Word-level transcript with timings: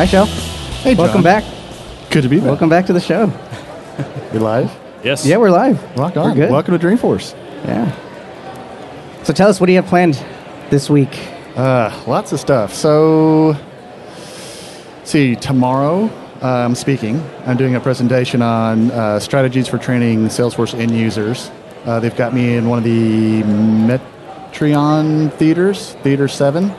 Hi, 0.00 0.06
Shell. 0.06 0.24
Hey, 0.24 0.94
Welcome 0.94 1.22
John. 1.22 1.42
back. 1.42 1.44
Good 2.08 2.22
to 2.22 2.30
be 2.30 2.38
back. 2.38 2.46
Welcome 2.46 2.70
back 2.70 2.86
to 2.86 2.94
the 2.94 3.00
show. 3.00 3.30
You 4.32 4.38
live? 4.40 4.74
Yes. 5.04 5.26
Yeah, 5.26 5.36
we're 5.36 5.50
live. 5.50 5.78
Rock 5.98 6.16
We're 6.16 6.22
on. 6.22 6.36
good. 6.36 6.50
Welcome 6.50 6.78
to 6.78 6.86
Dreamforce. 6.86 7.34
Yeah. 7.66 7.94
So 9.24 9.34
tell 9.34 9.50
us, 9.50 9.60
what 9.60 9.66
do 9.66 9.72
you 9.74 9.82
have 9.82 9.90
planned 9.90 10.14
this 10.70 10.88
week? 10.88 11.20
Uh, 11.54 11.94
lots 12.06 12.32
of 12.32 12.40
stuff. 12.40 12.72
So, 12.72 13.54
see, 15.04 15.36
tomorrow 15.36 16.06
uh, 16.40 16.46
I'm 16.46 16.74
speaking. 16.76 17.22
I'm 17.44 17.58
doing 17.58 17.74
a 17.74 17.80
presentation 17.80 18.40
on 18.40 18.90
uh, 18.92 19.20
strategies 19.20 19.68
for 19.68 19.76
training 19.76 20.28
Salesforce 20.28 20.72
end 20.72 20.92
users. 20.92 21.50
Uh, 21.84 22.00
they've 22.00 22.16
got 22.16 22.32
me 22.32 22.56
in 22.56 22.70
one 22.70 22.78
of 22.78 22.84
the 22.84 23.42
Metreon 23.42 25.30
theaters, 25.34 25.92
Theater 26.02 26.26
7. 26.26 26.74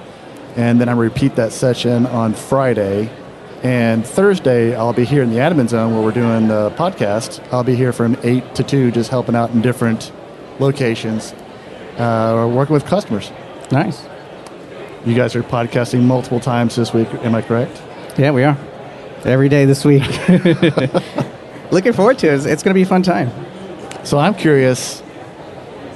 And 0.57 0.81
then 0.81 0.89
I 0.89 0.93
repeat 0.93 1.35
that 1.37 1.53
session 1.53 2.05
on 2.07 2.33
Friday. 2.33 3.09
And 3.63 4.05
Thursday, 4.05 4.75
I'll 4.75 4.93
be 4.93 5.05
here 5.05 5.21
in 5.21 5.29
the 5.29 5.37
admin 5.37 5.69
zone 5.69 5.93
where 5.93 6.01
we're 6.03 6.11
doing 6.11 6.47
the 6.47 6.71
podcast. 6.71 7.45
I'll 7.53 7.63
be 7.63 7.75
here 7.75 7.93
from 7.93 8.17
8 8.23 8.55
to 8.55 8.63
2, 8.63 8.91
just 8.91 9.11
helping 9.11 9.35
out 9.35 9.51
in 9.51 9.61
different 9.61 10.11
locations, 10.59 11.33
uh, 11.97 12.49
working 12.51 12.73
with 12.73 12.85
customers. 12.85 13.31
Nice. 13.71 14.03
You 15.05 15.13
guys 15.15 15.35
are 15.35 15.43
podcasting 15.43 16.03
multiple 16.03 16.39
times 16.39 16.75
this 16.75 16.91
week, 16.93 17.07
am 17.23 17.35
I 17.35 17.41
correct? 17.43 17.81
Yeah, 18.17 18.31
we 18.31 18.43
are. 18.43 18.57
Every 19.25 19.49
day 19.49 19.65
this 19.65 19.85
week. 19.85 20.03
Looking 21.71 21.93
forward 21.93 22.17
to 22.19 22.27
it. 22.29 22.33
It's, 22.33 22.45
it's 22.45 22.63
going 22.63 22.73
to 22.73 22.77
be 22.77 22.81
a 22.81 22.85
fun 22.87 23.03
time. 23.03 23.31
So 24.03 24.17
I'm 24.17 24.33
curious, 24.33 25.03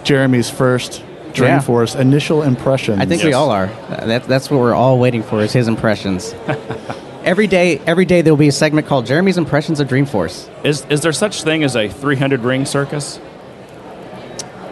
Jeremy's 0.03 0.49
first 0.51 1.01
Yeah. 1.01 1.59
Dreamforce 1.59 1.99
initial 1.99 2.43
impressions. 2.43 2.99
I 2.99 3.05
think 3.05 3.23
we 3.23 3.33
all 3.33 3.49
are. 3.49 3.67
That, 3.89 4.23
that's 4.25 4.49
what 4.51 4.59
we're 4.59 4.75
all 4.75 4.99
waiting 4.99 5.23
for 5.23 5.41
is 5.41 5.51
his 5.51 5.67
impressions. 5.67 6.35
every 7.25 7.47
day, 7.47 7.79
every 7.79 8.05
day 8.05 8.21
there 8.21 8.31
will 8.31 8.37
be 8.37 8.47
a 8.47 8.51
segment 8.53 8.87
called 8.87 9.05
Jeremy's 9.05 9.37
Impressions 9.37 9.79
of 9.81 9.87
Dreamforce. 9.89 10.49
Is 10.63 10.85
is 10.89 11.01
there 11.01 11.11
such 11.11 11.43
thing 11.43 11.63
as 11.63 11.75
a 11.75 11.89
300 11.89 12.41
ring 12.41 12.65
circus? 12.65 13.19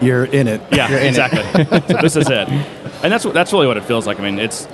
you're 0.02 0.26
in 0.26 0.50
it. 0.50 0.60
Yeah, 0.70 0.90
You're 0.90 1.00
in 1.00 1.06
it. 1.06 1.10
exactly. 1.10 1.44
so 1.96 2.02
this 2.02 2.16
is 2.18 2.30
it, 2.30 2.50
and 2.50 3.12
that's 3.14 3.24
that's 3.24 3.54
really 3.54 3.68
what 3.68 3.78
it 3.78 3.86
feels 3.86 4.06
like. 4.06 4.20
I 4.20 4.24
mean, 4.24 4.38
it's 4.40 4.68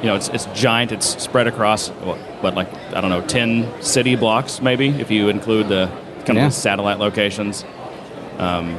you 0.00 0.06
know, 0.08 0.16
it's 0.16 0.28
it's 0.28 0.46
giant. 0.46 0.90
It's 0.92 1.22
spread 1.22 1.46
across 1.46 1.88
what, 1.88 2.18
what 2.42 2.54
like 2.54 2.72
I 2.92 3.00
don't 3.00 3.10
know, 3.10 3.20
10 3.26 3.82
city 3.82 4.16
blocks 4.16 4.60
maybe 4.60 4.88
if 4.88 5.10
you 5.10 5.28
include 5.28 5.68
the 5.68 5.86
kind 6.26 6.36
Yeah. 6.36 6.46
of 6.46 6.52
the 6.52 6.58
satellite 6.58 6.98
locations. 6.98 7.64
Um, 8.38 8.76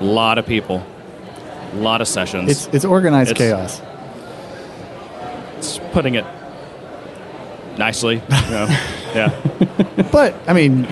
a 0.00 0.04
lot 0.04 0.38
of 0.38 0.46
people, 0.46 0.82
a 1.72 1.76
lot 1.76 2.00
of 2.00 2.08
sessions. 2.08 2.50
It's 2.50 2.66
it's 2.74 2.84
organized 2.86 3.32
It's- 3.32 3.50
chaos. 3.50 3.82
It's 5.58 5.78
putting 5.92 6.14
it 6.14 6.24
nicely. 7.80 8.22
You 8.30 8.50
know? 8.56 8.66
yeah, 9.14 10.08
But 10.12 10.34
I 10.46 10.52
mean, 10.52 10.86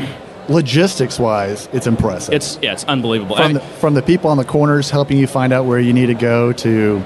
logistics 0.48 1.18
wise, 1.20 1.68
it's 1.72 1.86
impressive. 1.86 2.34
it's 2.34 2.58
yeah, 2.62 2.72
it's 2.72 2.84
unbelievable. 2.84 3.36
from 3.36 3.50
I- 3.50 3.52
the, 3.54 3.60
from 3.60 3.94
the 3.94 4.02
people 4.02 4.30
on 4.30 4.36
the 4.38 4.44
corners 4.44 4.90
helping 4.90 5.18
you 5.18 5.26
find 5.28 5.52
out 5.52 5.66
where 5.66 5.78
you 5.78 5.92
need 5.92 6.06
to 6.06 6.14
go 6.14 6.52
to 6.54 7.04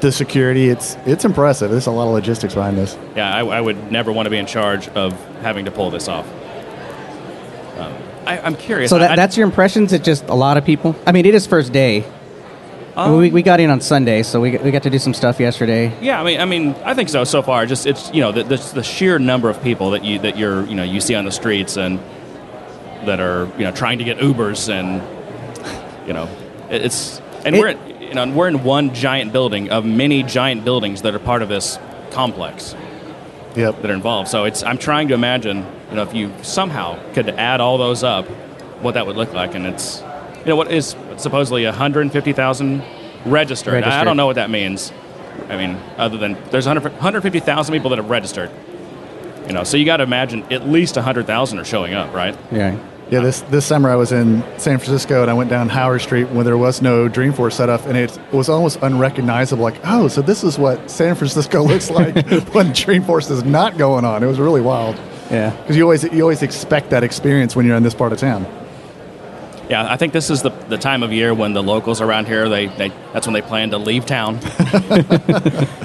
the 0.00 0.10
security. 0.12 0.68
It's 0.68 0.96
it's 1.06 1.24
impressive. 1.24 1.70
There's 1.70 1.86
a 1.86 1.90
lot 1.92 2.06
of 2.08 2.14
logistics 2.14 2.54
behind 2.54 2.76
this. 2.76 2.98
Yeah, 3.14 3.32
I, 3.34 3.44
I 3.44 3.60
would 3.60 3.92
never 3.92 4.10
want 4.12 4.26
to 4.26 4.30
be 4.30 4.38
in 4.38 4.46
charge 4.46 4.88
of 4.90 5.12
having 5.42 5.64
to 5.66 5.70
pull 5.70 5.90
this 5.90 6.08
off. 6.08 6.26
Um, 7.78 7.92
I, 8.26 8.38
I'm 8.40 8.56
curious. 8.56 8.90
So 8.90 8.98
that, 8.98 9.10
I- 9.10 9.12
I- 9.12 9.16
that's 9.16 9.36
your 9.36 9.46
impressions? 9.46 9.92
It's 9.92 10.04
just 10.04 10.24
a 10.28 10.34
lot 10.34 10.56
of 10.56 10.64
people? 10.64 10.94
I 11.06 11.12
mean, 11.12 11.24
it 11.26 11.34
is 11.34 11.46
first 11.46 11.72
day. 11.72 12.04
I 12.96 13.10
mean, 13.10 13.18
we, 13.18 13.30
we 13.30 13.42
got 13.42 13.60
in 13.60 13.68
on 13.70 13.80
Sunday, 13.80 14.22
so 14.22 14.40
we, 14.40 14.52
got- 14.52 14.62
we 14.62 14.70
got 14.70 14.82
to 14.84 14.90
do 14.90 14.98
some 14.98 15.12
stuff 15.14 15.38
yesterday. 15.38 15.92
yeah. 16.00 16.20
I 16.20 16.24
mean, 16.24 16.40
I 16.40 16.44
mean, 16.46 16.74
I 16.84 16.94
think 16.94 17.08
so. 17.10 17.24
So 17.24 17.42
far, 17.42 17.66
just 17.66 17.86
it's 17.86 18.10
you 18.14 18.20
know 18.20 18.32
the, 18.32 18.42
the, 18.44 18.56
the 18.76 18.82
sheer 18.82 19.18
number 19.18 19.50
of 19.50 19.62
people 19.62 19.90
that 19.90 20.04
you 20.04 20.18
that 20.20 20.38
you're 20.38 20.64
you 20.66 20.74
know 20.74 20.82
you 20.82 21.00
see 21.00 21.14
on 21.14 21.24
the 21.24 21.30
streets 21.32 21.76
and 21.76 21.98
that 23.04 23.20
are 23.20 23.46
you 23.58 23.64
know 23.64 23.72
trying 23.72 23.98
to 23.98 24.04
get 24.04 24.18
Ubers 24.18 24.68
and 24.72 25.02
you 26.06 26.12
know 26.14 26.28
it- 26.70 26.84
it's 26.86 27.20
and 27.44 27.54
It- 27.54 27.60
we're 27.60 27.68
in, 27.68 28.00
you 28.00 28.14
know 28.14 28.26
we're 28.30 28.48
in 28.48 28.64
one 28.64 28.94
giant 28.94 29.32
building 29.32 29.70
of 29.70 29.84
many 29.84 30.22
giant 30.22 30.64
buildings 30.64 31.02
that 31.02 31.14
are 31.14 31.18
part 31.18 31.42
of 31.42 31.48
this 31.48 31.78
complex. 32.10 32.74
Yep. 33.56 33.80
that 33.80 33.90
are 33.90 33.94
involved. 33.94 34.28
So 34.28 34.44
it's 34.44 34.62
I'm 34.62 34.76
trying 34.76 35.08
to 35.08 35.14
imagine, 35.14 35.64
you 35.88 35.96
know, 35.96 36.02
if 36.02 36.12
you 36.14 36.30
somehow 36.42 36.98
could 37.14 37.30
add 37.30 37.62
all 37.62 37.78
those 37.78 38.04
up, 38.04 38.26
what 38.82 38.92
that 38.94 39.06
would 39.06 39.16
look 39.16 39.32
like, 39.32 39.54
and 39.54 39.64
it's, 39.66 40.02
you 40.40 40.44
know, 40.46 40.56
what 40.56 40.70
is 40.70 40.94
supposedly 41.16 41.64
150,000 41.64 42.82
registered. 43.24 43.82
I- 43.84 44.00
I 44.00 44.04
don't 44.04 44.16
know 44.16 44.26
what 44.26 44.36
that 44.36 44.50
means. 44.50 44.92
I 45.50 45.56
mean, 45.56 45.76
other 45.98 46.16
than 46.16 46.36
there's 46.50 46.66
100 46.66 46.92
150,000 46.94 47.72
people 47.74 47.90
that 47.90 47.96
have 47.96 48.10
registered. 48.10 48.50
You 49.46 49.52
know, 49.52 49.64
so 49.64 49.76
you 49.76 49.84
got 49.84 49.98
to 49.98 50.02
imagine 50.02 50.44
at 50.50 50.68
least 50.68 50.96
100,000 50.96 51.58
are 51.58 51.64
showing 51.64 51.94
up, 51.94 52.12
right? 52.14 52.36
Yeah. 52.50 52.76
Yeah, 53.08 53.20
this 53.20 53.42
this 53.42 53.64
summer 53.64 53.88
I 53.88 53.94
was 53.94 54.10
in 54.10 54.42
San 54.58 54.78
Francisco 54.78 55.22
and 55.22 55.30
I 55.30 55.34
went 55.34 55.48
down 55.48 55.68
Howard 55.68 56.00
Street 56.00 56.24
when 56.30 56.44
there 56.44 56.58
was 56.58 56.82
no 56.82 57.08
Dreamforce 57.08 57.52
setup, 57.52 57.86
and 57.86 57.96
it 57.96 58.18
was 58.32 58.48
almost 58.48 58.80
unrecognizable. 58.82 59.62
Like, 59.62 59.76
oh, 59.84 60.08
so 60.08 60.22
this 60.22 60.42
is 60.42 60.58
what 60.58 60.90
San 60.90 61.14
Francisco 61.14 61.62
looks 61.72 61.88
like 61.88 62.14
when 62.52 62.72
Dreamforce 62.72 63.30
is 63.30 63.44
not 63.44 63.78
going 63.78 64.04
on. 64.04 64.24
It 64.24 64.26
was 64.26 64.40
really 64.40 64.60
wild 64.60 64.96
Yeah. 65.30 65.50
because 65.50 65.76
you 65.76 65.84
always 65.84 66.02
you 66.02 66.22
always 66.22 66.42
expect 66.42 66.90
that 66.90 67.04
experience 67.04 67.54
when 67.54 67.64
you're 67.64 67.76
in 67.76 67.84
this 67.84 67.94
part 67.94 68.12
of 68.12 68.18
town. 68.18 68.44
Yeah, 69.68 69.90
I 69.92 69.96
think 69.96 70.12
this 70.12 70.30
is 70.30 70.42
the, 70.42 70.50
the 70.50 70.78
time 70.78 71.02
of 71.02 71.12
year 71.12 71.34
when 71.34 71.52
the 71.52 71.62
locals 71.62 72.00
around 72.00 72.26
here 72.28 72.48
they, 72.48 72.66
they 72.66 72.88
that's 73.12 73.26
when 73.26 73.34
they 73.34 73.42
plan 73.42 73.70
to 73.70 73.78
leave 73.78 74.06
town. 74.06 74.38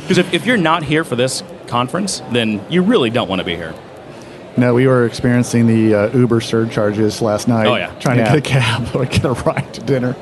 Because 0.01 0.17
if, 0.17 0.33
if 0.33 0.45
you're 0.45 0.57
not 0.57 0.83
here 0.83 1.05
for 1.05 1.15
this 1.15 1.41
conference, 1.67 2.21
then 2.31 2.61
you 2.69 2.81
really 2.81 3.09
don't 3.09 3.29
want 3.29 3.39
to 3.39 3.45
be 3.45 3.55
here. 3.55 3.73
No, 4.57 4.73
we 4.73 4.85
were 4.87 5.05
experiencing 5.05 5.67
the 5.67 5.95
uh, 5.95 6.17
Uber 6.17 6.41
surcharges 6.41 7.21
last 7.21 7.47
night. 7.47 7.65
Oh, 7.65 7.75
yeah. 7.77 7.95
trying 7.99 8.17
Yeah. 8.17 8.35
to 8.35 8.41
get 8.41 8.45
a 8.45 8.59
cab 8.59 8.93
or 8.95 9.05
get 9.05 9.23
a 9.23 9.31
ride 9.31 9.73
to 9.75 9.81
dinner. 9.81 10.17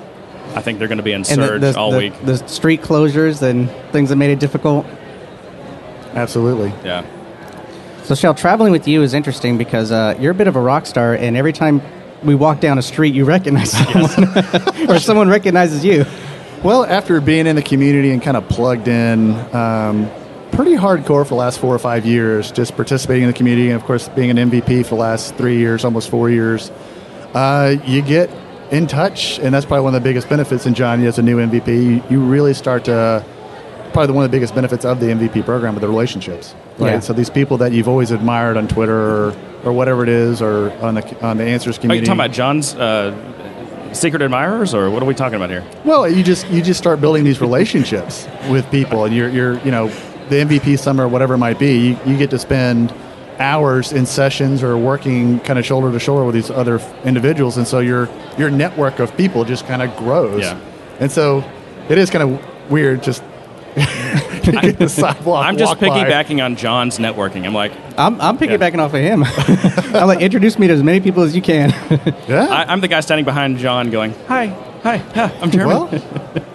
I 0.54 0.62
think 0.62 0.78
they're 0.78 0.88
going 0.88 1.00
to 1.00 1.04
be 1.04 1.14
in 1.14 1.24
surge 1.24 1.62
the, 1.62 1.72
the, 1.72 1.80
all 1.80 1.92
the, 1.92 1.98
week. 1.98 2.14
the 2.24 2.38
street 2.48 2.84
closures 2.84 3.42
and 3.42 3.68
things 3.92 4.10
that 4.10 4.18
made 4.18 4.30
it 4.30 4.40
difficult. 4.40 4.86
Absolutely. 6.14 6.72
Yeah. 6.84 7.04
So, 8.04 8.14
Shell, 8.14 8.36
traveling 8.36 8.72
with 8.72 8.88
you 8.88 9.02
is 9.02 9.16
interesting 9.16 9.58
because 9.58 9.92
uh, 9.92 10.16
you're 10.20 10.32
a 10.34 10.36
bit 10.36 10.48
of 10.48 10.56
a 10.56 10.62
rock 10.62 10.86
star, 10.86 11.16
and 11.16 11.36
every 11.36 11.54
time 11.54 11.82
we 12.24 12.36
walk 12.36 12.60
down 12.60 12.78
a 12.78 12.82
street, 12.82 13.14
you 13.14 13.26
recognize 13.26 13.72
someone, 13.94 14.90
or 14.90 15.00
someone 15.00 15.30
recognizes 15.30 15.84
you. 15.84 16.06
Well, 16.64 16.86
after 16.86 17.22
being 17.22 17.48
in 17.48 17.56
the 17.56 17.62
community 17.62 18.12
and 18.12 18.22
kind 18.22 18.36
of 18.36 18.48
plugged 18.50 18.88
in, 18.88 19.32
um, 19.56 20.10
pretty 20.52 20.74
hardcore 20.74 21.24
for 21.24 21.30
the 21.30 21.36
last 21.36 21.60
four 21.60 21.74
or 21.74 21.80
five 21.80 22.06
years, 22.06 22.52
just 22.52 22.76
participating 22.76 23.24
in 23.24 23.30
the 23.30 23.34
community, 23.34 23.70
and 23.70 23.80
of 23.80 23.86
course 23.86 24.10
being 24.10 24.30
an 24.30 24.52
MVP 24.52 24.84
for 24.84 24.96
the 24.96 25.02
last 25.02 25.36
three 25.36 25.58
years, 25.58 25.86
almost 25.86 26.10
four 26.10 26.30
years, 26.30 26.70
uh, 27.34 27.76
you 27.86 28.02
get 28.02 28.30
in 28.72 28.88
touch, 28.88 29.40
and 29.40 29.54
that's 29.54 29.66
probably 29.66 29.84
one 29.84 29.96
of 29.96 30.04
the 30.04 30.10
biggest 30.10 30.28
benefits 30.30 30.66
in 30.66 30.74
Johnny 30.74 31.06
as 31.06 31.18
a 31.18 31.22
new 31.22 31.38
MVP. 31.38 31.68
You, 31.68 32.04
you 32.10 32.20
really 32.20 32.54
start 32.54 32.86
to 32.86 33.24
probably 34.00 34.16
one 34.16 34.24
of 34.24 34.32
the 34.32 34.36
biggest 34.36 34.56
benefits 34.56 34.86
of 34.86 35.02
the 35.02 35.08
MVP 35.08 35.44
program 35.44 35.76
are 35.76 35.82
the 35.82 35.88
relationships, 35.88 36.56
right? 36.78 36.94
Yeah. 36.94 37.00
So 37.02 37.12
these 37.12 37.30
people 37.30 37.58
that 37.58 37.74
you've 37.74 37.90
always 37.90 38.12
admired 38.12 38.56
on 38.56 38.70
Twitter 38.70 38.98
or, 38.98 39.36
or 39.66 39.74
whatever 39.74 40.04
it 40.04 40.10
is, 40.10 40.42
or 40.42 40.72
on 40.82 40.96
the 40.96 41.26
on 41.26 41.36
the 41.36 41.44
Answers 41.44 41.78
Are 41.80 41.94
you 41.94 42.00
talking 42.00 42.14
about 42.14 42.32
John's 42.32 42.76
uh, 42.76 43.14
secret 43.94 44.22
admirers, 44.22 44.74
or 44.74 44.90
what 44.90 45.04
are 45.04 45.06
we 45.06 45.14
talking 45.14 45.36
about 45.36 45.50
here? 45.50 45.66
Well, 45.84 46.10
you 46.10 46.24
just 46.24 46.48
you 46.48 46.62
just 46.62 46.80
start 46.80 47.02
building 47.02 47.26
these 47.26 47.42
relationships 47.42 48.26
with 48.50 48.72
people, 48.72 49.04
and 49.04 49.14
you're 49.14 49.28
you're 49.28 49.60
you 49.66 49.72
know 49.72 49.90
the 50.30 50.38
MVP 50.38 50.80
Summit, 50.80 51.10
whatever 51.10 51.34
it 51.34 51.40
might 51.40 51.60
be. 51.60 51.90
You, 51.90 52.00
you 52.06 52.18
get 52.18 52.30
to 52.30 52.40
spend 52.40 52.94
hours 53.38 53.92
in 53.92 54.06
sessions 54.06 54.64
or 54.64 54.78
working 54.78 55.42
kind 55.42 55.60
of 55.60 55.66
shoulder 55.66 55.92
to 55.92 56.00
shoulder 56.00 56.24
with 56.24 56.36
these 56.36 56.50
other 56.50 56.80
f- 56.80 57.06
individuals, 57.06 57.58
and 57.58 57.68
so 57.68 57.80
your 57.80 58.08
your 58.38 58.50
network 58.50 59.00
of 59.00 59.16
people 59.18 59.44
just 59.44 59.68
kind 59.68 59.82
of 59.82 59.94
grows. 59.98 60.40
Yeah. 60.40 60.58
And 61.02 61.12
so 61.12 61.44
it 61.90 61.98
is 61.98 62.10
kind 62.10 62.24
of 62.24 62.72
weird 62.72 63.04
just. 63.04 63.24
You 63.76 64.52
get 64.62 64.80
the 64.80 64.90
sidewalk. 64.90 65.46
I'm 65.46 65.58
just 65.58 65.72
walk 65.72 65.80
by. 65.80 65.88
piggybacking 66.04 66.44
on 66.44 66.56
John's 66.56 66.98
networking. 66.98 67.46
I'm 67.46 67.54
like, 67.54 67.72
I'm, 67.98 68.20
I'm 68.22 68.38
piggybacking 68.38 68.80
off 68.80 68.94
of 68.94 69.02
him. 69.02 69.24
I'm 69.96 70.08
like, 70.08 70.22
introduce 70.22 70.58
me 70.60 70.68
to 70.68 70.74
as 70.74 70.84
many 70.84 71.00
people 71.00 71.24
as 71.24 71.36
you 71.36 71.42
can. 71.42 71.74
Yeah. 72.30 72.46
I, 72.46 72.72
I'm 72.72 72.80
the 72.82 72.88
guy 72.88 73.00
standing 73.00 73.26
behind 73.26 73.58
John, 73.58 73.90
going, 73.90 74.14
"Hi, 74.28 74.48
hi, 74.84 74.98
hi 74.98 75.32
I'm 75.42 75.50
Jeremy." 75.50 75.74
well, 75.74 75.88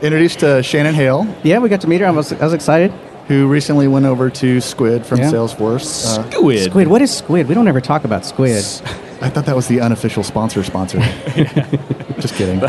introduced 0.02 0.38
to 0.40 0.62
Shannon 0.62 0.94
Hale, 0.94 1.26
yeah, 1.42 1.58
we 1.58 1.68
got 1.68 1.80
to 1.80 1.88
meet 1.88 2.00
her. 2.00 2.06
I 2.06 2.10
was, 2.12 2.32
I 2.32 2.44
was 2.44 2.52
excited. 2.52 2.92
who 3.26 3.48
recently 3.48 3.88
went 3.88 4.06
over 4.06 4.30
to 4.30 4.60
Squid 4.60 5.04
from 5.04 5.18
Yeah. 5.18 5.32
Salesforce. 5.32 6.06
Uh, 6.18 6.30
Squid. 6.30 6.70
Squid. 6.70 6.86
What 6.88 7.02
is 7.02 7.16
squid? 7.16 7.48
We 7.48 7.54
don't 7.54 7.66
ever 7.66 7.80
talk 7.80 8.04
about 8.04 8.24
squid. 8.24 8.58
I 9.20 9.30
thought 9.30 9.46
that 9.46 9.56
was 9.56 9.66
the 9.66 9.80
unofficial 9.80 10.22
sponsor 10.22 10.62
sponsor. 10.62 11.00
Just 12.20 12.34
kidding. 12.34 12.60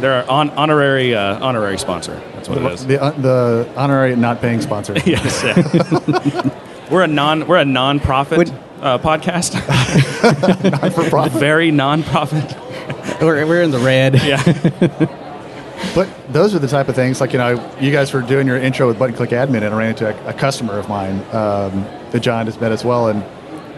They're 0.00 0.22
our 0.24 0.28
on, 0.30 0.50
honorary 0.50 1.14
uh, 1.14 1.38
honorary 1.44 1.78
sponsor. 1.78 2.20
That's 2.54 2.62
what 2.62 2.72
it 2.72 2.74
is. 2.74 2.86
The, 2.86 3.02
uh, 3.02 3.10
the 3.12 3.72
honorary 3.76 4.16
not 4.16 4.40
paying 4.40 4.60
sponsor. 4.60 4.94
yes. 5.04 5.42
yeah. 5.44 6.50
we're 6.90 7.02
a 7.02 7.08
non 7.08 7.46
we're 7.46 7.58
a 7.58 7.64
non-profit 7.64 8.38
Would- 8.38 8.58
uh, 8.80 8.98
podcast. 8.98 9.54
Not 10.70 10.94
for 10.94 11.08
profit. 11.10 11.38
Very 11.38 11.70
non-profit. 11.70 12.56
we're, 13.20 13.46
we're 13.46 13.62
in 13.62 13.70
the 13.70 13.78
red. 13.78 14.14
Yeah. 14.22 14.42
but 15.94 16.08
those 16.32 16.54
are 16.54 16.58
the 16.58 16.66
type 16.68 16.88
of 16.88 16.94
things 16.94 17.20
like 17.20 17.32
you 17.32 17.38
know 17.38 17.70
you 17.80 17.90
guys 17.92 18.12
were 18.12 18.22
doing 18.22 18.46
your 18.46 18.56
intro 18.56 18.86
with 18.86 18.98
button 18.98 19.14
click 19.14 19.30
admin 19.30 19.56
and 19.56 19.66
I 19.66 19.76
ran 19.76 19.90
into 19.90 20.08
a, 20.08 20.28
a 20.28 20.32
customer 20.32 20.78
of 20.78 20.88
mine 20.88 21.16
um, 21.32 21.84
that 22.10 22.20
John 22.20 22.46
has 22.46 22.60
met 22.60 22.72
as 22.72 22.84
well 22.84 23.08
and 23.08 23.22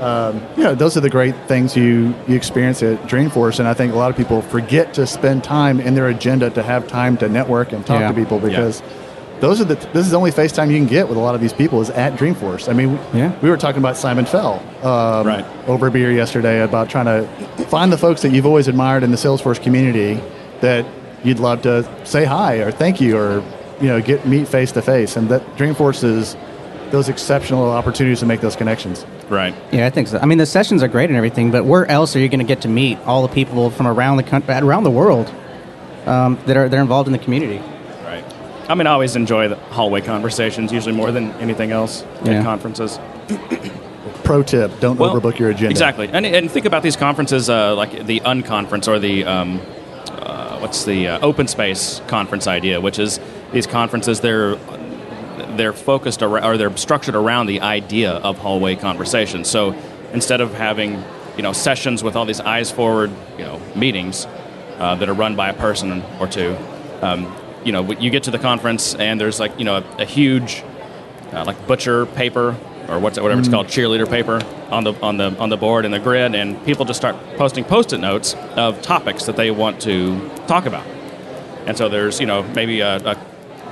um, 0.02 0.42
you 0.56 0.64
know 0.64 0.74
those 0.74 0.96
are 0.96 1.00
the 1.00 1.10
great 1.10 1.34
things 1.46 1.76
you 1.76 2.14
you 2.28 2.34
experience 2.34 2.82
at 2.82 2.98
Dreamforce 3.02 3.58
and 3.58 3.68
I 3.68 3.74
think 3.74 3.92
a 3.92 3.96
lot 3.96 4.10
of 4.10 4.16
people 4.16 4.42
forget 4.42 4.94
to 4.94 5.06
spend 5.06 5.44
time 5.44 5.80
in 5.80 5.94
their 5.94 6.08
agenda 6.08 6.50
to 6.50 6.62
have 6.62 6.86
time 6.88 7.16
to 7.18 7.28
network 7.28 7.72
and 7.72 7.84
talk 7.86 8.00
Yeah. 8.00 8.08
to 8.08 8.14
people 8.14 8.38
because 8.38 8.82
those 9.40 9.60
are 9.60 9.64
the 9.64 9.74
this 9.92 10.04
is 10.06 10.10
the 10.10 10.16
only 10.16 10.30
FaceTime 10.30 10.70
you 10.70 10.76
can 10.78 10.86
get 10.86 11.08
with 11.08 11.16
a 11.16 11.20
lot 11.20 11.34
of 11.34 11.40
these 11.40 11.52
people 11.52 11.80
is 11.80 11.90
at 11.90 12.14
Dreamforce. 12.14 12.68
I 12.68 12.72
mean, 12.74 12.98
Yeah. 13.12 13.32
we 13.42 13.50
were 13.50 13.56
talking 13.56 13.78
about 13.80 13.96
Simon 13.96 14.24
Fell 14.24 14.62
um, 14.82 15.26
Right. 15.26 15.44
over 15.66 15.90
beer 15.90 16.10
yesterday 16.12 16.62
about 16.62 16.88
trying 16.88 17.06
to 17.06 17.26
find 17.66 17.92
the 17.92 17.98
folks 17.98 18.22
that 18.22 18.30
you've 18.32 18.46
always 18.46 18.68
admired 18.68 19.02
in 19.02 19.10
the 19.10 19.16
Salesforce 19.16 19.60
community 19.62 20.20
that 20.60 20.84
you'd 21.24 21.40
love 21.40 21.62
to 21.62 21.84
say 22.04 22.24
hi 22.24 22.56
or 22.56 22.70
thank 22.70 23.00
you 23.00 23.16
or 23.16 23.42
you 23.80 23.88
know 23.88 24.00
get 24.00 24.26
meet 24.26 24.46
face 24.48 24.70
to 24.72 24.82
face, 24.82 25.16
and 25.16 25.28
that 25.28 25.42
Dreamforce 25.56 26.04
is 26.04 26.36
those 26.92 27.08
exceptional 27.08 27.70
opportunities 27.70 28.20
to 28.20 28.26
make 28.26 28.40
those 28.42 28.54
connections. 28.54 29.04
Right. 29.32 29.54
Yeah, 29.72 29.86
I 29.86 29.90
think 29.90 30.08
so. 30.08 30.18
I 30.18 30.26
mean, 30.26 30.36
the 30.36 30.44
sessions 30.44 30.82
are 30.82 30.88
great 30.88 31.08
and 31.08 31.16
everything, 31.16 31.50
but 31.50 31.64
where 31.64 31.86
else 31.90 32.14
are 32.14 32.18
you 32.18 32.28
going 32.28 32.40
to 32.40 32.44
get 32.46 32.60
to 32.62 32.68
meet 32.68 32.98
all 33.06 33.26
the 33.26 33.32
people 33.32 33.70
from 33.70 33.86
around 33.86 34.18
the 34.18 34.22
country, 34.22 34.54
around 34.54 34.84
the 34.84 34.90
world, 34.90 35.32
um, 36.04 36.38
that 36.44 36.58
are 36.58 36.68
that 36.68 36.76
are 36.76 36.82
involved 36.82 37.08
in 37.08 37.12
the 37.12 37.18
community? 37.18 37.58
Right. 38.04 38.22
I 38.68 38.74
mean, 38.74 38.86
I 38.86 38.90
always 38.90 39.16
enjoy 39.16 39.48
the 39.48 39.56
hallway 39.56 40.02
conversations, 40.02 40.70
usually 40.70 40.94
more 40.94 41.10
than 41.12 41.30
anything 41.40 41.72
else 41.72 42.04
Yeah. 42.24 42.32
at 42.32 42.44
conferences. 42.44 43.00
Pro 44.22 44.42
tip: 44.42 44.78
Don't 44.80 44.98
Well, 44.98 45.18
overbook 45.18 45.38
your 45.38 45.48
agenda. 45.50 45.70
Exactly, 45.70 46.08
and, 46.12 46.26
and 46.26 46.50
think 46.50 46.66
about 46.66 46.82
these 46.82 46.96
conferences 46.96 47.48
uh, 47.48 47.74
like 47.74 48.04
the 48.04 48.20
unconference 48.20 48.86
or 48.86 48.98
the 48.98 49.24
um, 49.24 49.60
uh, 50.10 50.58
what's 50.58 50.84
the 50.84 51.08
uh, 51.08 51.18
open 51.20 51.48
space 51.48 52.02
conference 52.06 52.46
idea, 52.46 52.82
which 52.82 52.98
is 52.98 53.18
these 53.52 53.66
conferences 53.66 54.20
they're 54.20 54.56
they're 55.56 55.72
focused 55.72 56.22
around, 56.22 56.44
or 56.44 56.56
they're 56.56 56.76
structured 56.76 57.14
around 57.14 57.46
the 57.46 57.60
idea 57.60 58.12
of 58.12 58.38
hallway 58.38 58.76
conversations. 58.76 59.48
So 59.48 59.74
instead 60.12 60.40
of 60.40 60.54
having 60.54 61.02
you 61.36 61.42
know 61.42 61.52
sessions 61.52 62.02
with 62.02 62.16
all 62.16 62.26
these 62.26 62.40
eyes 62.40 62.70
forward 62.70 63.10
you 63.38 63.44
know 63.44 63.60
meetings 63.74 64.26
uh, 64.78 64.94
that 64.96 65.08
are 65.08 65.14
run 65.14 65.36
by 65.36 65.48
a 65.50 65.54
person 65.54 66.02
or 66.20 66.26
two, 66.26 66.56
um, 67.00 67.34
you 67.64 67.72
know 67.72 67.90
you 67.92 68.10
get 68.10 68.24
to 68.24 68.30
the 68.30 68.38
conference 68.38 68.94
and 68.94 69.20
there's 69.20 69.40
like 69.40 69.58
you 69.58 69.64
know 69.64 69.76
a, 69.76 70.02
a 70.02 70.04
huge 70.04 70.62
uh, 71.32 71.44
like 71.44 71.66
butcher 71.66 72.06
paper 72.06 72.56
or 72.88 72.98
what's 72.98 73.18
whatever 73.18 73.40
it's 73.40 73.48
called, 73.48 73.66
cheerleader 73.66 74.08
paper 74.08 74.40
on 74.70 74.84
the 74.84 74.92
on 75.02 75.16
the 75.16 75.36
on 75.38 75.48
the 75.48 75.56
board 75.56 75.84
and 75.84 75.94
the 75.94 75.98
grid, 75.98 76.34
and 76.34 76.62
people 76.64 76.84
just 76.84 76.98
start 76.98 77.16
posting 77.36 77.64
post-it 77.64 77.98
notes 77.98 78.34
of 78.56 78.80
topics 78.82 79.24
that 79.24 79.36
they 79.36 79.50
want 79.50 79.80
to 79.82 80.28
talk 80.46 80.66
about. 80.66 80.86
And 81.66 81.76
so 81.76 81.88
there's 81.88 82.20
you 82.20 82.26
know 82.26 82.42
maybe 82.42 82.80
a, 82.80 82.96
a 82.96 83.14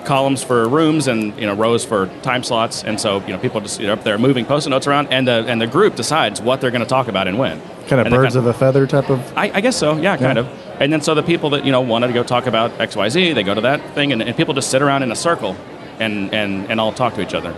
columns 0.05 0.43
for 0.43 0.69
rooms 0.69 1.06
and 1.08 1.38
you 1.38 1.47
know 1.47 1.55
rows 1.55 1.85
for 1.85 2.06
time 2.23 2.43
slots, 2.43 2.82
and 2.85 3.00
so 3.00 3.20
you 3.26 3.32
know 3.32 3.38
people 3.38 3.61
just 3.61 3.81
you 3.81 3.87
know, 3.87 3.93
up 3.94 4.05
there 4.05 4.19
moving 4.19 4.44
post-it 4.44 4.70
notes 4.70 4.87
around, 4.87 5.08
and 5.08 5.26
the 5.29 5.44
and 5.47 5.61
the 5.61 5.67
group 5.67 5.97
decides 5.97 6.41
what 6.41 6.61
they're 6.61 6.70
going 6.70 6.82
to 6.82 6.88
talk 6.88 7.08
about 7.08 7.29
and 7.29 7.38
when. 7.38 7.61
Kind 7.88 8.00
of 8.00 8.06
And 8.06 8.14
birds 8.14 8.37
of 8.37 8.47
a 8.47 8.52
feather 8.55 8.87
type 8.87 9.11
of. 9.11 9.20
I, 9.37 9.50
I 9.55 9.61
guess 9.61 9.76
so. 9.76 9.97
Yeah, 9.97 10.17
kind 10.17 10.37
Yeah. 10.38 10.44
of. 10.44 10.81
And 10.81 10.93
then 10.93 11.00
so 11.02 11.14
the 11.14 11.23
people 11.23 11.50
that 11.50 11.64
you 11.64 11.73
know 11.73 11.81
wanted 11.81 12.06
to 12.08 12.12
go 12.12 12.23
talk 12.23 12.47
about 12.47 12.81
X, 12.81 12.97
Y, 12.97 13.08
Z, 13.08 13.32
they 13.35 13.43
go 13.43 13.55
to 13.55 13.61
that 13.62 13.94
thing, 13.94 14.12
and, 14.12 14.23
and 14.23 14.37
people 14.37 14.55
just 14.55 14.70
sit 14.70 14.81
around 14.82 15.02
in 15.02 15.11
a 15.12 15.17
circle, 15.17 15.56
and 15.99 16.32
and 16.35 16.70
and 16.70 16.81
all 16.81 16.93
talk 16.93 17.14
to 17.14 17.20
each 17.23 17.35
other. 17.35 17.55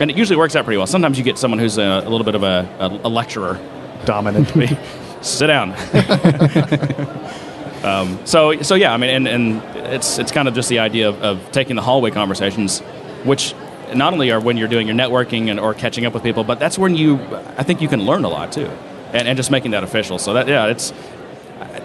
And 0.00 0.10
it 0.10 0.16
usually 0.16 0.36
works 0.36 0.54
out 0.56 0.64
pretty 0.64 0.76
well. 0.76 0.86
Sometimes 0.86 1.16
you 1.16 1.24
get 1.24 1.38
someone 1.38 1.58
who's 1.58 1.78
a, 1.78 1.82
a 1.82 2.08
little 2.10 2.24
bit 2.24 2.34
of 2.34 2.42
a, 2.42 2.68
a, 2.78 3.06
a 3.06 3.08
lecturer. 3.08 3.58
Dominant. 4.04 4.52
Sit 5.22 5.46
down. 5.46 5.70
um, 7.86 8.18
so 8.26 8.60
so 8.62 8.74
yeah, 8.74 8.92
I 8.92 8.96
mean, 8.96 9.10
and, 9.10 9.28
and 9.28 9.62
it's 9.94 10.18
it's 10.18 10.32
kind 10.32 10.48
of 10.48 10.54
just 10.54 10.68
the 10.68 10.78
idea 10.80 11.08
of, 11.08 11.22
of 11.22 11.52
taking 11.52 11.76
the 11.76 11.82
hallway 11.82 12.10
conversations, 12.10 12.80
which 13.24 13.54
not 13.94 14.12
only 14.12 14.30
are 14.32 14.40
when 14.40 14.56
you're 14.56 14.68
doing 14.68 14.86
your 14.86 14.96
networking 14.96 15.48
and 15.50 15.60
or 15.60 15.72
catching 15.74 16.04
up 16.06 16.12
with 16.14 16.22
people, 16.22 16.42
but 16.44 16.58
that's 16.58 16.78
when 16.78 16.94
you 16.96 17.18
I 17.56 17.62
think 17.62 17.80
you 17.80 17.88
can 17.88 18.04
learn 18.04 18.24
a 18.24 18.28
lot 18.28 18.52
too, 18.52 18.66
and, 19.12 19.28
and 19.28 19.36
just 19.36 19.50
making 19.50 19.70
that 19.70 19.84
official. 19.84 20.18
So 20.18 20.32
that 20.34 20.48
yeah, 20.48 20.66
it's 20.66 20.92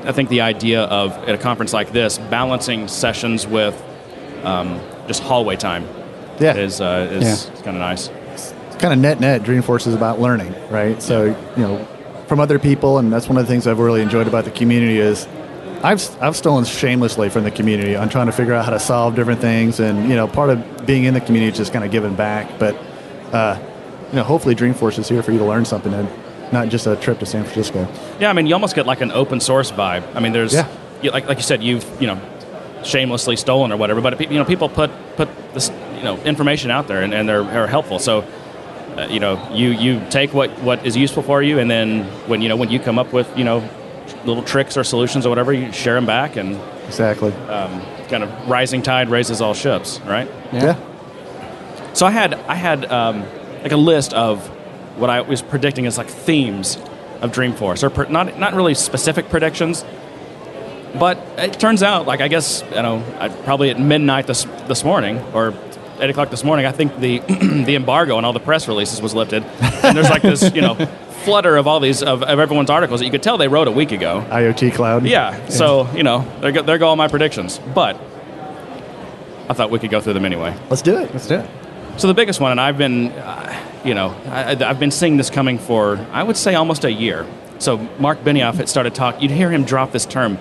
I 0.03 0.11
think 0.11 0.29
the 0.29 0.41
idea 0.41 0.81
of 0.83 1.11
at 1.29 1.35
a 1.35 1.37
conference 1.37 1.73
like 1.73 1.91
this 1.91 2.17
balancing 2.17 2.87
sessions 2.87 3.45
with 3.45 3.75
um, 4.43 4.79
just 5.07 5.21
hallway 5.21 5.55
time 5.55 5.85
Yeah. 6.39 6.55
is 6.55 6.81
uh, 6.81 7.07
is 7.11 7.45
Yeah. 7.47 7.61
kind 7.61 7.77
of 7.77 7.81
nice. 7.81 8.09
kind 8.79 8.93
of 8.93 8.99
net 8.99 9.19
net 9.19 9.43
dreamforce 9.43 9.85
is 9.85 9.93
about 9.93 10.19
learning 10.19 10.51
right 10.71 10.99
so 11.03 11.25
you 11.25 11.35
know 11.63 11.77
from 12.25 12.39
other 12.39 12.57
people 12.57 12.97
and 12.97 13.13
that's 13.13 13.27
one 13.29 13.37
of 13.37 13.45
the 13.45 13.47
things 13.53 13.67
i've 13.67 13.77
really 13.77 14.01
enjoyed 14.01 14.25
about 14.27 14.43
the 14.43 14.49
community 14.49 14.97
is 14.97 15.27
i've 15.83 16.21
i've 16.21 16.35
stolen 16.35 16.63
shamelessly 16.65 17.29
from 17.29 17.43
the 17.43 17.51
community 17.51 17.95
on 17.95 18.09
trying 18.09 18.27
to 18.27 18.31
figure 18.31 18.53
out 18.53 18.63
how 18.65 18.71
to 18.71 18.79
solve 18.79 19.15
different 19.15 19.41
things 19.41 19.79
and 19.79 20.09
you 20.09 20.15
know 20.15 20.27
part 20.27 20.49
of 20.49 20.85
being 20.85 21.03
in 21.05 21.13
the 21.13 21.21
community 21.21 21.51
is 21.51 21.57
just 21.57 21.73
kind 21.73 21.83
of 21.85 21.91
giving 21.91 22.15
back 22.15 22.59
but 22.59 22.75
uh, 23.33 23.57
you 24.09 24.15
know 24.15 24.23
hopefully 24.23 24.55
dreamforce 24.55 24.99
is 24.99 25.07
here 25.09 25.23
for 25.23 25.31
you 25.31 25.39
to 25.39 25.45
learn 25.45 25.65
something 25.65 25.93
and 25.93 26.07
not 26.51 26.67
just 26.69 26.85
a 26.87 26.95
trip 26.97 27.17
to 27.19 27.25
san 27.25 27.43
francisco 27.43 27.87
Yeah, 28.19 28.29
I 28.29 28.33
mean, 28.33 28.45
you 28.45 28.53
almost 28.53 28.75
get 28.75 28.85
like 28.85 28.99
an 29.01 29.11
open 29.11 29.39
source 29.39 29.71
vibe. 29.71 30.03
I 30.15 30.19
mean, 30.19 30.33
there's 30.33 30.53
Yeah. 30.53 30.67
you, 31.01 31.09
like 31.11 31.25
like 31.27 31.37
you 31.37 31.43
said, 31.43 31.63
you've 31.63 31.85
you 32.01 32.07
know 32.07 32.19
shamelessly 32.83 33.37
stolen 33.37 33.71
or 33.71 33.77
whatever, 33.77 34.01
but 34.01 34.19
you 34.19 34.37
know 34.37 34.43
people 34.45 34.67
put 34.67 34.91
put 35.15 35.29
this 35.53 35.71
you 35.95 36.03
know 36.03 36.17
information 36.23 36.69
out 36.69 36.87
there 36.89 37.03
and, 37.03 37.13
and 37.13 37.29
they're, 37.29 37.43
are 37.43 37.67
helpful. 37.67 37.99
So 37.99 38.25
uh, 38.97 39.07
you 39.09 39.21
know 39.21 39.39
you 39.53 39.69
you 39.71 40.01
take 40.09 40.33
what 40.33 40.49
what 40.61 40.85
is 40.85 40.97
useful 40.97 41.23
for 41.23 41.41
you, 41.41 41.57
and 41.59 41.71
then 41.71 42.03
when 42.27 42.41
you 42.41 42.49
know 42.49 42.57
when 42.57 42.69
you 42.69 42.79
come 42.79 42.99
up 42.99 43.13
with 43.13 43.27
you 43.37 43.45
know 43.45 43.61
little 44.25 44.43
tricks 44.43 44.77
or 44.77 44.83
solutions 44.83 45.25
or 45.25 45.29
whatever, 45.29 45.53
you 45.53 45.71
share 45.71 45.95
them 45.95 46.05
back, 46.05 46.35
and 46.35 46.59
exactly. 46.87 47.31
um, 47.47 47.81
kind 48.07 48.23
of 48.23 48.49
rising 48.49 48.81
tide 48.81 49.09
raises 49.09 49.41
all 49.41 49.53
ships, 49.53 49.99
right? 50.01 50.29
yeah, 50.51 50.77
So 51.93 52.05
I 52.05 52.11
had 52.11 52.33
I 52.33 52.55
had 52.55 52.85
um, 52.91 53.25
like 53.63 53.71
a 53.71 53.77
list 53.77 54.13
of 54.13 54.47
what 54.97 55.09
I 55.09 55.21
was 55.21 55.41
predicting 55.41 55.85
as 55.85 55.97
like 55.97 56.07
themes 56.07 56.77
of 57.21 57.31
Dreamforce, 57.31 57.83
or 57.83 57.89
per, 57.89 58.05
not 58.05 58.37
not 58.37 58.53
really 58.53 58.73
specific 58.73 59.29
predictions, 59.29 59.85
but 60.99 61.17
it 61.37 61.59
turns 61.59 61.83
out 61.83 62.05
like 62.07 62.21
I 62.21 62.27
guess 62.27 62.63
you 62.69 62.81
know 62.81 63.03
I, 63.19 63.29
probably 63.29 63.69
at 63.69 63.79
midnight 63.79 64.27
this 64.27 64.43
this 64.67 64.83
morning 64.83 65.19
or 65.33 65.53
eight 65.99 66.09
o'clock 66.09 66.31
this 66.31 66.43
morning 66.43 66.65
I 66.65 66.71
think 66.71 66.99
the 66.99 67.19
the 67.65 67.75
embargo 67.75 68.17
on 68.17 68.25
all 68.25 68.33
the 68.33 68.39
press 68.39 68.67
releases 68.67 69.01
was 69.01 69.13
lifted, 69.13 69.43
and 69.43 69.95
there's 69.95 70.09
like 70.09 70.21
this 70.21 70.53
you 70.53 70.61
know 70.61 70.75
flutter 71.23 71.55
of 71.57 71.67
all 71.67 71.79
these 71.79 72.03
of, 72.03 72.23
of 72.23 72.39
everyone's 72.39 72.69
articles 72.69 72.99
that 72.99 73.05
you 73.05 73.11
could 73.11 73.23
tell 73.23 73.37
they 73.37 73.47
wrote 73.47 73.67
a 73.67 73.71
week 73.71 73.91
ago. 73.91 74.25
iot 74.29 74.73
cloud 74.73 75.05
Yeah, 75.05 75.47
so 75.49 75.89
you 75.93 76.03
know 76.03 76.25
there 76.41 76.51
go, 76.51 76.61
there 76.61 76.77
go 76.77 76.87
all 76.87 76.95
my 76.95 77.07
predictions, 77.07 77.59
but 77.73 77.95
I 79.49 79.53
thought 79.53 79.69
we 79.69 79.79
could 79.79 79.91
go 79.91 80.01
through 80.01 80.13
them 80.13 80.25
anyway. 80.25 80.55
let's 80.69 80.81
do 80.81 80.97
it 80.97 81.13
Let's 81.13 81.27
do 81.27 81.35
it. 81.35 81.49
So 81.97 82.07
the 82.07 82.13
biggest 82.13 82.39
one, 82.39 82.51
and 82.51 82.59
I've 82.59 82.77
been, 82.77 83.09
uh, 83.09 83.81
you 83.83 83.93
know, 83.93 84.15
I, 84.27 84.51
I've 84.63 84.79
been 84.79 84.91
seeing 84.91 85.17
this 85.17 85.29
coming 85.29 85.59
for, 85.59 85.97
I 86.11 86.23
would 86.23 86.37
say, 86.37 86.55
almost 86.55 86.85
a 86.85 86.91
year. 86.91 87.27
So 87.59 87.77
Mark 87.99 88.23
Benioff 88.23 88.55
had 88.55 88.69
started 88.69 88.95
talk. 88.95 89.21
You'd 89.21 89.31
hear 89.31 89.51
him 89.51 89.65
drop 89.65 89.91
this 89.91 90.05
term, 90.05 90.39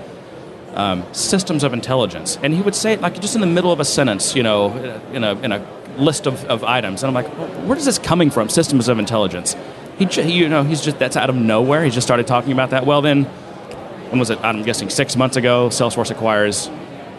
um, 0.74 1.04
systems 1.12 1.64
of 1.64 1.74
intelligence, 1.74 2.38
and 2.42 2.54
he 2.54 2.62
would 2.62 2.74
say 2.74 2.92
it 2.94 3.00
like 3.00 3.20
just 3.20 3.34
in 3.34 3.40
the 3.40 3.46
middle 3.46 3.72
of 3.72 3.80
a 3.80 3.84
sentence, 3.84 4.36
you 4.36 4.42
know, 4.42 4.74
in 5.12 5.24
a 5.24 5.34
in 5.40 5.52
a 5.52 5.66
list 5.98 6.26
of, 6.26 6.44
of 6.44 6.64
items. 6.64 7.02
And 7.02 7.08
I'm 7.08 7.14
like, 7.14 7.36
well, 7.36 7.48
where 7.66 7.76
is 7.76 7.84
this 7.84 7.98
coming 7.98 8.30
from? 8.30 8.48
Systems 8.48 8.88
of 8.88 8.98
intelligence. 8.98 9.56
He, 10.00 10.32
you 10.32 10.48
know, 10.48 10.64
he's 10.64 10.80
just 10.80 10.98
that's 10.98 11.16
out 11.16 11.30
of 11.30 11.36
nowhere. 11.36 11.84
He 11.84 11.90
just 11.90 12.06
started 12.06 12.26
talking 12.26 12.52
about 12.52 12.70
that. 12.70 12.86
Well, 12.86 13.02
then, 13.02 13.24
when 13.24 14.18
was 14.18 14.30
it? 14.30 14.38
I'm 14.42 14.62
guessing 14.62 14.90
six 14.90 15.14
months 15.14 15.36
ago. 15.36 15.68
Salesforce 15.68 16.10
acquires 16.10 16.68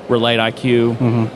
Relate 0.09 0.39
IQ 0.39 1.29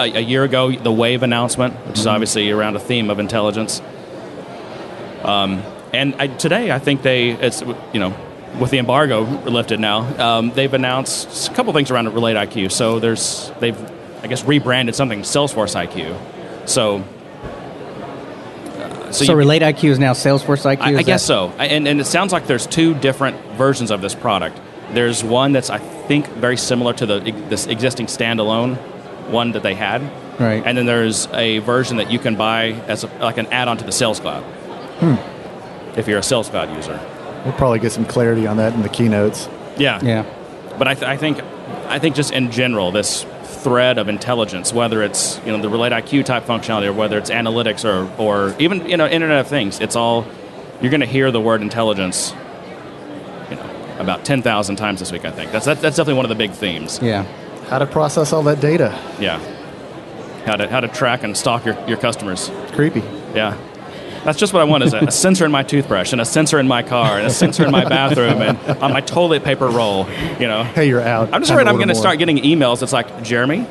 a, 0.00 0.18
a 0.18 0.20
year 0.20 0.44
ago, 0.44 0.72
the 0.72 0.92
Wave 0.92 1.22
announcement, 1.22 1.74
which 1.86 1.98
is 1.98 2.06
obviously 2.06 2.50
around 2.50 2.76
a 2.76 2.80
theme 2.80 3.10
of 3.10 3.18
intelligence. 3.18 3.80
Um, 5.22 5.62
and 5.92 6.14
I, 6.16 6.28
today, 6.28 6.70
I 6.70 6.78
think 6.78 7.02
they, 7.02 7.30
it's 7.30 7.60
you 7.60 8.00
know, 8.00 8.14
with 8.58 8.70
the 8.70 8.78
embargo 8.78 9.20
lifted 9.20 9.78
now, 9.78 10.00
um, 10.18 10.50
they've 10.50 10.72
announced 10.72 11.50
a 11.50 11.54
couple 11.54 11.72
things 11.72 11.90
around 11.90 12.12
Relate 12.12 12.36
IQ. 12.36 12.72
So 12.72 12.98
there's 12.98 13.52
they've, 13.60 13.78
I 14.22 14.26
guess, 14.26 14.44
rebranded 14.44 14.94
something 14.94 15.20
Salesforce 15.20 15.74
IQ. 15.76 16.68
So. 16.68 17.04
So, 19.12 19.24
you- 19.24 19.34
Relate 19.34 19.62
IQ 19.62 19.90
is 19.90 19.98
now 19.98 20.12
Salesforce 20.12 20.64
IQ. 20.64 20.80
I, 20.80 20.98
I 20.98 21.02
guess 21.02 21.24
so. 21.24 21.52
I- 21.58 21.66
And, 21.66 21.86
and 21.88 22.00
it 22.00 22.06
sounds 22.06 22.32
like 22.32 22.46
there's 22.46 22.66
two 22.66 22.94
different 22.94 23.36
versions 23.56 23.90
of 23.90 24.00
this 24.00 24.14
product. 24.14 24.58
There's 24.92 25.22
one 25.22 25.52
that's, 25.52 25.70
I 25.70 25.78
think, 25.78 26.26
very 26.28 26.56
similar 26.56 26.92
to 26.94 27.06
the 27.06 27.20
this 27.48 27.66
existing 27.66 28.06
standalone 28.06 28.76
one 29.30 29.52
that 29.52 29.62
they 29.62 29.74
had. 29.74 30.02
Right. 30.40 30.62
And 30.64 30.76
then 30.76 30.86
there's 30.86 31.28
a 31.32 31.58
version 31.58 31.98
that 31.98 32.10
you 32.10 32.18
can 32.18 32.34
buy 32.36 32.72
as 32.88 33.04
a, 33.04 33.06
like 33.20 33.38
an 33.38 33.46
add-on 33.46 33.76
to 33.78 33.84
the 33.84 33.92
Sales 33.92 34.18
Cloud. 34.18 34.42
Hmm. 35.00 35.98
If 35.98 36.08
you're 36.08 36.18
a 36.18 36.22
Sales 36.22 36.48
Cloud 36.48 36.74
user. 36.74 36.98
we'll 37.44 37.54
probably 37.54 37.78
get 37.78 37.92
some 37.92 38.04
clarity 38.04 38.46
on 38.46 38.56
that 38.58 38.74
in 38.74 38.82
the 38.82 38.88
keynotes 38.88 39.48
Yeah. 39.78 39.98
Yeah. 40.02 40.24
But 40.78 40.88
I, 40.88 40.94
th- 40.94 41.04
I 41.06 41.16
think 41.16 41.40
I 41.86 41.98
think 41.98 42.14
just 42.16 42.32
in 42.32 42.50
general, 42.50 42.90
this 42.90 43.24
thread 43.62 43.98
of 43.98 44.08
intelligence, 44.08 44.72
whether 44.72 45.02
it's 45.02 45.38
you 45.44 45.52
know 45.52 45.60
the 45.60 45.68
Relate 45.68 45.92
IQ 45.92 46.24
type 46.24 46.44
functionality 46.44 46.86
or 46.86 46.92
whether 46.92 47.18
it's 47.18 47.30
analytics 47.30 47.84
or 47.84 48.10
or 48.20 48.54
even 48.58 48.88
you 48.88 48.96
know 48.96 49.06
Internet 49.06 49.40
of 49.40 49.48
Things, 49.48 49.80
it's 49.80 49.96
all 49.96 50.26
you're 50.80 50.90
going 50.90 51.00
to 51.00 51.06
hear 51.06 51.30
the 51.30 51.40
word 51.40 51.62
intelligence. 51.62 52.34
You 53.50 53.56
know, 53.56 53.96
about 53.98 54.24
ten 54.24 54.42
thousand 54.42 54.76
times 54.76 55.00
this 55.00 55.12
week. 55.12 55.24
I 55.24 55.30
think 55.30 55.52
that's 55.52 55.66
that, 55.66 55.80
that's 55.80 55.96
definitely 55.96 56.14
one 56.14 56.24
of 56.24 56.30
the 56.30 56.34
big 56.36 56.52
themes. 56.52 56.98
Yeah. 57.02 57.24
how 57.68 57.78
to 57.78 57.86
process 57.86 58.32
all 58.32 58.42
that 58.44 58.60
data. 58.60 58.98
Yeah. 59.20 59.38
How 60.46 60.56
to 60.56 60.68
how 60.68 60.80
to 60.80 60.88
track 60.88 61.22
and 61.22 61.36
stalk 61.36 61.64
your, 61.66 61.78
your 61.86 61.98
customers. 61.98 62.48
It's 62.48 62.72
creepy. 62.72 63.00
Yeah. 63.34 63.56
That's 64.24 64.38
just 64.38 64.52
what 64.52 64.60
I 64.60 64.64
want 64.64 64.84
is 64.84 64.92
a, 64.92 64.98
a 64.98 65.10
sensor 65.10 65.44
in 65.44 65.50
my 65.50 65.62
toothbrush 65.62 66.12
and 66.12 66.20
a 66.20 66.24
sensor 66.24 66.58
in 66.58 66.68
my 66.68 66.82
car 66.82 67.18
and 67.18 67.26
a 67.26 67.30
sensor 67.30 67.64
in 67.64 67.70
my 67.70 67.84
bathroom 67.84 68.42
and 68.42 68.58
on 68.82 68.92
my 68.92 69.00
toilet 69.00 69.44
paper 69.44 69.68
roll, 69.68 70.06
you 70.38 70.46
know. 70.46 70.62
Hey, 70.64 70.88
you're 70.88 71.00
out. 71.00 71.32
I'm 71.32 71.40
just 71.40 71.52
worried 71.52 71.66
I'm 71.66 71.76
going 71.76 71.88
to 71.88 71.94
start 71.94 72.18
getting 72.18 72.38
emails 72.38 72.80
that's 72.80 72.92
like, 72.92 73.22
Jeremy, 73.22 73.66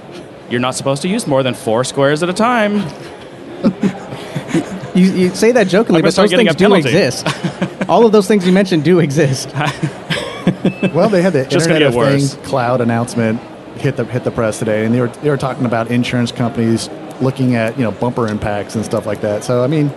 you're 0.50 0.60
not 0.60 0.76
supposed 0.76 1.02
to 1.04 1.08
use 1.08 1.28
more 1.28 1.44
than 1.44 1.54
four 1.54 1.84
squares 1.84 2.24
at 2.24 2.30
a 2.30 2.34
time. 2.34 2.84
You, 4.96 5.12
you 5.14 5.30
say 5.30 5.52
that 5.54 5.68
jokingly, 5.68 6.02
but 6.02 6.14
those 6.14 6.32
things 6.32 6.56
do 6.56 6.74
exist. 6.74 7.26
All 7.90 8.06
of 8.06 8.12
those 8.12 8.28
things 8.28 8.46
you 8.46 8.52
mentioned 8.52 8.84
do 8.84 9.00
exist. 9.00 9.54
Well, 10.94 11.10
they 11.10 11.22
had 11.22 11.34
the 11.34 11.46
Just 11.46 11.68
Internet 11.68 11.90
of 11.90 11.96
worse. 11.96 12.34
Things 12.34 12.48
cloud 12.48 12.82
announcement 12.82 13.40
hit 13.76 13.96
the 13.98 14.06
hit 14.06 14.24
the 14.24 14.32
press 14.32 14.60
today, 14.60 14.84
and 14.84 14.94
they 14.94 15.00
were 15.00 15.08
they 15.08 15.30
were 15.30 15.38
talking 15.38 15.66
about 15.66 15.92
insurance 15.92 16.32
companies 16.32 16.90
looking 17.22 17.56
at 17.56 17.78
you 17.78 17.84
know 17.84 17.92
bumper 17.92 18.28
impacts 18.28 18.76
and 18.76 18.84
stuff 18.84 19.06
like 19.06 19.22
that. 19.22 19.44
So 19.44 19.64
I 19.64 19.68
mean, 19.68 19.92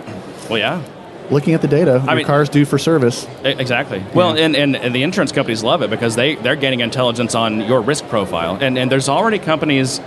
Well, 0.49 0.59
yeah. 0.59 0.83
looking 1.29 1.53
at 1.53 1.61
the 1.61 1.67
data, 1.67 2.01
your 2.05 2.15
mean- 2.15 2.25
car's 2.25 2.49
due 2.49 2.65
for 2.65 2.77
service. 2.77 3.27
Exactly. 3.43 4.03
Well, 4.13 4.35
and, 4.37 4.55
and, 4.55 4.75
and 4.75 4.93
the 4.93 5.03
insurance 5.03 5.31
companies 5.31 5.63
love 5.63 5.81
it 5.81 5.89
because 5.89 6.15
they, 6.15 6.35
they're 6.35 6.55
gaining 6.55 6.81
intelligence 6.81 7.35
on 7.35 7.61
your 7.61 7.81
risk 7.81 8.07
profile. 8.07 8.57
And, 8.59 8.77
and 8.77 8.91
there's 8.91 9.09
already 9.09 9.39
companies, 9.39 9.99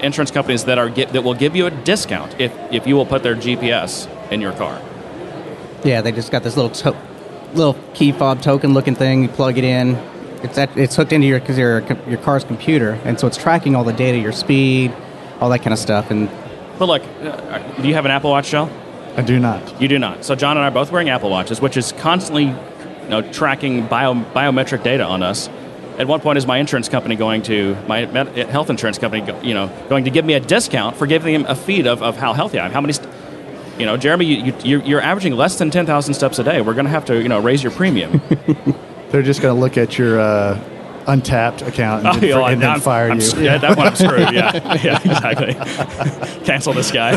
insurance 0.00 0.30
companies, 0.30 0.64
that, 0.64 0.78
are 0.78 0.88
get, 0.88 1.12
that 1.12 1.22
will 1.22 1.34
give 1.34 1.56
you 1.56 1.66
a 1.66 1.70
discount 1.70 2.40
if, 2.40 2.52
if 2.72 2.86
you 2.86 2.96
will 2.96 3.06
put 3.06 3.22
their 3.22 3.36
GPS 3.36 4.08
in 4.30 4.40
your 4.40 4.52
car. 4.52 4.80
Yeah, 5.84 6.00
they 6.00 6.12
just 6.12 6.30
got 6.32 6.42
this 6.42 6.56
little 6.56 6.70
to- 6.70 6.96
little 7.52 7.74
key 7.94 8.10
fob 8.12 8.42
token 8.42 8.74
looking 8.74 8.94
thing. 8.94 9.22
You 9.22 9.28
plug 9.28 9.58
it 9.58 9.64
in. 9.64 9.96
It's 10.42 10.58
at, 10.58 10.76
it's 10.76 10.96
hooked 10.96 11.12
into 11.12 11.26
your 11.26 11.38
your 11.38 11.80
your 12.08 12.18
car's 12.18 12.44
computer, 12.44 12.98
and 13.04 13.18
so 13.18 13.26
it's 13.26 13.36
tracking 13.36 13.74
all 13.76 13.84
the 13.84 13.92
data, 13.92 14.18
your 14.18 14.32
speed, 14.32 14.92
all 15.40 15.48
that 15.50 15.60
kind 15.60 15.72
of 15.72 15.78
stuff. 15.78 16.10
And 16.10 16.28
But 16.78 16.86
look, 16.86 17.02
uh, 17.22 17.58
do 17.80 17.88
you 17.88 17.94
have 17.94 18.04
an 18.04 18.10
Apple 18.10 18.30
Watch, 18.30 18.46
Shell? 18.46 18.70
I 19.16 19.22
do 19.22 19.38
not. 19.38 19.80
You 19.80 19.88
do 19.88 19.98
not. 19.98 20.24
So 20.24 20.34
John 20.34 20.56
and 20.56 20.64
I 20.64 20.68
are 20.68 20.72
both 20.72 20.90
wearing 20.90 21.08
Apple 21.08 21.30
Watches, 21.30 21.60
which 21.60 21.76
is 21.76 21.92
constantly 21.92 22.44
you 22.46 23.08
know, 23.08 23.22
tracking 23.32 23.86
bio, 23.86 24.14
biometric 24.14 24.82
data 24.82 25.04
on 25.04 25.22
us. 25.22 25.48
At 25.98 26.08
one 26.08 26.20
point, 26.20 26.38
is 26.38 26.46
my 26.46 26.58
insurance 26.58 26.88
company 26.88 27.14
going 27.14 27.42
to 27.42 27.76
my 27.86 28.06
med- 28.06 28.34
health 28.48 28.68
insurance 28.70 28.98
company, 28.98 29.22
you 29.46 29.54
know, 29.54 29.68
going 29.88 30.04
to 30.04 30.10
give 30.10 30.24
me 30.24 30.34
a 30.34 30.40
discount 30.40 30.96
for 30.96 31.06
giving 31.06 31.32
them 31.32 31.46
a 31.48 31.54
feed 31.54 31.86
of, 31.86 32.02
of 32.02 32.16
how 32.16 32.32
healthy 32.32 32.58
I 32.58 32.66
am? 32.66 32.72
How 32.72 32.80
many, 32.80 32.94
st- 32.94 33.08
you 33.78 33.86
know, 33.86 33.96
Jeremy, 33.96 34.24
you, 34.24 34.44
you, 34.46 34.54
you're, 34.64 34.82
you're 34.82 35.00
averaging 35.00 35.34
less 35.36 35.56
than 35.58 35.70
ten 35.70 35.86
thousand 35.86 36.14
steps 36.14 36.38
a 36.40 36.44
day. 36.44 36.60
We're 36.62 36.74
going 36.74 36.86
to 36.86 36.90
have 36.90 37.04
to, 37.06 37.22
you 37.22 37.28
know, 37.28 37.38
raise 37.40 37.62
your 37.62 37.70
premium. 37.72 38.20
They're 39.10 39.22
just 39.22 39.40
going 39.40 39.54
to 39.54 39.60
look 39.60 39.76
at 39.78 39.96
your 39.96 40.18
uh, 40.18 40.58
Untappd 41.06 41.64
account 41.68 42.06
and, 42.06 42.20
then- 42.20 42.32
Oh, 42.38 42.44
and 42.44 42.60
then 42.60 42.70
I'm- 42.70 42.80
fire 42.80 43.10
I'm 43.10 43.20
you. 43.20 43.26
Yeah, 43.36 43.58
that 43.58 43.76
one 43.76 43.86
I'm 43.86 43.94
screwed. 43.94 44.32
Yeah, 44.32 44.52
yeah, 44.82 44.98
exactly. 45.04 46.44
Cancel 46.44 46.72
this 46.72 46.90
guy. 46.90 47.16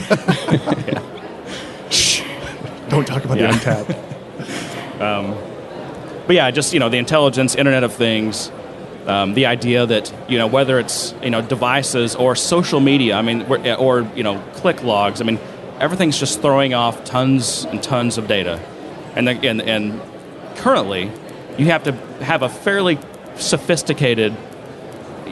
Don't 2.89 3.05
talk 3.05 3.25
about 3.25 3.37
Yeah. 3.37 3.51
the 3.51 3.57
Untappd. 3.57 5.43
But 6.27 6.35
yeah, 6.35 6.51
just 6.51 6.73
you 6.73 6.79
know, 6.81 6.89
the 6.89 6.97
intelligence, 6.97 7.55
Internet 7.55 7.83
of 7.85 7.93
Things, 7.93 8.51
um, 9.05 9.33
the 9.33 9.45
idea 9.45 9.85
that 9.85 10.13
you 10.27 10.37
know 10.37 10.47
whether 10.47 10.77
it's 10.77 11.15
you 11.23 11.29
know 11.29 11.41
devices 11.41 12.15
or 12.15 12.35
social 12.35 12.81
media, 12.81 13.15
I 13.15 13.21
mean, 13.21 13.43
or 13.43 14.01
you 14.13 14.23
know 14.23 14.43
click 14.55 14.83
logs. 14.83 15.21
I 15.21 15.23
mean, 15.23 15.39
everything's 15.79 16.19
just 16.19 16.41
throwing 16.41 16.73
off 16.73 17.05
tons 17.05 17.63
and 17.63 17.81
tons 17.81 18.17
of 18.17 18.27
data, 18.27 18.59
and 19.15 19.25
the, 19.25 19.31
and 19.47 19.61
and 19.61 20.01
currently, 20.57 21.09
you 21.57 21.67
have 21.67 21.83
to 21.83 21.93
have 22.25 22.41
a 22.41 22.49
fairly 22.49 22.99
sophisticated, 23.37 24.35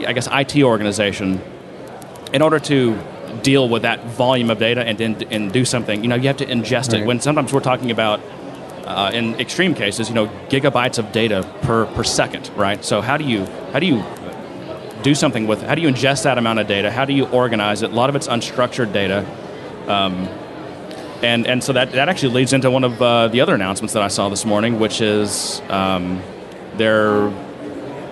I 0.06 0.14
guess, 0.14 0.28
IT 0.32 0.62
organization 0.62 1.42
in 2.32 2.40
order 2.40 2.58
to 2.60 2.98
deal 3.42 3.68
with 3.68 3.82
that 3.82 4.04
volume 4.04 4.50
of 4.50 4.58
data 4.58 4.82
and 4.82 5.00
and, 5.00 5.22
and 5.32 5.52
do 5.52 5.64
something. 5.64 6.02
You 6.02 6.08
know, 6.08 6.16
you 6.16 6.26
have 6.28 6.38
to 6.38 6.46
ingest 6.46 6.98
it. 6.98 7.06
When 7.06 7.20
sometimes 7.20 7.52
we're 7.52 7.60
talking 7.60 7.90
about 7.90 8.20
uh, 8.86 9.10
in 9.12 9.34
extreme 9.40 9.74
cases, 9.74 10.08
you 10.08 10.14
know, 10.14 10.28
gigabytes 10.48 10.98
of 10.98 11.10
data 11.12 11.48
per, 11.62 11.86
per 11.86 12.04
second, 12.04 12.50
right? 12.56 12.84
So 12.84 13.00
how 13.00 13.16
do 13.16 13.24
you 13.24 13.44
how 13.72 13.80
do 13.80 13.86
you 13.86 14.04
do 15.02 15.14
something 15.14 15.46
with? 15.46 15.62
How 15.62 15.74
do 15.74 15.82
you 15.82 15.88
ingest 15.88 16.22
that 16.22 16.38
amount 16.38 16.60
of 16.60 16.66
data? 16.68 16.90
How 16.90 17.04
do 17.04 17.12
you 17.12 17.26
organize 17.26 17.82
it? 17.82 17.90
A 17.90 17.94
lot 17.94 18.10
of 18.10 18.16
it's 18.16 18.28
unstructured 18.28 18.92
data, 18.92 19.26
um, 19.88 20.28
and 21.22 21.46
and 21.46 21.62
so 21.62 21.72
that 21.72 21.92
that 21.92 22.08
actually 22.08 22.34
leads 22.34 22.52
into 22.52 22.70
one 22.70 22.84
of 22.84 23.02
uh, 23.02 23.28
the 23.28 23.40
other 23.40 23.54
announcements 23.54 23.92
that 23.94 24.02
I 24.02 24.08
saw 24.08 24.28
this 24.28 24.44
morning, 24.44 24.78
which 24.78 25.00
is 25.00 25.60
um, 25.68 26.22
their 26.76 27.28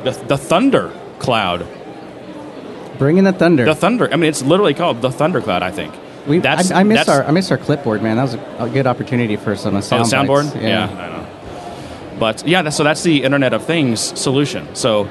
the, 0.03 0.25
the 0.27 0.37
Thunder 0.37 0.93
Cloud. 1.21 1.67
Bring 2.99 3.19
in 3.19 3.25
the 3.25 3.33
thunder. 3.33 3.65
The 3.65 3.75
Thunder. 3.75 4.13
I 4.13 4.17
mean, 4.17 4.29
it's 4.31 4.43
literally 4.43 4.75
called 4.75 5.03
the 5.03 5.11
Thunder 5.11 5.41
Cloud. 5.41 5.63
I 5.63 5.71
think. 5.71 5.95
we, 6.27 6.39
That's- 6.39 6.71
I, 6.71 6.81
I 6.81 6.83
miss 6.85 7.09
our 7.09 7.25
I 7.25 7.31
miss 7.31 7.51
our 7.51 7.59
clipboard, 7.59 8.03
man. 8.03 8.17
That 8.17 8.23
was 8.23 8.35
a, 8.35 8.57
a 8.61 8.69
good 8.71 8.87
opportunity 8.87 9.37
for 9.37 9.57
some 9.57 9.75
uh, 9.75 9.79
Oh, 9.79 10.03
soundboard? 10.03 10.53
bites. 10.53 10.57
Yeah. 10.63 10.87
I 10.89 11.09
know. 11.09 12.19
But 12.19 12.47
yeah, 12.47 12.63
that's, 12.63 12.77
so 12.77 12.85
that's 12.85 13.03
the 13.03 13.25
Internet 13.25 13.53
of 13.55 13.65
Things 13.65 14.01
solution. 14.01 14.75
So, 14.77 15.09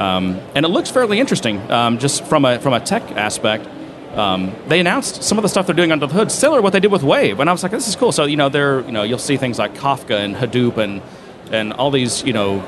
um, 0.00 0.40
and 0.54 0.66
it 0.66 0.68
looks 0.68 0.90
fairly 0.90 1.20
interesting, 1.20 1.58
um, 1.70 1.98
just 1.98 2.24
from 2.24 2.44
a 2.44 2.58
from 2.58 2.72
a 2.72 2.80
tech 2.80 3.02
aspect. 3.12 3.68
Um, 4.16 4.52
they 4.66 4.80
announced 4.80 5.22
some 5.22 5.38
of 5.38 5.42
the 5.42 5.48
stuff 5.48 5.66
they're 5.66 5.74
doing 5.76 5.92
under 5.92 6.06
the 6.08 6.12
hood, 6.14 6.32
similar 6.32 6.58
to 6.58 6.62
what 6.62 6.72
they 6.72 6.80
did 6.80 6.90
with 6.90 7.04
Wave, 7.04 7.38
and 7.38 7.48
I 7.48 7.52
was 7.52 7.62
like, 7.62 7.70
this 7.70 7.86
is 7.86 7.94
cool. 7.94 8.10
So 8.10 8.24
you 8.24 8.36
know, 8.36 8.48
they're 8.48 8.80
you 8.80 8.90
know, 8.90 9.04
you'll 9.04 9.18
see 9.18 9.36
things 9.36 9.56
like 9.58 9.74
Kafka 9.74 10.18
and 10.18 10.34
Hadoop 10.34 10.78
and 10.78 11.00
and 11.52 11.72
all 11.74 11.92
these 11.92 12.24
you 12.24 12.32
know 12.32 12.58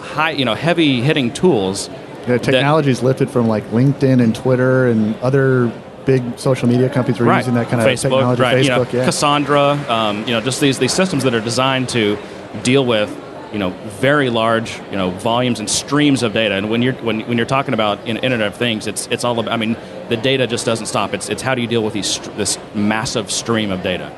high 0.00 0.30
you 0.32 0.44
know 0.44 0.54
heavy 0.54 1.00
hitting 1.00 1.32
tools. 1.32 1.88
Yeah, 2.26 2.78
is 2.78 3.02
lifted 3.02 3.30
from 3.30 3.48
like 3.48 3.64
LinkedIn 3.70 4.22
and 4.22 4.34
Twitter 4.34 4.86
and 4.88 5.16
other 5.16 5.72
big 6.06 6.38
social 6.38 6.68
media 6.68 6.88
companies 6.88 7.20
were 7.20 7.34
using 7.34 7.54
that 7.54 7.68
kind 7.68 7.80
of 7.80 7.86
Facebook, 7.86 8.10
technology. 8.10 8.42
right? 8.42 8.62
you 8.62 8.68
know, 8.70 8.84
Facebook, 8.84 8.92
yeah. 8.92 9.04
Cassandra, 9.04 9.72
um, 9.88 10.20
you 10.20 10.32
know, 10.32 10.40
just 10.40 10.60
these 10.60 10.78
these 10.78 10.92
systems 10.92 11.24
that 11.24 11.34
are 11.34 11.40
designed 11.40 11.88
to 11.90 12.18
deal 12.62 12.84
with 12.84 13.16
you 13.52 13.58
know 13.58 13.70
very 14.00 14.30
large 14.30 14.78
you 14.90 14.96
know 14.96 15.10
volumes 15.10 15.60
and 15.60 15.68
streams 15.68 16.22
of 16.22 16.32
data. 16.32 16.54
And 16.54 16.70
when 16.70 16.82
you're 16.82 16.94
when, 16.94 17.20
when 17.22 17.36
you're 17.36 17.46
talking 17.46 17.74
about 17.74 18.06
in 18.06 18.16
Internet 18.18 18.48
of 18.48 18.56
Things, 18.56 18.86
it's 18.86 19.06
it's 19.08 19.24
all 19.24 19.38
about. 19.38 19.52
I 19.52 19.56
mean, 19.56 19.76
the 20.08 20.16
data 20.16 20.46
just 20.46 20.66
doesn't 20.66 20.86
stop. 20.86 21.14
It's 21.14 21.28
it's 21.28 21.42
how 21.42 21.54
do 21.54 21.62
you 21.62 21.68
deal 21.68 21.82
with 21.82 21.94
these 21.94 22.18
this 22.36 22.58
massive 22.74 23.30
stream 23.30 23.70
of 23.70 23.82
data. 23.82 24.12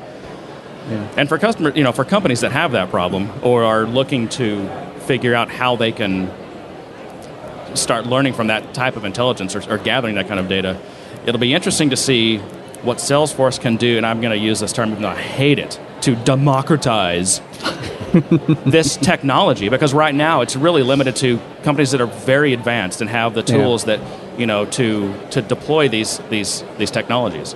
Yeah. 0.89 1.07
And 1.17 1.29
for 1.29 1.37
customers, 1.37 1.75
you 1.75 1.83
know, 1.83 1.93
for 1.93 2.03
companies 2.03 2.41
that 2.41 2.51
have 2.51 2.73
that 2.73 2.89
problem 2.89 3.31
or 3.41 3.63
are 3.63 3.85
looking 3.85 4.27
to 4.29 4.67
figure 5.05 5.33
out 5.33 5.49
how 5.49 5.75
they 5.75 5.91
can 5.91 6.29
start 7.75 8.05
learning 8.05 8.33
from 8.33 8.47
that 8.47 8.73
type 8.73 8.95
of 8.95 9.05
intelligence 9.05 9.55
or, 9.55 9.61
or 9.71 9.77
gathering 9.77 10.15
that 10.15 10.27
kind 10.27 10.39
of 10.39 10.47
data, 10.47 10.77
it'll 11.25 11.39
be 11.39 11.53
interesting 11.53 11.89
to 11.91 11.97
see 11.97 12.37
what 12.83 12.97
Salesforce 12.97 13.59
can 13.59 13.77
do. 13.77 13.97
And 13.97 14.05
I'm 14.05 14.21
going 14.21 14.37
to 14.37 14.45
use 14.45 14.59
this 14.59 14.73
term, 14.73 14.91
even 14.91 15.01
though 15.03 15.09
I 15.09 15.15
hate 15.21 15.59
it, 15.59 15.79
to 16.01 16.15
democratize 16.15 17.39
this 18.65 18.97
technology 18.97 19.69
because 19.69 19.93
right 19.93 20.13
now 20.13 20.41
it's 20.41 20.55
really 20.55 20.83
limited 20.83 21.15
to 21.17 21.39
companies 21.63 21.91
that 21.91 22.01
are 22.01 22.07
very 22.07 22.53
advanced 22.53 23.01
and 23.01 23.09
have 23.09 23.33
the 23.33 23.39
Yeah. 23.41 23.57
tools 23.57 23.85
that 23.85 23.99
you 24.37 24.45
know 24.45 24.65
to 24.65 25.13
to 25.31 25.41
deploy 25.41 25.87
these 25.89 26.19
these 26.29 26.63
these 26.77 26.91
technologies. 26.91 27.55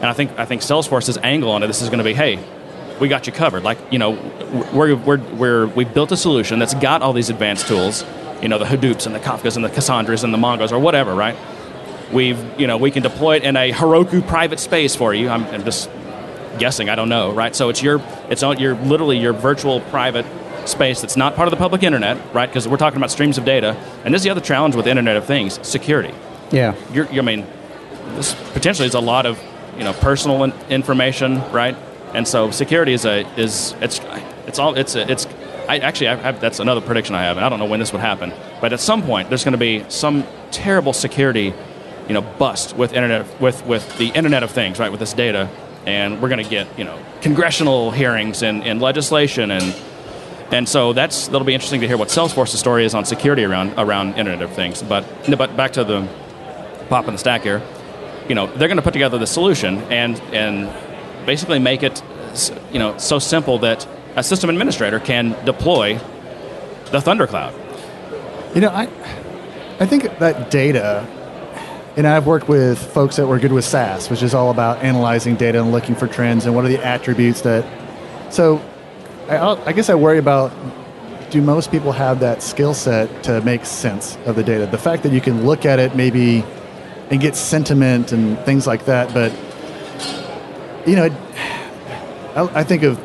And 0.00 0.06
I 0.06 0.12
think 0.12 0.38
I 0.38 0.44
think 0.44 0.62
Salesforce's 0.62 1.18
angle 1.22 1.50
on 1.50 1.62
it 1.62 1.66
this 1.68 1.80
is 1.82 1.88
going 1.88 1.98
to 1.98 2.04
be, 2.04 2.12
hey, 2.14 2.38
we 3.00 3.08
got 3.08 3.26
you 3.26 3.32
covered. 3.32 3.62
Like 3.64 3.78
you 3.90 3.98
know, 3.98 4.10
we're 4.72 4.94
we're 4.94 5.18
we're 5.18 5.66
we 5.66 5.84
built 5.84 6.12
a 6.12 6.16
solution 6.16 6.58
that's 6.58 6.74
got 6.74 7.02
all 7.02 7.12
these 7.14 7.30
advanced 7.30 7.66
tools. 7.66 8.04
You 8.42 8.48
know, 8.48 8.58
the 8.58 8.64
Hadoops 8.64 9.06
and 9.06 9.14
the 9.14 9.20
Kafkas 9.20 9.56
and 9.56 9.64
the 9.64 9.70
Cassandras 9.70 10.24
and 10.24 10.32
the 10.32 10.38
Mongos 10.38 10.72
or 10.72 10.78
whatever, 10.78 11.14
right? 11.14 11.36
We've 12.12 12.38
you 12.60 12.66
know 12.66 12.76
we 12.76 12.90
can 12.90 13.02
deploy 13.02 13.36
it 13.36 13.44
in 13.44 13.56
a 13.56 13.72
Heroku 13.72 14.26
private 14.26 14.60
space 14.60 14.94
for 14.94 15.14
you. 15.14 15.28
I'm, 15.28 15.44
I'm 15.46 15.64
just 15.64 15.90
guessing. 16.58 16.88
I 16.88 16.94
don't 16.94 17.08
know, 17.08 17.32
right? 17.32 17.56
So 17.56 17.68
it's 17.68 17.82
your 17.82 18.00
it's 18.28 18.42
all 18.42 18.54
your 18.54 18.74
literally 18.74 19.18
your 19.18 19.32
virtual 19.32 19.80
private 19.80 20.26
space 20.68 21.00
that's 21.00 21.16
not 21.16 21.34
part 21.34 21.48
of 21.48 21.50
the 21.50 21.56
public 21.56 21.82
internet, 21.82 22.18
right? 22.34 22.48
Because 22.48 22.68
we're 22.68 22.76
talking 22.76 22.96
about 22.98 23.10
streams 23.10 23.38
of 23.38 23.44
data. 23.44 23.76
And 24.04 24.12
this 24.12 24.20
is 24.20 24.24
the 24.24 24.30
other 24.30 24.40
challenge 24.40 24.76
with 24.76 24.86
Internet 24.86 25.16
of 25.16 25.24
Things: 25.24 25.58
security. 25.66 26.14
Yeah. 26.50 26.74
You're, 26.92 27.10
you 27.10 27.20
I 27.20 27.24
mean, 27.24 27.46
this 28.14 28.34
potentially 28.52 28.86
is 28.86 28.94
a 28.94 29.00
lot 29.00 29.26
of 29.26 29.42
you 29.76 29.84
know 29.84 29.92
personal 29.94 30.44
in- 30.44 30.54
information, 30.70 31.40
right? 31.52 31.76
And 32.14 32.26
so 32.26 32.50
security 32.50 32.92
is 32.92 33.04
a 33.04 33.26
is 33.38 33.74
it's 33.80 34.00
it's 34.46 34.58
all 34.58 34.74
it's 34.74 34.94
a, 34.94 35.10
it's. 35.10 35.26
I 35.68 35.78
actually 35.78 36.08
I 36.08 36.16
have, 36.16 36.40
that's 36.40 36.60
another 36.60 36.80
prediction 36.80 37.14
I 37.14 37.22
have, 37.22 37.36
and 37.36 37.44
I 37.44 37.48
don't 37.48 37.58
know 37.58 37.66
when 37.66 37.80
this 37.80 37.92
would 37.92 38.00
happen, 38.00 38.32
but 38.60 38.72
at 38.72 38.80
some 38.80 39.02
point 39.02 39.28
there's 39.28 39.44
going 39.44 39.52
to 39.52 39.58
be 39.58 39.84
some 39.88 40.24
terrible 40.50 40.92
security, 40.92 41.52
you 42.08 42.14
know, 42.14 42.22
bust 42.22 42.76
with 42.76 42.92
internet 42.92 43.40
with 43.40 43.64
with 43.66 43.96
the 43.98 44.08
Internet 44.08 44.42
of 44.42 44.50
Things, 44.50 44.78
right? 44.78 44.90
With 44.90 45.00
this 45.00 45.12
data, 45.12 45.48
and 45.86 46.20
we're 46.20 46.28
going 46.28 46.42
to 46.42 46.50
get 46.50 46.66
you 46.78 46.84
know 46.84 46.98
congressional 47.22 47.90
hearings 47.90 48.42
and, 48.42 48.62
and 48.64 48.80
legislation 48.80 49.50
and 49.50 49.74
and 50.52 50.68
so 50.68 50.92
that's 50.92 51.26
that'll 51.26 51.44
be 51.44 51.54
interesting 51.54 51.80
to 51.80 51.88
hear 51.88 51.96
what 51.96 52.08
Salesforce's 52.08 52.60
story 52.60 52.84
is 52.84 52.94
on 52.94 53.04
security 53.04 53.44
around 53.44 53.74
around 53.78 54.14
Internet 54.14 54.42
of 54.42 54.52
Things. 54.52 54.82
But 54.82 55.04
but 55.36 55.56
back 55.56 55.72
to 55.72 55.84
the 55.84 56.08
pop 56.88 57.08
in 57.08 57.14
the 57.14 57.18
stack 57.18 57.42
here, 57.42 57.62
you 58.28 58.34
know, 58.34 58.46
they're 58.46 58.68
going 58.68 58.76
to 58.76 58.82
put 58.82 58.92
together 58.92 59.18
the 59.18 59.26
solution 59.26 59.78
and 59.90 60.20
and 60.32 60.70
basically 61.26 61.58
make 61.58 61.82
it 61.82 62.02
you 62.72 62.78
know 62.78 62.96
so 62.98 63.18
simple 63.18 63.58
that 63.58 63.88
a 64.16 64.22
system 64.22 64.50
administrator 64.50 64.98
can 64.98 65.36
deploy 65.44 65.98
the 66.90 67.00
Thundercloud. 67.00 67.54
You 68.54 68.62
know, 68.62 68.70
I 68.70 68.88
I 69.78 69.84
think 69.84 70.04
that 70.18 70.50
data, 70.50 71.06
and 71.96 72.06
I've 72.06 72.26
worked 72.26 72.48
with 72.48 72.78
folks 72.78 73.16
that 73.16 73.26
were 73.26 73.38
good 73.38 73.52
with 73.52 73.64
SAS, 73.64 74.08
which 74.08 74.22
is 74.22 74.34
all 74.34 74.50
about 74.50 74.82
analyzing 74.82 75.36
data 75.36 75.60
and 75.60 75.70
looking 75.70 75.94
for 75.94 76.08
trends 76.08 76.46
and 76.46 76.54
what 76.54 76.64
are 76.64 76.68
the 76.68 76.82
attributes 76.82 77.42
that. 77.42 77.64
So, 78.32 78.62
I, 79.28 79.38
I 79.66 79.72
guess 79.72 79.90
I 79.90 79.94
worry 79.94 80.18
about 80.18 80.50
do 81.30 81.42
most 81.42 81.70
people 81.70 81.92
have 81.92 82.20
that 82.20 82.42
skill 82.42 82.72
set 82.72 83.24
to 83.24 83.42
make 83.42 83.66
sense 83.66 84.16
of 84.24 84.36
the 84.36 84.42
data? 84.42 84.66
The 84.66 84.78
fact 84.78 85.02
that 85.02 85.12
you 85.12 85.20
can 85.20 85.44
look 85.44 85.66
at 85.66 85.78
it 85.78 85.94
maybe 85.94 86.42
and 87.10 87.20
get 87.20 87.36
sentiment 87.36 88.12
and 88.12 88.38
things 88.40 88.66
like 88.66 88.86
that, 88.86 89.12
but 89.12 89.32
you 90.86 90.96
know, 90.96 91.10
I, 92.34 92.60
I 92.60 92.64
think 92.64 92.82
of 92.82 92.98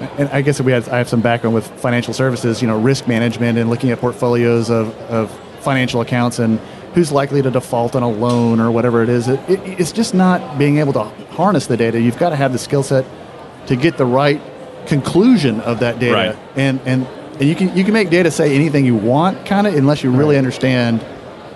and 0.00 0.28
I 0.30 0.42
guess 0.42 0.60
we 0.60 0.72
have, 0.72 0.88
I 0.88 0.98
have 0.98 1.08
some 1.08 1.20
background 1.20 1.54
with 1.54 1.66
financial 1.80 2.14
services, 2.14 2.62
you 2.62 2.68
know, 2.68 2.78
risk 2.78 3.06
management 3.06 3.58
and 3.58 3.68
looking 3.68 3.90
at 3.90 3.98
portfolios 3.98 4.70
of, 4.70 4.96
of 5.10 5.30
financial 5.60 6.00
accounts 6.00 6.38
and 6.38 6.58
who's 6.94 7.12
likely 7.12 7.42
to 7.42 7.50
default 7.50 7.94
on 7.94 8.02
a 8.02 8.08
loan 8.08 8.60
or 8.60 8.70
whatever 8.70 9.02
it 9.02 9.08
is. 9.08 9.28
It, 9.28 9.38
it, 9.48 9.60
it's 9.80 9.92
just 9.92 10.14
not 10.14 10.58
being 10.58 10.78
able 10.78 10.92
to 10.94 11.04
harness 11.04 11.66
the 11.66 11.76
data. 11.76 12.00
You've 12.00 12.18
got 12.18 12.30
to 12.30 12.36
have 12.36 12.52
the 12.52 12.58
skill 12.58 12.82
set 12.82 13.04
to 13.66 13.76
get 13.76 13.96
the 13.96 14.06
right 14.06 14.40
conclusion 14.86 15.60
of 15.60 15.80
that 15.80 15.98
data. 15.98 16.14
Right. 16.14 16.38
And, 16.56 16.80
and, 16.86 17.06
and 17.06 17.42
you 17.42 17.54
can, 17.54 17.76
you 17.76 17.84
can 17.84 17.92
make 17.92 18.10
data 18.10 18.30
say 18.30 18.54
anything 18.54 18.86
you 18.86 18.96
want, 18.96 19.46
kind 19.46 19.66
of, 19.66 19.74
unless 19.74 20.02
you 20.02 20.10
really 20.10 20.36
understand, 20.36 21.04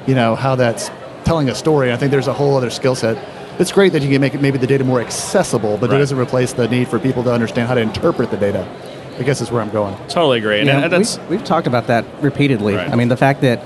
you 0.06 0.14
know, 0.14 0.36
how 0.36 0.54
that's 0.54 0.90
telling 1.24 1.48
a 1.48 1.54
story. 1.54 1.92
I 1.92 1.96
think 1.96 2.10
there's 2.10 2.28
a 2.28 2.34
whole 2.34 2.56
other 2.56 2.70
skill 2.70 2.94
set 2.94 3.16
it's 3.58 3.72
great 3.72 3.92
that 3.92 4.02
you 4.02 4.08
can 4.08 4.20
make 4.20 4.34
it 4.34 4.40
maybe 4.42 4.58
the 4.58 4.66
data 4.66 4.84
more 4.84 5.00
accessible, 5.00 5.76
but 5.78 5.90
Right. 5.90 5.96
it 5.96 5.98
doesn't 6.00 6.18
replace 6.18 6.52
the 6.52 6.68
need 6.68 6.88
for 6.88 6.98
people 6.98 7.22
to 7.24 7.32
understand 7.32 7.68
how 7.68 7.74
to 7.74 7.80
interpret 7.80 8.30
the 8.30 8.36
data. 8.36 8.66
I 9.18 9.22
guess 9.22 9.40
is 9.40 9.52
where 9.52 9.62
I'm 9.62 9.70
going. 9.70 9.94
Totally 10.08 10.38
agree. 10.38 10.58
And, 10.58 10.66
You 10.66 10.72
know, 10.72 10.82
and 10.84 10.92
that's 10.92 11.18
we've, 11.18 11.30
we've 11.30 11.44
talked 11.44 11.68
about 11.68 11.86
that 11.86 12.04
repeatedly. 12.20 12.74
Right. 12.74 12.90
I 12.90 12.96
mean, 12.96 13.06
the 13.08 13.16
fact 13.16 13.42
that, 13.42 13.60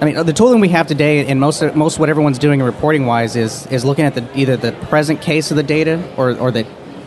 I 0.00 0.04
mean, 0.04 0.26
the 0.26 0.32
tooling 0.32 0.58
we 0.60 0.70
have 0.70 0.88
today, 0.88 1.24
and 1.24 1.38
most 1.38 1.62
most 1.76 2.00
what 2.00 2.08
everyone's 2.08 2.38
doing 2.38 2.58
in 2.58 2.66
reporting 2.66 3.06
wise 3.06 3.36
is 3.36 3.66
is 3.68 3.84
looking 3.84 4.04
at 4.04 4.16
the 4.16 4.24
either 4.34 4.56
the 4.56 4.72
present 4.72 5.20
case 5.20 5.52
of 5.52 5.56
the 5.56 5.62
data 5.62 6.02
or 6.16 6.36
or 6.36 6.50
the 6.50 6.66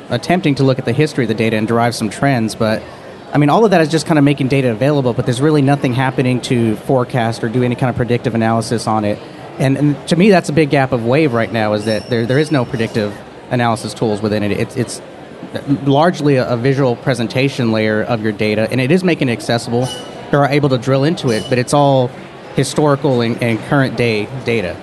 attempting 0.09 0.55
to 0.55 0.63
look 0.63 0.79
at 0.79 0.85
the 0.85 0.93
history 0.93 1.25
of 1.25 1.27
the 1.27 1.33
data 1.33 1.57
and 1.57 1.67
derive 1.67 1.93
some 1.95 2.09
trends. 2.09 2.55
But 2.55 2.81
I 3.33 3.37
mean, 3.37 3.49
all 3.49 3.65
of 3.65 3.71
that 3.71 3.81
is 3.81 3.89
just 3.89 4.05
kind 4.05 4.17
of 4.17 4.23
making 4.23 4.47
data 4.47 4.71
available, 4.71 5.11
but 5.13 5.25
there's 5.25 5.41
really 5.41 5.61
nothing 5.61 5.91
happening 5.93 6.39
to 6.41 6.77
forecast 6.77 7.43
or 7.43 7.49
do 7.49 7.61
any 7.63 7.75
kind 7.75 7.89
of 7.89 7.97
predictive 7.97 8.35
analysis 8.35 8.87
on 8.87 9.03
it. 9.03 9.19
And, 9.59 9.77
and 9.77 10.07
to 10.09 10.15
me, 10.15 10.29
that's 10.29 10.49
a 10.49 10.53
big 10.53 10.69
gap 10.69 10.91
of 10.91 11.05
Wave 11.05 11.33
right 11.33 11.51
now 11.51 11.73
is 11.73 11.85
that 11.85 12.09
there, 12.09 12.25
there 12.25 12.39
is 12.39 12.51
no 12.51 12.65
predictive 12.65 13.17
analysis 13.49 13.93
tools 13.93 14.21
within 14.21 14.43
it. 14.43 14.51
It's, 14.51 14.75
it's 14.75 15.01
largely 15.83 16.35
a, 16.35 16.53
a 16.53 16.57
visual 16.57 16.95
presentation 16.95 17.71
layer 17.71 18.03
of 18.03 18.21
your 18.21 18.31
data, 18.31 18.67
and 18.69 18.81
it 18.81 18.91
is 18.91 19.03
making 19.03 19.29
it 19.29 19.33
accessible. 19.33 19.87
You 20.31 20.39
are 20.39 20.49
able 20.49 20.69
to 20.69 20.77
drill 20.77 21.03
into 21.03 21.29
it, 21.29 21.45
but 21.47 21.57
it's 21.57 21.73
all 21.73 22.09
historical 22.55 23.21
and, 23.21 23.41
and 23.41 23.59
current 23.69 23.95
day 23.97 24.27
data. 24.43 24.75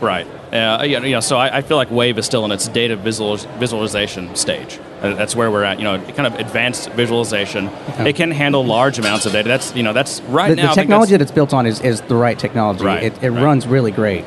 Right. 0.00 0.26
Uh, 0.54 0.84
yeah, 0.84 1.00
you 1.02 1.10
know, 1.10 1.20
so 1.20 1.36
I, 1.36 1.58
I 1.58 1.62
feel 1.62 1.76
like 1.76 1.90
Wave 1.90 2.16
is 2.16 2.26
still 2.26 2.44
in 2.44 2.52
its 2.52 2.68
data 2.68 2.94
visual, 2.94 3.36
visualization 3.36 4.36
stage. 4.36 4.78
Uh, 5.02 5.12
That's 5.14 5.34
where 5.34 5.50
we're 5.50 5.64
at. 5.64 5.78
You 5.78 5.84
know, 5.84 6.00
kind 6.12 6.28
of 6.28 6.38
advanced 6.38 6.90
visualization. 6.90 7.66
It 7.98 8.14
can 8.14 8.30
handle 8.30 8.64
large 8.64 9.00
amounts 9.00 9.26
of 9.26 9.32
data. 9.32 9.48
That's 9.48 9.74
you 9.74 9.82
know, 9.82 9.92
that's 9.92 10.20
right 10.22 10.50
The, 10.50 10.56
now. 10.56 10.68
the 10.68 10.80
technology 10.80 11.10
that 11.10 11.22
it's 11.22 11.32
built 11.32 11.52
on 11.52 11.66
is, 11.66 11.80
is 11.80 12.02
the 12.02 12.14
right 12.14 12.38
technology. 12.38 12.84
Right, 12.84 13.02
It, 13.02 13.20
it 13.20 13.30
right. 13.30 13.42
runs 13.42 13.66
really 13.66 13.90
great. 13.90 14.24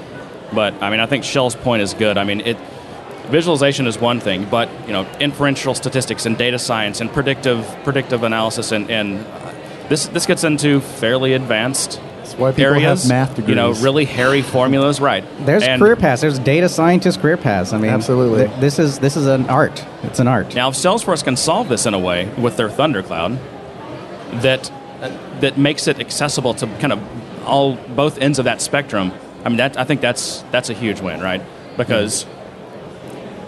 But 0.53 0.73
I 0.83 0.89
mean, 0.89 0.99
I 0.99 1.05
think 1.05 1.23
Shell's 1.23 1.55
point 1.55 1.81
is 1.81 1.93
good. 1.93 2.17
I 2.17 2.25
mean, 2.25 2.41
it 2.41 2.57
visualization 3.27 3.87
is 3.87 3.97
one 3.97 4.19
thing, 4.19 4.45
but 4.49 4.69
you 4.85 4.91
know, 4.93 5.07
inferential 5.21 5.75
statistics 5.75 6.25
and 6.25 6.37
data 6.37 6.59
science 6.59 6.99
and 6.99 7.09
predictive 7.11 7.65
predictive 7.85 8.23
analysis 8.23 8.73
and, 8.73 8.89
and 8.91 9.25
uh, 9.25 9.53
this 9.87 10.07
this 10.07 10.25
gets 10.25 10.43
into 10.43 10.81
fairly 10.81 11.33
advanced 11.33 12.01
That's 12.27 12.39
why 12.39 12.51
people 12.51 12.73
areas. 12.73 13.03
have 13.03 13.09
math 13.09 13.35
degrees. 13.35 13.49
You 13.49 13.55
know, 13.55 13.71
really 13.73 14.05
hairy 14.05 14.41
formulas. 14.41 14.99
Right. 14.99 15.23
There's 15.45 15.63
And 15.63 15.81
career 15.81 15.95
paths. 15.95 16.21
There's 16.21 16.39
data 16.39 16.67
scientist 16.69 17.21
career 17.21 17.37
paths. 17.37 17.73
I 17.73 17.77
mean, 17.77 17.91
Absolutely. 17.91 18.47
th- 18.47 18.59
this 18.59 18.79
is 18.79 18.99
this 18.99 19.15
is 19.15 19.27
an 19.27 19.49
art. 19.49 19.85
It's 20.03 20.19
an 20.19 20.27
art. 20.27 20.53
Now, 20.55 20.69
if 20.69 20.75
Salesforce 20.75 21.23
can 21.23 21.37
solve 21.37 21.69
this 21.69 21.85
in 21.85 21.93
a 21.93 21.99
way 21.99 22.29
with 22.37 22.57
their 22.57 22.69
Thundercloud 22.69 23.39
that 24.41 24.71
that 25.41 25.57
makes 25.57 25.87
it 25.87 25.99
accessible 25.99 26.53
to 26.55 26.67
kind 26.79 26.93
of 26.93 27.45
all 27.45 27.75
both 27.75 28.17
ends 28.17 28.39
of 28.39 28.45
that 28.45 28.61
spectrum, 28.61 29.13
I 29.45 29.49
mean, 29.49 29.57
that 29.57 29.77
I 29.77 29.83
think 29.85 30.01
that's 30.01 30.43
that's 30.51 30.69
a 30.69 30.73
huge 30.73 30.99
win, 31.01 31.21
right? 31.21 31.41
Because 31.77 32.25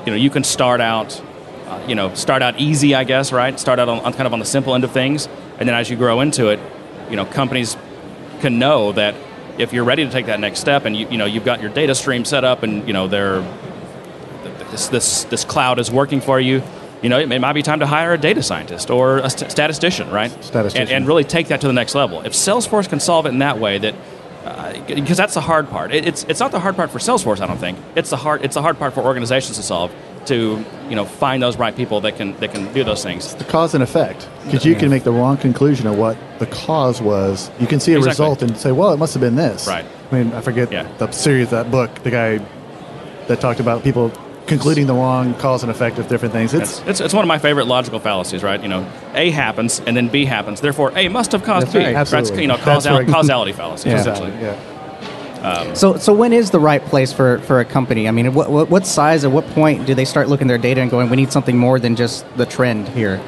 you 0.05 0.11
know 0.11 0.15
you 0.17 0.29
can 0.29 0.43
start 0.43 0.79
out, 0.79 1.21
uh, 1.67 1.83
you 1.87 1.95
know, 1.95 2.13
start 2.13 2.41
out 2.41 2.59
easy, 2.59 2.95
I 2.95 3.03
guess, 3.03 3.33
right? 3.33 3.59
Start 3.59 3.79
out 3.79 3.89
on, 3.89 3.99
on 3.99 4.13
kind 4.13 4.25
of 4.27 4.33
on 4.33 4.39
the 4.39 4.45
simple 4.45 4.73
end 4.73 4.83
of 4.83 4.91
things, 4.91 5.27
and 5.57 5.67
then 5.67 5.75
as 5.75 5.89
you 5.89 5.97
grow 5.97 6.21
into 6.21 6.47
it, 6.47 6.59
you 7.09 7.15
know, 7.15 7.25
companies 7.25 7.75
can 8.39 8.59
know 8.59 8.91
that 8.93 9.15
if 9.57 9.73
you're 9.73 9.83
ready 9.83 10.05
to 10.05 10.11
take 10.11 10.27
that 10.27 10.39
next 10.39 10.59
step, 10.59 10.85
and 10.85 10.95
you 10.95 11.07
you 11.09 11.17
know 11.17 11.25
you've 11.25 11.45
got 11.45 11.61
your 11.61 11.69
data 11.69 11.93
stream 11.93 12.25
set 12.25 12.43
up, 12.43 12.63
and 12.63 12.87
you 12.87 12.93
know 12.93 13.07
they're 13.07 13.41
this, 14.71 14.87
this, 14.87 15.23
this 15.25 15.43
cloud 15.43 15.79
is 15.79 15.91
working 15.91 16.21
for 16.21 16.39
you, 16.39 16.61
you 17.01 17.09
know, 17.09 17.19
it, 17.19 17.27
may- 17.27 17.39
might 17.39 17.53
be 17.53 17.63
time 17.63 17.79
to 17.79 17.87
hire 17.87 18.13
a 18.13 18.17
data 18.17 18.43
scientist 18.43 18.89
or 18.89 19.19
a 19.19 19.29
st- 19.29 19.51
statistician, 19.51 20.09
right? 20.11 20.31
Statistician. 20.43 20.87
And, 20.87 20.91
and 20.91 21.07
really 21.07 21.23
take 21.23 21.47
that 21.47 21.61
to 21.61 21.67
the 21.67 21.73
next 21.73 21.95
level. 21.95 22.21
If 22.21 22.33
Salesforce 22.33 22.89
can 22.89 22.99
solve 22.99 23.25
it 23.25 23.29
in 23.29 23.39
that 23.39 23.59
way, 23.59 23.77
that 23.79 23.95
Uh, 24.45 24.73
because 24.87 25.17
that's 25.17 25.33
the 25.33 25.41
hard 25.41 25.69
part. 25.69 25.91
It, 25.93 26.07
it's 26.07 26.23
it's 26.23 26.39
not 26.39 26.51
the 26.51 26.59
hard 26.59 26.75
part 26.75 26.91
for 26.91 26.99
Salesforce, 26.99 27.41
I 27.41 27.47
don't 27.47 27.57
think. 27.57 27.77
It's 27.95 28.09
the 28.09 28.17
hard 28.17 28.43
it's 28.43 28.55
the 28.55 28.61
hard 28.61 28.79
part 28.79 28.93
for 28.93 29.01
organizations 29.01 29.57
to 29.57 29.63
solve 29.63 29.91
to 30.25 30.63
you 30.89 30.95
know 30.95 31.05
find 31.05 31.43
those 31.43 31.57
right 31.57 31.75
people 31.75 31.99
that 32.01 32.15
can 32.15 32.37
that 32.39 32.53
can 32.53 32.71
do 32.73 32.83
those 32.85 33.03
things. 33.03 33.35
The 33.35 33.43
cause 33.43 33.73
and 33.73 33.83
effect, 33.83 34.29
because 34.45 34.65
you 34.65 34.75
can 34.75 34.89
make 34.89 35.03
the 35.03 35.11
wrong 35.11 35.35
conclusion 35.37 35.87
of 35.87 35.97
what 35.97 36.17
the 36.39 36.45
cause 36.45 37.01
was. 37.01 37.51
You 37.59 37.67
can 37.67 37.79
see 37.81 37.93
a 37.93 37.97
Exactly. 37.97 38.11
result 38.25 38.41
and 38.41 38.57
say, 38.57 38.71
"Well, 38.71 38.91
it 38.93 38.97
must 38.97 39.13
have 39.13 39.21
been 39.21 39.35
this." 39.35 39.67
Right. 39.67 39.85
I 40.11 40.15
mean, 40.15 40.33
I 40.33 40.39
forget 40.41 40.71
Yeah. 40.71 40.87
the 40.99 41.11
series 41.11 41.49
that 41.49 41.69
book. 41.69 41.93
The 42.03 42.11
guy 42.11 42.39
that 43.27 43.41
talked 43.41 43.59
about 43.59 43.83
people 43.83 44.09
concluding 44.49 44.87
the 44.87 44.93
wrong 44.93 45.33
cause 45.35 45.63
and 45.63 45.71
effect 45.71 45.97
of 45.99 46.07
different 46.09 46.33
things. 46.33 46.53
It's 46.53 46.79
It's, 46.79 46.87
it's, 46.89 46.99
it's 46.99 47.13
one 47.13 47.23
of 47.23 47.27
my 47.27 47.37
favorite 47.39 47.65
logical 47.67 47.99
fallacies, 47.99 48.43
right? 48.43 48.61
You 48.61 48.67
know, 48.67 48.91
A 49.13 49.31
happens 49.31 49.79
and 49.79 49.95
then 49.95 50.09
B 50.09 50.25
happens. 50.25 50.59
Therefore, 50.61 50.91
A 50.97 51.07
must 51.07 51.31
have 51.31 51.43
caused 51.43 51.67
That's 51.67 51.73
B. 51.73 51.79
right. 51.79 51.95
It's, 51.95 52.13
Absolutely. 52.13 52.41
you 52.41 52.47
know, 52.49 52.55
That's 52.57 52.65
causal, 52.85 52.97
right. 52.97 53.07
causality 53.07 53.53
fallacy, 53.53 53.89
Yeah. 53.89 53.99
essentially. 53.99 54.31
yeah. 54.41 54.75
Um, 55.41 55.73
so, 55.73 55.95
so 55.95 56.11
when 56.11 56.33
is 56.33 56.51
the 56.51 56.59
right 56.59 56.83
place 56.83 57.13
for, 57.13 57.39
for 57.39 57.61
a 57.61 57.65
company? 57.65 58.09
I 58.09 58.11
mean, 58.11 58.33
what, 58.33 58.51
what, 58.51 58.69
what 58.69 58.85
size, 58.85 59.23
at 59.23 59.31
what 59.31 59.47
point 59.51 59.85
do 59.85 59.95
they 59.95 60.03
start 60.03 60.27
looking 60.27 60.47
at 60.47 60.49
their 60.49 60.57
data 60.57 60.81
and 60.81 60.91
going, 60.91 61.09
we 61.09 61.15
need 61.15 61.31
something 61.31 61.57
more 61.57 61.79
than 61.79 61.95
just 61.95 62.25
the 62.35 62.45
trend 62.45 62.89
here? 62.89 63.21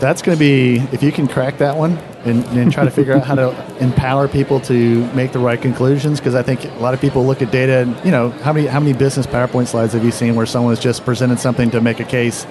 That's 0.00 0.22
going 0.22 0.36
to 0.36 0.40
be 0.40 0.76
if 0.92 1.02
you 1.02 1.10
can 1.10 1.26
crack 1.26 1.58
that 1.58 1.76
one 1.76 1.98
and, 2.24 2.44
and 2.56 2.72
try 2.72 2.84
to 2.84 2.90
figure 2.90 3.14
out 3.14 3.24
how 3.24 3.34
to 3.34 3.50
empower 3.80 4.28
people 4.28 4.60
to 4.60 5.04
make 5.12 5.32
the 5.32 5.40
right 5.40 5.60
conclusions. 5.60 6.20
Because 6.20 6.34
I 6.36 6.42
think 6.42 6.64
a 6.64 6.68
lot 6.78 6.94
of 6.94 7.00
people 7.00 7.26
look 7.26 7.42
at 7.42 7.50
data 7.50 7.78
and 7.78 8.04
you 8.04 8.10
know 8.12 8.30
how 8.30 8.52
many 8.52 8.66
how 8.68 8.78
many 8.78 8.92
business 8.96 9.26
PowerPoint 9.26 9.66
slides 9.66 9.94
have 9.94 10.04
you 10.04 10.12
seen 10.12 10.36
where 10.36 10.46
someone 10.46 10.70
has 10.72 10.80
just 10.82 11.04
presented 11.04 11.40
something 11.40 11.70
to 11.72 11.80
make 11.80 11.98
a 11.98 12.04
case 12.04 12.46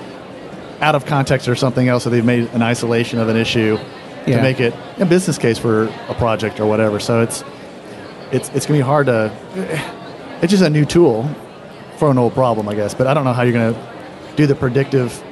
out 0.81 0.93
of 0.93 1.05
context 1.05 1.47
or 1.47 1.55
something 1.55 1.87
else, 1.87 2.05
or 2.05 2.09
they've 2.09 2.25
made 2.25 2.49
an 2.53 2.61
isolation 2.61 3.17
of 3.19 3.29
an 3.29 3.37
issue 3.37 3.77
Yeah. 4.27 4.37
to 4.37 4.41
make 4.41 4.59
it 4.59 4.73
a 4.99 5.05
business 5.05 5.37
case 5.37 5.57
for 5.57 5.85
a 6.09 6.13
project 6.15 6.59
or 6.59 6.65
whatever. 6.67 6.99
So 6.99 7.21
it's 7.21 7.43
it's 8.31 8.49
it's 8.49 8.65
going 8.65 8.77
to 8.79 8.83
be 8.83 8.87
hard 8.87 9.05
to. 9.07 9.31
It's 10.41 10.51
just 10.51 10.63
a 10.63 10.69
new 10.69 10.83
tool 10.85 11.27
for 11.97 12.11
an 12.11 12.17
old 12.17 12.33
problem, 12.33 12.67
I 12.67 12.75
guess. 12.75 12.93
But 12.93 13.07
I 13.07 13.13
don't 13.13 13.23
know 13.23 13.33
how 13.33 13.43
you're 13.43 13.53
going 13.53 13.73
to 13.73 13.79
do 14.35 14.45
the 14.47 14.53
predictive. 14.53 15.23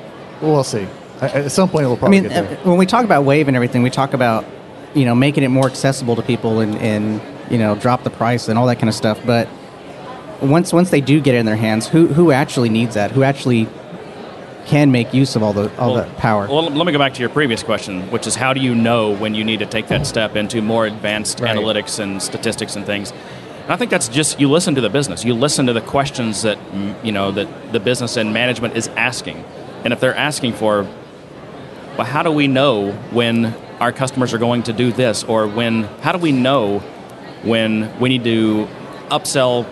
We'll 0.41 0.63
see. 0.63 0.88
I- 1.25 1.45
At 1.45 1.51
some 1.51 1.69
point, 1.69 1.88
we'll 1.88 1.97
probably. 1.97 2.19
I 2.19 2.21
probably 2.21 2.35
mean, 2.43 2.45
get 2.45 2.51
uh, 2.59 2.63
there. 2.63 2.69
when 2.71 2.77
we 2.77 2.85
talk 2.85 3.05
about 3.05 3.23
Wave 3.23 3.47
and 3.47 3.55
everything, 3.55 3.83
we 3.83 3.89
talk 3.89 4.13
about, 4.13 4.45
you 4.93 5.05
know, 5.05 5.15
making 5.15 5.43
it 5.43 5.49
more 5.49 5.65
accessible 5.67 6.15
to 6.15 6.21
people 6.21 6.59
and, 6.59 6.75
and 6.77 7.21
you 7.51 7.57
know, 7.57 7.75
drop 7.75 8.03
the 8.03 8.09
price 8.09 8.47
and 8.47 8.57
all 8.57 8.65
that 8.67 8.77
kind 8.77 8.89
of 8.89 8.95
stuff. 8.95 9.19
But 9.25 9.47
once 10.41 10.73
once 10.73 10.89
they 10.89 11.01
do 11.01 11.19
get 11.21 11.35
it 11.35 11.39
in 11.39 11.45
their 11.45 11.55
hands, 11.55 11.88
who 11.88 12.07
who 12.07 12.31
actually 12.31 12.69
needs 12.69 12.95
that? 12.95 13.11
Who 13.11 13.23
actually 13.23 13.67
can 14.65 14.91
make 14.91 15.13
use 15.13 15.35
of 15.35 15.43
all 15.43 15.53
the 15.53 15.75
all 15.77 15.95
that 15.95 16.17
power? 16.17 16.47
Well, 16.47 16.63
let 16.63 16.85
me 16.85 16.91
go 16.91 16.97
back 16.97 17.13
to 17.13 17.19
your 17.19 17.29
previous 17.29 17.61
question, 17.63 18.09
which 18.11 18.25
is 18.25 18.35
how 18.35 18.53
do 18.53 18.59
you 18.61 18.73
know 18.73 19.11
when 19.15 19.35
you 19.35 19.43
need 19.43 19.59
to 19.59 19.65
take 19.67 19.88
that 19.89 20.07
step 20.07 20.35
into 20.35 20.61
more 20.61 20.85
advanced 20.88 21.39
Right. 21.39 21.55
analytics 21.55 21.99
and 21.99 22.21
statistics 22.21 22.75
and 22.75 22.85
things? 22.85 23.11
And 23.63 23.71
I 23.73 23.77
think 23.77 23.91
that's 23.91 24.07
just 24.07 24.39
you 24.39 24.49
listen 24.49 24.73
to 24.75 24.81
the 24.81 24.89
business. 24.89 25.23
You 25.23 25.33
listen 25.35 25.67
to 25.67 25.73
the 25.73 25.81
questions 25.81 26.41
that 26.41 26.57
you 27.03 27.11
know 27.11 27.31
that 27.31 27.47
the 27.73 27.79
business 27.79 28.17
and 28.17 28.33
management 28.33 28.75
is 28.75 28.88
asking, 28.97 29.43
and 29.83 29.93
if 29.93 29.99
they're 29.99 30.15
asking 30.15 30.53
for, 30.53 30.88
well, 31.97 32.05
how 32.05 32.23
do 32.23 32.31
we 32.31 32.47
know 32.47 32.91
when 33.12 33.53
our 33.79 33.91
customers 33.91 34.34
are 34.34 34.38
going 34.38 34.63
to 34.63 34.73
do 34.73 34.91
this, 34.91 35.23
or 35.23 35.47
when 35.47 35.84
how 36.01 36.12
do 36.12 36.17
we 36.17 36.31
know 36.31 36.79
when 37.43 37.97
we 37.99 38.10
need 38.10 38.23
to 38.23 38.67
upsell 39.10 39.65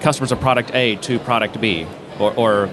customers 0.00 0.32
of 0.32 0.40
product 0.40 0.74
A 0.74 0.96
to 0.96 1.18
product 1.18 1.60
B, 1.60 1.86
or, 2.18 2.32
or 2.34 2.66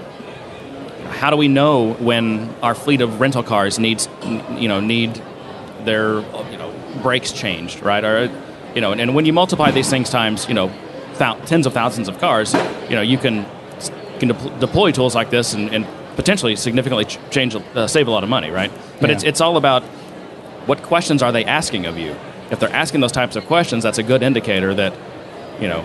how 1.10 1.30
do 1.30 1.36
we 1.36 1.48
know 1.48 1.94
when 1.94 2.54
our 2.62 2.74
fleet 2.74 3.00
of 3.00 3.20
rental 3.20 3.42
cars 3.42 3.78
needs 3.78 4.08
you 4.24 4.68
know 4.68 4.80
need 4.80 5.20
their 5.84 6.20
you 6.50 6.58
know 6.58 6.72
brakes 7.02 7.32
changed 7.32 7.82
right? 7.82 8.04
Or 8.04 8.30
you 8.74 8.80
know 8.80 8.92
and, 8.92 9.00
and 9.00 9.14
when 9.14 9.24
you 9.24 9.32
multiply 9.32 9.70
these 9.70 9.90
things 9.90 10.10
times 10.10 10.48
you 10.48 10.54
know 10.54 10.70
tens 11.46 11.66
of 11.66 11.72
thousands 11.72 12.08
of 12.08 12.18
cars 12.18 12.54
you 12.88 12.96
know 12.96 13.02
you 13.02 13.18
can 13.18 13.46
can 14.18 14.30
depl- 14.30 14.60
deploy 14.60 14.90
tools 14.90 15.14
like 15.14 15.30
this 15.30 15.54
and, 15.54 15.72
and 15.72 15.86
potentially 16.16 16.56
significantly 16.56 17.04
ch- 17.04 17.18
change 17.30 17.54
uh, 17.54 17.86
save 17.86 18.08
a 18.08 18.10
lot 18.10 18.22
of 18.22 18.28
money 18.28 18.50
right 18.50 18.70
but 19.00 19.10
Yeah. 19.10 19.16
it's 19.16 19.24
it's 19.24 19.40
all 19.40 19.56
about 19.56 19.82
what 20.66 20.82
questions 20.82 21.22
are 21.22 21.32
they 21.32 21.44
asking 21.44 21.86
of 21.86 21.98
you? 21.98 22.14
If 22.50 22.60
they're 22.60 22.74
asking 22.74 23.00
those 23.00 23.12
types 23.12 23.36
of 23.36 23.46
questions, 23.46 23.82
that's 23.82 23.98
a 23.98 24.02
good 24.02 24.22
indicator 24.22 24.74
that 24.74 24.94
you 25.60 25.68
know 25.68 25.84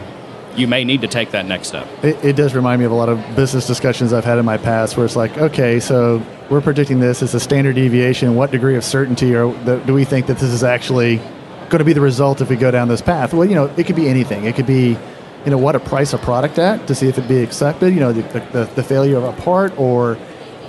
you 0.55 0.67
may 0.67 0.83
need 0.83 1.01
to 1.01 1.07
take 1.07 1.31
that 1.31 1.45
next 1.45 1.69
step. 1.69 1.87
It, 2.03 2.23
it, 2.25 2.35
does 2.35 2.53
remind 2.53 2.79
me 2.79 2.85
of 2.85 2.91
a 2.91 2.95
lot 2.95 3.09
of 3.09 3.35
business 3.35 3.65
discussions 3.67 4.11
I've 4.11 4.25
had 4.25 4.37
in 4.37 4.45
my 4.45 4.57
past 4.57 4.97
where 4.97 5.05
it's 5.05 5.15
like, 5.15 5.37
okay, 5.37 5.79
so 5.79 6.21
we're 6.49 6.59
predicting 6.59 6.99
this 6.99 7.21
as 7.23 7.33
a 7.33 7.39
standard 7.39 7.75
deviation. 7.75 8.35
What 8.35 8.51
degree 8.51 8.75
of 8.75 8.83
certainty 8.83 9.33
or 9.33 9.53
do 9.85 9.93
we 9.93 10.03
think 10.03 10.27
that 10.27 10.39
this 10.39 10.51
is 10.51 10.63
actually 10.63 11.17
going 11.69 11.79
to 11.79 11.85
be 11.85 11.93
the 11.93 12.01
result 12.01 12.41
if 12.41 12.49
we 12.49 12.57
go 12.57 12.69
down 12.69 12.89
this 12.89 13.01
path? 13.01 13.33
Well, 13.33 13.47
you 13.47 13.55
know, 13.55 13.67
it 13.77 13.85
could 13.85 13.95
be 13.95 14.09
anything. 14.09 14.43
It 14.43 14.55
could 14.55 14.65
be, 14.65 14.97
you 15.45 15.51
know, 15.51 15.57
what 15.57 15.71
to 15.71 15.79
price 15.79 16.13
a 16.13 16.17
product 16.17 16.59
at 16.59 16.85
to 16.87 16.95
see 16.95 17.07
if 17.07 17.17
it 17.17 17.27
be 17.27 17.41
accepted, 17.41 17.93
you 17.93 18.01
know, 18.01 18.11
the, 18.11 18.23
the, 18.51 18.65
the 18.75 18.83
failure 18.83 19.17
of 19.17 19.23
a 19.23 19.33
part, 19.41 19.77
or 19.79 20.17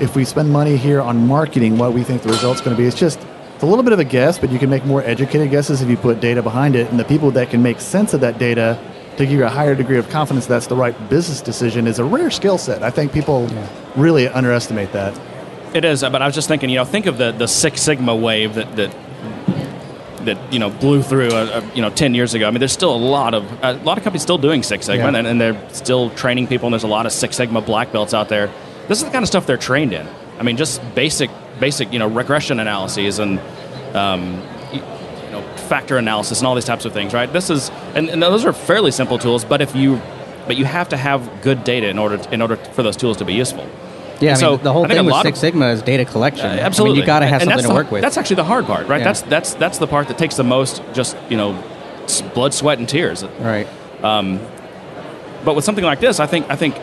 if 0.01 0.17
we 0.17 0.25
spend 0.25 0.51
money 0.51 0.77
here 0.77 1.01
on 1.01 1.27
marketing, 1.27 1.79
what 1.79 1.93
we 1.93 2.03
think 2.03 2.23
the 2.23 2.29
result's 2.29 2.61
going 2.61 2.77
to 2.77 2.81
be. 2.81 2.87
It's 2.87 2.99
just 2.99 3.21
it's 3.55 3.63
a 3.63 3.67
little 3.67 3.85
bit 3.85 3.93
of 3.93 3.99
a 3.99 4.05
guess, 4.05 4.39
but 4.39 4.51
you 4.51 4.59
can 4.59 4.71
make 4.71 4.85
more 4.85 5.03
educated 5.03 5.51
guesses 5.51 5.83
if 5.83 5.89
you 5.89 5.97
put 5.97 6.21
data 6.21 6.43
behind 6.43 6.75
it. 6.75 6.91
And 6.91 6.99
the 6.99 7.05
people 7.05 7.31
that 7.33 7.51
can 7.51 7.63
make 7.63 7.81
sense 7.81 8.13
of 8.13 8.21
that 8.21 8.39
data 8.39 8.79
to 9.17 9.25
give 9.25 9.39
you 9.39 9.45
a 9.45 9.49
higher 9.49 9.75
degree 9.75 9.99
of 9.99 10.09
confidence 10.09 10.47
that's 10.47 10.67
the 10.67 10.75
right 10.77 10.97
business 11.09 11.41
decision 11.41 11.87
is 11.87 11.99
a 11.99 12.05
rare 12.05 12.31
skill 12.31 12.59
set. 12.59 12.83
I 12.83 12.91
think 12.91 13.13
people 13.13 13.49
yeah. 13.51 13.69
really 13.95 14.27
underestimate 14.27 14.93
that. 14.93 15.19
It 15.75 15.85
is, 15.85 16.03
but 16.03 16.21
I 16.21 16.27
was 16.27 16.35
just 16.35 16.49
thinking, 16.49 16.71
you 16.71 16.77
know, 16.77 16.85
think 16.85 17.07
of 17.07 17.19
the, 17.19 17.33
the 17.33 17.47
Six 17.47 17.81
Sigma 17.81 18.15
wave 18.15 18.55
that, 18.55 18.75
that 18.77 18.95
that 20.25 20.53
you 20.53 20.59
know 20.59 20.71
blew 20.71 21.03
through 21.03 21.29
uh, 21.29 21.63
uh, 21.63 21.71
you 21.75 21.83
know 21.83 21.91
10 21.91 22.15
years 22.15 22.35
ago. 22.35 22.47
I 22.47 22.51
mean, 22.51 22.61
there's 22.61 22.73
still 22.73 22.95
a 22.95 22.97
lot 22.97 23.35
of 23.35 23.45
a 23.63 23.75
lot 23.75 23.99
of 23.99 24.05
companies 24.05 24.23
still 24.23 24.39
doing 24.39 24.63
Six 24.63 24.87
Sigma, 24.87 25.13
yeah. 25.13 25.19
and, 25.19 25.27
and, 25.27 25.41
they're 25.41 25.69
still 25.71 26.11
training 26.11 26.47
people. 26.47 26.67
And 26.67 26.73
there's 26.73 26.85
a 26.85 26.89
lot 26.89 27.07
of 27.07 27.13
Six 27.13 27.37
Sigma 27.37 27.61
black 27.61 27.93
belts 27.93 28.15
out 28.15 28.29
there. 28.29 28.53
This 28.89 28.99
is 28.99 29.05
the 29.05 29.11
kind 29.11 29.23
of 29.23 29.29
stuff 29.29 29.47
they're 29.47 29.57
trained 29.57 29.93
in. 29.93 30.07
I 30.39 30.43
mean, 30.43 30.57
just 30.57 30.83
basic 30.95 31.31
basic 31.61 31.93
you 31.93 31.99
know 31.99 32.09
regression 32.09 32.61
analyses 32.61 33.19
and 33.19 33.39
um, 33.95 34.43
you 34.73 34.81
know, 35.31 35.43
factor 35.69 35.97
analysis 35.97 36.39
and 36.39 36.47
all 36.47 36.55
these 36.55 36.65
types 36.65 36.85
of 36.85 36.93
things, 36.93 37.15
right? 37.15 37.33
This 37.33 37.51
is, 37.51 37.71
and, 37.95 38.09
and, 38.09 38.23
those 38.23 38.45
are 38.45 38.53
fairly 38.53 38.91
simple 38.91 39.19
tools, 39.19 39.45
but 39.45 39.61
if 39.61 39.75
you, 39.75 40.01
but 40.47 40.57
you 40.57 40.65
have 40.65 40.89
to 40.91 40.97
have 40.97 41.43
good 41.43 41.65
data 41.65 41.89
in 41.89 41.99
order 41.99 42.19
to, 42.19 42.35
in 42.35 42.43
order 42.43 42.57
for 42.57 42.83
those 42.83 42.97
tools 42.97 43.19
to 43.19 43.25
be 43.25 43.35
useful. 43.35 43.69
Yeah, 44.21 44.31
I 44.31 44.35
mean, 44.35 44.37
so 44.37 44.57
the 44.57 44.73
whole 44.73 44.87
thing 44.87 45.05
with 45.05 45.15
Six 45.23 45.41
Sigma 45.41 45.69
is 45.69 45.83
data 45.83 46.05
collection. 46.05 46.47
Uh, 46.47 46.61
absolutely, 46.61 46.93
I 46.93 47.01
mean, 47.01 47.03
you 47.03 47.07
got 47.07 47.19
to 47.21 47.27
have 47.27 47.43
and 47.43 47.51
something 47.51 47.69
to 47.69 47.75
work 47.75 47.91
with. 47.91 48.03
That's 48.03 48.17
actually 48.17 48.37
the 48.37 48.45
hard 48.45 48.67
part, 48.67 48.87
right? 48.87 48.99
Yeah. 48.99 49.05
That's 49.05 49.23
that's 49.23 49.55
that's 49.55 49.79
the 49.79 49.89
part 49.89 50.09
that 50.09 50.19
takes 50.19 50.37
the 50.37 50.45
most, 50.45 50.81
just 50.93 51.17
you 51.29 51.37
know, 51.37 51.61
blood, 52.33 52.55
sweat, 52.55 52.79
and 52.79 52.89
tears. 52.89 53.25
Right. 53.25 53.67
Um, 54.03 54.39
but 55.45 55.57
with 55.57 55.65
something 55.65 55.85
like 55.85 55.99
this, 55.99 56.21
I 56.21 56.27
think 56.27 56.49
I 56.49 56.55
think 56.55 56.77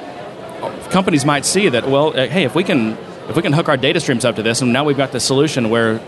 companies 0.89 1.26
might 1.26 1.45
see 1.45 1.69
that. 1.69 1.88
Well, 1.88 2.10
uh, 2.10 2.28
hey, 2.28 2.43
if 2.43 2.56
we 2.56 2.63
can 2.63 2.98
if 3.30 3.36
we 3.36 3.41
can 3.41 3.54
hook 3.54 3.69
our 3.69 3.78
data 3.78 4.00
streams 4.00 4.26
up 4.26 4.36
to 4.38 4.43
this, 4.43 4.62
and 4.62 4.74
now 4.74 4.84
we've 4.84 4.98
got 4.98 5.12
the 5.12 5.19
solution 5.19 5.69
where 5.69 6.02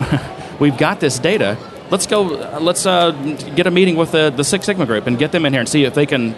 we've 0.60 0.76
got 0.76 1.00
this 1.00 1.18
data 1.18 1.56
let's 1.90 2.06
go. 2.06 2.22
Let's 2.22 2.86
uh, 2.86 3.12
get 3.54 3.66
a 3.66 3.70
meeting 3.70 3.96
with 3.96 4.12
the, 4.12 4.30
the 4.30 4.44
Six 4.44 4.66
Sigma 4.66 4.86
group 4.86 5.06
and 5.06 5.18
get 5.18 5.32
them 5.32 5.46
in 5.46 5.52
here 5.52 5.60
and 5.60 5.68
see 5.68 5.84
if 5.84 5.94
they 5.94 6.06
can 6.06 6.34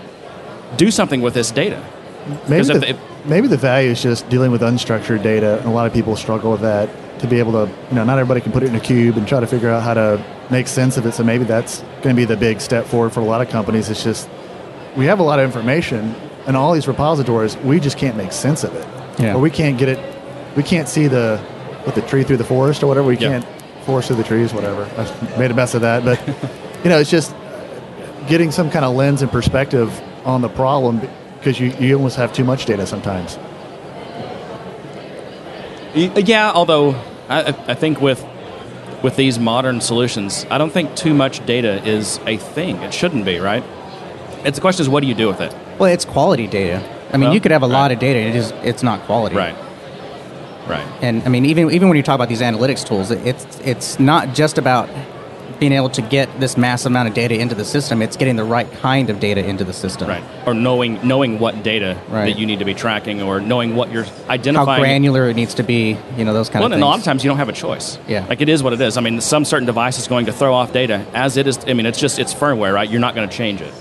do 0.76 0.90
something 0.90 1.20
with 1.20 1.34
this 1.34 1.50
data. 1.50 1.84
Maybe 2.48 2.64
the, 2.64 2.98
maybe 3.24 3.48
the 3.48 3.56
value 3.56 3.90
is 3.90 4.02
just 4.02 4.28
dealing 4.28 4.50
with 4.50 4.60
unstructured 4.60 5.22
data, 5.22 5.58
and 5.58 5.66
a 5.66 5.70
lot 5.70 5.86
of 5.86 5.92
people 5.92 6.16
struggle 6.16 6.52
with 6.52 6.60
that. 6.62 6.88
To 7.20 7.26
be 7.26 7.38
able 7.38 7.52
to, 7.52 7.70
you 7.90 7.94
know, 7.94 8.04
not 8.04 8.18
everybody 8.18 8.40
can 8.40 8.50
put 8.50 8.62
it 8.62 8.70
in 8.70 8.76
a 8.76 8.80
cube 8.80 9.18
and 9.18 9.28
try 9.28 9.40
to 9.40 9.46
figure 9.46 9.68
out 9.68 9.82
how 9.82 9.92
to 9.92 10.24
make 10.48 10.66
sense 10.66 10.96
of 10.96 11.04
it. 11.04 11.12
So 11.12 11.22
maybe 11.22 11.44
that's 11.44 11.80
going 12.02 12.08
to 12.08 12.14
be 12.14 12.24
the 12.24 12.36
big 12.36 12.62
step 12.62 12.86
forward 12.86 13.12
for 13.12 13.20
a 13.20 13.24
lot 13.24 13.42
of 13.42 13.50
companies. 13.50 13.90
It's 13.90 14.02
just 14.02 14.26
we 14.96 15.04
have 15.04 15.18
a 15.18 15.22
lot 15.22 15.38
of 15.38 15.44
information 15.44 16.14
and 16.46 16.56
all 16.56 16.72
these 16.72 16.88
repositories, 16.88 17.56
we 17.58 17.80
just 17.80 17.98
can't 17.98 18.16
make 18.16 18.32
sense 18.32 18.64
of 18.64 18.74
it, 18.74 18.86
yeah. 19.20 19.34
or 19.34 19.40
we 19.40 19.50
can't 19.50 19.78
get 19.78 19.88
it. 19.88 20.16
We 20.56 20.62
can't 20.62 20.88
see 20.88 21.06
the 21.06 21.42
with 21.86 21.94
the 21.94 22.02
tree 22.02 22.24
through 22.24 22.36
the 22.38 22.44
forest 22.44 22.82
or 22.82 22.86
whatever. 22.86 23.06
We 23.06 23.16
yep. 23.16 23.42
can't 23.42 23.84
forest 23.84 24.08
through 24.08 24.16
the 24.16 24.24
trees, 24.24 24.52
whatever. 24.52 24.84
I 24.96 25.38
made 25.38 25.50
a 25.50 25.54
mess 25.54 25.74
of 25.74 25.82
that, 25.82 26.04
but 26.04 26.26
you 26.84 26.90
know, 26.90 26.98
it's 26.98 27.10
just 27.10 27.34
getting 28.28 28.50
some 28.50 28.70
kind 28.70 28.84
of 28.84 28.94
lens 28.94 29.22
and 29.22 29.30
perspective 29.30 30.00
on 30.24 30.42
the 30.42 30.48
problem 30.48 31.00
because 31.38 31.58
you, 31.58 31.72
you 31.80 31.96
almost 31.96 32.16
have 32.16 32.32
too 32.32 32.44
much 32.44 32.66
data 32.66 32.86
sometimes. 32.86 33.36
Uh, 35.94 36.22
yeah, 36.24 36.52
although 36.54 36.90
I, 37.28 37.48
I 37.66 37.74
think 37.74 38.00
with 38.00 38.24
with 39.02 39.16
these 39.16 39.38
modern 39.38 39.80
solutions, 39.80 40.46
I 40.50 40.58
don't 40.58 40.72
think 40.72 40.94
too 40.94 41.14
much 41.14 41.44
data 41.46 41.82
is 41.88 42.20
a 42.26 42.36
thing. 42.36 42.76
It 42.76 42.92
shouldn't 42.92 43.24
be, 43.24 43.38
right? 43.38 43.64
It's 44.44 44.56
the 44.56 44.60
question 44.60 44.82
is 44.82 44.88
what 44.88 45.00
do 45.00 45.06
you 45.06 45.14
do 45.14 45.28
with 45.28 45.40
it? 45.40 45.54
Well, 45.78 45.92
it's 45.92 46.04
quality 46.04 46.46
data. 46.46 46.78
I 47.12 47.16
mean, 47.16 47.26
well, 47.26 47.34
you 47.34 47.40
could 47.40 47.50
have 47.50 47.62
a 47.62 47.66
right. 47.66 47.72
lot 47.72 47.92
of 47.92 47.98
data, 47.98 48.18
it 48.18 48.36
is 48.36 48.52
it's 48.62 48.82
not 48.82 49.00
quality. 49.02 49.36
Right. 49.36 49.56
Right. 50.68 50.86
And 51.02 51.22
I 51.24 51.28
mean, 51.28 51.46
even 51.46 51.70
even 51.70 51.88
when 51.88 51.96
you 51.96 52.02
talk 52.02 52.14
about 52.14 52.28
these 52.28 52.42
analytics 52.42 52.86
tools, 52.86 53.10
it's 53.10 53.58
it's 53.60 53.98
not 53.98 54.34
just 54.34 54.58
about 54.58 54.88
being 55.58 55.72
able 55.72 55.90
to 55.90 56.00
get 56.00 56.40
this 56.40 56.56
massive 56.56 56.90
amount 56.90 57.08
of 57.08 57.14
data 57.14 57.38
into 57.38 57.54
the 57.54 57.64
system. 57.64 58.00
It's 58.00 58.16
getting 58.16 58.36
the 58.36 58.44
right 58.44 58.70
kind 58.80 59.10
of 59.10 59.20
data 59.20 59.44
into 59.44 59.62
the 59.62 59.74
system. 59.74 60.08
Right. 60.08 60.24
Or 60.46 60.54
knowing 60.54 61.06
knowing 61.06 61.38
what 61.38 61.62
data 61.62 62.00
right. 62.08 62.26
that 62.32 62.38
you 62.38 62.46
need 62.46 62.60
to 62.60 62.64
be 62.64 62.72
tracking, 62.72 63.20
or 63.20 63.40
knowing 63.40 63.74
what 63.74 63.90
you're 63.90 64.06
identifying. 64.28 64.68
How 64.68 64.78
granular 64.78 65.28
it 65.28 65.34
needs 65.34 65.54
to 65.54 65.62
be. 65.62 65.98
You 66.16 66.24
know 66.24 66.32
those 66.32 66.48
kind 66.48 66.62
well, 66.62 66.66
of. 66.66 66.70
Well, 66.70 66.74
and 66.74 66.82
a 66.82 66.86
lot 66.86 66.98
of 66.98 67.04
times 67.04 67.24
you 67.24 67.28
don't 67.28 67.38
have 67.38 67.48
a 67.48 67.52
choice. 67.52 67.98
Yeah. 68.08 68.26
Like 68.26 68.40
it 68.40 68.48
is 68.48 68.62
what 68.62 68.72
it 68.72 68.80
is. 68.80 68.96
I 68.96 69.00
mean, 69.00 69.20
some 69.20 69.44
certain 69.44 69.66
device 69.66 69.98
is 69.98 70.08
going 70.08 70.26
to 70.26 70.32
throw 70.32 70.54
off 70.54 70.72
data 70.72 71.04
as 71.14 71.36
it 71.36 71.46
is. 71.46 71.58
I 71.66 71.74
mean, 71.74 71.86
it's 71.86 71.98
just 71.98 72.18
it's 72.18 72.32
firmware, 72.32 72.72
right? 72.72 72.88
You're 72.88 73.00
not 73.00 73.14
going 73.14 73.28
to 73.28 73.36
change 73.36 73.60
it. 73.60 73.74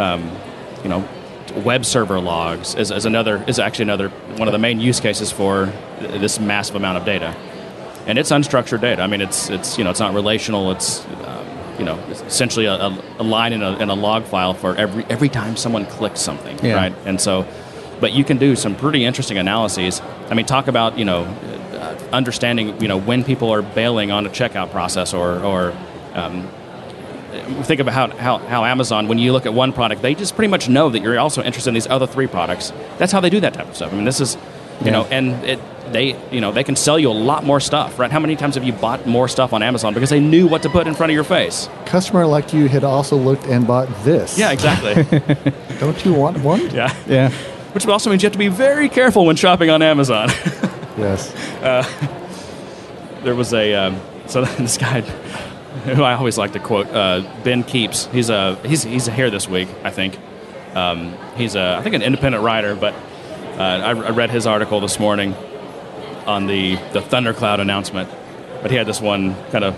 Um, 0.00 0.30
you 0.82 0.88
know, 0.88 1.06
web 1.56 1.84
server 1.84 2.20
logs 2.20 2.74
is, 2.74 2.90
is 2.90 3.04
another 3.04 3.44
is 3.46 3.58
actually 3.58 3.84
another 3.84 4.08
one 4.08 4.48
of 4.48 4.52
the 4.52 4.58
main 4.58 4.80
use 4.80 5.00
cases 5.00 5.30
for 5.30 5.66
this 5.98 6.38
massive 6.40 6.76
amount 6.76 6.98
of 6.98 7.04
data, 7.04 7.36
and 8.06 8.18
it's 8.18 8.30
unstructured 8.30 8.80
data. 8.80 9.02
I 9.02 9.06
mean, 9.06 9.20
it's 9.20 9.50
it's 9.50 9.78
you 9.78 9.84
know 9.84 9.90
it's 9.90 10.00
not 10.00 10.14
relational. 10.14 10.70
It's 10.70 11.04
um, 11.24 11.46
you 11.78 11.84
know 11.84 11.98
essentially 12.10 12.66
a, 12.66 12.74
a, 12.74 13.22
line 13.22 13.52
in 13.52 13.62
a, 13.62 13.76
in 13.78 13.88
a 13.90 13.94
log 13.94 14.24
file 14.24 14.54
for 14.54 14.74
every 14.76 15.04
every 15.04 15.28
time 15.28 15.56
someone 15.56 15.86
clicks 15.86 16.20
something, 16.20 16.58
yeah. 16.64 16.74
right? 16.74 16.94
And 17.04 17.20
so, 17.20 17.46
but 18.00 18.12
you 18.12 18.24
can 18.24 18.38
do 18.38 18.56
some 18.56 18.76
pretty 18.76 19.04
interesting 19.04 19.38
analyses. 19.38 20.00
I 20.30 20.34
mean, 20.34 20.46
talk 20.46 20.68
about 20.68 20.98
you 20.98 21.04
know 21.04 21.24
uh, 21.24 21.98
understanding 22.12 22.80
you 22.80 22.88
know 22.88 22.98
when 22.98 23.24
people 23.24 23.50
are 23.50 23.62
bailing 23.62 24.10
on 24.10 24.26
a 24.26 24.30
checkout 24.30 24.70
process 24.70 25.12
or 25.12 25.40
or 25.44 25.74
um, 26.14 26.48
think 27.64 27.80
about 27.80 27.94
how, 27.94 28.08
how, 28.16 28.38
how 28.38 28.64
Amazon, 28.64 29.08
when 29.08 29.18
you 29.18 29.32
look 29.32 29.46
at 29.46 29.54
one 29.54 29.72
product, 29.72 30.02
they 30.02 30.14
just 30.14 30.34
pretty 30.34 30.50
much 30.50 30.68
know 30.68 30.88
that 30.90 31.02
you're 31.02 31.18
also 31.18 31.42
interested 31.42 31.70
in 31.70 31.74
these 31.74 31.86
other 31.86 32.06
three 32.06 32.26
products. 32.26 32.72
That's 32.98 33.12
how 33.12 33.20
they 33.20 33.30
do 33.30 33.40
that 33.40 33.54
type 33.54 33.68
of 33.68 33.76
stuff. 33.76 33.92
I 33.92 33.96
mean, 33.96 34.04
this 34.04 34.20
is, 34.20 34.34
you 34.80 34.86
yeah. 34.86 34.92
know, 34.92 35.04
and 35.04 35.44
it, 35.44 35.60
they, 35.92 36.16
you 36.30 36.40
know, 36.40 36.52
they 36.52 36.64
can 36.64 36.76
sell 36.76 36.98
you 36.98 37.10
a 37.10 37.12
lot 37.12 37.44
more 37.44 37.60
stuff, 37.60 37.98
right? 37.98 38.10
How 38.10 38.20
many 38.20 38.36
times 38.36 38.54
have 38.54 38.64
you 38.64 38.72
bought 38.72 39.06
more 39.06 39.28
stuff 39.28 39.52
on 39.52 39.62
Amazon 39.62 39.94
because 39.94 40.10
they 40.10 40.20
knew 40.20 40.46
what 40.46 40.62
to 40.62 40.68
put 40.68 40.86
in 40.86 40.94
front 40.94 41.10
of 41.10 41.14
your 41.14 41.24
face? 41.24 41.68
Customer 41.86 42.26
like 42.26 42.52
you 42.52 42.68
had 42.68 42.84
also 42.84 43.16
looked 43.16 43.46
and 43.46 43.66
bought 43.66 43.88
this. 44.04 44.38
Yeah, 44.38 44.52
exactly. 44.52 45.20
Don't 45.78 46.04
you 46.04 46.14
want 46.14 46.38
one? 46.38 46.70
Yeah. 46.70 46.94
Yeah. 47.06 47.30
Which 47.72 47.86
also 47.86 48.10
means 48.10 48.22
you 48.22 48.26
have 48.26 48.32
to 48.32 48.38
be 48.38 48.48
very 48.48 48.88
careful 48.88 49.26
when 49.26 49.36
shopping 49.36 49.70
on 49.70 49.82
Amazon. 49.82 50.28
yes. 50.98 51.34
Uh, 51.60 51.84
there 53.22 53.34
was 53.34 53.52
a, 53.52 53.74
um, 53.74 54.00
so 54.26 54.44
this 54.58 54.78
guy, 54.78 55.02
who 55.80 56.02
I 56.10 56.14
always 56.14 56.38
like 56.38 56.52
to 56.52 56.60
quote, 56.60 56.88
uh, 56.88 57.22
Ben 57.44 57.64
Kepes. 57.64 58.10
He's 58.12 58.30
a 58.30 58.56
he's 58.66 58.82
he's 58.82 59.06
here 59.06 59.30
this 59.30 59.48
week, 59.48 59.68
I 59.82 59.90
think. 59.90 60.18
Um, 60.74 61.16
he's 61.36 61.54
a 61.56 61.76
I 61.76 61.82
think 61.82 61.94
an 61.94 62.02
independent 62.02 62.44
writer, 62.44 62.74
but 62.74 62.94
uh, 63.58 63.62
I, 63.62 63.90
I, 63.90 64.10
read 64.10 64.30
his 64.30 64.46
article 64.46 64.80
this 64.80 64.98
morning 64.98 65.34
on 66.26 66.46
the 66.46 66.76
the 66.92 67.00
thundercloud 67.00 67.60
announcement. 67.60 68.08
But 68.62 68.70
he 68.70 68.76
had 68.76 68.86
this 68.86 69.00
one 69.00 69.34
kind 69.50 69.64
of 69.64 69.74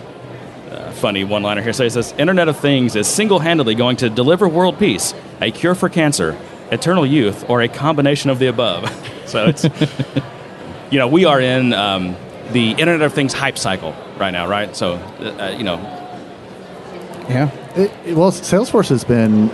uh, 0.71 0.91
funny 0.93 1.25
one-liner 1.25 1.63
here. 1.63 1.73
So 1.73 1.85
he 1.85 1.91
says, 1.91 2.13
"Internet 2.19 2.49
of 2.49 2.59
Things 2.59 2.97
is 2.97 3.07
single-handedly 3.07 3.75
going 3.75 3.97
to 3.99 4.11
deliver 4.11 4.49
world 4.49 4.79
peace, 4.79 5.15
a 5.41 5.51
cure 5.51 5.75
for 5.75 5.89
cancer, 5.89 6.39
eternal 6.71 7.07
youth, 7.07 7.49
or 7.49 7.63
a 7.63 7.69
combination 7.69 8.31
of 8.31 8.39
the 8.39 8.49
above." 8.49 8.91
so 9.27 9.47
it's 9.47 9.65
you 10.91 10.99
know 10.99 11.09
we 11.09 11.25
are 11.25 11.41
in. 11.41 11.73
Um, 11.73 12.17
the 12.53 12.71
Internet 12.73 13.03
of 13.03 13.13
Things 13.13 13.33
hype 13.33 13.59
cycle 13.59 13.95
right 14.19 14.31
now, 14.31 14.47
right? 14.47 14.75
So, 14.77 14.95
uh, 14.95 15.55
you 15.57 15.65
know. 15.65 15.77
Yeah. 17.29 17.51
It, 17.77 17.91
it, 18.05 18.17
well, 18.17 18.33
Salesforce 18.33 18.89
has 18.89 19.05
been 19.05 19.51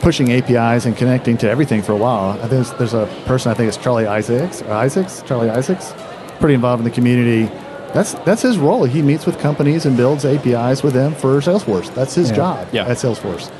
pushing 0.00 0.32
APIs 0.32 0.86
and 0.86 0.96
connecting 0.96 1.36
to 1.38 1.50
everything 1.50 1.82
for 1.82 1.92
a 1.92 1.96
while. 1.96 2.30
I 2.30 2.48
think 2.48 2.50
there's, 2.50 2.72
there's 2.74 2.94
a 2.94 3.06
person, 3.26 3.52
I 3.52 3.54
think 3.54 3.68
it's 3.68 3.76
Charlie 3.76 4.06
Isaacs, 4.06 4.62
or 4.62 4.72
Isaacs, 4.72 5.22
Charlie 5.26 5.50
Isaacs, 5.50 5.92
pretty 6.38 6.54
involved 6.54 6.80
in 6.80 6.84
the 6.84 6.94
community. 6.94 7.52
That's 7.92 8.14
that's 8.14 8.42
his 8.42 8.56
role. 8.56 8.84
He 8.84 9.02
meets 9.02 9.26
with 9.26 9.38
companies 9.40 9.84
and 9.84 9.96
builds 9.96 10.24
APIs 10.24 10.82
with 10.82 10.94
them 10.94 11.12
for 11.14 11.38
Salesforce. 11.40 11.92
That's 11.94 12.14
his 12.14 12.30
yeah. 12.30 12.36
job 12.36 12.68
yeah. 12.72 12.86
at 12.86 12.96
Salesforce. 12.96 13.52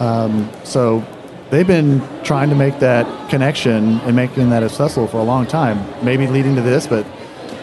Um, 0.00 0.50
so 0.64 1.04
they've 1.50 1.66
been 1.66 2.02
trying 2.22 2.48
to 2.48 2.54
make 2.54 2.78
that 2.80 3.30
connection 3.30 4.00
and 4.00 4.16
making 4.16 4.50
that 4.50 4.62
accessible 4.62 5.06
for 5.06 5.18
a 5.18 5.24
long 5.24 5.46
time. 5.46 5.86
Maybe 6.04 6.26
leading 6.26 6.56
to 6.56 6.62
this, 6.62 6.86
but 6.86 7.06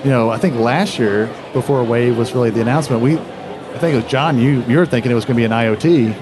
you 0.04 0.10
know, 0.10 0.30
I 0.30 0.38
think 0.38 0.56
last 0.56 1.00
year 1.00 1.28
before 1.54 1.84
Wave 1.84 2.18
was 2.18 2.34
really 2.34 2.50
the 2.50 2.62
announcement, 2.62 3.02
we, 3.02 3.18
I 3.18 3.78
think 3.80 3.94
it 3.94 4.04
was 4.04 4.12
John. 4.12 4.38
You 4.38 4.64
you 4.64 4.78
were 4.78 4.86
thinking 4.86 5.12
it 5.12 5.16
was 5.16 5.26
going 5.26 5.36
to 5.36 5.40
be 5.40 5.46
an 5.46 5.52
IoT 5.52 6.16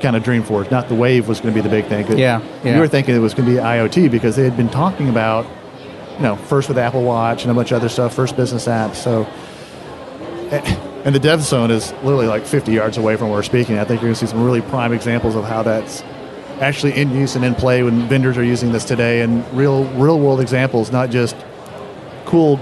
kind 0.00 0.14
of 0.14 0.22
dream 0.22 0.42
Dreamforce, 0.42 0.70
not 0.70 0.88
the 0.88 0.94
Wave 0.94 1.26
was 1.26 1.40
going 1.40 1.52
to 1.52 1.60
be 1.60 1.62
the 1.62 1.68
big 1.68 1.86
thing. 1.86 2.06
Yeah, 2.16 2.40
yeah. 2.62 2.74
You 2.74 2.80
were 2.80 2.88
thinking 2.88 3.14
it 3.14 3.18
was 3.18 3.34
going 3.34 3.48
to 3.48 3.54
be 3.54 3.60
IoT 3.60 4.10
because 4.10 4.36
they 4.36 4.44
had 4.44 4.56
been 4.56 4.68
talking 4.68 5.08
about, 5.08 5.44
you 6.16 6.22
know, 6.22 6.36
first 6.36 6.68
with 6.68 6.78
Apple 6.78 7.02
Watch 7.02 7.42
and 7.42 7.50
a 7.50 7.54
bunch 7.54 7.72
of 7.72 7.76
other 7.78 7.88
stuff, 7.88 8.14
first 8.14 8.36
business 8.36 8.66
apps. 8.66 8.96
So 8.96 9.24
and 10.50 11.14
the 11.14 11.20
dev 11.20 11.42
zone 11.42 11.70
is 11.70 11.92
literally 12.04 12.26
like 12.26 12.44
50 12.44 12.72
yards 12.72 12.96
away 12.96 13.16
from 13.16 13.28
where 13.28 13.38
we're 13.38 13.42
speaking. 13.42 13.78
I 13.78 13.84
think 13.84 14.00
you're 14.00 14.08
going 14.08 14.14
to 14.14 14.20
see 14.20 14.26
some 14.26 14.42
really 14.42 14.62
prime 14.62 14.92
examples 14.92 15.34
of 15.34 15.44
how 15.44 15.62
that's 15.62 16.02
actually 16.60 16.96
in 16.96 17.14
use 17.14 17.36
and 17.36 17.44
in 17.44 17.54
play 17.54 17.82
when 17.82 18.08
vendors 18.08 18.36
are 18.36 18.44
using 18.44 18.72
this 18.72 18.84
today, 18.84 19.22
and 19.22 19.46
real 19.56 19.84
real 19.94 20.18
world 20.18 20.40
examples, 20.40 20.90
not 20.90 21.10
just 21.10 21.36
cool, 22.24 22.58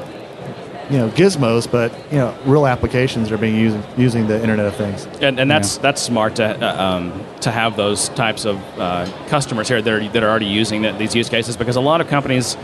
you 0.91 0.99
know, 0.99 1.09
gizmos, 1.11 1.71
but 1.71 1.93
you 2.13 2.19
know, 2.19 2.37
real 2.45 2.67
applications 2.67 3.33
are 3.33 3.39
being 3.39 3.57
using 3.57 3.83
using 3.97 4.27
the 4.27 4.41
Internet 4.41 4.67
of 4.67 4.77
Things. 4.77 5.07
And, 5.21 5.41
and 5.41 5.51
that's 5.51 5.79
that's 5.79 6.01
smart 6.01 6.37
to 6.37 6.45
uh, 6.45 6.83
um, 6.83 7.25
to 7.41 7.51
have 7.51 7.77
those 7.77 8.09
types 8.11 8.45
of 8.45 8.59
uh, 8.79 9.11
customers 9.29 9.69
here 9.69 9.83
that 9.83 9.93
are, 9.93 10.09
that 10.09 10.23
are 10.23 10.31
already 10.31 10.47
using 10.47 10.83
the, 10.83 10.93
these 10.93 11.15
use 11.15 11.29
cases 11.29 11.57
because 11.57 11.77
a 11.77 11.81
lot 11.81 12.01
of 12.01 12.09
companies 12.09 12.57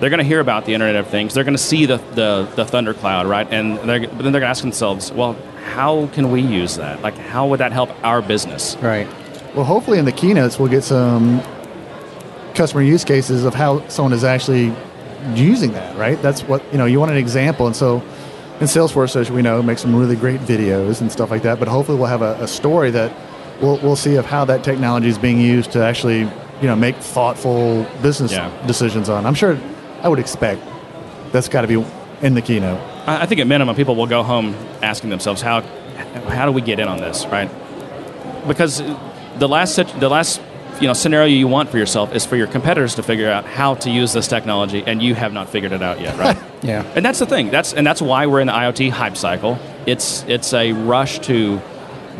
they're 0.00 0.10
going 0.10 0.18
to 0.18 0.24
hear 0.24 0.40
about 0.40 0.64
the 0.64 0.74
Internet 0.74 0.96
of 0.96 1.08
Things. 1.08 1.34
They're 1.34 1.44
going 1.44 1.56
to 1.56 1.62
see 1.62 1.86
the, 1.86 1.96
the, 2.14 2.48
the 2.54 2.64
Thunder 2.64 2.94
Cloud, 2.94 3.26
right? 3.26 3.48
And 3.50 3.78
they're, 3.78 4.00
but 4.00 4.18
then 4.18 4.32
they're 4.32 4.40
going 4.40 4.42
to 4.42 4.46
ask 4.46 4.62
themselves, 4.62 5.10
well, 5.10 5.32
how 5.64 6.06
can 6.12 6.30
we 6.30 6.40
use 6.40 6.76
that? 6.76 7.02
Like, 7.02 7.16
how 7.16 7.48
would 7.48 7.60
that 7.60 7.72
help 7.72 7.90
our 8.04 8.22
business? 8.22 8.76
Right. 8.76 9.08
Well, 9.54 9.64
hopefully 9.64 9.98
in 9.98 10.04
the 10.04 10.12
keynotes 10.12 10.58
we'll 10.58 10.68
get 10.68 10.84
some 10.84 11.42
customer 12.54 12.82
use 12.82 13.04
cases 13.04 13.44
of 13.44 13.54
how 13.54 13.86
someone 13.88 14.12
is 14.12 14.24
actually 14.24 14.72
using 15.34 15.72
that. 15.72 15.96
Right. 15.96 16.20
That's 16.22 16.42
what 16.42 16.62
you 16.72 16.78
know. 16.78 16.86
You 16.86 16.98
want 17.00 17.10
an 17.12 17.18
example, 17.18 17.66
and 17.66 17.74
so 17.76 18.02
in 18.60 18.66
Salesforce, 18.66 19.16
as 19.16 19.30
we 19.30 19.42
know, 19.42 19.62
make 19.62 19.78
some 19.78 19.94
really 19.94 20.16
great 20.16 20.40
videos 20.40 21.00
and 21.00 21.10
stuff 21.12 21.30
like 21.30 21.42
that. 21.42 21.58
But 21.58 21.68
hopefully 21.68 21.98
we'll 21.98 22.08
have 22.08 22.22
a, 22.22 22.34
a 22.42 22.48
story 22.48 22.90
that 22.92 23.12
we'll 23.60 23.78
we'll 23.78 23.96
see 23.96 24.16
of 24.16 24.26
how 24.26 24.44
that 24.46 24.64
technology 24.64 25.08
is 25.08 25.18
being 25.18 25.40
used 25.40 25.72
to 25.72 25.82
actually 25.84 26.20
you 26.20 26.66
know 26.68 26.76
make 26.76 26.96
thoughtful 26.96 27.86
business 28.02 28.32
Yeah. 28.32 28.50
decisions 28.66 29.08
on. 29.08 29.26
I'm 29.26 29.34
sure. 29.34 29.58
I 30.02 30.08
would 30.08 30.20
expect 30.20 30.62
that's 31.32 31.48
got 31.48 31.62
to 31.62 31.66
be 31.68 31.84
in 32.22 32.34
the 32.34 32.42
keynote. 32.42 32.80
I 33.06 33.26
think 33.26 33.40
at 33.40 33.46
minimum, 33.46 33.74
people 33.74 33.96
will 33.96 34.06
go 34.06 34.22
home 34.22 34.54
asking 34.82 35.10
themselves, 35.10 35.40
how, 35.42 35.62
how 36.28 36.46
do 36.46 36.52
we 36.52 36.60
get 36.60 36.78
in 36.78 36.86
on 36.88 36.98
this, 36.98 37.24
right? 37.26 37.50
Because 38.46 38.78
the 39.38 39.48
last, 39.48 39.76
the 39.98 40.08
last 40.08 40.40
you 40.80 40.86
know, 40.86 40.92
scenario 40.92 41.26
you 41.26 41.48
want 41.48 41.70
for 41.70 41.78
yourself 41.78 42.14
is 42.14 42.24
for 42.24 42.36
your 42.36 42.46
competitors 42.46 42.94
to 42.96 43.02
figure 43.02 43.30
out 43.30 43.44
how 43.44 43.74
to 43.76 43.90
use 43.90 44.12
this 44.12 44.28
technology, 44.28 44.82
and 44.86 45.02
you 45.02 45.14
have 45.14 45.32
not 45.32 45.48
figured 45.48 45.72
it 45.72 45.82
out 45.82 46.00
yet, 46.00 46.16
right? 46.18 46.36
Yeah. 46.60 46.82
And 46.96 47.04
that's 47.04 47.20
the 47.20 47.26
thing. 47.26 47.50
That's 47.50 47.72
and 47.72 47.86
that's 47.86 48.02
why 48.02 48.26
we're 48.26 48.40
in 48.40 48.48
the 48.48 48.52
IoT 48.52 48.90
hype 48.90 49.16
cycle. 49.16 49.60
It's 49.86 50.24
it's 50.24 50.52
a 50.52 50.72
rush 50.72 51.20
to 51.20 51.60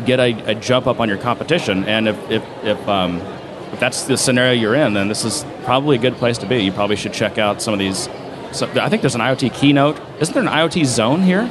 get 0.05 0.21
a, 0.21 0.51
a 0.51 0.55
jump 0.55 0.87
up 0.87 1.01
on 1.01 1.09
your 1.09 1.17
competition, 1.17 1.83
and 1.83 2.07
if 2.07 2.31
if 2.31 2.43
if, 2.63 2.87
um, 2.87 3.17
if 3.73 3.81
that's 3.81 4.03
the 4.03 4.15
scenario 4.17 4.53
you're 4.53 4.75
in, 4.75 4.93
then 4.93 5.09
this 5.09 5.25
is 5.25 5.45
probably 5.65 5.97
a 5.97 5.99
good 5.99 6.15
place 6.15 6.37
to 6.37 6.45
be. 6.45 6.63
You 6.63 6.71
probably 6.71 6.95
should 6.95 7.11
check 7.11 7.37
out 7.37 7.61
some 7.61 7.73
of 7.73 7.79
these. 7.79 8.07
So, 8.53 8.65
I 8.79 8.87
think 8.87 9.01
there's 9.01 9.15
an 9.15 9.19
IoT 9.19 9.53
keynote. 9.53 9.99
Isn't 10.21 10.33
there 10.33 10.43
an 10.43 10.47
IoT 10.47 10.85
zone 10.85 11.21
here? 11.21 11.49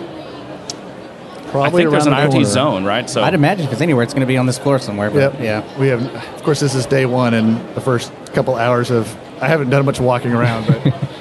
I 1.54 1.70
think 1.70 1.90
there's 1.90 2.06
an 2.06 2.12
around 2.12 2.22
the 2.22 2.28
IoT 2.28 2.32
corner. 2.32 2.44
zone, 2.44 2.84
right? 2.84 3.08
So 3.10 3.22
I'd 3.22 3.34
imagine 3.34 3.66
because 3.66 3.82
anywhere 3.82 4.04
it's 4.04 4.14
going 4.14 4.20
to 4.20 4.26
be 4.26 4.36
on 4.36 4.46
this 4.46 4.58
floor 4.58 4.78
somewhere. 4.78 5.10
But 5.10 5.34
Yep. 5.34 5.40
Yeah. 5.40 5.78
We 5.78 5.88
have, 5.88 6.02
of 6.02 6.42
course, 6.42 6.60
this 6.60 6.74
is 6.74 6.86
day 6.86 7.06
one, 7.06 7.34
and 7.34 7.58
the 7.74 7.80
first 7.80 8.12
couple 8.34 8.56
hours 8.56 8.90
of 8.90 9.14
I 9.40 9.48
haven't 9.48 9.70
done 9.70 9.84
much 9.84 10.00
walking 10.00 10.32
around, 10.32 10.66
but 10.66 10.94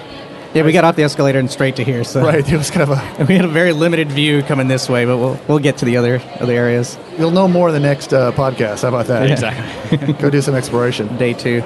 Yeah, 0.54 0.63
we 0.63 0.72
got 0.72 0.86
off 0.86 0.96
the 0.96 1.04
escalator 1.04 1.38
and 1.38 1.52
straight 1.52 1.76
to 1.76 1.84
here. 1.84 2.04
So 2.04 2.24
right, 2.24 2.48
it 2.48 2.58
was 2.58 2.72
kind 2.72 2.90
of 2.90 2.98
a. 2.98 3.26
we 3.30 3.36
had 3.36 3.46
a 3.46 3.50
very 3.50 3.74
limited 3.74 4.12
view 4.12 4.42
coming 4.42 4.68
this 4.68 4.90
way, 4.90 5.06
but 5.06 5.18
we'll 5.18 5.40
we'll 5.48 5.60
get 5.60 5.78
to 5.78 5.86
the 5.86 5.98
other 5.98 6.22
other 6.40 6.54
areas. 6.54 6.98
You'll 7.18 7.32
know 7.32 7.48
more 7.48 7.68
in 7.68 7.74
the 7.76 7.80
next 7.80 8.12
uh, 8.13 8.32
podcast. 8.32 8.82
How 8.82 8.88
about 8.88 9.06
that? 9.08 9.30
exactly. 9.30 10.13
Go 10.13 10.30
do 10.30 10.42
some 10.42 10.56
exploration. 10.56 11.16
Day 11.18 11.34
two. 11.34 11.63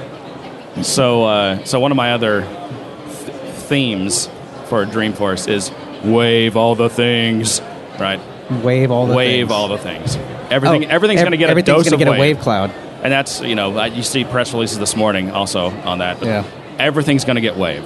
So, 0.82 1.24
uh, 1.24 1.64
so 1.64 1.80
one 1.80 1.92
of 1.92 1.96
my 1.96 2.14
other 2.14 2.42
th- 2.42 3.56
themes 3.68 4.28
for 4.66 4.86
Dreamforce 4.86 5.48
is 5.48 5.72
wave 6.04 6.58
all 6.58 6.76
the 6.76 6.90
things, 6.90 7.62
right? 8.00 8.20
Wave 8.52 8.92
all 8.92 9.08
the 9.08 9.14
wave 9.16 9.48
things. 9.48 9.52
all 9.52 9.68
the 9.70 9.78
things. 9.78 10.18
Everything, 10.50 10.86
Oh, 10.86 10.90
everything's 10.90 11.22
ev- 11.22 11.26
going 11.26 11.32
to 11.32 11.38
get 11.38 11.48
a 11.48 11.52
everything's 11.52 11.78
dose 11.78 11.86
gonna 11.86 11.96
of 11.96 12.00
get 12.00 12.10
wave. 12.10 12.18
a 12.20 12.22
wave 12.22 12.40
cloud. 12.40 12.72
and 13.04 13.12
that's 13.12 13.42
you 13.42 13.56
know 13.56 13.84
you 13.86 14.04
see 14.04 14.24
press 14.26 14.54
releases 14.54 14.78
this 14.80 14.96
morning 14.96 15.32
also 15.32 15.70
on 15.86 16.00
that. 16.00 16.20
But 16.20 16.28
Yeah. 16.28 16.44
everything's 16.80 17.24
going 17.26 17.36
to 17.36 17.42
get 17.42 17.56
wave. 17.58 17.84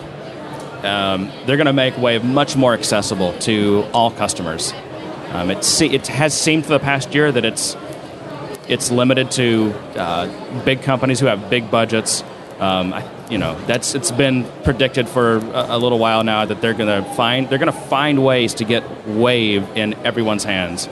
Um, 0.84 1.32
they're 1.46 1.58
going 1.58 1.66
to 1.68 1.74
make 1.74 1.98
wave 1.98 2.24
much 2.24 2.56
more 2.56 2.74
accessible 2.74 3.34
to 3.40 3.86
all 3.94 4.12
customers. 4.12 4.74
Um, 5.34 5.50
it 5.52 5.64
se- 5.64 5.90
it 5.90 6.08
has 6.08 6.34
seemed 6.40 6.64
for 6.66 6.74
the 6.74 6.80
past 6.80 7.14
year 7.16 7.32
that 7.32 7.46
it's 7.46 7.76
it's 8.68 8.92
limited 8.92 9.30
to 9.32 9.74
uh, 9.96 10.28
big 10.64 10.82
companies 10.82 11.20
who 11.20 11.28
have 11.28 11.50
big 11.50 11.70
budgets. 11.72 12.24
Um, 12.60 12.94
I, 12.94 13.04
you 13.30 13.38
know, 13.38 13.60
that's 13.66 13.96
it's 13.96 14.12
been 14.12 14.46
predicted 14.64 15.08
for 15.10 15.38
a, 15.38 15.66
a 15.70 15.78
little 15.78 16.00
while 16.00 16.24
now 16.24 16.46
that 16.46 16.62
they're 16.62 16.74
going 16.74 17.04
to 17.04 17.10
find 17.14 17.50
they're 17.50 17.58
going 17.60 17.72
to 17.72 17.80
find 17.80 18.24
ways 18.24 18.54
to 18.56 18.64
get 18.66 18.84
Wave 19.08 19.68
in 19.76 19.94
everyone's 20.06 20.44
hands, 20.44 20.88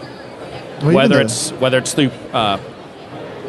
Well, 0.82 0.96
whether 0.96 1.15
the- 1.15 1.22
it's 1.22 1.52
whether 1.52 1.78
it's 1.78 1.93
through 1.93 2.12
uh, 2.34 2.60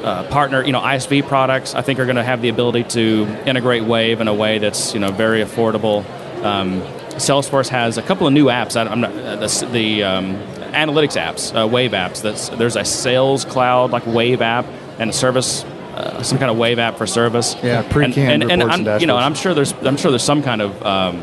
uh, 0.02 0.24
partner, 0.24 0.62
you 0.62 0.72
know, 0.72 0.80
ISV 0.80 1.26
products. 1.26 1.74
I 1.74 1.80
think 1.80 1.98
are 1.98 2.04
going 2.04 2.16
to 2.16 2.22
have 2.24 2.42
the 2.42 2.50
ability 2.50 2.84
to 2.90 3.26
integrate 3.46 3.84
Wave 3.84 4.20
in 4.20 4.28
a 4.28 4.34
way 4.34 4.58
that's 4.58 4.92
you 4.92 5.00
know 5.00 5.10
very 5.10 5.42
affordable. 5.42 6.04
Um, 6.44 6.82
Salesforce 7.14 7.68
has 7.68 7.96
a 7.96 8.02
couple 8.02 8.26
of 8.26 8.32
new 8.32 8.46
apps. 8.46 8.76
I, 8.76 8.90
I'm 8.90 9.00
not 9.00 9.12
uh, 9.12 9.36
the, 9.36 9.68
the 9.72 10.02
um, 10.02 10.34
analytics 10.74 11.16
apps, 11.18 11.54
uh, 11.58 11.66
Wave 11.66 11.92
apps. 11.92 12.20
That's 12.20 12.48
there's 12.50 12.76
a 12.76 12.84
Sales 12.84 13.44
Cloud 13.46 13.92
like 13.92 14.04
Wave 14.06 14.42
app 14.42 14.66
and 14.98 15.08
a 15.08 15.12
service, 15.12 15.64
uh, 15.94 16.22
some 16.22 16.38
kind 16.38 16.50
of 16.50 16.56
Wave 16.56 16.78
app 16.78 16.98
for 16.98 17.06
service. 17.06 17.56
Yeah, 17.62 17.82
and, 17.82 17.90
pre-canned 17.90 18.42
and, 18.42 18.50
and 18.50 18.62
reports 18.62 18.80
I'm, 18.80 18.88
and 18.88 19.00
you 19.00 19.06
know, 19.06 19.16
and. 19.16 19.24
I'm 19.24 19.34
sure 19.34 19.54
there's 19.54 19.72
I'm 19.72 19.96
sure 19.96 20.10
there's 20.10 20.24
some 20.24 20.42
kind 20.42 20.60
of 20.60 20.82
um, 20.84 21.22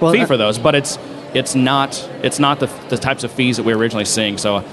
Well, 0.00 0.12
fee 0.12 0.20
uh, 0.20 0.26
for 0.26 0.36
those, 0.36 0.58
but 0.58 0.74
it's 0.74 0.98
it's 1.34 1.54
not 1.54 2.08
it's 2.22 2.38
not 2.38 2.60
the, 2.60 2.66
the 2.88 2.96
types 2.96 3.24
of 3.24 3.32
fees 3.32 3.56
that 3.56 3.64
we 3.64 3.74
were 3.74 3.80
originally 3.80 4.04
seeing. 4.04 4.38
So 4.38 4.64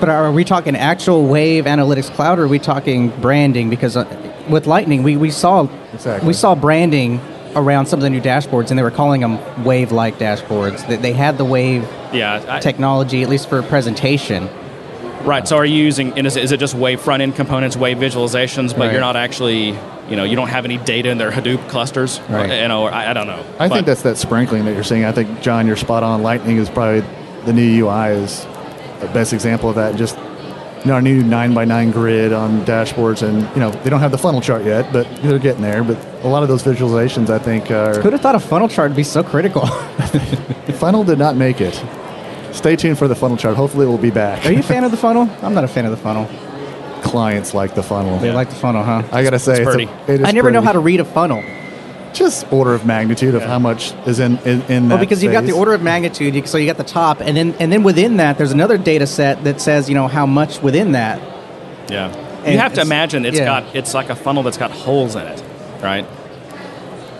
But 0.00 0.08
are 0.08 0.32
we 0.32 0.42
talking 0.42 0.74
actual 0.74 1.26
Wave 1.26 1.66
Analytics 1.66 2.10
Cloud, 2.10 2.40
or 2.40 2.44
are 2.44 2.48
we 2.48 2.58
talking 2.58 3.10
branding? 3.20 3.70
Because 3.70 3.96
uh, 3.96 4.04
with 4.50 4.66
Lightning, 4.66 5.04
we, 5.04 5.16
we 5.16 5.30
saw 5.30 5.68
Exactly. 5.94 6.26
we 6.26 6.32
saw 6.32 6.56
branding 6.56 7.20
around 7.54 7.86
some 7.86 8.00
of 8.00 8.02
the 8.02 8.10
new 8.10 8.20
dashboards, 8.20 8.70
and 8.70 8.78
they 8.78 8.82
were 8.82 8.90
calling 8.90 9.20
them 9.20 9.38
Wave-like 9.62 10.18
dashboards. 10.18 10.88
That 10.88 11.02
they 11.02 11.12
had 11.12 11.38
the 11.38 11.44
Wave 11.44 11.84
yeah, 12.12 12.44
I, 12.48 12.58
technology, 12.58 13.22
at 13.22 13.28
least 13.28 13.48
for 13.48 13.62
presentation. 13.62 14.48
Right. 15.24 15.46
So 15.46 15.56
are 15.56 15.64
you 15.64 15.76
using? 15.84 16.16
And 16.18 16.26
is, 16.26 16.36
it- 16.36 16.44
is 16.44 16.52
it 16.52 16.58
just 16.60 16.74
Wave 16.74 17.00
front 17.00 17.22
end 17.22 17.36
components, 17.36 17.76
Wave 17.76 17.98
visualizations, 17.98 18.70
but 18.72 18.80
Right. 18.80 18.92
you're 18.92 19.00
not 19.00 19.16
actually, 19.16 19.68
you 20.08 20.16
know, 20.16 20.24
you 20.24 20.36
don't 20.36 20.48
have 20.48 20.64
any 20.64 20.78
data 20.78 21.10
in 21.10 21.18
their 21.18 21.30
Hadoop 21.30 21.68
clusters? 21.68 22.20
Right. 22.28 22.62
You 22.62 22.68
know, 22.68 22.82
or 22.82 22.90
I, 22.92 23.10
I 23.10 23.12
don't 23.12 23.26
know. 23.26 23.44
I 23.58 23.68
But- 23.68 23.74
think 23.74 23.86
that's 23.86 24.02
that 24.02 24.16
sprinkling 24.16 24.64
that 24.64 24.74
you're 24.74 24.82
seeing. 24.84 25.04
I 25.04 25.12
think 25.12 25.40
John, 25.40 25.66
you're 25.66 25.76
spot 25.76 26.02
on. 26.02 26.22
Lightning 26.22 26.56
is 26.58 26.68
probably 26.68 27.04
the 27.44 27.52
new 27.52 27.84
UI 27.86 28.10
is 28.12 28.46
the 29.00 29.08
best 29.08 29.32
example 29.32 29.68
of 29.68 29.76
that. 29.76 29.96
Just 29.96 30.16
you 30.84 30.88
know, 30.88 30.94
our 30.94 31.02
new 31.02 31.22
nine 31.22 31.54
by 31.54 31.64
nine 31.64 31.92
grid 31.92 32.32
on 32.32 32.64
dashboards, 32.64 33.22
and 33.22 33.42
you 33.54 33.60
know 33.60 33.70
they 33.70 33.90
don't 33.90 34.00
have 34.00 34.10
the 34.10 34.18
funnel 34.18 34.40
chart 34.40 34.64
yet, 34.64 34.92
but 34.92 35.06
they're 35.22 35.38
getting 35.38 35.62
there. 35.62 35.84
But 35.84 35.96
a 36.24 36.28
lot 36.28 36.42
of 36.42 36.48
those 36.48 36.64
visualizations, 36.64 37.30
I 37.30 37.38
think, 37.38 37.70
are 37.70 38.00
Who'd 38.00 38.12
have 38.12 38.20
thought 38.20 38.34
a 38.34 38.40
funnel 38.40 38.68
chart 38.68 38.90
would 38.90 38.96
be 38.96 39.04
so 39.04 39.22
critical? 39.22 39.62
The 39.62 40.72
funnel 40.80 41.04
did 41.04 41.18
not 41.20 41.36
make 41.36 41.60
it. 41.60 41.80
Stay 42.52 42.76
tuned 42.76 42.98
for 42.98 43.08
the 43.08 43.14
funnel 43.16 43.36
chart. 43.36 43.56
Hopefully, 43.56 43.86
it 43.86 43.88
will 43.88 43.98
be 43.98 44.10
back. 44.10 44.44
Are 44.46 44.52
you 44.52 44.60
a 44.60 44.62
fan 44.62 44.84
of 44.84 44.90
the 44.90 44.96
funnel? 44.96 45.28
I'm 45.42 45.54
not 45.54 45.64
a 45.64 45.68
fan 45.68 45.84
of 45.84 45.90
the 45.90 45.96
funnel. 45.96 46.28
Clients 47.02 47.54
like 47.54 47.74
the 47.74 47.82
funnel. 47.82 48.18
They 48.18 48.30
like 48.32 48.48
the 48.50 48.54
funnel, 48.56 48.82
huh? 48.84 49.02
I 49.10 49.22
gotta 49.24 49.38
say, 49.38 49.62
It's 49.62 49.74
it's 49.74 49.90
a- 50.08 50.12
it 50.12 50.20
is 50.20 50.26
I 50.26 50.30
never 50.32 50.50
know 50.50 50.60
pretty. 50.60 50.66
how 50.66 50.72
to 50.72 50.78
read 50.80 51.00
a 51.00 51.04
funnel. 51.04 51.42
just 52.12 52.52
order 52.52 52.74
of 52.74 52.84
magnitude 52.84 53.34
of 53.34 53.42
how 53.42 53.58
much 53.58 53.92
is 54.06 54.20
in 54.20 54.36
in, 54.40 54.60
in 54.62 54.88
that. 54.88 54.94
Well, 54.94 54.98
because 54.98 55.22
you've 55.22 55.32
got 55.32 55.40
the 55.42 55.48
space. 55.48 55.58
order 55.58 55.72
of 55.72 55.82
magnitude, 55.82 56.34
you, 56.34 56.46
so 56.46 56.58
you 56.58 56.66
got 56.66 56.76
the 56.76 56.84
top, 56.84 57.20
and 57.20 57.36
then 57.36 57.54
and 57.58 57.72
then 57.72 57.82
within 57.82 58.18
that, 58.18 58.36
there's 58.38 58.52
another 58.52 58.76
data 58.78 59.06
set 59.06 59.42
that 59.44 59.60
says 59.60 59.88
you 59.88 59.94
know 59.94 60.06
how 60.08 60.26
much 60.26 60.60
within 60.62 60.92
that. 60.92 61.18
Yeah. 61.90 62.08
And 62.44 62.52
you 62.54 62.58
have 62.58 62.72
to 62.74 62.80
it's- 62.80 62.86
imagine 62.86 63.24
it's 63.24 63.38
yeah. 63.38 63.44
got 63.62 63.74
it's 63.74 63.94
like 63.94 64.10
a 64.10 64.14
funnel 64.14 64.42
that's 64.42 64.58
got 64.58 64.70
holes 64.70 65.16
in 65.16 65.22
it, 65.26 65.42
right? 65.82 66.06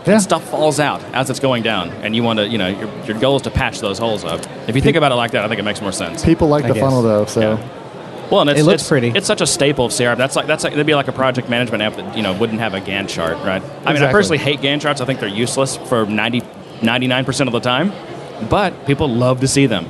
Yeah. 0.07 0.19
Stuff 0.19 0.49
falls 0.51 0.79
out 0.81 1.03
as 1.15 1.31
it's 1.31 1.41
going 1.41 1.63
down, 1.63 1.89
and 1.91 2.15
you 2.15 2.23
want 2.25 2.39
to, 2.41 2.47
you 2.49 2.59
know, 2.59 2.67
your, 2.69 2.89
your 3.05 3.19
goal 3.21 3.37
is 3.37 3.43
to 3.43 3.51
patch 3.51 3.79
those 3.81 3.99
holes 3.99 4.25
up. 4.25 4.41
If 4.69 4.77
you 4.77 4.83
think 4.83 4.97
about 4.97 5.13
it 5.13 5.17
like 5.17 5.33
that, 5.33 5.45
I 5.45 5.49
think 5.49 5.59
it 5.61 5.65
makes 5.65 5.81
more 5.81 5.93
sense. 5.93 6.25
People 6.25 6.49
like 6.49 6.65
I 6.65 6.69
the 6.69 6.75
guess. 6.75 6.83
funnel 6.83 7.03
though, 7.03 7.25
so 7.27 7.41
Yeah. 7.41 7.79
Well, 8.31 8.41
and 8.41 8.49
it's, 8.51 8.61
It 8.61 8.65
looks 8.65 8.81
it's, 8.83 8.89
pretty. 8.89 9.09
It's 9.09 9.27
such 9.27 9.43
a 9.43 9.47
staple 9.47 9.85
of 9.85 9.93
CRM. 9.93 10.17
That's 10.17 10.37
like 10.37 10.47
that's 10.47 10.65
like 10.65 10.73
it'd 10.73 10.87
be 10.87 10.95
like 10.95 11.09
a 11.09 11.13
project 11.13 11.51
management 11.51 11.83
app 11.83 11.97
that 11.97 12.17
you 12.17 12.23
know 12.23 12.33
wouldn't 12.33 12.61
have 12.61 12.73
a 12.73 12.81
Gantt 12.81 13.09
chart, 13.11 13.37
right? 13.45 13.63
I 13.85 13.93
mean, 13.93 14.03
I 14.03 14.11
personally 14.11 14.39
hate 14.39 14.61
Gantt 14.61 14.81
charts. 14.81 15.01
I 15.03 15.05
think 15.05 15.21
they're 15.21 15.29
useless 15.29 15.77
for 15.77 16.07
99 16.07 17.25
percent 17.27 17.49
of 17.49 17.53
the 17.53 17.61
time, 17.61 17.93
but 18.49 18.87
people 18.87 19.09
love 19.09 19.41
to 19.41 19.49
see 19.49 19.67
them. 19.67 19.87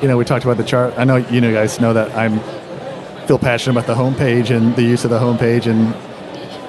you 0.00 0.06
know, 0.08 0.16
we 0.16 0.24
talked 0.24 0.44
about 0.44 0.58
the 0.58 0.64
chart. 0.64 0.94
I 0.96 1.02
know 1.04 1.16
you 1.16 1.40
know 1.40 1.52
guys 1.52 1.80
know 1.80 1.92
that 1.92 2.14
I'm 2.16 2.38
feel 3.26 3.38
passionate 3.38 3.72
about 3.72 3.86
the 3.86 3.94
homepage 4.00 4.54
and 4.54 4.76
the 4.76 4.82
use 4.82 5.04
of 5.04 5.10
the 5.10 5.18
homepage 5.18 5.66
and 5.66 5.94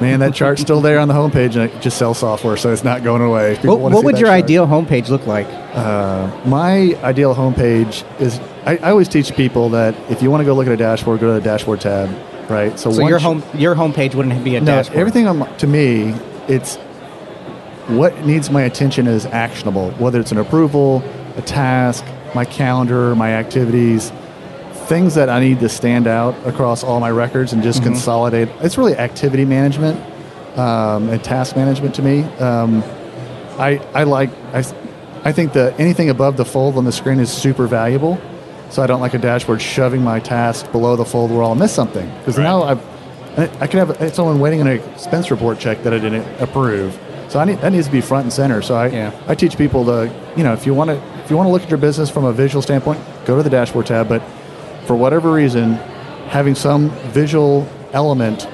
man, 0.01 0.19
that 0.19 0.33
chart's 0.33 0.61
still 0.61 0.81
there 0.81 0.99
on 0.99 1.07
the 1.07 1.13
homepage 1.13 1.55
and 1.55 1.71
it 1.71 1.81
just 1.81 1.97
sells 1.97 2.19
software, 2.19 2.57
so 2.57 2.71
it's 2.71 2.83
not 2.83 3.03
going 3.03 3.21
away. 3.21 3.55
People 3.55 3.79
What, 3.79 3.91
what 3.93 4.03
would 4.05 4.17
your 4.19 4.27
chart. 4.27 4.43
ideal 4.43 4.67
homepage 4.67 5.09
look 5.09 5.25
like? 5.25 5.47
Uh, 5.47 6.29
my 6.45 6.95
ideal 7.03 7.33
homepage 7.35 8.03
is 8.19 8.39
I, 8.65 8.77
I 8.77 8.89
always 8.91 9.07
teach 9.07 9.35
people 9.35 9.69
that 9.69 9.95
if 10.09 10.21
you 10.21 10.31
want 10.31 10.41
to 10.41 10.45
go 10.45 10.53
look 10.55 10.67
at 10.67 10.73
a 10.73 10.77
dashboard, 10.77 11.19
go 11.19 11.27
to 11.27 11.33
the 11.33 11.41
dashboard 11.41 11.81
tab, 11.81 12.09
right? 12.49 12.77
So 12.79 12.89
once 12.89 13.09
your 13.09 13.19
home 13.19 13.43
your 13.53 13.75
homepage 13.75 14.15
wouldn't 14.15 14.43
be 14.43 14.55
a 14.55 14.61
no, 14.61 14.65
dashboard. 14.67 14.99
everything 14.99 15.27
on, 15.27 15.57
to 15.57 15.67
me, 15.67 16.15
it's 16.47 16.77
what 17.87 18.25
needs 18.25 18.49
my 18.49 18.63
attention 18.63 19.07
is 19.07 19.25
actionable, 19.27 19.91
whether 19.91 20.19
it's 20.19 20.31
an 20.31 20.39
approval, 20.39 21.03
a 21.37 21.41
task, 21.41 22.03
my 22.33 22.43
calendar, 22.45 23.15
my 23.15 23.33
activities, 23.33 24.11
things 24.87 25.15
that 25.15 25.29
I 25.29 25.39
need 25.39 25.59
to 25.61 25.69
stand 25.69 26.07
out 26.07 26.35
across 26.45 26.83
all 26.83 26.99
my 26.99 27.09
records 27.11 27.53
and 27.53 27.61
just 27.63 27.83
consolidate. 27.83 28.49
It's 28.61 28.77
really 28.77 28.95
activity 28.95 29.45
management 29.45 29.99
um, 30.57 31.09
and 31.09 31.23
task 31.23 31.55
management 31.55 31.95
to 31.95 32.01
me. 32.01 32.23
Um, 32.39 32.83
I, 33.57 33.81
I 33.93 34.03
like 34.03 34.29
I, 34.53 34.63
I 35.23 35.31
think 35.31 35.53
that 35.53 35.79
anything 35.79 36.09
above 36.09 36.37
the 36.37 36.45
fold 36.45 36.77
on 36.77 36.85
the 36.85 36.91
screen 36.91 37.19
is 37.19 37.31
super 37.31 37.67
valuable. 37.67 38.19
So 38.69 38.81
I 38.83 38.87
don't 38.87 38.99
like 39.01 39.13
a 39.13 39.17
dashboard 39.19 39.61
shoving 39.61 40.03
my 40.03 40.19
task 40.19 40.71
below 40.71 40.95
the 40.95 41.05
fold 41.05 41.31
where 41.31 41.43
I'll 41.43 41.55
miss 41.55 41.73
something 41.73 42.09
because 42.19 42.37
Right. 42.37 42.43
now 42.43 42.63
I've 42.63 42.95
I 43.61 43.67
could 43.67 43.85
have 43.87 44.15
someone 44.15 44.39
waiting 44.39 44.61
on 44.61 44.67
an 44.67 44.79
expense 44.93 45.29
report 45.29 45.59
check 45.59 45.83
that 45.83 45.93
I 45.93 45.99
didn't 45.99 46.25
approve. 46.41 46.97
So 47.27 47.37
I 47.39 47.43
need, 47.45 47.57
that 47.59 47.71
needs 47.73 47.85
to 47.87 47.91
be 47.91 47.99
front 47.99 48.23
and 48.23 48.31
center. 48.33 48.61
So 48.61 48.75
I, 48.75 48.87
Yeah. 48.87 49.11
I 49.27 49.35
teach 49.35 49.57
people 49.57 49.83
to, 49.85 50.09
you 50.37 50.43
know, 50.43 50.53
if 50.53 50.65
you 50.65 50.73
want 50.73 50.89
to, 50.89 50.95
if 51.23 51.29
you 51.29 51.35
want 51.35 51.47
to 51.47 51.51
look 51.51 51.63
at 51.63 51.69
your 51.69 51.77
business 51.79 52.09
from 52.09 52.23
a 52.23 52.31
visual 52.31 52.61
standpoint, 52.61 52.99
go 53.25 53.35
to 53.35 53.43
the 53.43 53.49
dashboard 53.49 53.87
tab. 53.87 54.07
But 54.07 54.21
for 54.85 54.95
whatever 54.95 55.31
reason, 55.31 55.73
having 56.29 56.55
some 56.55 56.89
visual 57.11 57.67
element 57.93 58.47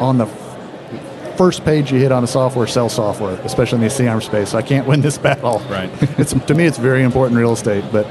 on 0.00 0.18
the 0.18 0.26
f- 0.26 1.36
first 1.36 1.64
page 1.64 1.92
you 1.92 1.98
hit 1.98 2.12
on 2.12 2.24
a 2.24 2.26
software 2.26 2.66
sells 2.66 2.94
software, 2.94 3.34
especially 3.44 3.76
in 3.76 3.82
the 3.82 3.88
CRM 3.88 4.22
space. 4.22 4.54
I 4.54 4.62
can't 4.62 4.86
win 4.86 5.00
this 5.00 5.18
battle. 5.28 5.60
Right. 5.70 5.90
It's 6.18 6.32
to 6.32 6.54
me, 6.54 6.64
it's 6.66 6.78
very 6.78 7.02
important 7.02 7.38
real 7.38 7.52
estate. 7.52 7.84
But 7.92 8.06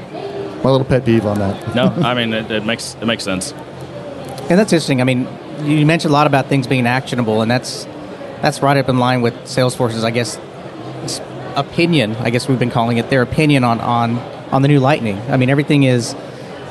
my 0.64 0.70
little 0.70 0.84
pet 0.84 1.04
peeve 1.04 1.26
on 1.26 1.38
that. 1.38 1.74
No, 1.74 1.86
I 1.86 2.14
mean 2.14 2.32
it, 2.32 2.50
it 2.50 2.64
makes 2.64 2.96
it 3.00 3.06
makes 3.06 3.22
sense. 3.24 3.52
And 3.52 4.58
that's 4.58 4.72
interesting. 4.72 5.00
I 5.00 5.04
mean, 5.04 5.28
you 5.62 5.84
mentioned 5.84 6.10
a 6.10 6.14
lot 6.14 6.26
about 6.26 6.46
things 6.46 6.66
being 6.66 6.86
actionable, 6.86 7.42
and 7.42 7.50
that's 7.50 7.84
that's 8.40 8.62
right 8.62 8.76
up 8.76 8.88
in 8.88 8.98
line 8.98 9.20
with 9.20 9.34
Salesforce's, 9.44 10.04
I 10.04 10.10
guess, 10.10 10.38
opinion. 11.56 12.16
I 12.16 12.30
guess 12.30 12.48
we've 12.48 12.58
been 12.58 12.70
calling 12.70 12.96
it 12.98 13.10
their 13.10 13.22
opinion 13.22 13.64
on 13.64 13.80
on 13.80 14.18
on 14.52 14.62
the 14.62 14.68
new 14.68 14.80
Lightning. 14.80 15.18
I 15.28 15.36
mean, 15.36 15.50
everything 15.50 15.82
is 15.82 16.14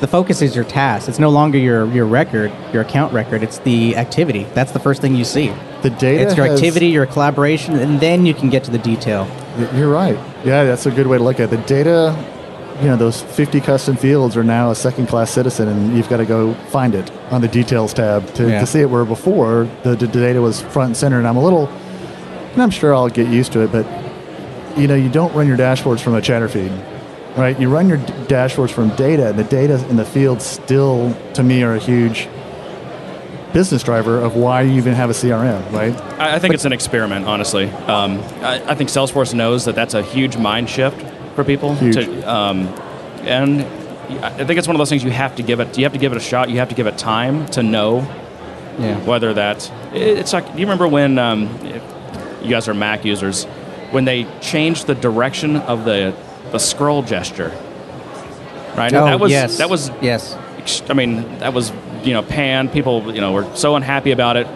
the 0.00 0.06
focus 0.06 0.42
is 0.42 0.54
your 0.54 0.64
task. 0.64 1.08
It's 1.08 1.18
no 1.18 1.30
longer 1.30 1.58
your 1.58 1.86
your 1.92 2.06
record, 2.06 2.52
your 2.72 2.82
account 2.82 3.12
record. 3.12 3.42
It's 3.42 3.58
the 3.58 3.96
activity. 3.96 4.44
That's 4.54 4.72
the 4.72 4.78
first 4.80 5.00
thing 5.00 5.14
you 5.14 5.24
see. 5.24 5.52
The 5.82 5.90
data. 5.90 6.22
It's 6.22 6.36
your 6.36 6.46
has- 6.46 6.58
activity, 6.58 6.86
your 6.88 7.06
collaboration, 7.06 7.76
and 7.78 8.00
then 8.00 8.26
you 8.26 8.34
can 8.34 8.50
get 8.50 8.64
to 8.64 8.70
the 8.70 8.78
detail. 8.78 9.28
You're 9.74 9.90
right. 9.90 10.18
Yeah, 10.44 10.64
that's 10.64 10.86
a 10.86 10.90
good 10.90 11.06
way 11.06 11.18
to 11.18 11.24
look 11.24 11.40
at 11.40 11.52
it. 11.52 11.56
The 11.56 11.62
data, 11.66 12.16
you 12.80 12.86
know, 12.86 12.96
those 12.96 13.22
50 13.22 13.60
custom 13.60 13.96
fields 13.96 14.36
are 14.36 14.44
now 14.44 14.70
a 14.70 14.74
second 14.74 15.06
class 15.08 15.30
citizen, 15.32 15.66
and 15.68 15.96
you've 15.96 16.08
got 16.08 16.18
to 16.18 16.24
go 16.26 16.54
find 16.70 16.94
it 16.94 17.10
on 17.30 17.40
the 17.40 17.48
details 17.48 17.92
tab 17.92 18.32
to, 18.34 18.48
Yeah. 18.48 18.60
to 18.60 18.66
see 18.66 18.80
it. 18.80 18.90
Where 18.90 19.04
before 19.04 19.68
the, 19.82 19.96
the 19.96 20.06
data 20.06 20.40
was 20.40 20.60
front 20.60 20.88
and 20.90 20.96
center, 20.96 21.18
and 21.18 21.26
I'm 21.26 21.36
a 21.36 21.42
little, 21.42 21.66
and 22.52 22.62
I'm 22.62 22.70
sure 22.70 22.94
I'll 22.94 23.08
get 23.08 23.26
used 23.28 23.52
to 23.52 23.60
it, 23.62 23.72
but 23.72 23.84
you 24.78 24.86
know, 24.86 24.94
you 24.94 25.08
don't 25.08 25.34
run 25.34 25.48
your 25.48 25.56
dashboards 25.56 26.00
from 26.00 26.14
a 26.14 26.20
chatter 26.22 26.48
feed, 26.48 26.70
right? 27.38 27.58
You 27.58 27.68
run 27.68 27.88
your 27.88 27.98
d- 27.98 28.12
dashboards 28.26 28.70
from 28.70 28.88
data, 28.96 29.28
and 29.28 29.38
the 29.38 29.44
data 29.44 29.84
in 29.88 29.96
the 29.96 30.04
field 30.04 30.42
still, 30.42 31.14
to 31.34 31.42
me, 31.42 31.62
are 31.62 31.74
a 31.74 31.78
huge 31.78 32.28
business 33.52 33.82
driver 33.82 34.18
of 34.18 34.36
why 34.36 34.62
you 34.62 34.72
even 34.76 34.92
have 34.94 35.08
a 35.10 35.14
CRM, 35.14 35.72
right? 35.72 35.98
I, 36.20 36.34
I 36.34 36.38
think 36.38 36.54
it's 36.54 36.64
an 36.66 36.72
experiment, 36.72 37.26
honestly. 37.26 37.68
Um, 37.70 38.18
I, 38.42 38.62
I 38.72 38.74
think 38.74 38.90
Salesforce 38.90 39.32
knows 39.34 39.64
that 39.64 39.74
that's 39.74 39.94
a 39.94 40.02
huge 40.02 40.36
mind 40.36 40.68
shift 40.68 41.00
for 41.34 41.44
people. 41.44 41.74
Huge. 41.76 41.94
To, 41.94 42.30
um, 42.32 42.68
and 43.22 43.62
I 44.24 44.44
think 44.44 44.58
it's 44.58 44.66
one 44.66 44.76
of 44.76 44.78
those 44.78 44.90
things 44.90 45.02
you 45.04 45.10
have 45.10 45.36
to 45.36 45.42
give 45.42 45.60
it. 45.60 45.76
You 45.78 45.84
have 45.84 45.92
to 45.92 45.98
give 45.98 46.12
it 46.12 46.16
a 46.18 46.20
shot. 46.20 46.50
You 46.50 46.58
have 46.58 46.68
to 46.68 46.74
give 46.74 46.86
it 46.86 46.98
time 46.98 47.46
to 47.50 47.62
know 47.62 48.00
Yeah. 48.78 48.96
whether 49.04 49.32
that. 49.34 49.70
it- 49.94 50.18
It's 50.18 50.32
like 50.32 50.44
do 50.52 50.58
you 50.60 50.66
remember 50.66 50.86
when 50.88 51.18
um, 51.18 51.48
you 52.42 52.48
guys 52.50 52.68
are 52.68 52.74
Mac 52.74 53.04
users 53.04 53.44
when 53.90 54.04
they 54.04 54.26
changed 54.40 54.86
the 54.86 54.94
direction 54.94 55.56
of 55.56 55.84
the 55.84 56.14
the 56.52 56.58
scroll 56.58 57.02
gesture. 57.02 57.50
Right. 58.76 58.92
Oh, 58.92 59.04
that 59.06 59.20
was 59.20 59.30
yes. 59.32 59.58
that 59.58 59.68
was 59.68 59.90
yes. 60.00 60.36
I 60.88 60.94
mean, 60.94 61.38
that 61.38 61.52
was 61.52 61.72
you 62.04 62.12
know 62.12 62.22
panned. 62.22 62.72
People 62.72 63.14
you 63.14 63.20
know 63.20 63.32
were 63.32 63.56
so 63.56 63.76
unhappy 63.76 64.12
about 64.12 64.36
it. 64.36 64.46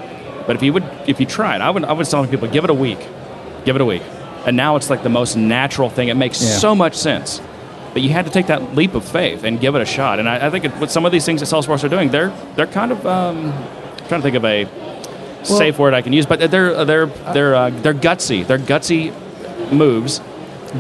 But 0.47 0.57
if 0.57 0.63
you 0.63 0.73
would, 0.73 0.85
if 1.07 1.21
you 1.21 1.27
tried, 1.27 1.61
I 1.61 1.71
would, 1.71 1.85
I 1.85 1.93
would 1.93 2.07
tell 2.07 2.27
people, 2.27 2.49
give 2.49 2.65
it 2.65 2.71
a 2.71 2.75
week, 2.75 2.99
give 3.65 3.77
it 3.77 3.83
a 3.83 3.85
week, 3.85 4.03
and 4.45 4.57
now 4.57 4.77
it's 4.77 4.91
like 4.91 5.03
the 5.03 5.09
most 5.09 5.37
natural 5.37 5.89
thing. 5.89 6.09
It 6.09 6.17
makes 6.17 6.43
Yeah. 6.43 6.57
so 6.59 6.75
much 6.75 6.95
sense. 6.95 7.41
But 7.93 8.03
you 8.03 8.09
had 8.11 8.25
to 8.25 8.31
take 8.31 8.47
that 8.47 8.75
leap 8.75 8.95
of 8.95 9.05
faith 9.05 9.45
and 9.45 9.61
give 9.61 9.75
it 9.75 9.83
a 9.83 9.85
shot. 9.85 10.19
And 10.19 10.29
I, 10.29 10.47
I 10.47 10.51
think 10.51 10.65
it, 10.65 10.77
with 10.79 10.91
some 10.91 11.05
of 11.05 11.13
these 11.13 11.27
things 11.27 11.41
that 11.41 11.47
Salesforce 11.47 11.85
are 11.85 11.89
doing, 11.89 12.11
they're 12.11 12.33
they're 12.57 12.67
kind 12.67 12.91
of 12.91 13.07
um, 13.07 13.53
trying 14.09 14.21
to 14.21 14.23
think 14.23 14.37
of 14.37 14.45
a 14.45 14.67
safe 15.45 15.79
word 15.79 15.95
I 15.95 16.03
can 16.03 16.13
use, 16.13 16.27
but 16.27 16.51
they're 16.51 16.85
they're 16.85 17.07
they're 17.07 17.55
uh, 17.55 17.71
they're 17.71 17.95
gutsy. 17.95 18.47
They're 18.47 18.59
gutsy 18.59 19.13
moves 19.73 20.21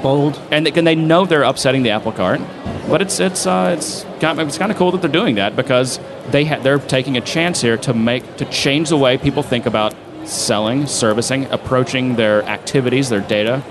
Bold. 0.00 0.40
and 0.50 0.64
they, 0.66 0.72
and 0.72 0.86
they 0.86 0.94
know 0.94 1.26
they're 1.26 1.42
upsetting 1.42 1.82
the 1.82 1.90
apple 1.90 2.12
cart. 2.12 2.40
But 2.88 3.02
it's 3.02 3.20
it's 3.20 3.46
uh, 3.46 3.74
it's 3.76 4.04
kind 4.20 4.40
of, 4.40 4.48
it's 4.48 4.58
kind 4.58 4.72
of 4.72 4.78
cool 4.78 4.90
that 4.92 5.00
they're 5.02 5.10
doing 5.10 5.36
that 5.36 5.54
because 5.56 6.00
they 6.30 6.44
ha- 6.44 6.58
they're 6.60 6.78
taking 6.78 7.16
a 7.16 7.20
chance 7.20 7.60
here 7.60 7.76
to 7.78 7.94
make 7.94 8.36
to 8.38 8.44
change 8.46 8.88
the 8.88 8.96
way 8.96 9.18
people 9.18 9.42
think 9.42 9.66
about 9.66 9.94
selling, 10.24 10.86
servicing, 10.86 11.46
approaching 11.50 12.16
their 12.16 12.42
activities, 12.44 13.08
their 13.08 13.20
data. 13.20 13.62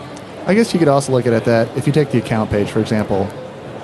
I 0.46 0.54
guess 0.54 0.74
you 0.74 0.80
could 0.80 0.88
also 0.88 1.12
look 1.12 1.28
at 1.28 1.34
it 1.34 1.46
that 1.46 1.76
if 1.78 1.86
you 1.88 1.94
take 1.94 2.12
the 2.12 2.18
account 2.18 2.50
page, 2.50 2.70
for 2.70 2.80
example, 2.80 3.30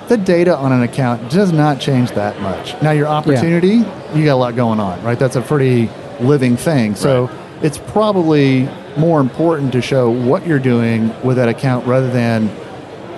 the 0.08 0.16
data 0.16 0.56
on 0.56 0.72
an 0.72 0.82
account 0.82 1.30
does 1.30 1.52
not 1.52 1.80
change 1.80 2.10
that 2.12 2.40
much. 2.40 2.80
Now, 2.82 2.90
your 2.92 3.06
opportunity, 3.06 3.84
you 4.14 4.24
got 4.24 4.34
a 4.34 4.36
lot 4.36 4.56
going 4.56 4.80
on, 4.80 5.02
right? 5.02 5.18
That's 5.18 5.36
a 5.36 5.40
pretty 5.42 5.88
living 6.20 6.56
thing. 6.56 6.94
So 6.94 7.26
Right. 7.26 7.47
It's 7.62 7.78
probably 7.78 8.68
more 8.96 9.20
important 9.20 9.72
to 9.72 9.82
show 9.82 10.10
what 10.10 10.46
you're 10.46 10.58
doing 10.58 11.12
with 11.24 11.36
that 11.36 11.48
account 11.48 11.86
rather 11.86 12.10
than, 12.10 12.50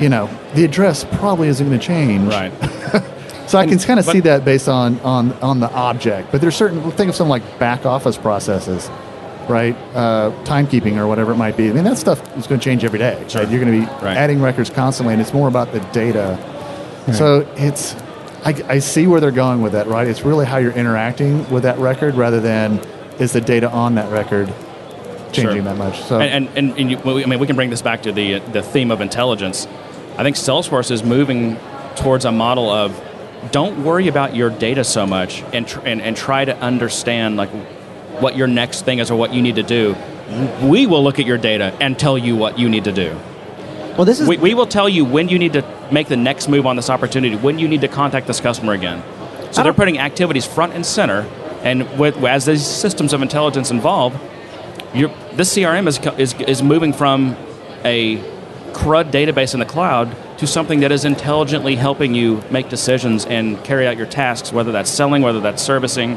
you 0.00 0.08
know, 0.08 0.28
the 0.54 0.64
address 0.64 1.04
probably 1.04 1.48
isn't 1.48 1.66
going 1.66 1.78
to 1.78 1.84
change. 1.84 2.28
Right. 2.32 2.52
so 3.48 3.58
I 3.58 3.66
can 3.66 3.78
kind 3.78 3.98
of 4.00 4.06
but- 4.06 4.12
see 4.12 4.20
that 4.20 4.44
based 4.44 4.68
on, 4.68 4.98
on, 5.00 5.32
on 5.34 5.60
the 5.60 5.70
object. 5.72 6.32
But 6.32 6.40
there's 6.40 6.56
certain, 6.56 6.80
think 6.92 7.08
of 7.10 7.14
something 7.14 7.30
like 7.30 7.58
back 7.58 7.86
office 7.86 8.16
processes, 8.16 8.88
right? 9.48 9.76
Uh, 9.94 10.30
timekeeping 10.44 10.96
or 10.96 11.06
whatever 11.06 11.32
it 11.32 11.36
might 11.36 11.56
be. 11.56 11.68
I 11.70 11.72
mean, 11.72 11.84
that 11.84 11.98
stuff 11.98 12.20
is 12.36 12.46
going 12.46 12.60
to 12.60 12.64
change 12.64 12.84
every 12.84 12.98
day. 12.98 13.24
Sure. 13.28 13.42
Right? 13.42 13.50
You're 13.50 13.64
going 13.64 13.80
to 13.80 13.86
be 13.86 13.92
Right. 14.04 14.16
adding 14.16 14.40
records 14.40 14.70
constantly, 14.70 15.14
and 15.14 15.20
it's 15.20 15.32
more 15.34 15.48
about 15.48 15.72
the 15.72 15.80
data. 15.92 16.38
So 17.14 17.48
it's, 17.56 17.94
I, 18.44 18.54
I 18.68 18.78
see 18.78 19.06
where 19.08 19.20
they're 19.20 19.32
going 19.32 19.62
with 19.62 19.72
that, 19.72 19.88
right? 19.88 20.06
It's 20.06 20.22
really 20.22 20.46
how 20.46 20.58
you're 20.58 20.70
interacting 20.72 21.48
with 21.50 21.64
that 21.64 21.78
record 21.78 22.14
rather 22.14 22.38
than 22.40 22.80
is 23.20 23.32
the 23.32 23.40
data 23.40 23.70
on 23.70 23.94
that 23.96 24.10
record 24.10 24.48
changing 25.32 25.52
Sure. 25.56 25.62
that 25.62 25.76
much. 25.76 26.02
So 26.02 26.18
And, 26.18 26.48
and, 26.48 26.58
and, 26.58 26.78
and 26.78 26.90
you, 26.90 27.22
I 27.22 27.26
mean, 27.26 27.38
we 27.38 27.46
can 27.46 27.54
bring 27.56 27.70
this 27.70 27.82
back 27.82 28.02
to 28.02 28.12
the 28.12 28.38
the 28.40 28.62
theme 28.62 28.90
of 28.90 29.00
intelligence. 29.00 29.66
I 30.18 30.22
think 30.22 30.36
Salesforce 30.36 30.90
is 30.90 31.02
moving 31.04 31.56
towards 31.96 32.24
a 32.24 32.32
model 32.32 32.68
of 32.70 33.00
don't 33.52 33.84
worry 33.84 34.08
about 34.08 34.34
your 34.34 34.50
data 34.50 34.84
so 34.84 35.06
much 35.06 35.42
and, 35.52 35.66
tr- 35.66 35.80
and, 35.84 36.02
and 36.02 36.16
try 36.16 36.44
to 36.44 36.56
understand 36.58 37.36
like 37.36 37.48
what 38.20 38.36
your 38.36 38.46
next 38.46 38.84
thing 38.84 38.98
is 38.98 39.10
or 39.10 39.16
what 39.16 39.32
you 39.32 39.40
need 39.40 39.54
to 39.56 39.62
do. 39.62 39.96
We 40.62 40.86
will 40.86 41.02
look 41.02 41.18
at 41.18 41.26
your 41.26 41.38
data 41.38 41.74
and 41.80 41.98
tell 41.98 42.18
you 42.18 42.36
what 42.36 42.58
you 42.58 42.68
need 42.68 42.84
to 42.84 42.92
do. 42.92 43.18
Well, 43.96 44.04
this 44.04 44.20
is 44.20 44.28
We, 44.28 44.36
we 44.36 44.54
will 44.54 44.66
tell 44.66 44.88
you 44.88 45.04
when 45.04 45.28
you 45.28 45.38
need 45.38 45.54
to 45.54 45.64
make 45.90 46.08
the 46.08 46.16
next 46.16 46.48
move 46.48 46.66
on 46.66 46.76
this 46.76 46.90
opportunity, 46.90 47.34
when 47.36 47.58
you 47.58 47.66
need 47.66 47.80
to 47.80 47.88
contact 47.88 48.26
this 48.26 48.40
customer 48.40 48.72
again. 48.72 49.02
So 49.52 49.62
they're 49.62 49.72
putting 49.72 49.98
activities 49.98 50.46
front 50.46 50.74
and 50.74 50.84
center, 50.84 51.22
and 51.62 51.98
with, 51.98 52.16
as 52.24 52.46
these 52.46 52.66
systems 52.66 53.12
of 53.12 53.22
intelligence 53.22 53.70
evolve, 53.70 54.12
this 54.92 55.54
CRM 55.56 55.86
is, 55.86 55.98
is, 56.18 56.40
is 56.42 56.62
moving 56.62 56.92
from 56.92 57.36
a 57.84 58.16
CRUD 58.72 59.10
database 59.10 59.54
in 59.54 59.60
the 59.60 59.66
cloud 59.66 60.16
to 60.38 60.46
something 60.46 60.80
that 60.80 60.92
is 60.92 61.04
intelligently 61.04 61.76
helping 61.76 62.14
you 62.14 62.42
make 62.50 62.68
decisions 62.68 63.26
and 63.26 63.62
carry 63.64 63.86
out 63.86 63.96
your 63.96 64.06
tasks, 64.06 64.52
whether 64.52 64.72
that's 64.72 64.90
selling, 64.90 65.22
whether 65.22 65.40
that's 65.40 65.62
servicing. 65.62 66.16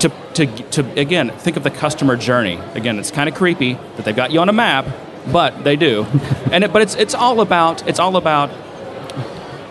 To, 0.00 0.08
to, 0.34 0.46
to 0.46 1.00
again, 1.00 1.30
think 1.30 1.56
of 1.56 1.62
the 1.62 1.70
customer 1.70 2.16
journey. 2.16 2.60
Again, 2.74 2.98
it's 2.98 3.10
kind 3.10 3.28
of 3.28 3.34
creepy 3.34 3.74
that 3.74 4.04
they've 4.04 4.16
got 4.16 4.30
you 4.30 4.40
on 4.40 4.48
a 4.48 4.52
map, 4.52 4.86
but 5.32 5.64
they 5.64 5.76
do. 5.76 6.04
and 6.52 6.64
it, 6.64 6.72
but 6.72 6.82
it's, 6.82 6.94
it's 6.94 7.14
all 7.14 7.40
about 7.40 7.86
it's 7.88 7.98
all 7.98 8.16
about 8.16 8.50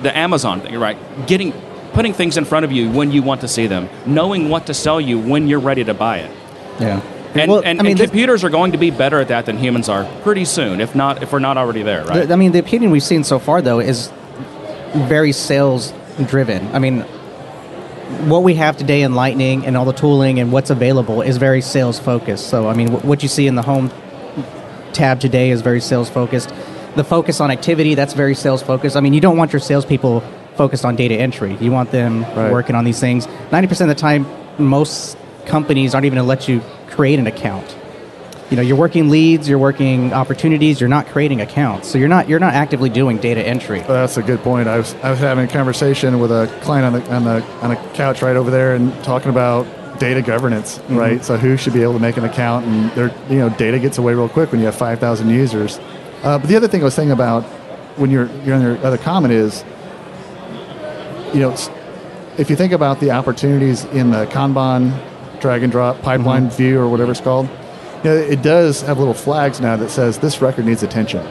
the 0.01 0.15
Amazon 0.15 0.61
thing, 0.61 0.77
right? 0.77 0.97
Getting 1.27 1.51
putting 1.95 2.13
things 2.13 2.37
in 2.37 2.45
front 2.45 2.65
of 2.65 2.71
you 2.71 2.91
when 2.91 3.11
you 3.11 3.23
want 3.23 3.41
to 3.41 3.47
see 3.47 3.65
them, 3.67 3.89
knowing 4.05 4.49
what 4.49 4.67
to 4.67 4.73
sell 4.73 5.01
you 5.01 5.17
when 5.17 5.47
you're 5.47 5.59
ready 5.59 5.83
to 5.83 5.93
buy 5.93 6.17
it. 6.19 6.31
yeah. 6.79 7.01
And, 7.33 7.51
well, 7.51 7.61
and, 7.65 7.81
I 7.81 7.83
mean, 7.83 7.91
and 7.93 7.99
computers 7.99 8.45
are 8.45 8.49
going 8.49 8.71
to 8.71 8.77
be 8.77 8.91
better 8.91 9.19
at 9.19 9.27
that 9.27 9.45
than 9.45 9.57
humans 9.57 9.89
are 9.89 10.05
pretty 10.21 10.45
soon, 10.45 10.79
if 10.79 10.95
not 10.95 11.21
if 11.21 11.33
we're 11.33 11.39
not 11.39 11.57
already 11.57 11.83
there, 11.83 12.05
right? 12.05 12.25
The- 12.27 12.33
I 12.33 12.37
mean, 12.37 12.53
the 12.53 12.59
opinion 12.59 12.91
we've 12.91 13.03
seen 13.03 13.25
so 13.25 13.39
far, 13.39 13.61
though, 13.61 13.79
is 13.79 14.09
very 14.93 15.33
sales 15.33 15.91
driven. 16.27 16.65
I 16.73 16.79
mean, 16.79 17.01
what 18.29 18.43
we 18.43 18.55
have 18.55 18.77
today 18.77 19.01
in 19.01 19.15
Lightning 19.15 19.65
and 19.65 19.75
all 19.75 19.83
the 19.83 19.91
tooling 19.91 20.39
and 20.39 20.53
what's 20.53 20.69
available 20.69 21.21
is 21.21 21.35
very 21.35 21.59
sales 21.59 21.99
focused. 21.99 22.47
So, 22.49 22.69
I 22.69 22.73
mean, 22.73 22.87
wh- 22.89 23.03
what 23.03 23.21
you 23.21 23.27
see 23.27 23.47
in 23.47 23.55
the 23.55 23.63
home 23.63 23.91
tab 24.93 25.19
today 25.19 25.49
is 25.49 25.61
very 25.61 25.81
sales 25.81 26.09
focused. 26.09 26.53
The 26.95 27.03
focus 27.03 27.41
on 27.41 27.51
activity, 27.51 27.95
that's 27.95 28.13
very 28.13 28.35
sales 28.35 28.61
focused. 28.63 28.95
I 28.95 29.01
mean, 29.01 29.13
you 29.13 29.19
don't 29.19 29.35
want 29.35 29.51
your 29.51 29.59
salespeople 29.59 30.23
focused 30.55 30.85
on 30.85 30.95
data 30.95 31.15
entry. 31.15 31.57
You 31.59 31.71
want 31.71 31.91
them 31.91 32.23
Right. 32.35 32.51
working 32.51 32.75
on 32.75 32.85
these 32.85 32.99
things. 32.99 33.27
90% 33.51 33.89
of 33.89 33.95
the 33.95 34.01
time, 34.01 34.25
most 34.57 35.17
companies 35.45 35.93
aren't 35.93 36.05
even 36.05 36.17
going 36.17 36.25
to 36.25 36.29
let 36.29 36.47
you 36.47 36.61
create 36.89 37.19
an 37.19 37.27
account. 37.27 37.75
you 38.51 38.55
know 38.55 38.61
you're 38.61 38.77
working 38.77 39.09
leads, 39.09 39.49
you're 39.49 39.57
working 39.57 40.13
opportunities, 40.13 40.79
you're 40.79 40.87
not 40.97 41.07
creating 41.07 41.41
accounts, 41.41 41.89
so 41.89 41.97
you're 41.97 42.07
not 42.07 42.29
you're 42.29 42.39
not 42.39 42.53
actively 42.53 42.89
doing 42.91 43.17
data 43.17 43.41
entry. 43.41 43.79
Well, 43.79 43.97
that's 44.01 44.17
a 44.17 44.21
good 44.21 44.39
point. 44.43 44.67
I 44.67 44.77
was 44.77 44.93
I 45.01 45.09
was 45.09 45.17
having 45.19 45.45
a 45.45 45.47
conversation 45.47 46.19
with 46.19 46.31
a 46.31 46.45
client 46.61 46.85
on 46.85 46.93
the 46.93 47.11
on 47.15 47.23
the 47.23 47.43
on 47.63 47.71
a 47.71 47.75
couch 47.95 48.21
right 48.21 48.35
over 48.35 48.51
there 48.51 48.75
and 48.75 48.93
talking 49.03 49.31
about 49.31 49.65
data 49.99 50.21
governance, 50.21 50.77
Mm-hmm. 50.77 50.95
right? 50.95 51.25
So 51.25 51.37
who 51.37 51.57
should 51.57 51.73
be 51.73 51.81
able 51.81 51.93
to 51.93 51.99
make 51.99 52.17
an 52.17 52.23
account, 52.25 52.67
and 52.67 52.91
there 52.91 53.11
you 53.31 53.37
know 53.39 53.49
data 53.49 53.79
gets 53.79 53.97
away 53.97 54.13
real 54.13 54.29
quick 54.29 54.51
when 54.51 54.59
you 54.61 54.67
have 54.67 54.75
five 54.75 54.99
thousand 54.99 55.29
users. 55.31 55.79
Uh, 56.23 56.37
but 56.37 56.47
the 56.47 56.55
other 56.55 56.67
thing 56.67 56.81
I 56.81 56.85
was 56.85 56.95
thinking 56.95 57.13
about 57.13 57.43
when 57.97 58.11
you're 58.11 58.29
you're 58.45 58.55
on 58.55 58.61
your 58.61 58.77
other 58.85 58.99
comment 58.99 59.33
is, 59.33 59.63
you 61.33 61.39
know, 61.39 61.55
if 62.37 62.49
you 62.49 62.55
think 62.55 62.73
about 62.73 62.99
the 62.99 63.11
opportunities 63.11 63.85
in 63.85 64.11
the 64.11 64.25
Kanban 64.27 64.91
drag 65.39 65.63
and 65.63 65.71
drop 65.71 66.01
pipeline 66.01 66.47
Mm-hmm. 66.47 66.57
view 66.57 66.79
or 66.79 66.87
whatever 66.89 67.11
it's 67.11 67.21
called, 67.21 67.47
you 68.03 68.09
know, 68.11 68.15
it 68.15 68.41
does 68.41 68.81
have 68.81 68.99
little 68.99 69.13
flags 69.13 69.59
now 69.61 69.75
that 69.77 69.89
says 69.89 70.17
this 70.19 70.41
record 70.41 70.65
needs 70.65 70.83
attention, 70.83 71.25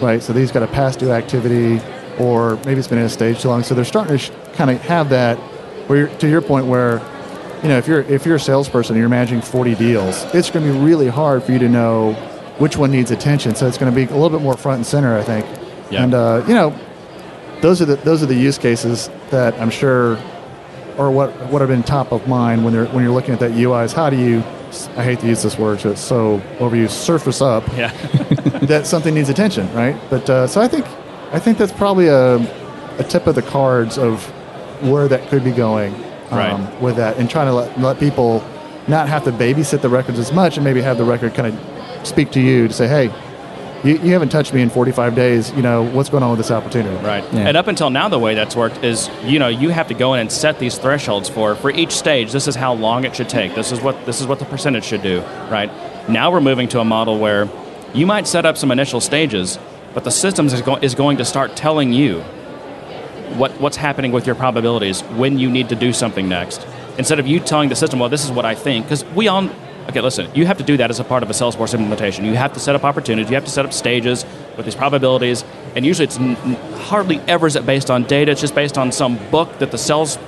right? 0.00 0.22
So 0.22 0.32
these 0.32 0.50
got 0.50 0.62
a 0.62 0.66
past 0.66 0.98
due 0.98 1.12
activity, 1.12 1.80
or 2.18 2.56
maybe 2.64 2.78
it's 2.78 2.88
been 2.88 2.98
in 2.98 3.04
a 3.04 3.08
stage 3.08 3.40
too 3.42 3.48
long. 3.48 3.62
So 3.62 3.74
they're 3.74 3.84
starting 3.84 4.16
to 4.16 4.18
sh- 4.18 4.30
kind 4.54 4.70
of 4.70 4.80
have 4.82 5.10
that. 5.10 5.38
Where 5.88 5.98
you're, 6.00 6.08
to 6.18 6.28
your 6.28 6.42
point, 6.42 6.66
where 6.66 6.98
you 7.62 7.68
know 7.68 7.78
if 7.78 7.86
you're 7.88 8.02
if 8.02 8.26
you're 8.26 8.36
a 8.36 8.40
salesperson 8.40 8.94
and 8.94 9.00
you're 9.00 9.08
managing 9.08 9.40
40 9.40 9.74
deals, 9.76 10.22
it's 10.34 10.50
going 10.50 10.66
to 10.66 10.72
be 10.72 10.78
really 10.78 11.08
hard 11.08 11.42
for 11.42 11.52
you 11.52 11.58
to 11.60 11.68
know 11.68 12.12
which 12.58 12.76
one 12.76 12.90
needs 12.90 13.10
attention. 13.10 13.54
So 13.54 13.66
it's 13.68 13.78
going 13.78 13.90
to 13.90 13.96
be 13.96 14.04
a 14.10 14.14
little 14.14 14.30
bit 14.36 14.42
more 14.42 14.56
front 14.56 14.78
and 14.78 14.86
center, 14.86 15.16
I 15.16 15.22
think. 15.22 15.46
Yeah. 15.90 16.02
And 16.04 16.12
uh, 16.14 16.44
you 16.46 16.54
know, 16.54 16.78
those 17.60 17.80
are 17.82 17.84
the 17.86 17.96
those 17.96 18.22
are 18.22 18.26
the 18.26 18.34
use 18.34 18.58
cases 18.58 19.10
that 19.30 19.54
I'm 19.60 19.70
sure 19.70 20.16
or 20.96 21.10
what 21.10 21.30
what 21.50 21.60
have 21.60 21.68
been 21.68 21.82
top 21.82 22.12
of 22.12 22.26
mind 22.28 22.64
when 22.64 22.72
they're 22.72 22.86
when 22.86 23.02
you're 23.04 23.12
looking 23.12 23.32
at 23.34 23.40
that 23.40 23.52
UI 23.52 23.84
is 23.84 23.92
how 23.92 24.10
do 24.10 24.16
you 24.16 24.38
I 24.96 25.02
hate 25.04 25.20
to 25.20 25.26
use 25.26 25.42
this 25.42 25.58
word 25.58 25.80
so 25.80 25.90
it's 25.90 26.00
so 26.00 26.40
overused 26.58 26.90
surface 26.90 27.40
up 27.40 27.66
Yeah. 27.76 27.90
that 28.66 28.86
something 28.86 29.14
needs 29.14 29.28
attention 29.28 29.72
right 29.74 29.96
but 30.10 30.28
uh, 30.28 30.46
so 30.46 30.60
I 30.60 30.68
think 30.68 30.86
I 31.32 31.38
think 31.38 31.58
that's 31.58 31.72
probably 31.72 32.06
a, 32.08 32.36
a 32.98 33.04
tip 33.04 33.26
of 33.26 33.34
the 33.34 33.42
cards 33.42 33.98
of 33.98 34.24
where 34.82 35.08
that 35.08 35.28
could 35.28 35.44
be 35.44 35.50
going 35.52 35.94
um, 36.30 36.38
Right. 36.38 36.82
with 36.82 36.96
that 36.96 37.16
and 37.16 37.28
trying 37.30 37.46
to 37.46 37.52
let, 37.54 37.80
let 37.80 37.98
people 37.98 38.44
not 38.86 39.08
have 39.08 39.24
to 39.24 39.32
babysit 39.32 39.80
the 39.82 39.88
records 39.88 40.18
as 40.18 40.32
much 40.32 40.56
and 40.56 40.64
maybe 40.64 40.80
have 40.82 40.96
the 40.98 41.04
record 41.04 41.34
kind 41.34 41.48
of 41.54 42.06
speak 42.06 42.30
to 42.32 42.40
you 42.40 42.68
to 42.68 42.74
say 42.74 42.86
hey 42.88 43.08
you, 43.84 43.98
you 43.98 44.12
haven't 44.12 44.30
touched 44.30 44.52
me 44.52 44.60
in 44.62 44.70
45 44.70 45.14
days 45.14 45.52
you 45.52 45.62
know 45.62 45.82
what's 45.82 46.08
going 46.08 46.22
on 46.22 46.30
with 46.30 46.38
this 46.38 46.50
opportunity 46.50 46.96
Right. 47.04 47.24
Yeah. 47.32 47.48
And 47.48 47.56
up 47.56 47.68
until 47.68 47.90
now, 47.90 48.08
the 48.08 48.18
way 48.18 48.34
that's 48.34 48.56
worked 48.56 48.82
is, 48.84 49.08
you 49.24 49.38
know, 49.38 49.48
you 49.48 49.70
have 49.70 49.88
to 49.88 49.94
go 49.94 50.14
in 50.14 50.20
and 50.20 50.32
set 50.32 50.58
these 50.58 50.76
thresholds 50.78 51.28
for 51.28 51.54
for 51.54 51.70
each 51.70 51.92
stage. 51.92 52.32
This 52.32 52.48
is 52.48 52.54
how 52.56 52.72
long 52.74 53.04
it 53.04 53.14
should 53.16 53.28
take. 53.28 53.54
This 53.54 53.72
is 53.72 53.80
what 53.80 54.04
this 54.06 54.20
is 54.20 54.26
what 54.26 54.38
the 54.38 54.44
percentage 54.44 54.84
should 54.84 55.02
do. 55.02 55.20
Right. 55.50 55.70
Now 56.08 56.30
we're 56.30 56.40
moving 56.40 56.68
to 56.68 56.80
a 56.80 56.84
model 56.84 57.18
where 57.18 57.48
you 57.94 58.04
might 58.06 58.26
set 58.26 58.44
up 58.44 58.56
some 58.56 58.70
initial 58.70 59.00
stages, 59.00 59.58
but 59.94 60.04
the 60.04 60.10
system 60.10 60.46
is, 60.46 60.60
go- 60.62 60.76
is 60.76 60.94
going 60.94 61.16
to 61.18 61.24
start 61.24 61.56
telling 61.56 61.92
you 61.92 62.20
what 63.36 63.52
what's 63.60 63.76
happening 63.76 64.12
with 64.12 64.26
your 64.26 64.34
probabilities 64.34 65.02
when 65.16 65.38
you 65.38 65.50
need 65.50 65.68
to 65.68 65.76
do 65.76 65.92
something 65.92 66.28
next. 66.28 66.66
Instead 66.98 67.20
of 67.20 67.26
you 67.26 67.38
telling 67.40 67.68
the 67.68 67.76
system, 67.76 68.00
well, 68.00 68.08
this 68.08 68.24
is 68.24 68.32
what 68.32 68.44
I 68.44 68.54
think, 68.54 68.86
because 68.86 69.04
we 69.14 69.28
all. 69.28 69.48
Okay, 69.88 70.02
listen. 70.02 70.30
You 70.34 70.44
have 70.44 70.58
to 70.58 70.64
do 70.64 70.76
that 70.76 70.90
as 70.90 71.00
a 71.00 71.04
part 71.04 71.22
of 71.22 71.30
a 71.30 71.32
Salesforce 71.32 71.72
implementation. 71.72 72.26
You 72.26 72.34
have 72.34 72.52
to 72.52 72.60
set 72.60 72.74
up 72.74 72.84
opportunities. 72.84 73.30
You 73.30 73.36
have 73.36 73.46
to 73.46 73.50
set 73.50 73.64
up 73.64 73.72
stages 73.72 74.26
with 74.56 74.66
these 74.66 74.74
probabilities, 74.74 75.44
and 75.74 75.86
usually 75.86 76.04
it's 76.04 76.18
n- 76.18 76.34
hardly 76.88 77.20
ever 77.20 77.46
is 77.46 77.56
it 77.56 77.64
based 77.64 77.90
on 77.90 78.02
data. 78.04 78.32
It's 78.32 78.40
just 78.40 78.54
based 78.54 78.76
on 78.76 78.92
some 78.92 79.16
book 79.30 79.58
that 79.60 79.70
the 79.70 79.78
sales 79.78 80.18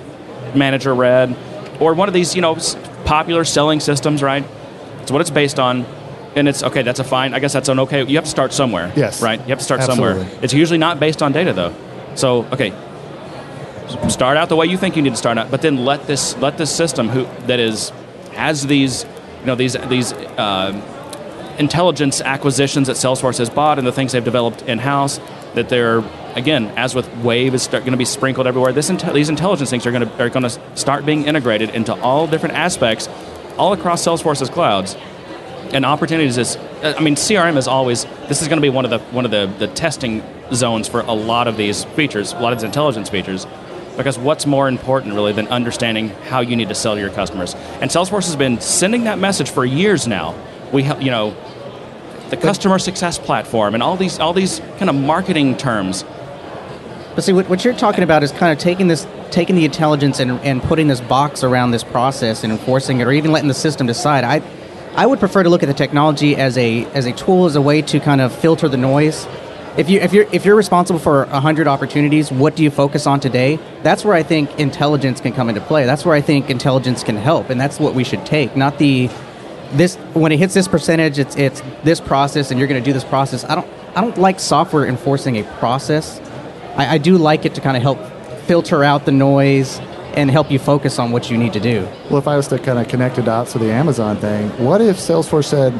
manager 0.54 0.94
read, 0.94 1.36
or 1.78 1.92
one 1.92 2.08
of 2.08 2.14
these, 2.14 2.34
you 2.34 2.40
know, 2.40 2.56
popular 3.04 3.44
selling 3.44 3.80
systems. 3.80 4.22
Right? 4.22 4.44
It's 5.02 5.11
what 5.12 5.20
it's 5.20 5.30
based 5.30 5.58
on, 5.58 5.84
and 6.36 6.48
it's 6.48 6.62
okay. 6.62 6.80
That's 6.80 7.00
a 7.00 7.04
fine. 7.04 7.34
I 7.34 7.38
guess 7.38 7.52
that's 7.52 7.68
an 7.68 7.80
okay. 7.80 8.02
You 8.06 8.16
have 8.16 8.24
to 8.24 8.30
start 8.30 8.54
somewhere. 8.54 8.90
Yes. 8.96 9.20
Right. 9.20 9.40
You 9.40 9.48
have 9.48 9.58
to 9.58 9.64
start 9.64 9.82
Absolutely. 9.82 10.22
somewhere. 10.22 10.38
It's 10.42 10.54
usually 10.54 10.78
not 10.78 10.98
based 10.98 11.22
on 11.22 11.32
data 11.32 11.52
though. 11.52 11.74
So 12.14 12.46
okay, 12.46 12.70
start 14.08 14.38
out 14.38 14.48
the 14.48 14.56
way 14.56 14.66
you 14.66 14.78
think 14.78 14.96
you 14.96 15.02
need 15.02 15.11
to 15.11 15.16
start 15.16 15.36
out, 15.36 15.50
but 15.50 15.61
then 15.61 15.84
let 15.84 16.06
this 16.06 16.34
let 16.38 16.56
this 16.56 16.74
system 16.74 17.11
who 17.11 17.24
that 17.46 17.61
is 17.61 17.90
has 18.32 18.66
these 18.66 19.04
you 19.41 19.47
know 19.47 19.55
these 19.55 19.74
these 19.88 20.12
uh, 20.12 20.72
intelligence 21.59 22.20
acquisitions 22.20 22.86
that 22.86 22.97
Salesforce 22.97 23.38
has 23.38 23.51
bought 23.51 23.78
and 23.78 23.86
the 23.86 23.93
things 23.93 24.12
they've 24.12 24.24
developed 24.24 24.62
in 24.62 24.78
house 24.78 25.18
that 25.55 25.68
they're 25.68 26.03
again 26.34 26.66
as 26.76 26.95
with 26.95 27.09
Wave 27.18 27.55
is 27.55 27.66
going 27.68 27.91
to 27.91 27.97
be 27.97 28.05
sprinkled 28.05 28.47
everywhere. 28.47 28.72
This 28.72 28.91
inte- 28.91 29.12
these 29.12 29.28
intelligence 29.28 29.70
things 29.70 29.86
are 29.86 29.93
going 29.93 30.09
to 30.09 30.22
are 30.22 30.28
going 30.28 30.45
to 30.45 30.76
start 30.76 31.05
being 31.05 31.24
integrated 31.24 31.70
into 31.70 31.95
all 32.01 32.26
different 32.26 32.55
aspects 32.55 33.09
all 33.59 33.72
across 33.72 34.05
Salesforce's 34.05 34.49
clouds 34.49 34.97
and 35.72 35.84
opportunities 35.84 36.38
is 36.38 36.57
uh, 36.57 36.95
i 36.97 37.01
mean 37.01 37.14
crm 37.14 37.57
is 37.57 37.68
always 37.68 38.05
this 38.28 38.43
is 38.43 38.49
going 38.49 38.57
to 38.57 38.62
be 38.62 38.70
one 38.70 38.84
of 38.84 38.91
the 38.91 38.99
one 39.14 39.24
of 39.24 39.30
the, 39.30 39.47
the 39.59 39.68
testing 39.68 40.22
zones 40.53 40.88
for 40.88 41.01
a 41.01 41.12
lot 41.12 41.47
of 41.47 41.57
these 41.57 41.84
features 41.84 42.32
a 42.32 42.41
lot 42.41 42.53
of 42.53 42.59
these 42.59 42.64
intelligence 42.64 43.09
features 43.09 43.47
because 44.01 44.18
what's 44.18 44.46
more 44.46 44.68
important 44.68 45.14
really 45.14 45.32
than 45.32 45.46
understanding 45.48 46.09
how 46.28 46.40
you 46.40 46.57
need 46.57 46.68
to 46.68 46.74
sell 46.74 46.94
to 46.94 47.01
your 47.01 47.11
customers 47.11 47.55
and 47.80 47.90
salesforce 47.90 48.26
has 48.26 48.36
been 48.36 48.61
sending 48.61 49.05
that 49.05 49.18
message 49.18 49.51
for 49.51 49.64
years 49.64 50.07
now 50.07 50.34
we 50.72 50.84
you 50.98 51.11
know 51.11 51.34
the 52.30 52.36
customer 52.36 52.78
success 52.78 53.18
platform 53.18 53.74
and 53.74 53.82
all 53.82 53.96
these 53.96 54.18
all 54.18 54.32
these 54.32 54.61
kind 54.78 54.88
of 54.88 54.94
marketing 54.96 55.57
terms 55.57 56.05
But 57.14 57.24
see, 57.24 57.32
what, 57.32 57.48
what 57.48 57.64
you're 57.64 57.74
talking 57.74 58.05
about 58.05 58.22
is 58.22 58.30
kind 58.32 58.53
of 58.53 58.59
taking 58.59 58.86
this, 58.86 59.07
taking 59.30 59.57
the 59.57 59.64
intelligence 59.64 60.20
and, 60.20 60.32
and 60.40 60.62
putting 60.62 60.86
this 60.86 61.01
box 61.01 61.42
around 61.42 61.72
this 61.72 61.82
process 61.82 62.44
and 62.44 62.53
enforcing 62.53 63.01
it, 63.01 63.05
or 63.05 63.12
even 63.12 63.32
letting 63.32 63.48
the 63.48 63.55
system 63.55 63.86
decide. 63.86 64.22
I, 64.24 64.42
I 64.94 65.07
would 65.07 65.18
prefer 65.18 65.42
to 65.42 65.51
look 65.51 65.62
at 65.62 65.66
the 65.66 65.74
technology 65.74 66.36
as 66.36 66.57
a 66.57 66.86
as 66.94 67.07
a 67.07 67.12
tool, 67.12 67.46
as 67.46 67.57
a 67.57 67.61
way 67.61 67.82
to 67.82 68.01
kind 68.01 68.20
of 68.20 68.32
filter 68.32 68.68
the 68.68 68.76
noise. 68.76 69.26
If 69.80 69.88
you 69.88 69.98
if 69.98 70.12
you're 70.12 70.26
if 70.30 70.44
you're 70.44 70.56
responsible 70.56 71.00
for 71.00 71.24
hundred 71.24 71.66
opportunities, 71.66 72.30
what 72.30 72.54
do 72.54 72.62
you 72.62 72.70
focus 72.70 73.06
on 73.06 73.18
today? 73.18 73.58
That's 73.82 74.04
where 74.04 74.14
I 74.14 74.22
think 74.22 74.60
intelligence 74.60 75.22
can 75.22 75.32
come 75.32 75.48
into 75.48 75.62
play. 75.62 75.86
That's 75.86 76.04
where 76.04 76.14
I 76.14 76.20
think 76.20 76.50
intelligence 76.50 77.02
can 77.02 77.16
help, 77.16 77.48
and 77.48 77.58
that's 77.58 77.80
what 77.80 77.94
we 77.94 78.04
should 78.04 78.26
take, 78.26 78.54
not 78.54 78.76
the 78.76 79.08
this 79.72 79.96
when 80.12 80.32
it 80.32 80.38
hits 80.38 80.52
this 80.52 80.68
percentage, 80.68 81.18
it's 81.18 81.34
it's 81.34 81.62
this 81.82 81.98
process, 81.98 82.50
and 82.50 82.60
you're 82.60 82.68
going 82.68 82.82
to 82.82 82.84
do 82.84 82.92
this 82.92 83.04
process. 83.04 83.42
I 83.44 83.54
don't 83.54 83.66
I 83.96 84.02
don't 84.02 84.18
like 84.18 84.38
software 84.38 84.84
enforcing 84.84 85.38
a 85.38 85.44
process. 85.58 86.20
I, 86.76 86.96
I 86.96 86.98
do 86.98 87.16
like 87.16 87.46
it 87.46 87.54
to 87.54 87.62
kind 87.62 87.74
of 87.74 87.82
help 87.82 88.04
filter 88.42 88.84
out 88.84 89.06
the 89.06 89.12
noise 89.12 89.78
and 90.14 90.30
help 90.30 90.50
you 90.50 90.58
focus 90.58 90.98
on 90.98 91.10
what 91.10 91.30
you 91.30 91.38
need 91.38 91.54
to 91.54 91.60
do. 91.60 91.88
Well, 92.10 92.18
if 92.18 92.28
I 92.28 92.36
was 92.36 92.48
to 92.48 92.58
kind 92.58 92.78
of 92.78 92.86
connect 92.88 93.16
the 93.16 93.22
dots 93.22 93.52
to 93.52 93.58
the 93.58 93.72
Amazon 93.72 94.18
thing, 94.18 94.50
what 94.62 94.82
if 94.82 94.98
Salesforce 94.98 95.46
said, 95.46 95.72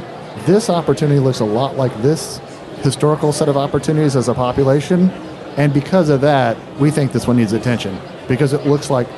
this 0.46 0.70
opportunity 0.70 1.20
looks 1.20 1.40
a 1.40 1.44
lot 1.44 1.76
like 1.76 1.94
this 2.01 2.40
historical 2.83 3.33
set 3.33 3.49
of 3.49 3.57
opportunities 3.57 4.16
as 4.16 4.28
a 4.28 4.35
population, 4.35 5.11
and 5.57 5.72
because 5.74 6.09
of 6.09 6.20
that, 6.22 6.57
we 6.78 6.91
think 6.91 7.12
this 7.12 7.26
one 7.26 7.37
needs 7.37 7.53
attention 7.53 7.99
because 8.28 8.53
it 8.53 8.66
looks 8.66 8.91
like 8.91 9.09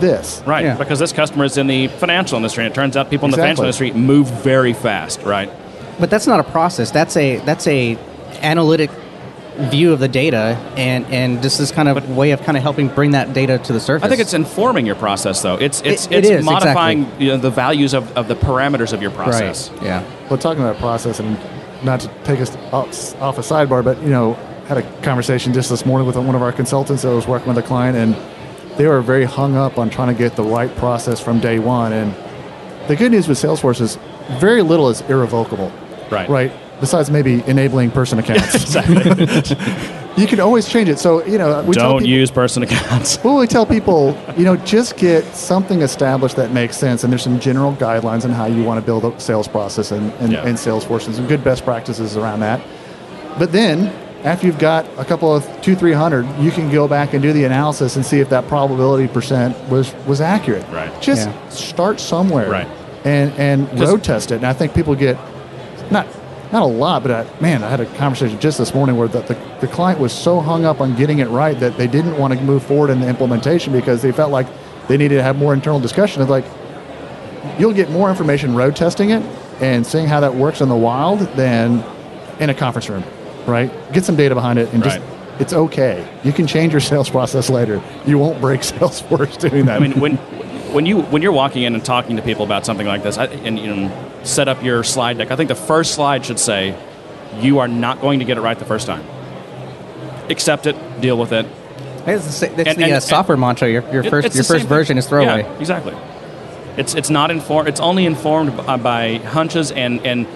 this. 0.00 0.42
right 0.46 0.64
Yeah. 0.64 0.76
because 0.76 0.98
this 1.00 1.12
customer 1.12 1.44
is 1.44 1.56
in 1.58 1.66
the 1.66 1.88
financial 1.88 2.36
industry 2.36 2.64
and 2.64 2.72
it 2.72 2.74
turns 2.74 2.96
out 2.96 3.10
people 3.10 3.24
in 3.26 3.30
the 3.32 3.36
financial 3.36 3.64
industry 3.64 3.90
move 3.90 4.28
very 4.28 4.72
fast 4.72 5.20
right 5.24 5.50
But 5.98 6.08
that's 6.08 6.26
not 6.28 6.38
a 6.38 6.44
process. 6.44 6.92
That's 6.92 7.16
a 7.16 7.38
that's 7.38 7.66
a 7.66 7.98
analytic 8.40 8.90
view 9.72 9.92
of 9.92 9.98
the 9.98 10.06
data, 10.06 10.56
and 10.76 11.04
and 11.06 11.42
this 11.42 11.58
is 11.58 11.72
kind 11.72 11.88
of 11.88 12.16
way 12.16 12.30
of 12.30 12.40
kind 12.42 12.56
of 12.56 12.62
helping 12.62 12.86
bring 12.88 13.10
that 13.10 13.32
data 13.34 13.58
to 13.58 13.72
the 13.72 13.80
surface. 13.80 14.06
I 14.06 14.08
think 14.08 14.20
it's 14.20 14.32
informing 14.34 14.86
your 14.86 14.94
process, 14.94 15.42
though. 15.42 15.56
It's 15.56 15.80
it's 15.84 16.06
It- 16.06 16.12
it 16.12 16.18
it's 16.18 16.30
is, 16.30 16.44
modifying 16.44 17.10
you 17.18 17.28
know, 17.30 17.36
the 17.38 17.50
values 17.50 17.92
of, 17.92 18.16
of 18.16 18.28
the 18.28 18.36
parameters 18.36 18.92
of 18.92 19.02
your 19.02 19.10
process. 19.10 19.70
right. 19.70 19.82
Yeah. 19.82 20.02
Well, 20.30 20.38
talking 20.38 20.62
about 20.62 20.78
process, 20.78 21.18
and 21.18 21.36
not 21.82 22.00
to 22.00 22.08
take 22.24 22.40
us 22.40 22.54
off, 22.72 23.38
a 23.38 23.42
sidebar, 23.42 23.84
but 23.84 24.00
you 24.02 24.08
know, 24.08 24.34
had 24.66 24.78
a 24.78 25.00
conversation 25.02 25.52
just 25.52 25.70
this 25.70 25.86
morning 25.86 26.06
with 26.06 26.16
one 26.16 26.34
of 26.34 26.42
our 26.42 26.52
consultants 26.52 27.02
that 27.02 27.14
was 27.14 27.26
working 27.26 27.48
with 27.48 27.58
a 27.58 27.62
client, 27.62 27.96
and 27.96 28.14
they 28.78 28.86
were 28.86 29.00
very 29.00 29.24
hung 29.24 29.56
up 29.56 29.78
on 29.78 29.90
trying 29.90 30.08
to 30.08 30.18
get 30.18 30.36
the 30.36 30.42
right 30.42 30.74
process 30.76 31.20
from 31.20 31.40
day 31.40 31.58
one. 31.58 31.92
And 31.92 32.14
the 32.88 32.96
good 32.96 33.12
news 33.12 33.28
with 33.28 33.38
Salesforce 33.38 33.80
is 33.80 33.98
very 34.38 34.62
little 34.62 34.88
is 34.88 35.00
irrevocable. 35.02 35.72
Right. 36.10 36.28
Right. 36.28 36.52
Besides 36.80 37.10
maybe 37.10 37.42
enabling 37.46 37.90
person 37.90 38.18
accounts, 38.18 38.74
you 40.18 40.26
can 40.26 40.40
always 40.40 40.68
change 40.68 40.88
it. 40.88 40.98
So 40.98 41.24
you 41.24 41.38
know, 41.38 41.62
we 41.62 41.74
tell 41.74 41.90
Don't 41.92 41.98
people, 42.00 42.10
use 42.10 42.30
person 42.30 42.62
accounts. 42.62 43.18
well, 43.24 43.36
we 43.38 43.46
tell 43.46 43.64
people, 43.66 44.16
you 44.36 44.44
know, 44.44 44.56
just 44.56 44.96
get 44.96 45.24
something 45.34 45.82
established 45.82 46.36
that 46.36 46.52
makes 46.52 46.76
sense, 46.76 47.04
and 47.04 47.12
there's 47.12 47.22
some 47.22 47.38
general 47.40 47.72
guidelines 47.74 48.24
on 48.24 48.30
how 48.30 48.46
you 48.46 48.62
want 48.64 48.80
to 48.80 48.84
build 48.84 49.04
a 49.04 49.18
sales 49.20 49.48
process 49.48 49.92
and, 49.92 50.12
and, 50.14 50.32
Yeah. 50.32 50.46
and 50.46 50.56
Salesforce, 50.56 51.06
and 51.06 51.14
some 51.14 51.26
good 51.26 51.42
best 51.44 51.64
practices 51.64 52.16
around 52.16 52.40
that. 52.40 52.60
But 53.38 53.52
then, 53.52 53.86
after 54.24 54.46
you've 54.46 54.58
got 54.58 54.84
a 54.98 55.04
couple 55.04 55.34
of 55.34 55.46
two, 55.62 55.76
three 55.76 55.92
hundred, 55.92 56.26
you 56.40 56.50
can 56.50 56.70
go 56.70 56.88
back 56.88 57.12
and 57.14 57.22
do 57.22 57.32
the 57.32 57.44
analysis 57.44 57.94
and 57.96 58.04
see 58.04 58.18
if 58.20 58.28
that 58.30 58.48
probability 58.48 59.06
percent 59.06 59.56
was 59.68 59.94
was 60.06 60.20
accurate. 60.20 60.66
Right. 60.70 60.90
Just 61.00 61.28
Yeah. 61.28 61.48
start 61.50 62.00
somewhere. 62.00 62.50
Right. 62.50 62.66
And 63.04 63.32
and 63.38 63.70
'Cause- 63.70 63.80
road 63.92 64.02
test 64.02 64.32
it. 64.32 64.36
And 64.36 64.46
I 64.46 64.52
think 64.52 64.74
people 64.74 64.96
get 64.96 65.16
not 65.92 66.06
not 66.52 66.62
a 66.62 66.66
lot, 66.66 67.02
but 67.02 67.10
I, 67.10 67.40
man, 67.40 67.62
I 67.62 67.68
had 67.68 67.80
a 67.80 67.86
conversation 67.96 68.40
just 68.40 68.58
this 68.58 68.74
morning 68.74 68.96
where 68.96 69.08
the, 69.08 69.20
the, 69.20 69.34
the 69.60 69.68
client 69.68 70.00
was 70.00 70.12
so 70.12 70.40
hung 70.40 70.64
up 70.64 70.80
on 70.80 70.96
getting 70.96 71.18
it 71.18 71.28
right 71.28 71.58
that 71.60 71.76
they 71.76 71.86
didn't 71.86 72.16
want 72.16 72.32
to 72.32 72.40
move 72.40 72.62
forward 72.62 72.90
in 72.90 73.00
the 73.00 73.08
implementation 73.08 73.72
because 73.72 74.00
they 74.00 74.12
felt 74.12 74.30
like 74.30 74.46
they 74.88 74.96
needed 74.96 75.16
to 75.16 75.22
have 75.22 75.36
more 75.36 75.52
internal 75.52 75.78
discussion. 75.78 76.22
It's 76.22 76.30
like 76.30 76.46
you'll 77.58 77.74
get 77.74 77.90
more 77.90 78.08
information 78.08 78.54
road 78.54 78.76
testing 78.76 79.10
it 79.10 79.22
and 79.60 79.86
seeing 79.86 80.06
how 80.06 80.20
that 80.20 80.34
works 80.34 80.60
in 80.60 80.68
the 80.68 80.76
wild 80.76 81.20
than 81.36 81.84
in 82.40 82.50
a 82.50 82.54
conference 82.54 82.88
room, 82.88 83.04
right? 83.46 83.70
Get 83.92 84.04
some 84.04 84.16
data 84.16 84.34
behind 84.34 84.58
it 84.58 84.72
and 84.72 84.82
just. 84.82 84.98
Right. 84.98 85.14
It's 85.40 85.52
okay. 85.52 86.04
You 86.24 86.32
can 86.32 86.48
change 86.48 86.72
your 86.72 86.80
sales 86.80 87.08
process 87.08 87.48
later. 87.48 87.80
You 88.04 88.18
won't 88.18 88.40
break 88.40 88.60
Salesforce 88.62 89.38
doing 89.38 89.66
that. 89.66 89.76
I 89.76 89.78
mean, 89.78 90.00
when 90.00 90.16
when 90.72 90.84
you 90.84 91.02
when 91.02 91.22
you're 91.22 91.30
walking 91.30 91.62
in 91.62 91.74
and 91.74 91.84
talking 91.84 92.16
to 92.16 92.22
people 92.22 92.44
about 92.44 92.66
something 92.66 92.88
like 92.88 93.04
this, 93.04 93.18
I, 93.18 93.26
and 93.26 93.56
you 93.56 93.68
know, 93.68 94.07
set 94.22 94.48
up 94.48 94.62
your 94.62 94.82
slide 94.84 95.18
deck, 95.18 95.30
I 95.30 95.36
think 95.36 95.48
the 95.48 95.54
first 95.54 95.94
slide 95.94 96.24
should 96.24 96.38
say, 96.38 96.74
"You 97.40 97.58
are 97.60 97.68
not 97.68 98.00
going 98.00 98.18
to 98.20 98.24
get 98.24 98.36
it 98.38 98.40
right 98.40 98.58
the 98.58 98.64
first 98.64 98.86
time. 98.86 99.04
Accept 100.30 100.66
it, 100.66 101.00
deal 101.00 101.16
with 101.18 101.32
it." 101.32 101.46
It's 102.06 102.40
the, 102.40 102.46
And- 102.48 102.56
the 102.56 102.84
and- 102.84 102.92
uh, 102.94 103.00
software 103.00 103.36
mantra. 103.36 103.68
Your, 103.68 103.82
your 103.92 104.04
It- 104.04 104.10
first 104.10 104.34
your 104.34 104.44
first 104.44 104.60
thing. 104.62 104.68
version 104.68 104.98
is 104.98 105.06
throwaway. 105.06 105.42
Yeah, 105.42 105.58
exactly. 105.60 105.94
It's 106.76 106.94
it's 106.94 107.10
not 107.10 107.30
informed. 107.30 107.68
It's 107.68 107.80
only 107.80 108.06
informed 108.06 108.56
by, 108.56 108.76
by 108.76 109.14
hunches 109.18 109.70
and 109.72 110.00
and 110.06 110.26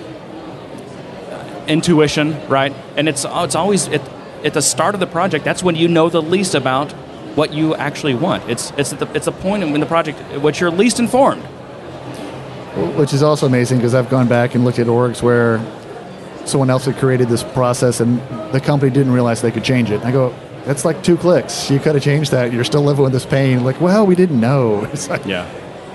uh, 1.30 1.44
intuition, 1.68 2.36
right? 2.48 2.74
And 2.96 3.08
it's 3.08 3.24
it's 3.28 3.54
always 3.54 3.88
at, 3.88 4.02
at 4.44 4.54
the 4.54 4.62
start 4.62 4.94
of 4.94 5.00
the 5.00 5.06
project. 5.06 5.44
That's 5.44 5.62
when 5.62 5.76
you 5.76 5.88
know 5.88 6.08
the 6.08 6.20
least 6.22 6.54
about 6.54 6.92
what 7.36 7.52
you 7.52 7.74
actually 7.76 8.14
want. 8.14 8.48
It's 8.50 8.72
it's 8.76 8.92
at 8.92 8.98
the, 8.98 9.08
it's 9.14 9.26
a 9.28 9.32
point 9.32 9.62
in 9.62 9.78
the 9.80 9.86
project 9.86 10.18
at 10.32 10.42
which 10.42 10.60
you're 10.60 10.70
least 10.70 10.98
informed. 10.98 11.42
Which 12.96 13.12
is 13.12 13.22
also 13.22 13.46
amazing 13.46 13.78
because 13.78 13.94
I've 13.94 14.08
gone 14.08 14.28
back 14.28 14.54
and 14.54 14.64
looked 14.64 14.78
at 14.78 14.86
orgs 14.86 15.22
where 15.22 15.58
someone 16.46 16.70
else 16.70 16.86
had 16.86 16.96
created 16.96 17.28
this 17.28 17.42
process 17.42 18.00
and 18.00 18.18
the 18.52 18.60
company 18.60 18.90
didn't 18.90 19.12
realize 19.12 19.42
they 19.42 19.50
could 19.50 19.64
change 19.64 19.90
it. 19.90 19.96
And 19.96 20.04
I 20.04 20.12
go, 20.12 20.34
that's 20.64 20.84
like 20.84 21.02
two 21.02 21.16
clicks. 21.16 21.70
You 21.70 21.78
could 21.78 21.94
have 21.94 22.02
changed 22.04 22.30
that. 22.32 22.52
You're 22.52 22.64
still 22.64 22.82
living 22.82 23.02
with 23.04 23.12
this 23.12 23.26
pain. 23.26 23.64
Like, 23.64 23.80
well, 23.80 24.06
we 24.06 24.14
didn't 24.14 24.40
know. 24.40 24.84
It's 24.92 25.08
like, 25.08 25.24
Yeah. 25.26 25.46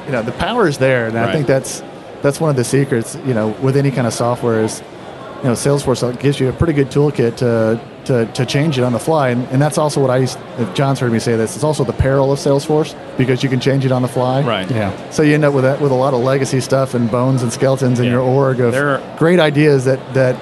you 0.06 0.12
know, 0.12 0.22
the 0.22 0.32
power 0.34 0.68
is 0.68 0.78
there, 0.78 1.08
and 1.08 1.18
I 1.18 1.32
think 1.34 1.48
that's 1.48 1.82
that's 2.22 2.40
one 2.42 2.50
of 2.50 2.56
the 2.56 2.64
secrets. 2.64 3.16
You 3.26 3.34
know, 3.34 3.50
with 3.62 3.76
any 3.78 3.92
kind 3.92 4.08
of 4.08 4.14
software 4.14 4.64
is, 4.64 4.82
you 5.40 5.44
know, 5.50 5.54
Salesforce 5.54 6.18
gives 6.20 6.40
you 6.40 6.50
a 6.50 6.54
pretty 6.54 6.74
good 6.74 6.88
toolkit 6.90 7.38
to 7.38 7.80
to, 8.08 8.26
to 8.34 8.46
change 8.46 8.78
it 8.78 8.84
on 8.84 8.92
the 8.94 9.00
fly, 9.00 9.30
and, 9.30 9.48
and 9.50 9.62
that's 9.62 9.78
also 9.78 10.02
what 10.02 10.10
I 10.10 10.18
used. 10.18 10.38
If 10.58 10.74
John's 10.74 11.00
heard 11.00 11.12
me 11.12 11.20
say 11.20 11.36
this, 11.36 11.56
it's 11.56 11.64
also 11.64 11.84
the 11.84 11.94
peril 11.94 12.32
of 12.32 12.40
Salesforce 12.40 12.96
because 13.18 13.44
you 13.44 13.50
can 13.50 13.60
change 13.60 13.86
it 13.86 13.92
on 13.92 14.02
the 14.02 14.08
fly. 14.08 14.42
Right. 14.42 14.70
Yeah. 14.70 15.10
So 15.12 15.24
you 15.24 15.34
end 15.34 15.46
up 15.46 15.54
with 15.54 15.64
that, 15.64 15.80
with 15.80 15.92
a 15.92 15.96
lot 15.96 16.14
of 16.14 16.22
legacy 16.22 16.60
stuff 16.60 16.94
and 16.94 17.10
bones 17.12 17.44
and 17.44 17.54
skeletons 17.54 18.00
in 18.00 18.06
Yeah. 18.06 18.12
your 18.12 18.22
org 18.22 18.60
of 18.60 18.72
There- 18.74 19.02
great 19.18 19.40
ideas 19.40 19.86
that 19.86 20.00
that 20.14 20.36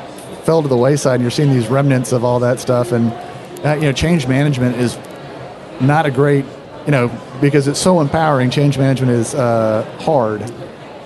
fell 0.45 0.61
to 0.61 0.68
the 0.68 0.78
wayside. 0.78 1.16
And 1.16 1.22
you're 1.24 1.32
seeing 1.32 1.51
these 1.51 1.68
remnants 1.68 2.11
of 2.11 2.24
all 2.24 2.39
that 2.39 2.59
stuff, 2.59 2.91
and 2.91 3.11
uh, 3.66 3.74
you 3.76 3.82
know, 3.82 3.91
change 3.91 4.28
management 4.28 4.78
is 4.78 4.97
not 5.82 6.05
a 6.05 6.11
great, 6.11 6.45
you 6.86 6.91
know, 6.91 7.09
because 7.41 7.68
it's 7.68 7.80
so 7.80 7.99
empowering. 7.99 8.49
Change 8.51 8.78
management 8.78 9.11
is 9.11 9.34
uh, 9.36 9.84
hard 10.01 10.41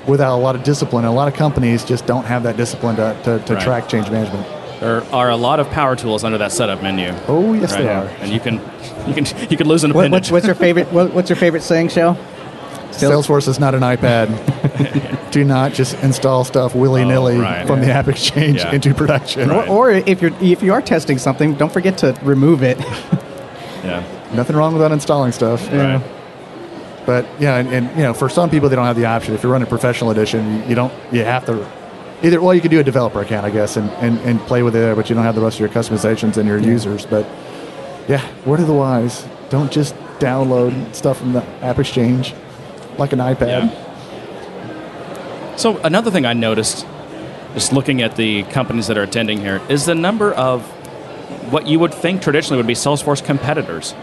without 0.07 0.35
a 0.35 0.41
lot 0.41 0.55
of 0.55 0.63
discipline. 0.63 1.05
And 1.05 1.13
a 1.13 1.15
lot 1.15 1.27
of 1.27 1.33
companies 1.35 1.83
just 1.85 2.05
don't 2.05 2.25
have 2.25 2.43
that 2.43 2.57
discipline 2.57 2.95
to, 2.97 3.15
to, 3.23 3.39
to 3.45 3.53
Right. 3.53 3.63
track 3.63 3.87
change 3.87 4.09
management. 4.11 4.45
There 4.79 5.03
are 5.13 5.29
a 5.29 5.35
lot 5.35 5.59
of 5.59 5.69
power 5.71 5.95
tools 5.95 6.23
under 6.23 6.37
that 6.37 6.51
setup 6.53 6.81
menu. 6.81 7.13
Oh 7.27 7.53
yes, 7.53 7.71
right 7.73 7.79
they 7.79 7.83
now. 7.85 8.03
are. 8.03 8.07
and 8.21 8.31
you 8.31 8.39
can 8.39 8.55
you 9.07 9.13
can 9.13 9.25
you 9.51 9.57
can 9.57 9.67
lose 9.67 9.83
an 9.83 9.91
What, 9.93 10.01
appendage. 10.07 10.31
what's, 10.31 10.31
what's 10.31 10.45
your 10.45 10.55
favorite? 10.55 10.91
What, 10.93 11.13
what's 11.13 11.29
your 11.29 11.35
favorite 11.37 11.63
saying, 11.63 11.89
Shell? 11.89 12.17
Still- 12.91 13.11
Salesforce 13.21 13.47
is 13.47 13.59
not 13.59 13.75
an 13.75 13.81
iPad. 13.81 14.29
Do 15.31 15.43
not 15.43 15.73
just 15.73 15.93
install 16.01 16.43
stuff 16.43 16.73
willy 16.73 17.05
nilly 17.05 17.35
Oh, 17.35 17.41
right. 17.41 17.67
from 17.67 17.81
the 17.81 17.91
App 17.91 18.07
Exchange 18.07 18.57
Yeah. 18.61 18.71
into 18.73 18.95
production. 18.95 19.49
Right. 19.49 19.67
Or, 19.69 19.89
or 19.89 19.91
if 19.91 20.21
you're 20.21 20.33
if 20.41 20.63
you 20.63 20.73
are 20.73 20.81
testing 20.81 21.17
something, 21.19 21.53
don't 21.55 21.71
forget 21.71 21.97
to 21.99 22.17
remove 22.23 22.63
it. 22.63 22.79
yeah. 23.83 24.03
Nothing 24.33 24.55
wrong 24.55 24.73
with 24.73 24.81
uninstalling 24.81 25.33
stuff. 25.33 25.69
Right. 25.71 26.01
But 27.05 27.27
yeah, 27.39 27.57
and, 27.57 27.69
and 27.69 27.89
you 27.97 28.03
know, 28.03 28.13
for 28.13 28.29
some 28.29 28.49
people, 28.49 28.69
they 28.69 28.75
don't 28.75 28.85
have 28.85 28.95
the 28.95 29.05
option. 29.05 29.33
If 29.33 29.43
you're 29.43 29.51
running 29.51 29.67
professional 29.67 30.11
edition, 30.11 30.67
you 30.69 30.75
don't. 30.75 30.93
You 31.11 31.23
have 31.25 31.45
to 31.45 31.53
either. 32.23 32.41
Well, 32.41 32.53
you 32.53 32.61
could 32.61 32.71
do 32.71 32.79
a 32.79 32.83
developer 32.83 33.21
account, 33.21 33.45
I 33.45 33.49
guess, 33.49 33.77
and, 33.77 33.89
and, 33.91 34.17
and 34.19 34.39
play 34.41 34.63
with 34.63 34.75
it, 34.75 34.79
there, 34.79 34.95
but 34.95 35.09
you 35.09 35.15
don't 35.15 35.23
have 35.23 35.35
the 35.35 35.41
rest 35.41 35.59
of 35.59 35.61
your 35.61 35.69
customizations 35.69 36.37
and 36.37 36.47
your 36.47 36.57
users. 36.57 37.05
But 37.05 37.25
yeah, 38.07 38.25
word 38.45 38.59
of 38.59 38.67
the 38.67 38.73
wise: 38.73 39.25
don't 39.49 39.71
just 39.71 39.95
download 40.19 40.93
stuff 40.93 41.17
from 41.19 41.33
the 41.33 41.43
App 41.61 41.79
Exchange 41.79 42.33
like 42.97 43.13
an 43.13 43.19
iPad. 43.19 43.71
Yeah. 43.71 45.55
So 45.55 45.77
another 45.79 46.11
thing 46.11 46.25
I 46.25 46.33
noticed, 46.33 46.85
just 47.53 47.73
looking 47.73 48.01
at 48.01 48.15
the 48.15 48.43
companies 48.43 48.87
that 48.87 48.97
are 48.97 49.03
attending 49.03 49.39
here, 49.39 49.61
is 49.69 49.85
the 49.85 49.95
number 49.95 50.33
of 50.33 50.65
what 51.51 51.67
you 51.67 51.79
would 51.79 51.93
think 51.93 52.21
traditionally 52.21 52.57
would 52.57 52.67
be 52.67 52.73
Salesforce 52.73 53.23
competitors. 53.23 53.93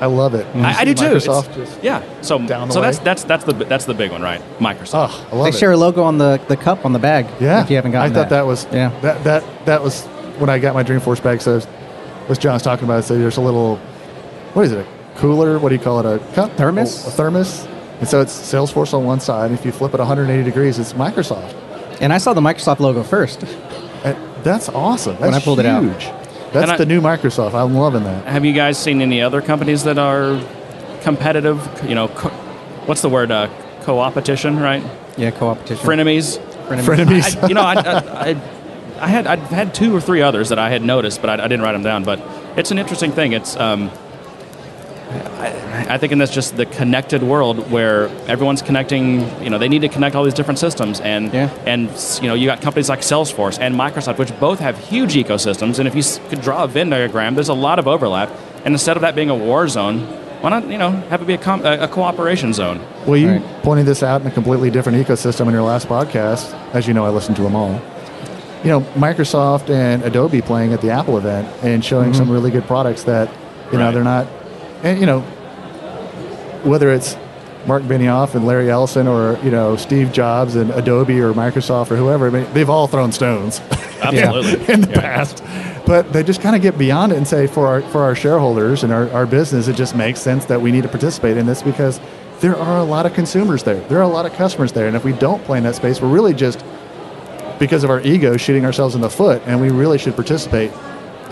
I 0.00 0.06
love 0.06 0.34
it. 0.34 0.46
I, 0.56 0.80
I 0.80 0.84
do 0.84 0.94
too. 0.94 1.04
It's- 1.06 1.26
Microsoft 1.26 1.54
just. 1.54 1.82
yeah. 1.82 2.02
So 2.22 2.38
Down 2.38 2.68
the 2.68 2.74
so 2.74 2.80
way. 2.80 2.86
that's 2.86 2.98
that's 3.00 3.24
that's 3.24 3.44
the 3.44 3.52
that's 3.52 3.84
the 3.84 3.94
big 3.94 4.10
one, 4.12 4.22
right? 4.22 4.40
Microsoft. 4.58 4.92
Oh, 4.94 5.28
I 5.32 5.36
love 5.36 5.44
they 5.44 5.56
it. 5.56 5.58
share 5.58 5.72
a 5.72 5.76
logo 5.76 6.02
on 6.04 6.18
the, 6.18 6.40
the 6.48 6.56
cup 6.56 6.84
on 6.84 6.92
the 6.92 6.98
bag. 6.98 7.26
Yeah, 7.40 7.62
If 7.62 7.70
you 7.70 7.76
haven't 7.76 7.92
gotten 7.92 8.12
I 8.12 8.14
thought 8.14 8.28
that, 8.30 8.46
was 8.46 8.66
Yeah. 8.72 8.90
that 9.00 9.24
that 9.24 9.66
that 9.66 9.82
was 9.82 10.04
when 10.38 10.48
I 10.50 10.58
got 10.58 10.74
my 10.74 10.84
Dreamforce 10.84 11.22
bag. 11.22 11.40
So, 11.40 11.60
was 12.28 12.38
John's 12.38 12.62
talking 12.62 12.84
about. 12.84 13.04
So 13.04 13.18
there's 13.18 13.38
a 13.38 13.40
little, 13.40 13.76
what 14.54 14.64
is 14.64 14.72
it? 14.72 14.86
A 14.86 15.18
cooler? 15.18 15.58
What 15.58 15.70
do 15.70 15.74
you 15.74 15.80
call 15.80 15.98
it? 16.00 16.06
A 16.06 16.18
cup? 16.34 16.52
Thermos? 16.56 17.04
Oh, 17.06 17.08
a 17.08 17.10
thermos. 17.10 17.66
And 18.00 18.08
so 18.08 18.20
it's 18.20 18.32
Salesforce 18.38 18.94
on 18.94 19.04
one 19.04 19.18
side. 19.18 19.50
And 19.50 19.58
If 19.58 19.64
you 19.64 19.72
flip 19.72 19.94
it 19.94 19.98
180 19.98 20.44
degrees, 20.44 20.78
it's 20.78 20.92
Microsoft. 20.92 21.54
And 22.00 22.12
I 22.12 22.18
saw 22.18 22.34
the 22.34 22.40
Microsoft 22.40 22.78
logo 22.78 23.02
first. 23.02 23.42
And 24.04 24.16
that's 24.44 24.68
awesome. 24.68 25.14
That's 25.14 25.22
When 25.24 25.34
I 25.34 25.40
pulled 25.40 25.58
it 25.58 25.66
out. 25.66 25.82
Huge. 26.48 26.52
That's 26.52 26.62
And 26.64 26.72
I- 26.72 26.76
the 26.76 26.86
new 26.86 27.00
Microsoft. 27.00 27.54
I'm 27.54 27.74
loving 27.74 28.04
that. 28.04 28.24
Have 28.26 28.44
you 28.44 28.52
guys 28.52 28.78
seen 28.78 29.00
any 29.00 29.22
other 29.22 29.40
companies 29.42 29.84
that 29.84 29.98
are 29.98 30.40
competitive? 31.02 31.60
You 31.88 31.94
know, 31.94 32.08
co- 32.08 32.30
what's 32.86 33.02
the 33.02 33.08
word? 33.08 33.30
Uh, 33.30 33.48
co-opetition, 33.82 34.58
right? 34.58 34.82
Yeah, 35.16 35.30
co-opetition. 35.30 35.86
Frenemies. 35.86 36.38
Frenemies. 36.68 37.42
I, 37.42 37.48
you 37.48 37.54
know, 37.54 37.62
I, 37.62 37.74
I, 37.74 38.30
I, 38.30 38.40
I 39.00 39.06
had 39.08 39.26
I'd 39.26 39.38
had 39.38 39.74
two 39.74 39.94
or 39.94 40.00
three 40.00 40.20
others 40.22 40.48
that 40.50 40.58
I 40.58 40.68
had 40.70 40.82
noticed, 40.82 41.20
but 41.20 41.30
I, 41.30 41.44
I 41.44 41.48
didn't 41.48 41.62
write 41.62 41.72
them 41.72 41.82
down. 41.82 42.04
But 42.04 42.20
it's 42.56 42.70
an 42.70 42.78
interesting 42.78 43.12
thing. 43.12 43.32
It's 43.32 43.56
um, 43.56 43.90
I, 45.10 45.94
I 45.94 45.98
think 45.98 46.12
in 46.12 46.18
this 46.18 46.30
just 46.30 46.56
the 46.56 46.66
connected 46.66 47.22
world 47.22 47.70
where 47.70 48.08
everyone's 48.26 48.62
connecting. 48.62 49.20
You 49.42 49.50
know, 49.50 49.58
they 49.58 49.68
need 49.68 49.80
to 49.82 49.88
connect 49.88 50.14
all 50.16 50.24
these 50.24 50.34
different 50.34 50.58
systems, 50.58 51.00
and 51.00 51.32
Yeah. 51.32 51.50
and 51.66 51.88
you 52.20 52.28
know, 52.28 52.34
you 52.34 52.46
got 52.46 52.60
companies 52.60 52.88
like 52.88 53.00
Salesforce 53.00 53.58
and 53.60 53.74
Microsoft, 53.74 54.18
which 54.18 54.38
both 54.38 54.58
have 54.60 54.78
huge 54.78 55.14
ecosystems. 55.14 55.78
And 55.78 55.88
if 55.88 55.94
you 55.94 56.02
could 56.28 56.40
draw 56.40 56.64
a 56.64 56.68
Venn 56.68 56.90
diagram, 56.90 57.34
there's 57.34 57.48
a 57.48 57.54
lot 57.54 57.78
of 57.78 57.88
overlap. 57.88 58.30
And 58.64 58.74
instead 58.74 58.96
of 58.96 59.00
that 59.02 59.14
being 59.14 59.30
a 59.30 59.34
war 59.34 59.66
zone, 59.68 60.00
why 60.40 60.50
not 60.50 60.68
you 60.68 60.78
know 60.78 60.90
have 61.10 61.22
it 61.22 61.26
be 61.26 61.34
a, 61.34 61.38
com- 61.38 61.64
a, 61.64 61.78
a 61.80 61.88
cooperation 61.88 62.52
zone? 62.52 62.80
Well, 63.06 63.16
you 63.16 63.28
Right. 63.30 63.62
pointed 63.62 63.86
this 63.86 64.02
out 64.02 64.20
in 64.20 64.26
a 64.26 64.30
completely 64.30 64.70
different 64.70 64.98
ecosystem 65.04 65.46
in 65.46 65.52
your 65.52 65.62
last 65.62 65.88
podcast. 65.88 66.52
As 66.74 66.86
you 66.86 66.94
know, 66.94 67.06
I 67.06 67.10
listened 67.10 67.36
to 67.36 67.42
them 67.42 67.56
all. 67.56 67.80
You 68.64 68.70
know, 68.70 68.80
Microsoft 68.96 69.70
and 69.70 70.02
Adobe 70.02 70.42
playing 70.42 70.72
at 70.72 70.80
the 70.80 70.90
Apple 70.90 71.16
event 71.16 71.48
and 71.62 71.84
showing 71.84 72.10
mm-hmm. 72.10 72.18
some 72.18 72.30
really 72.30 72.50
good 72.50 72.64
products 72.64 73.04
that, 73.04 73.30
you 73.70 73.78
know, 73.78 73.84
Right. 73.86 73.94
they're 73.94 74.02
not, 74.04 74.26
and 74.82 74.98
you 75.00 75.06
know, 75.06 75.20
whether 76.64 76.92
it's 76.92 77.16
Mark 77.66 77.82
Benioff 77.82 78.34
and 78.34 78.46
Larry 78.46 78.70
Ellison 78.70 79.06
or, 79.06 79.38
you 79.42 79.50
know, 79.50 79.76
Steve 79.76 80.12
Jobs 80.12 80.56
and 80.56 80.70
Adobe 80.70 81.20
or 81.20 81.32
Microsoft 81.34 81.90
or 81.90 81.96
whoever, 81.96 82.28
I 82.28 82.30
mean, 82.30 82.52
they've 82.54 82.70
all 82.70 82.86
thrown 82.86 83.12
stones. 83.12 83.60
Absolutely. 84.00 84.52
in 84.74 84.80
the 84.82 84.90
Yeah. 84.90 85.00
past. 85.00 85.42
But 85.84 86.12
they 86.12 86.22
just 86.22 86.40
kind 86.40 86.54
of 86.56 86.62
get 86.62 86.78
beyond 86.78 87.12
it 87.12 87.16
and 87.16 87.26
say, 87.26 87.46
for 87.46 87.66
our, 87.66 87.82
for 87.82 88.02
our 88.02 88.14
shareholders 88.14 88.84
and 88.84 88.92
our, 88.92 89.10
our 89.10 89.26
business, 89.26 89.68
it 89.68 89.76
just 89.76 89.94
makes 89.96 90.20
sense 90.20 90.44
that 90.46 90.60
we 90.60 90.70
need 90.70 90.82
to 90.84 90.88
participate 90.88 91.36
in 91.36 91.46
this 91.46 91.62
because 91.62 92.00
there 92.40 92.56
are 92.56 92.78
a 92.78 92.84
lot 92.84 93.06
of 93.06 93.14
consumers 93.14 93.64
there. 93.64 93.80
There 93.88 93.98
are 93.98 94.02
a 94.02 94.08
lot 94.08 94.24
of 94.24 94.32
customers 94.34 94.72
there. 94.72 94.86
And 94.86 94.96
if 94.96 95.04
we 95.04 95.12
don't 95.12 95.42
play 95.44 95.58
in 95.58 95.64
that 95.64 95.74
space, 95.74 96.00
we're 96.00 96.08
really 96.08 96.34
just, 96.34 96.64
because 97.58 97.84
of 97.84 97.90
our 97.90 98.00
ego, 98.00 98.36
shooting 98.36 98.64
ourselves 98.64 98.94
in 98.94 99.00
the 99.00 99.10
foot. 99.10 99.42
And 99.46 99.60
we 99.60 99.70
really 99.70 99.98
should 99.98 100.14
participate 100.14 100.70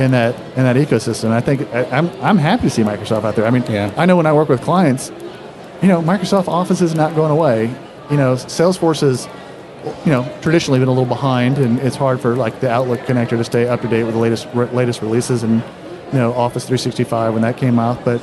in 0.01 0.11
that 0.13 0.35
in 0.57 0.65
that 0.65 0.77
ecosystem. 0.77 1.31
I 1.31 1.41
think 1.41 1.63
I, 1.73 1.85
I'm, 1.87 2.11
I'm 2.23 2.39
happy 2.39 2.65
to 2.65 2.71
see 2.71 2.83
Microsoft 2.83 3.25
out 3.25 3.37
there. 3.37 3.47
I 3.47 3.51
mean, 3.51 3.65
Yeah. 3.69 3.93
I 3.97 4.07
know 4.07 4.17
when 4.17 4.27
I 4.27 4.33
work 4.33 4.49
with 4.49 4.61
clients, 4.63 5.11
you 5.83 5.89
know, 5.89 6.01
Microsoft 6.03 6.49
Office 6.49 6.81
is 6.81 6.95
not 6.95 7.15
going 7.15 7.31
away. 7.31 7.75
You 8.11 8.17
know, 8.17 8.35
Salesforce 8.35 9.03
is 9.03 9.27
you 10.05 10.11
know 10.13 10.25
traditionally 10.43 10.79
been 10.81 10.89
a 10.89 10.93
little 10.93 11.07
behind, 11.07 11.59
and 11.59 11.79
it's 11.81 11.97
hard 11.97 12.21
for 12.21 12.37
like 12.37 12.61
the 12.61 12.71
Outlook 12.71 13.01
connector 13.01 13.31
to 13.39 13.45
stay 13.45 13.67
up 13.69 13.81
to 13.83 13.89
date 13.89 14.05
with 14.05 14.15
the 14.15 14.21
latest 14.21 14.49
re- 14.55 14.67
latest 14.67 15.01
releases 15.03 15.43
and 15.43 15.63
you 16.13 16.19
know 16.19 16.33
Office 16.35 16.65
365 16.65 17.33
when 17.33 17.43
that 17.43 17.57
came 17.57 17.79
out. 17.79 18.05
But 18.05 18.21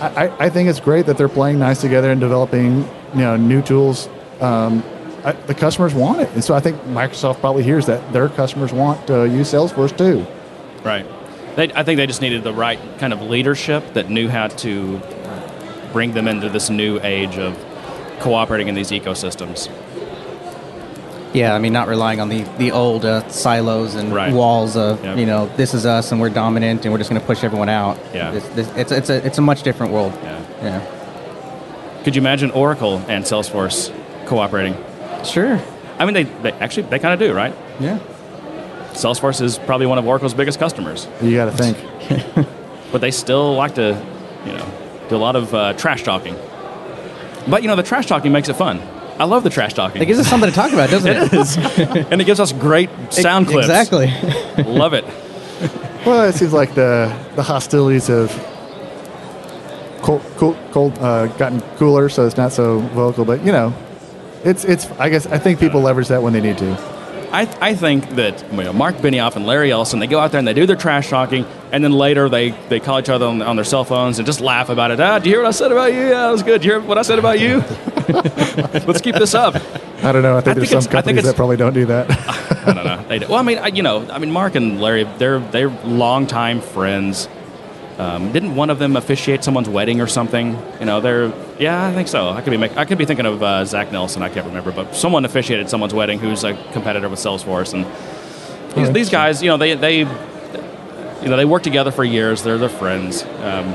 I, 0.00 0.26
I- 0.26 0.44
I 0.46 0.50
think 0.50 0.68
it's 0.68 0.80
great 0.80 1.06
that 1.06 1.16
they're 1.18 1.28
playing 1.28 1.58
nice 1.58 1.80
together 1.80 2.10
and 2.10 2.20
developing 2.20 2.78
you 3.14 3.20
know 3.20 3.36
new 3.36 3.62
tools. 3.62 4.08
Um, 4.40 4.82
I, 5.24 5.32
the 5.32 5.54
customers 5.54 5.94
want 5.94 6.20
it, 6.20 6.28
and 6.34 6.44
so 6.44 6.54
I 6.54 6.60
think 6.60 6.76
Microsoft 6.82 7.40
probably 7.40 7.62
hears 7.64 7.86
that 7.86 8.12
their 8.12 8.28
customers 8.28 8.72
want 8.72 9.04
to 9.08 9.28
use 9.28 9.52
Salesforce 9.52 9.96
too. 9.96 10.24
Right. 10.84 11.06
They, 11.56 11.72
I 11.72 11.82
think 11.82 11.96
they 11.96 12.06
just 12.06 12.20
needed 12.20 12.44
the 12.44 12.52
right 12.52 12.78
kind 12.98 13.12
of 13.12 13.22
leadership 13.22 13.94
that 13.94 14.08
knew 14.10 14.28
how 14.28 14.48
to 14.48 15.00
bring 15.92 16.12
them 16.12 16.28
into 16.28 16.48
this 16.48 16.70
new 16.70 17.00
age 17.02 17.36
of 17.38 17.56
cooperating 18.20 18.68
in 18.68 18.74
these 18.74 18.90
ecosystems. 18.90 19.68
Yeah, 21.34 21.54
I 21.54 21.58
mean, 21.58 21.72
not 21.74 21.88
relying 21.88 22.20
on 22.20 22.30
the, 22.30 22.42
the 22.56 22.72
old 22.72 23.04
uh, 23.04 23.28
silos 23.28 23.94
and 23.94 24.14
Right. 24.14 24.32
walls 24.32 24.76
of, 24.76 25.04
Yep. 25.04 25.18
you 25.18 25.26
know, 25.26 25.46
this 25.56 25.74
is 25.74 25.84
us 25.84 26.10
and 26.10 26.20
we're 26.20 26.30
dominant 26.30 26.84
and 26.84 26.92
we're 26.92 26.98
just 26.98 27.10
going 27.10 27.20
to 27.20 27.26
push 27.26 27.44
everyone 27.44 27.68
out. 27.68 27.98
Yeah. 28.14 28.32
It's, 28.32 28.46
it's, 28.76 28.92
it's, 28.92 29.10
a, 29.10 29.26
it's 29.26 29.38
a 29.38 29.42
much 29.42 29.62
different 29.62 29.92
world. 29.92 30.12
Yeah. 30.22 30.40
Yeah. 30.62 32.02
Could 32.04 32.16
you 32.16 32.22
imagine 32.22 32.50
Oracle 32.52 33.02
and 33.08 33.24
Salesforce 33.24 33.92
cooperating? 34.26 34.74
Sure. 35.24 35.60
I 35.98 36.06
mean, 36.06 36.14
they, 36.14 36.22
they 36.24 36.52
actually 36.52 36.84
they 36.84 36.98
kind 36.98 37.12
of 37.12 37.20
do, 37.20 37.34
right? 37.34 37.54
Yeah. 37.80 37.98
Salesforce 38.98 39.40
is 39.40 39.58
probably 39.60 39.86
one 39.86 39.96
of 39.98 40.06
Oracle's 40.06 40.34
biggest 40.34 40.58
customers, 40.58 41.06
You 41.22 41.36
got 41.36 41.44
to 41.44 41.52
think. 41.52 42.48
but 42.92 43.00
they 43.00 43.12
still 43.12 43.54
like 43.54 43.76
to, 43.76 44.04
you 44.44 44.52
know, 44.52 45.06
do 45.08 45.14
a 45.14 45.18
lot 45.18 45.36
of 45.36 45.54
uh, 45.54 45.72
trash 45.74 46.02
talking. 46.02 46.34
But 47.46 47.62
you 47.62 47.68
know, 47.68 47.76
the 47.76 47.84
trash 47.84 48.06
talking 48.06 48.32
makes 48.32 48.48
it 48.48 48.54
fun. 48.54 48.80
I 49.20 49.24
love 49.24 49.44
the 49.44 49.50
trash 49.50 49.74
talking. 49.74 50.02
It 50.02 50.06
gives 50.06 50.18
us 50.18 50.26
something 50.26 50.50
to 50.50 50.54
talk 50.54 50.72
about, 50.72 50.90
doesn't 50.90 51.10
it? 51.16 51.32
it 51.32 51.32
is, 51.32 51.56
and 52.10 52.20
it 52.20 52.24
gives 52.24 52.40
us 52.40 52.52
great 52.52 52.90
sound 53.10 53.46
clips. 53.46 53.68
Exactly. 53.68 54.08
Love 54.64 54.94
it. 54.94 55.04
Well, 56.04 56.28
it 56.28 56.34
seems 56.34 56.52
like 56.52 56.74
the 56.74 57.16
the 57.36 57.42
hostilities 57.44 58.08
have 58.08 58.32
cold, 60.02 60.22
cold, 60.36 60.56
cold 60.72 60.98
uh, 60.98 61.26
gotten 61.38 61.60
cooler, 61.76 62.08
so 62.08 62.26
it's 62.26 62.36
not 62.36 62.52
so 62.52 62.80
vocal. 62.80 63.24
But 63.24 63.44
you 63.44 63.52
know, 63.52 63.72
it's 64.44 64.64
it's. 64.64 64.90
I 64.92 65.08
guess 65.08 65.26
I 65.26 65.38
think 65.38 65.60
people 65.60 65.80
leverage 65.82 66.08
that 66.08 66.20
when 66.22 66.32
they 66.32 66.40
need 66.40 66.58
to. 66.58 66.97
I, 67.32 67.42
I 67.60 67.74
think 67.74 68.08
that 68.10 68.42
you 68.52 68.64
know, 68.64 68.72
Mark 68.72 68.96
Benioff 68.96 69.36
and 69.36 69.46
Larry 69.46 69.70
Ellison, 69.70 69.98
they 70.00 70.06
go 70.06 70.18
out 70.18 70.30
there 70.32 70.38
and 70.38 70.46
they 70.48 70.54
do 70.54 70.66
their 70.66 70.76
trash 70.76 71.08
talking, 71.10 71.44
and 71.72 71.82
then 71.84 71.92
later 71.92 72.28
they, 72.28 72.50
they 72.68 72.80
call 72.80 72.98
each 72.98 73.08
other 73.08 73.26
on, 73.26 73.42
on 73.42 73.56
their 73.56 73.64
cell 73.64 73.84
phones 73.84 74.18
and 74.18 74.26
just 74.26 74.40
laugh 74.40 74.68
about 74.68 74.90
it. 74.90 75.00
Ah, 75.00 75.18
do 75.18 75.28
you 75.28 75.34
hear 75.36 75.42
what 75.42 75.48
I 75.48 75.52
said 75.52 75.72
about 75.72 75.92
you? 75.92 76.00
Yeah, 76.00 76.08
that 76.26 76.30
was 76.30 76.42
good. 76.42 76.62
Do 76.62 76.66
you 76.68 76.74
hear 76.74 76.80
what 76.80 76.98
I 76.98 77.02
said 77.02 77.18
about 77.18 77.38
you? 77.40 77.58
Let's 78.86 79.00
keep 79.00 79.14
this 79.16 79.34
up. 79.34 79.54
I 80.02 80.12
don't 80.12 80.22
know. 80.22 80.36
I 80.36 80.40
think 80.40 80.52
I 80.52 80.54
there's 80.60 80.70
think 80.70 80.82
some 80.82 80.88
it's- 80.90 80.94
I 80.94 81.02
think 81.02 81.16
companies 81.18 81.24
that 81.24 81.36
probably 81.36 81.56
don't 81.56 81.74
do 81.74 81.86
that. 81.86 82.10
I 82.68 82.72
don't 82.74 82.84
know. 82.84 83.04
They 83.08 83.18
do. 83.18 83.26
Well, 83.28 83.38
I 83.38 83.42
mean, 83.42 83.58
I, 83.58 83.66
you 83.68 83.82
know, 83.82 84.06
I 84.10 84.18
mean, 84.18 84.30
Mark 84.30 84.54
and 84.54 84.80
Larry, 84.80 85.04
they're 85.18 85.40
they're 85.40 85.68
longtime 85.68 86.60
friends. 86.60 87.28
Um, 87.98 88.30
didn't 88.32 88.54
one 88.54 88.70
of 88.70 88.78
them 88.78 88.96
officiate 88.96 89.42
someone's 89.42 89.68
wedding 89.68 90.00
or 90.00 90.06
something? 90.06 90.56
You 90.78 90.86
know, 90.86 91.00
they're 91.00 91.32
yeah, 91.58 91.84
I 91.84 91.92
think 91.92 92.06
so. 92.06 92.28
I 92.28 92.42
could 92.42 92.50
be 92.50 92.56
make, 92.56 92.76
I 92.76 92.84
could 92.84 92.96
be 92.96 93.04
thinking 93.04 93.26
of 93.26 93.42
uh, 93.42 93.64
Zach 93.64 93.90
Nelson. 93.90 94.22
I 94.22 94.28
can't 94.28 94.46
remember, 94.46 94.70
but 94.70 94.94
someone 94.94 95.24
officiated 95.24 95.68
someone's 95.68 95.92
wedding 95.92 96.20
who's 96.20 96.44
a 96.44 96.54
competitor 96.72 97.08
with 97.08 97.18
Salesforce, 97.18 97.74
and 97.74 97.84
these, 98.76 98.92
these 98.92 99.10
guys, 99.10 99.42
you 99.42 99.48
know, 99.48 99.56
they 99.56 99.74
they 99.74 99.98
you 99.98 101.28
know 101.28 101.36
they 101.36 101.44
work 101.44 101.64
together 101.64 101.90
for 101.90 102.04
years. 102.04 102.44
They're 102.44 102.56
they're 102.58 102.68
friends, 102.68 103.24
um, 103.24 103.74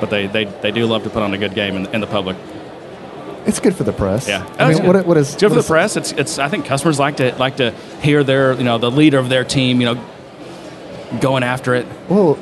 but 0.00 0.10
they, 0.10 0.26
they 0.26 0.44
they 0.44 0.72
do 0.72 0.86
love 0.86 1.04
to 1.04 1.10
put 1.10 1.22
on 1.22 1.32
a 1.32 1.38
good 1.38 1.54
game 1.54 1.76
in, 1.76 1.86
in 1.94 2.00
the 2.00 2.08
public. 2.08 2.36
it's 3.46 3.60
good 3.60 3.76
for 3.76 3.84
the 3.84 3.92
press. 3.92 4.26
Yeah, 4.26 4.44
I 4.58 4.72
mean, 4.72 4.84
what, 4.84 5.06
what 5.06 5.16
is 5.16 5.34
it's 5.34 5.40
good 5.40 5.50
for 5.50 5.56
what 5.56 5.62
the 5.62 5.68
press? 5.68 5.96
It's 5.96 6.10
it's. 6.10 6.40
I 6.40 6.48
think 6.48 6.66
customers 6.66 6.98
like 6.98 7.18
to 7.18 7.32
like 7.36 7.58
to 7.58 7.70
hear 8.02 8.24
their 8.24 8.54
you 8.54 8.64
know 8.64 8.78
the 8.78 8.90
leader 8.90 9.18
of 9.18 9.28
their 9.28 9.44
team 9.44 9.80
you 9.80 9.94
know 9.94 10.04
going 11.20 11.44
after 11.44 11.74
it. 11.74 11.86
Well, 12.08 12.36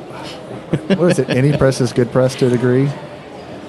what 0.79 1.11
is 1.11 1.19
it? 1.19 1.29
Any 1.29 1.57
press 1.57 1.81
is 1.81 1.93
good 1.93 2.11
press 2.11 2.35
to 2.35 2.47
a 2.47 2.49
degree. 2.49 2.89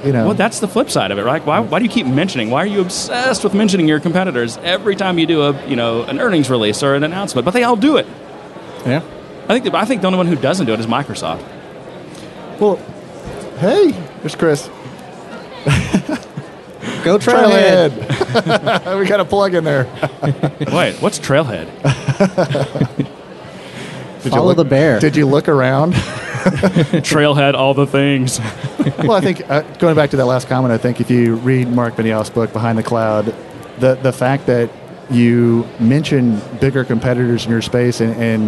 You 0.05 0.13
know. 0.13 0.27
Well, 0.27 0.35
that's 0.35 0.61
the 0.61 0.69
flip 0.69 0.91
side 0.91 1.11
of 1.11 1.19
it, 1.19 1.25
right? 1.25 1.45
Why, 1.45 1.61
why 1.61 1.79
do 1.79 1.85
you 1.85 1.91
keep 1.91 2.07
mentioning? 2.07 2.51
Why 2.51 2.63
are 2.63 2.67
you 2.67 2.81
obsessed 2.81 3.43
with 3.43 3.55
mentioning 3.55 3.89
your 3.89 3.99
competitors 3.99 4.59
every 4.59 4.95
time 4.95 5.19
you 5.19 5.27
do 5.27 5.43
a 5.43 5.67
you 5.67 5.75
know 5.75 6.03
an 6.05 6.21
earnings 6.21 6.51
release 6.51 6.83
or 6.83 6.95
an 6.95 7.03
announcement? 7.03 7.45
But 7.45 7.53
they 7.53 7.65
all 7.65 7.77
do 7.77 7.97
it. 7.97 8.07
yeah. 8.85 9.03
I 9.49 9.59
think 9.59 9.75
I 9.75 9.85
think 9.85 10.03
the 10.03 10.07
only 10.09 10.19
one 10.19 10.27
who 10.27 10.37
doesn't 10.37 10.67
do 10.67 10.73
it 10.75 10.81
is 10.81 10.87
Microsoft. 10.87 11.43
well, 12.61 12.77
hey, 13.59 13.91
there's 14.21 14.35
Chris. 14.35 14.69
Go 17.05 17.19
Trailhead. 17.19 17.91
Trailhead. 17.91 18.99
we 19.01 19.07
got 19.07 19.21
a 19.21 19.25
plug 19.25 19.55
in 19.55 19.65
there. 19.65 19.85
Wait, 20.73 20.97
what's 21.01 21.19
Trailhead? 21.19 21.69
Did 24.27 24.33
Follow 24.33 24.47
look, 24.49 24.57
the 24.57 24.65
bear. 24.65 24.99
Did 24.99 25.15
you 25.15 25.25
look 25.25 25.49
around? 25.49 25.93
Trailhead, 27.05 27.55
all 27.55 27.75
the 27.75 27.87
things. 27.87 28.41
well, 28.99 29.13
I 29.13 29.21
think 29.21 29.49
uh, 29.49 29.63
going 29.79 29.95
back 29.95 30.11
to 30.11 30.17
that 30.17 30.27
last 30.27 30.49
comment, 30.49 30.73
I 30.73 30.79
think 30.79 31.01
if 31.01 31.13
you 31.13 31.37
read 31.37 31.69
Mark 31.69 31.95
Benioff's 31.95 32.31
book 32.31 32.53
Behind 32.53 32.77
the 32.77 32.83
Cloud, 32.83 33.27
the 33.79 33.95
the 33.95 34.13
fact 34.13 34.47
that 34.47 34.69
you 35.09 35.65
mention 35.79 36.41
bigger 36.61 36.85
competitors 36.85 37.45
in 37.45 37.53
your 37.53 37.63
space, 37.63 38.01
and, 38.01 38.17
and 38.17 38.45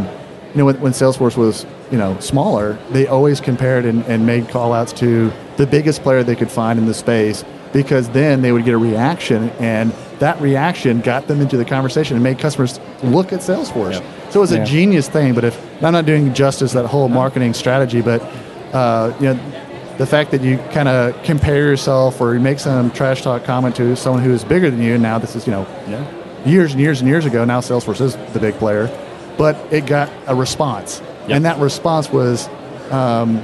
you 0.51 0.57
know 0.57 0.65
when, 0.65 0.81
when 0.81 0.91
Salesforce 0.91 1.37
was 1.37 1.65
you 1.93 1.99
know 1.99 2.19
smaller, 2.19 2.77
they 2.91 3.07
always 3.07 3.41
compared 3.41 3.85
and, 3.85 4.05
and 4.07 4.27
made 4.27 4.49
call 4.49 4.73
outs 4.73 4.93
to 4.95 5.33
the 5.59 5.67
biggest 5.67 6.03
player 6.03 6.25
they 6.25 6.35
could 6.35 6.51
find 6.51 6.77
in 6.81 6.87
the 6.87 6.95
space 6.95 7.45
because 7.73 8.09
then 8.09 8.43
they 8.43 8.51
would 8.51 8.65
get 8.65 8.75
a 8.75 8.79
reaction 8.79 9.51
and 9.61 9.93
that 10.21 10.41
reaction 10.41 11.01
got 11.01 11.27
them 11.29 11.41
into 11.41 11.57
the 11.57 11.65
conversation 11.65 12.17
and 12.17 12.25
made 12.25 12.39
customers 12.39 12.81
look 13.03 13.33
at 13.33 13.41
Salesforce. 13.41 13.95
Yep. 13.95 14.05
So 14.31 14.41
it 14.41 14.43
was 14.43 14.53
Yeah. 14.53 14.63
a 14.63 14.67
genius 14.67 15.09
thing. 15.09 15.35
But 15.35 15.45
if 15.45 15.59
I'm 15.83 15.93
not 15.93 16.07
doing 16.07 16.35
justice 16.35 16.73
that 16.73 16.87
whole 16.87 17.09
marketing 17.09 17.55
strategy, 17.55 18.01
but 18.01 18.23
uh, 18.73 19.13
you 19.21 19.27
know, 19.35 19.39
the 19.97 20.07
fact 20.07 20.31
that 20.33 20.43
you 20.43 20.59
kind 20.73 20.89
of 20.89 21.21
compare 21.23 21.57
yourself 21.65 22.21
or 22.21 22.35
you 22.35 22.41
make 22.41 22.59
some 22.59 22.91
trash 22.91 23.23
talk 23.23 23.45
comment 23.45 23.75
to 23.77 23.97
someone 23.97 24.23
who 24.23 24.33
is 24.33 24.45
bigger 24.45 24.71
than 24.71 24.83
you, 24.83 24.95
and 24.95 25.03
now 25.03 25.19
this 25.19 25.35
is 25.37 25.47
you 25.47 25.53
know 25.53 25.67
Yeah. 25.89 26.05
years 26.45 26.73
and 26.73 26.81
years 26.81 27.01
and 27.01 27.09
years 27.09 27.25
ago. 27.27 27.45
Now 27.45 27.61
Salesforce 27.61 28.01
is 28.01 28.17
the 28.33 28.39
big 28.39 28.59
player, 28.59 28.91
but 29.37 29.57
it 29.71 29.87
got 29.87 30.09
a 30.27 30.35
response, 30.35 31.01
Yep. 31.29 31.37
and 31.37 31.45
that 31.45 31.59
response 31.59 32.13
was. 32.13 32.49
Um, 32.91 33.43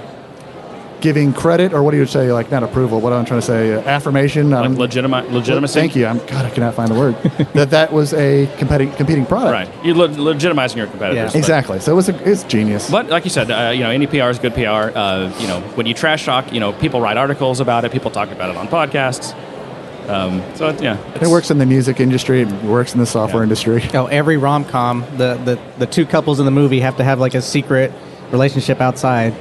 Giving 1.05 1.35
credit, 1.35 1.75
or 1.75 1.83
what 1.83 1.91
do 1.91 1.99
you 1.99 2.07
say? 2.07 2.33
Like 2.33 2.51
not 2.51 2.63
approval. 2.63 2.99
What 2.99 3.13
I'm 3.13 3.27
trying 3.27 3.41
to 3.41 3.47
say? 3.47 3.75
Uh, 3.75 3.81
affirmation. 3.83 4.49
Like 4.49 4.65
um, 4.65 4.77
legitimate 4.77 5.31
legitimacy. 5.31 5.79
Thank 5.79 5.95
you. 5.95 6.07
I'm 6.07 6.17
God. 6.17 6.47
I 6.47 6.49
cannot 6.49 6.73
find 6.75 6.91
the 6.91 6.99
word. 6.99 7.15
that 7.53 7.69
that 7.73 7.93
was 7.93 8.15
a 8.15 8.47
competing 8.57 8.91
competing 8.93 9.27
product. 9.27 9.53
Right, 9.53 9.85
you're 9.85 9.95
le- 9.95 10.09
legitimizing 10.09 10.77
your 10.77 10.87
competitors. 10.87 11.35
Yeah. 11.35 11.39
Exactly. 11.39 11.79
So 11.79 11.93
it 11.93 11.95
was 11.95 12.09
a, 12.09 12.17
it's 12.31 12.43
genius. 12.45 12.91
But 12.91 13.09
like 13.11 13.25
you 13.25 13.29
said, 13.31 13.51
uh, 13.51 13.73
you 13.73 13.81
know, 13.81 13.91
any 13.91 14.07
PR 14.07 14.31
is 14.31 14.39
good 14.39 14.55
PR. 14.55 14.97
Uh, 14.97 15.31
you 15.39 15.47
know, 15.47 15.61
when 15.75 15.85
you 15.85 15.93
trash 15.93 16.25
talk, 16.25 16.51
you 16.55 16.59
know, 16.61 16.73
people 16.73 17.03
write 17.03 17.19
articles 17.19 17.61
about 17.61 17.85
it. 17.85 17.93
People 17.93 18.11
talk 18.11 18.31
about 18.31 18.49
it 18.49 18.57
on 18.57 18.67
podcasts. 18.69 19.35
Um, 20.09 20.43
so 20.55 20.71
it, 20.71 20.83
yeah, 20.83 20.97
it 21.21 21.29
works 21.29 21.51
in 21.51 21.59
the 21.59 21.67
music 21.67 22.01
industry. 22.01 22.41
It 22.41 22.63
works 22.63 22.95
in 22.95 23.01
the 23.01 23.07
software 23.07 23.43
Yeah. 23.43 23.49
industry. 23.49 23.83
Oh, 23.93 24.07
every 24.07 24.39
rom 24.39 24.65
com, 24.65 25.03
the, 25.19 25.35
the 25.45 25.61
the 25.79 25.87
two 25.87 26.07
couples 26.07 26.39
in 26.39 26.47
the 26.47 26.51
movie 26.51 26.81
have 26.81 26.97
to 26.97 27.05
have 27.05 27.21
like 27.21 27.35
a 27.35 27.43
secret 27.43 27.93
relationship 28.31 28.81
outside. 28.81 29.35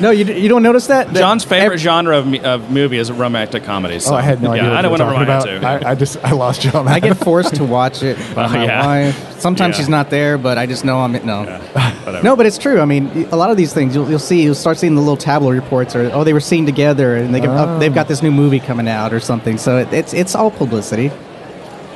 No, 0.00 0.10
you, 0.10 0.24
you 0.24 0.48
don't 0.48 0.62
notice 0.62 0.86
that? 0.88 1.08
That 1.12 1.18
John's 1.20 1.44
favorite 1.44 1.74
ev- 1.74 1.80
genre 1.80 2.18
of, 2.18 2.34
of 2.44 2.70
movie 2.70 2.96
is 2.98 3.10
romantic 3.12 3.64
comedies. 3.64 4.06
Oh, 4.06 4.10
so- 4.10 4.14
I 4.16 4.22
had 4.22 4.42
no 4.42 4.52
yeah, 4.54 4.62
idea. 4.62 4.72
I 4.72 4.74
what 4.74 4.82
know 4.82 4.88
you 4.88 4.90
what 4.90 5.00
were 5.00 5.04
I'm 5.04 5.26
talking 5.26 5.52
reminded 5.52 5.58
about. 5.58 5.78
to. 5.80 5.86
I, 5.86 5.90
I 5.90 5.94
just 5.94 6.24
I 6.24 6.32
lost 6.32 6.64
you 6.64 6.70
on 6.72 6.86
that. 6.86 6.94
I 6.94 7.00
get 7.00 7.16
forced 7.18 7.54
to 7.56 7.64
watch 7.64 8.02
it 8.02 8.16
by 8.34 8.46
Oh, 8.46 8.48
my 8.48 8.64
yeah. 8.64 8.86
wife. 8.86 9.40
Sometimes 9.40 9.74
Yeah. 9.76 9.80
she's 9.82 9.88
not 9.88 10.10
there, 10.10 10.38
but 10.38 10.56
I 10.58 10.66
just 10.66 10.84
know 10.84 11.00
I'm 11.00 11.12
no. 11.24 11.44
Whatever. 11.44 12.22
No, 12.22 12.36
but 12.36 12.46
it's 12.46 12.58
true. 12.58 12.80
I 12.80 12.84
mean, 12.84 13.28
a 13.32 13.36
lot 13.36 13.50
of 13.50 13.56
these 13.56 13.72
things 13.72 13.94
you'll, 13.94 14.08
you'll 14.08 14.18
see. 14.18 14.42
You'll 14.42 14.54
start 14.54 14.78
seeing 14.78 14.94
the 14.94 15.00
little 15.00 15.16
tabloid 15.16 15.54
reports, 15.56 15.94
or 15.94 16.10
oh, 16.12 16.24
they 16.24 16.32
were 16.32 16.40
seen 16.40 16.64
together, 16.66 17.16
and 17.16 17.34
they 17.34 17.40
get, 17.40 17.50
oh, 17.50 17.78
they've 17.78 17.94
got 17.94 18.08
this 18.08 18.22
new 18.22 18.30
movie 18.32 18.60
coming 18.60 18.88
out, 18.88 19.12
or 19.12 19.20
something. 19.20 19.58
So 19.58 19.78
it, 19.78 19.92
it's 19.92 20.14
it's 20.14 20.34
all 20.34 20.50
publicity. 20.50 21.10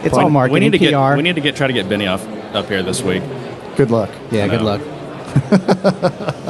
It's 0.04 0.16
all 0.16 0.30
marketing. 0.30 0.54
we 0.54 0.60
need 0.60 0.72
to 0.72 0.78
PR. 0.78 0.90
get 0.90 1.16
we 1.16 1.22
need 1.22 1.34
to 1.36 1.40
get 1.40 1.56
try 1.56 1.66
to 1.66 1.72
get 1.72 1.86
Benioff 1.86 2.54
up 2.54 2.66
here 2.68 2.82
this 2.82 3.02
week. 3.02 3.22
Good 3.76 3.90
luck. 3.90 4.10
yeah, 4.30 4.46
good 4.48 4.62
luck. 4.62 4.80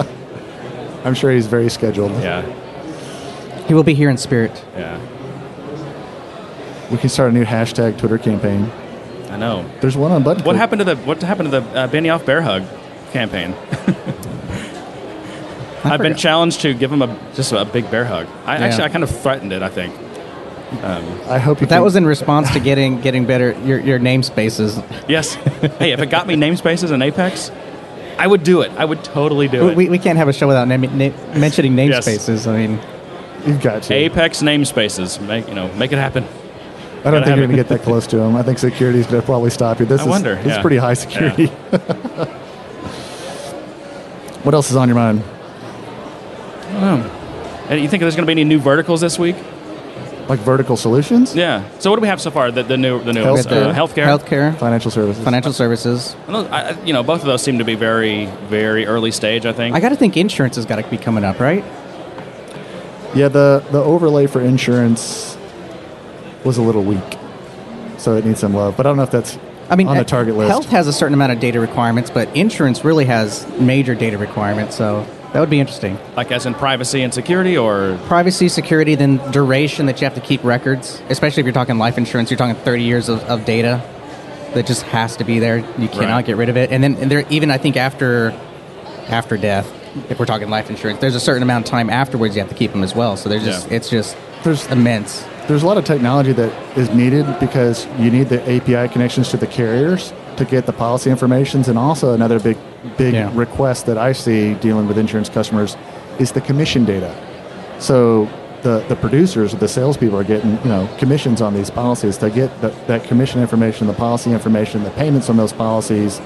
I'm 1.07 1.15
sure 1.15 1.31
he's 1.31 1.47
very 1.47 1.69
scheduled. 1.71 2.11
Yeah, 2.23 2.43
He 3.67 3.75
will 3.75 3.85
be 3.85 3.95
here 3.95 4.11
in 4.11 4.17
spirit. 4.17 4.65
yeah, 4.77 4.99
We 6.91 6.99
can 6.99 7.09
start 7.09 7.31
a 7.31 7.35
new 7.35 7.45
hashtag 7.45 7.99
Twitter 7.99 8.19
campaign. 8.19 8.71
I 9.31 9.37
know. 9.37 9.69
There's 9.81 9.97
one 9.97 10.13
on 10.13 10.23
button. 10.23 10.45
What 10.45 10.57
happened 10.57 10.81
to 10.81 10.85
the 10.85 10.97
what 10.97 11.23
happened 11.23 11.51
to 11.53 11.61
the 11.61 11.67
uh, 11.79 11.89
Benioff 11.89 12.25
bear 12.27 12.43
hug 12.43 12.65
campaign? 13.13 13.55
I've 15.85 16.01
been 16.01 16.17
challenged 16.17 16.63
to 16.63 16.75
give 16.75 16.91
him 16.91 17.03
a 17.03 17.17
just 17.35 17.53
a 17.53 17.65
big 17.65 17.91
bear 17.91 18.05
hug. 18.05 18.27
I 18.45 18.59
Yeah. 18.59 18.65
actually 18.65 18.85
I 18.85 18.89
kind 18.89 19.05
of 19.05 19.21
threatened 19.23 19.53
it. 19.53 19.63
I 19.63 19.69
think. 19.69 19.95
I 20.83 21.39
hope 21.39 21.61
you. 21.61 21.69
That 21.69 21.83
was 21.85 21.95
in 21.95 22.05
response 22.07 22.51
to 22.53 22.61
getting 22.61 23.01
getting 23.01 23.25
better 23.27 23.53
your 23.65 23.79
your 23.79 24.01
namespaces. 24.01 24.83
Yes. 25.09 25.35
hey, 25.35 25.93
if 25.93 26.01
it 26.01 26.07
got 26.11 26.27
me 26.27 26.35
namespaces 26.35 26.91
in 26.91 27.03
Apex, 27.03 27.51
I 28.19 28.27
would 28.27 28.43
do 28.43 28.63
it. 28.63 28.73
I 28.73 28.85
would 28.85 29.05
totally 29.05 29.49
do 29.49 29.69
it. 29.69 29.77
We, 29.77 29.89
we 29.89 29.99
can't 29.99 30.17
have 30.19 30.29
a 30.29 30.33
show 30.33 30.47
without 30.49 30.67
name, 30.69 30.83
na- 30.83 31.37
mentioning 31.39 31.77
Yes. 31.77 32.07
namespaces. 32.09 32.47
I 32.47 32.67
mean, 32.67 32.81
You've 33.47 33.61
got 33.63 33.83
to. 33.85 33.95
Apex 33.95 34.43
namespaces, 34.43 35.21
make 35.25 35.47
you 35.49 35.55
know, 35.55 35.73
make 35.75 35.93
it 35.93 35.99
happen. 35.99 36.25
I 37.05 37.11
don't 37.13 37.23
think 37.23 37.37
you're 37.37 37.47
going 37.47 37.51
to 37.51 37.57
get 37.57 37.69
that 37.69 37.83
close 37.83 38.07
to 38.09 38.19
him. 38.19 38.35
I 38.35 38.43
think 38.43 38.59
security's 38.59 39.07
going 39.07 39.21
to 39.21 39.27
probably 39.27 39.51
stop 39.51 39.79
you. 39.79 39.87
This 39.87 40.01
I 40.01 40.05
is 40.05 40.09
wonder, 40.09 40.35
this 40.37 40.47
yeah. 40.47 40.57
is 40.57 40.59
pretty 40.61 40.79
high 40.79 40.95
security. 40.95 41.47
what 44.43 44.55
else 44.55 44.71
is 44.71 44.77
on 44.77 44.89
your 44.89 44.97
mind? 44.97 45.23
I 45.23 46.73
don't 46.73 47.01
know. 47.01 47.11
And 47.69 47.81
you 47.81 47.89
think 47.89 48.01
there's 48.01 48.17
going 48.17 48.25
to 48.25 48.35
be 48.35 48.41
any 48.41 48.45
new 48.45 48.59
verticals 48.59 49.01
this 49.01 49.19
week? 49.19 49.37
Like 50.29 50.41
vertical 50.41 50.77
solutions, 50.77 51.37
Yeah. 51.37 51.63
So 51.79 51.89
what 51.91 51.97
do 51.99 52.03
we 52.03 52.09
have 52.09 52.21
so 52.21 52.33
far? 52.33 52.51
The, 52.51 52.65
the 52.65 52.77
new 52.77 53.01
the 53.03 53.13
new 53.13 53.23
Healthcare. 53.23 53.71
Uh, 53.71 53.73
healthcare. 53.73 54.07
healthcare, 54.07 54.57
financial 54.59 54.91
services. 54.91 55.23
financial 55.23 55.53
services. 55.53 56.17
I 56.27 56.33
don't- 56.33 56.53
I- 56.53 56.77
you 56.85 56.93
know, 56.93 57.05
both 57.05 57.21
of 57.21 57.27
those 57.27 57.43
seem 57.43 57.59
to 57.59 57.65
be 57.65 57.77
very 57.77 58.27
very 58.49 58.87
early 58.87 59.13
stage. 59.13 59.47
I 59.47 59.53
think. 59.53 59.77
I 59.77 59.81
got 59.81 59.91
to 59.91 59.97
think 59.97 60.17
insurance 60.17 60.57
has 60.57 60.67
got 60.67 60.77
to 60.77 60.91
be 60.91 60.99
coming 60.99 61.23
up, 61.25 61.39
right? 61.39 61.65
Yeah, 63.15 63.29
the 63.29 63.63
the 63.71 63.81
overlay 63.83 64.27
for 64.27 64.41
insurance 64.41 65.37
was 66.45 66.59
a 66.59 66.63
little 66.63 66.83
weak, 66.83 67.19
so 67.99 68.17
it 68.17 68.25
needs 68.27 68.41
some 68.41 68.53
love. 68.53 68.77
But 68.77 68.87
I 68.87 68.91
don't 68.91 68.97
know 68.97 69.05
if 69.05 69.11
that's 69.13 69.39
I 69.71 69.77
mean, 69.77 69.89
on 69.89 69.97
the 69.97 70.05
target 70.05 70.37
list. 70.37 70.49
Health 70.51 70.69
has 70.71 70.87
a 70.87 70.93
certain 70.93 71.15
amount 71.15 71.33
of 71.33 71.41
data 71.41 71.61
requirements, 71.61 72.11
but 72.11 72.29
insurance 72.37 72.85
really 72.85 73.05
has 73.07 73.47
major 73.59 73.95
data 73.95 74.19
requirements. 74.19 74.77
So 74.77 75.07
That 75.33 75.41
would 75.41 75.51
be 75.51 75.61
interesting. 75.61 75.99
Like 76.17 76.31
as 76.33 76.47
in 76.47 76.55
privacy 76.55 77.03
and 77.03 77.13
security, 77.13 77.59
or 77.59 77.99
Privacy, 78.07 78.49
security, 78.49 78.95
then 78.95 79.19
duration 79.33 79.87
that 79.87 80.01
you 80.01 80.07
have 80.07 80.15
to 80.15 80.21
keep 80.21 80.43
records, 80.45 81.03
especially 81.11 81.41
if 81.41 81.47
you're 81.47 81.53
talking 81.53 81.77
life 81.79 81.99
insurance, 81.99 82.31
you're 82.31 82.39
talking 82.39 82.55
30 82.57 82.83
years 82.85 83.09
of, 83.09 83.23
of 83.25 83.45
data 83.45 83.83
that 84.55 84.67
just 84.67 84.83
has 84.85 85.17
to 85.17 85.25
be 85.25 85.39
there. 85.39 85.59
You 85.79 85.89
cannot 85.89 86.09
Right. 86.17 86.25
get 86.27 86.37
rid 86.37 86.49
of 86.49 86.57
it. 86.57 86.71
And 86.71 86.83
then 86.83 86.95
and 86.97 87.11
there, 87.11 87.25
even 87.29 87.51
I 87.51 87.59
think 87.59 87.77
after 87.77 88.31
after 89.09 89.37
death, 89.37 89.71
if 90.11 90.19
we're 90.19 90.27
talking 90.27 90.49
life 90.49 90.71
insurance, 90.71 91.01
there's 91.01 91.15
a 91.15 91.21
certain 91.21 91.43
amount 91.43 91.67
of 91.67 91.71
time 91.71 91.91
afterwards 91.91 92.35
you 92.35 92.41
have 92.41 92.49
to 92.49 92.55
keep 92.57 92.73
them 92.73 92.83
as 92.83 92.95
well. 92.95 93.17
So 93.17 93.29
there's 93.29 93.45
just 93.45 93.69
Yeah. 93.71 93.77
it's 93.77 93.91
just 93.91 94.17
There's- 94.43 94.67
immense. 94.71 95.25
There's 95.49 95.63
a 95.63 95.67
lot 95.67 95.77
of 95.77 95.85
technology 95.85 96.33
that 96.33 96.53
is 96.77 96.91
needed 96.91 97.27
because 97.41 97.87
you 97.99 98.11
need 98.11 98.29
the 98.29 98.41
API 98.51 98.89
connections 98.89 99.29
to 99.31 99.37
the 99.37 99.47
carriers 99.47 100.13
to 100.37 100.45
get 100.45 100.67
the 100.67 100.73
policy 100.73 101.11
informations, 101.11 101.69
and 101.69 101.79
also 101.79 102.15
another 102.15 102.39
big, 102.39 102.57
big 102.97 103.15
Yeah. 103.15 103.31
request 103.35 103.87
that 103.87 103.99
I 103.99 104.13
see 104.13 104.55
dealing 104.55 104.87
with 104.89 104.99
insurance 104.99 105.29
customers 105.29 105.77
is 106.19 106.33
the 106.33 106.41
commission 106.41 106.85
data. 106.85 107.11
So 107.79 108.29
the 108.63 108.83
the 108.89 108.97
producers, 108.97 109.53
the 109.53 109.69
salespeople 109.69 110.19
are 110.19 110.25
getting 110.25 110.59
you 110.65 110.69
know 110.69 110.89
commissions 110.99 111.41
on 111.43 111.55
these 111.55 111.71
policies. 111.71 112.17
To 112.19 112.31
get 112.31 112.51
the, 112.61 112.73
that 112.87 113.05
commission 113.05 113.41
information, 113.41 113.87
the 113.87 113.93
policy 113.93 114.31
information, 114.33 114.83
the 114.85 114.91
payments 114.91 115.29
on 115.29 115.37
those 115.37 115.53
policies, 115.53 116.21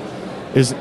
is 0.55 0.75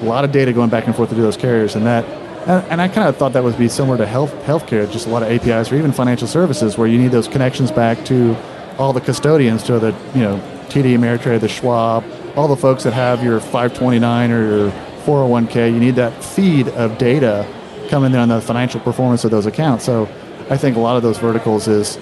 a 0.00 0.04
lot 0.04 0.24
of 0.24 0.32
data 0.32 0.52
going 0.52 0.70
back 0.70 0.86
and 0.86 0.94
forth 0.96 1.10
to 1.10 1.14
those 1.14 1.36
carriers, 1.36 1.74
and 1.76 1.86
that. 1.86 2.04
And, 2.46 2.62
and 2.72 2.82
I 2.82 2.88
kind 2.88 3.08
of 3.08 3.16
thought 3.16 3.32
that 3.32 3.42
would 3.42 3.56
be 3.56 3.68
similar 3.68 3.96
to 3.96 4.06
health 4.06 4.32
healthcare, 4.44 4.90
just 4.90 5.06
a 5.06 5.10
lot 5.10 5.22
of 5.22 5.30
APIs, 5.30 5.72
or 5.72 5.76
even 5.76 5.92
financial 5.92 6.28
services, 6.28 6.76
where 6.76 6.86
you 6.86 6.98
need 6.98 7.10
those 7.10 7.28
connections 7.28 7.70
back 7.70 8.04
to 8.06 8.36
all 8.78 8.92
the 8.92 9.00
custodians, 9.00 9.62
to 9.62 9.78
the 9.78 9.94
you 10.14 10.20
know 10.22 10.36
TD 10.68 10.94
Ameritrade, 10.96 11.40
the 11.40 11.48
Schwab, 11.48 12.04
all 12.36 12.48
the 12.48 12.56
folks 12.56 12.82
that 12.82 12.92
have 12.92 13.22
your 13.22 13.40
529 13.40 14.30
or 14.30 14.46
your 14.46 14.70
401k. 15.04 15.72
You 15.72 15.78
need 15.78 15.96
that 15.96 16.24
feed 16.24 16.68
of 16.68 16.98
data 16.98 17.46
coming 17.88 18.12
in 18.12 18.18
on 18.18 18.28
the 18.28 18.40
financial 18.40 18.80
performance 18.80 19.24
of 19.24 19.30
those 19.30 19.46
accounts. 19.46 19.84
So 19.84 20.08
I 20.50 20.56
think 20.56 20.76
a 20.76 20.80
lot 20.80 20.96
of 20.96 21.02
those 21.02 21.18
verticals 21.18 21.68
is, 21.68 21.98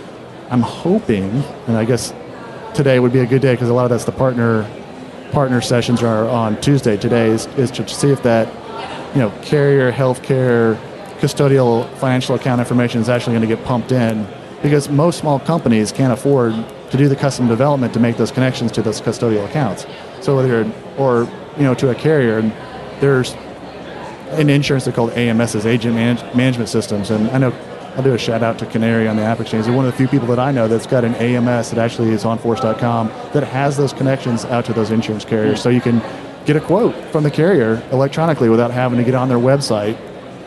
I'm 0.51 0.62
hoping, 0.62 1.30
and 1.66 1.76
I 1.76 1.85
guess 1.85 2.14
today 2.74 2.99
would 2.99 3.12
be 3.12 3.20
a 3.20 3.26
good 3.26 3.43
day 3.43 3.55
because 3.55 3.68
a 3.68 3.74
lot 3.74 3.85
of 3.85 3.91
that's 3.91 4.05
the 4.05 4.12
partner 4.12 4.68
partner 5.33 5.62
sessions 5.62 6.03
are 6.03 6.28
on 6.28 6.61
Tuesday. 6.61 6.97
Today 6.97 7.28
is, 7.28 7.47
is 7.57 7.70
to 7.70 7.89
see 7.89 8.11
if 8.11 8.22
that 8.22 8.49
you 9.14 9.20
know 9.20 9.30
carrier 9.43 9.91
healthcare 9.91 10.76
custodial 11.18 11.89
financial 11.97 12.35
account 12.35 12.61
information 12.61 13.01
is 13.01 13.09
actually 13.09 13.33
going 13.35 13.49
to 13.49 13.55
get 13.57 13.64
pumped 13.64 13.93
in 13.93 14.26
because 14.62 14.89
most 14.89 15.18
small 15.18 15.39
companies 15.39 15.93
can't 15.93 16.12
afford 16.12 16.53
to 16.91 16.97
do 16.97 17.09
the 17.09 17.16
custom 17.16 17.49
development 17.49 17.95
to 17.95 18.01
make 18.01 18.16
those 18.16 18.30
connections 18.30 18.70
to 18.72 18.83
those 18.83 19.01
custodial 19.01 19.45
accounts. 19.49 19.87
So 20.23 20.37
whether 20.37 20.70
or 20.97 21.29
you 21.57 21.64
know 21.64 21.75
to 21.75 21.91
a 21.91 21.95
carrier, 21.95 22.41
there's 23.01 23.35
in 24.39 24.49
insurance 24.49 24.85
they're 24.85 24.95
called 24.95 25.11
AMSs, 25.11 25.66
agent 25.66 25.95
manage, 25.95 26.35
management 26.35 26.68
systems, 26.68 27.11
and 27.11 27.29
I 27.31 27.39
know. 27.39 27.53
I'll 27.95 28.03
do 28.03 28.14
a 28.14 28.18
shout 28.18 28.43
out 28.43 28.59
to 28.61 28.64
Canary 28.64 29.07
on 29.07 29.16
the 29.16 29.23
App 29.23 29.39
Exchange. 29.39 29.66
They're 29.66 29.77
one 29.77 29.85
of 29.85 29.93
the 29.93 29.99
few 29.99 30.09
people 30.09 30.27
that 30.29 30.39
I 30.39 30.51
know 30.51 30.66
that's 30.66 30.87
got 30.87 31.05
an 31.05 31.14
AMS 31.16 31.73
that 31.73 31.79
actually 31.79 32.09
is 32.09 32.25
on 32.25 32.39
Force.com 32.39 33.09
that 33.35 33.45
has 33.45 33.77
those 33.77 33.93
connections 33.93 34.47
out 34.47 34.64
to 34.64 34.73
those 34.73 34.91
insurance 34.91 35.27
carriers. 35.27 35.61
So 35.61 35.68
you 35.68 35.83
can 35.83 36.01
get 36.47 36.57
a 36.57 36.61
quote 36.61 36.95
from 37.12 37.23
the 37.23 37.31
carrier 37.31 37.87
electronically 37.93 38.49
without 38.49 38.70
having 38.70 38.97
to 38.97 39.05
get 39.05 39.14
on 39.14 39.29
their 39.29 39.37
website 39.37 39.99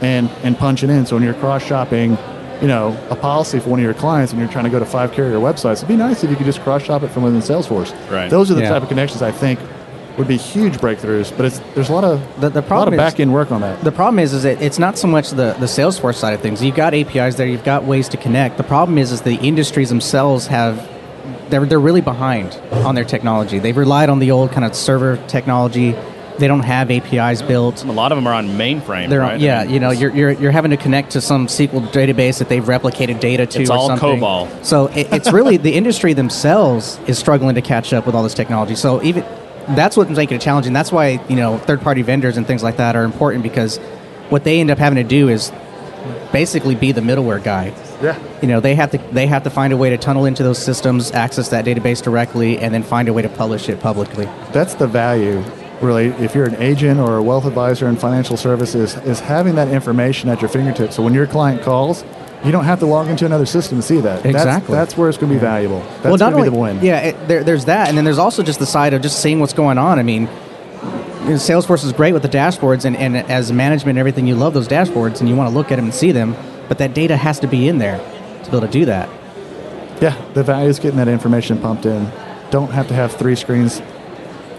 and, 0.02 0.28
and 0.42 0.58
punch 0.58 0.84
it 0.84 0.90
in. 0.90 1.06
So 1.06 1.18
when 1.18 1.24
you're 1.24 1.36
cross 1.36 1.64
shopping, 1.64 2.18
you 2.62 2.68
know, 2.68 2.98
a 3.10 3.16
policy 3.16 3.60
for 3.60 3.70
one 3.70 3.80
of 3.80 3.84
your 3.84 3.94
clients 3.94 4.32
and 4.32 4.40
you're 4.42 4.50
trying 4.52 4.64
to 4.66 4.70
go 4.70 4.80
to 4.80 4.86
five 4.86 5.12
carrier 5.12 5.38
websites, 5.38 5.78
it'd 5.78 5.88
be 5.88 5.96
nice 5.96 6.24
if 6.24 6.30
you 6.30 6.36
could 6.36 6.46
just 6.46 6.62
cross 6.62 6.84
shop 6.84 7.04
it 7.04 7.10
from 7.10 7.24
within 7.24 7.42
Salesforce. 7.42 7.94
Right. 8.12 8.30
Those 8.30 8.50
are 8.52 8.56
the 8.56 8.62
Yeah. 8.62 8.70
type 8.70 8.84
of 8.84 8.90
connections 8.90 9.22
I 9.22 9.32
think 9.32 9.60
would 10.18 10.28
be 10.30 10.38
huge 10.38 10.78
breakthroughs, 10.78 11.34
but 11.36 11.46
it's 11.46 11.60
there's 11.74 11.90
a 11.90 11.94
lot 11.94 12.06
of 12.06 12.22
The- 12.40 12.50
the 12.50 12.60
a 12.60 12.62
lot 12.62 12.68
problem 12.68 12.94
of 12.94 13.06
is- 13.06 13.12
back 13.14 13.20
end 13.20 13.34
work 13.34 13.52
on 13.52 13.60
that. 13.62 13.84
The 13.84 13.92
problem 13.92 14.20
is, 14.20 14.34
is 14.34 14.44
that 14.44 14.62
it's 14.62 14.80
not 14.80 14.98
so 14.98 15.08
much 15.08 15.32
the, 15.32 15.56
the 15.60 15.66
Salesforce 15.66 16.16
side 16.16 16.34
of 16.34 16.40
things. 16.40 16.64
You've 16.64 16.76
got 16.76 16.94
APIs 16.94 17.36
there. 17.36 17.46
You've 17.48 17.66
got 17.66 17.84
ways 17.84 18.08
to 18.10 18.18
connect. 18.18 18.56
The 18.58 18.64
problem 18.64 18.98
is, 18.98 19.12
is 19.12 19.22
the 19.22 19.36
industries 19.36 19.90
themselves 19.90 20.48
have 20.48 20.88
they're 21.50 21.66
they're 21.66 21.80
really 21.80 22.02
behind 22.02 22.58
on 22.86 22.96
their 22.96 23.04
technology. 23.04 23.60
They've 23.60 23.76
relied 23.78 24.10
on 24.10 24.20
the 24.20 24.32
old 24.32 24.52
kind 24.52 24.64
of 24.66 24.74
server 24.76 25.18
technology. 25.28 25.96
They 26.38 26.48
don't 26.48 26.62
have 26.62 26.92
APIs 26.92 27.42
built. 27.42 27.84
a 27.84 27.92
lot 27.92 28.12
of 28.12 28.18
them 28.18 28.28
are 28.28 28.34
on 28.34 28.50
mainframe. 28.50 29.10
They're 29.10 29.22
right? 29.22 29.36
on, 29.36 29.40
yeah, 29.40 29.62
I 29.62 29.64
mean, 29.66 29.74
you 29.74 29.80
know, 29.80 29.92
you're, 29.92 30.16
you're 30.16 30.32
you're 30.32 30.52
having 30.52 30.72
to 30.72 30.78
connect 30.78 31.12
to 31.12 31.22
some 31.22 31.48
SQL 31.48 31.88
database 31.92 32.40
that 32.40 32.50
they've 32.50 32.64
replicated 32.64 33.20
data 33.20 33.46
to. 33.46 33.62
It's 33.62 33.70
or 33.70 33.78
all 33.78 33.88
something. 33.88 34.20
COBOL. 34.20 34.66
So 34.66 34.88
it, 34.88 35.12
it's 35.14 35.32
really 35.32 35.58
the 35.58 35.74
industry 35.74 36.14
themselves 36.14 37.00
is 37.08 37.18
struggling 37.18 37.56
to 37.56 37.62
catch 37.62 37.94
up 37.94 38.06
with 38.06 38.16
all 38.16 38.24
this 38.24 38.34
technology. 38.34 38.76
So 38.76 39.02
even 39.04 39.24
that's 39.70 39.98
what's 39.98 40.12
making 40.12 40.38
it 40.38 40.42
challenging. 40.42 40.74
That's 40.74 40.92
why 40.92 41.24
you 41.30 41.36
know 41.36 41.58
third 41.58 41.82
party 41.82 42.02
vendors 42.02 42.38
and 42.38 42.46
things 42.46 42.64
like 42.64 42.78
that 42.78 42.96
are 42.96 43.04
important 43.04 43.44
because 43.44 43.78
what 44.30 44.44
they 44.44 44.60
end 44.60 44.72
up 44.72 44.78
having 44.78 44.98
to 44.98 45.08
do 45.08 45.30
is 45.30 45.52
basically 46.32 46.76
be 46.76 46.92
the 46.92 47.02
middleware 47.02 47.44
guy. 47.44 47.74
Yeah. 48.02 48.20
You 48.42 48.48
know, 48.48 48.60
they 48.60 48.76
have 48.76 48.92
to 48.92 48.98
they 48.98 49.28
have 49.28 49.44
to 49.44 49.50
find 49.50 49.74
a 49.74 49.78
way 49.78 49.90
to 49.92 49.98
tunnel 49.98 50.26
into 50.26 50.44
those 50.44 50.60
systems, 50.60 51.12
access 51.12 51.50
that 51.50 51.66
database 51.66 52.02
directly, 52.04 52.58
and 52.58 52.74
then 52.74 52.84
find 52.84 53.08
a 53.08 53.14
way 53.14 53.22
to 53.22 53.30
publish 53.30 53.70
it 53.70 53.80
publicly. 53.80 54.26
that's 54.52 54.76
the 54.76 54.88
value 54.88 55.44
really 55.86 56.08
if 56.24 56.36
you're 56.36 56.46
an 56.46 56.56
agent 56.62 57.00
or 57.00 57.18
a 57.18 57.24
wealth 57.24 57.46
advisor 57.46 57.88
in 57.88 57.96
financial 57.96 58.36
services 58.36 58.96
is 58.98 59.20
having 59.20 59.56
that 59.56 59.68
information 59.70 60.30
at 60.30 60.42
your 60.42 60.50
fingertips 60.50 60.96
so 60.96 61.04
when 61.04 61.14
your 61.14 61.28
client 61.28 61.62
calls 61.62 62.04
you 62.44 62.52
don't 62.52 62.66
have 62.66 62.80
to 62.80 62.86
log 62.86 63.08
into 63.08 63.26
another 63.26 63.46
system 63.46 63.78
to 63.80 63.82
see 63.82 64.02
that 64.02 64.22
that's, 64.24 64.36
Exactly. 64.36 64.74
that's 64.76 64.98
where 64.98 65.10
it's 65.10 65.18
going 65.18 65.32
to 65.32 65.36
be 65.36 65.40
valuable 65.40 65.80
that's 65.80 66.06
well, 66.06 66.18
not 66.18 66.34
going 66.34 66.44
to 66.44 66.50
only 66.50 66.50
the 66.50 66.76
win 66.78 66.86
yeah, 66.86 67.00
it, 67.00 67.28
there, 67.28 67.44
there's 67.44 67.66
that, 67.66 67.88
and 67.90 67.98
then 67.98 68.04
there's 68.06 68.18
also 68.20 68.44
just 68.44 68.60
the 68.60 68.66
side 68.66 68.94
of 68.94 69.02
just 69.02 69.22
seeing 69.22 69.40
what's 69.40 69.54
going 69.54 69.78
on. 69.78 69.98
I 69.98 70.04
mean, 70.04 70.28
Salesforce 71.26 71.84
is 71.84 71.92
great 71.92 72.14
with 72.14 72.22
the 72.22 72.30
dashboards, 72.30 72.86
and, 72.86 72.96
and 72.96 73.18
as 73.18 73.52
management 73.52 73.92
and 73.92 74.00
everything, 74.00 74.28
you 74.28 74.36
love 74.36 74.54
those 74.54 74.68
dashboards, 74.68 75.20
and 75.22 75.30
you 75.30 75.36
want 75.36 75.50
to 75.50 75.56
look 75.56 75.72
at 75.72 75.78
them 75.78 75.86
and 75.86 75.94
see 75.94 76.12
them, 76.12 76.36
but 76.68 76.78
that 76.78 76.94
data 76.94 77.18
has 77.18 77.40
to 77.40 77.48
be 77.48 77.68
in 77.68 77.80
there 77.80 77.98
to 78.44 78.52
be 78.52 78.58
able 78.58 78.68
to 78.68 78.72
do 78.72 78.86
that. 78.86 79.10
yeah 80.02 80.16
the 80.34 80.44
value 80.44 80.70
is 80.70 80.78
getting 80.78 80.98
that 80.98 81.08
information 81.08 81.58
pumped 81.60 81.86
in 81.86 82.12
don't 82.52 82.72
have 82.72 82.88
to 82.88 82.94
have 82.94 83.12
three 83.16 83.36
screens 83.36 83.82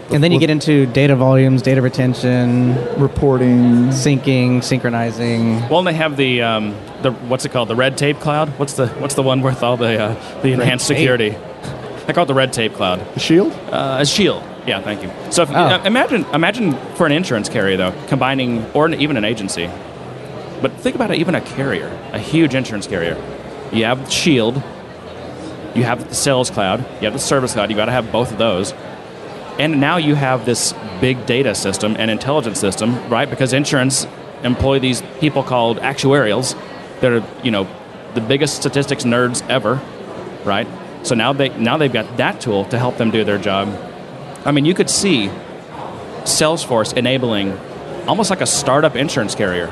And 0.09 0.23
then 0.23 0.31
you 0.31 0.39
get 0.39 0.49
into 0.49 0.85
data 0.85 1.15
volumes, 1.15 1.61
data 1.61 1.81
retention, 1.81 2.75
reporting 2.99 3.89
syncing, 3.89 4.63
synchronizing. 4.63 5.59
Well, 5.69 5.79
and 5.79 5.87
they 5.87 5.93
have 5.93 6.15
the 6.15 6.41
um, 6.41 6.71
the 7.01 7.11
what's 7.11 7.43
it 7.45 7.49
called? 7.51 7.67
The 7.67 7.75
red 7.75 7.97
tape 7.97 8.19
cloud. 8.19 8.49
What's 8.57 8.73
the 8.73 8.87
what's 8.87 9.15
the 9.15 9.23
one 9.23 9.41
with 9.41 9.63
all 9.63 9.75
the 9.77 10.01
uh, 10.01 10.41
the 10.41 10.53
enhanced 10.53 10.87
tape? 10.87 10.97
security? 10.97 11.35
I 12.07 12.13
call 12.13 12.23
it 12.23 12.27
the 12.27 12.33
red 12.33 12.53
tape 12.53 12.73
cloud. 12.73 12.99
the 13.15 13.19
shield 13.19 13.51
Uh, 13.69 13.97
a 13.99 14.05
shield. 14.05 14.41
Yeah, 14.65 14.81
thank 14.81 15.03
you. 15.03 15.11
So 15.29 15.43
if, 15.43 15.51
Oh. 15.51 15.55
uh, 15.55 15.81
imagine 15.85 16.25
imagine 16.33 16.73
for 16.95 17.05
an 17.05 17.11
insurance 17.11 17.49
carrier 17.49 17.75
though, 17.77 17.93
combining 18.07 18.65
or 18.73 18.85
an, 18.85 18.93
even 18.95 19.17
an 19.17 19.25
agency. 19.25 19.69
But 20.61 20.71
think 20.73 20.95
about 20.95 21.11
it, 21.11 21.17
even 21.17 21.35
a 21.35 21.41
carrier, 21.41 21.89
a 22.13 22.19
huge 22.19 22.55
insurance 22.55 22.87
carrier. 22.87 23.17
You 23.73 23.83
have 23.85 24.09
Shield, 24.11 24.55
you 25.75 25.83
have 25.83 26.07
the 26.09 26.15
sales 26.15 26.49
cloud, 26.49 26.79
you 27.01 27.05
have 27.05 27.13
the 27.13 27.19
service 27.19 27.53
cloud. 27.53 27.69
You 27.69 27.75
got 27.75 27.85
to 27.85 27.91
have 27.91 28.11
both 28.11 28.31
of 28.31 28.37
those. 28.37 28.73
And 29.59 29.79
now 29.79 29.97
you 29.97 30.15
have 30.15 30.45
this 30.45 30.73
big 31.01 31.25
data 31.25 31.55
system 31.55 31.95
and 31.97 32.11
intelligence 32.11 32.59
system, 32.59 33.09
right? 33.09 33.29
Because 33.29 33.53
insurance 33.53 34.07
employ 34.43 34.79
these 34.79 35.01
people 35.19 35.43
called 35.43 35.77
actuarials 35.79 36.55
that 37.01 37.11
are, 37.11 37.23
you 37.43 37.51
know, 37.51 37.67
the 38.13 38.21
biggest 38.21 38.55
statistics 38.55 39.03
nerds 39.03 39.47
ever, 39.49 39.81
right? 40.43 40.67
So 41.03 41.15
now 41.15 41.33
they 41.33 41.49
now 41.49 41.77
they've 41.77 41.91
got 41.91 42.17
that 42.17 42.41
tool 42.41 42.65
to 42.65 42.77
help 42.77 42.97
them 42.97 43.11
do 43.11 43.23
their 43.23 43.37
job. 43.37 43.67
I 44.45 44.51
mean, 44.51 44.65
you 44.65 44.73
could 44.73 44.89
see 44.89 45.29
Salesforce 46.23 46.95
enabling 46.95 47.57
almost 48.07 48.29
like 48.29 48.41
a 48.41 48.45
startup 48.45 48.95
insurance 48.95 49.35
carrier. 49.35 49.71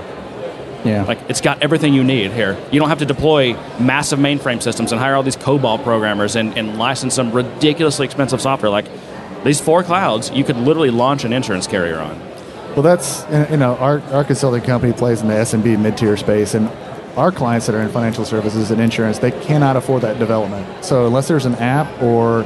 Yeah. 0.83 1.03
Like 1.03 1.19
it's 1.29 1.41
got 1.41 1.63
everything 1.63 1.93
you 1.93 2.03
need 2.03 2.31
here. 2.31 2.57
You 2.71 2.79
don't 2.79 2.89
have 2.89 2.99
to 2.99 3.05
deploy 3.05 3.53
massive 3.79 4.19
mainframe 4.19 4.61
systems 4.61 4.91
and 4.91 5.01
hire 5.01 5.15
all 5.15 5.23
these 5.23 5.37
COBOL 5.37 5.83
programmers 5.83 6.35
and, 6.35 6.55
and 6.57 6.77
license 6.77 7.15
some 7.15 7.31
ridiculously 7.31 8.05
expensive 8.05 8.39
software. 8.39 8.69
Like 8.69 8.85
these 9.45 9.61
four 9.61 9.83
clouds, 9.83 10.31
you 10.31 10.43
could 10.43 10.57
literally 10.57 10.89
launch 10.89 11.23
an 11.23 11.31
insurance 11.31 11.67
carrier 11.67 11.99
on. 11.99 12.19
Well, 12.75 12.81
that's 12.81 13.25
you 13.49 13.57
know 13.57 13.77
our, 13.77 14.01
our 14.11 14.23
consulting 14.25 14.63
company 14.63 14.91
plays 14.91 15.21
in 15.21 15.27
the 15.27 15.35
SMB 15.35 15.79
mid 15.79 15.97
tier 15.97 16.17
space, 16.17 16.55
and 16.55 16.67
our 17.15 17.31
clients 17.31 17.67
that 17.67 17.75
are 17.75 17.81
in 17.81 17.89
financial 17.89 18.25
services 18.25 18.71
and 18.71 18.81
insurance 18.81 19.19
they 19.19 19.31
cannot 19.31 19.77
afford 19.77 20.01
that 20.01 20.19
development. 20.19 20.83
So 20.83 21.07
unless 21.07 21.29
there's 21.29 21.45
an 21.45 21.55
app 21.55 22.01
or 22.01 22.43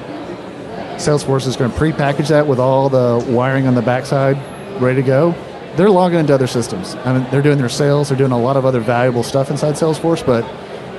Salesforce 0.98 1.48
is 1.48 1.56
going 1.56 1.72
to 1.72 1.78
prepackage 1.78 2.28
that 2.28 2.46
with 2.46 2.60
all 2.60 2.90
the 2.90 3.26
wiring 3.30 3.66
on 3.66 3.74
the 3.74 3.82
backside 3.82 4.38
ready 4.82 5.02
to 5.02 5.08
go, 5.08 5.32
they're 5.78 5.90
logging 5.90 6.20
into 6.20 6.34
other 6.34 6.48
systems. 6.48 6.96
I 7.06 7.18
mean, 7.18 7.32
they're 7.32 7.42
doing 7.42 7.58
their 7.58 7.70
sales, 7.70 8.10
they're 8.10 8.18
doing 8.18 8.34
a 8.34 8.40
lot 8.40 8.58
of 8.58 8.66
other 8.66 8.82
valuable 8.82 9.24
stuff 9.24 9.50
inside 9.50 9.76
Salesforce, 9.76 10.24
but 10.26 10.44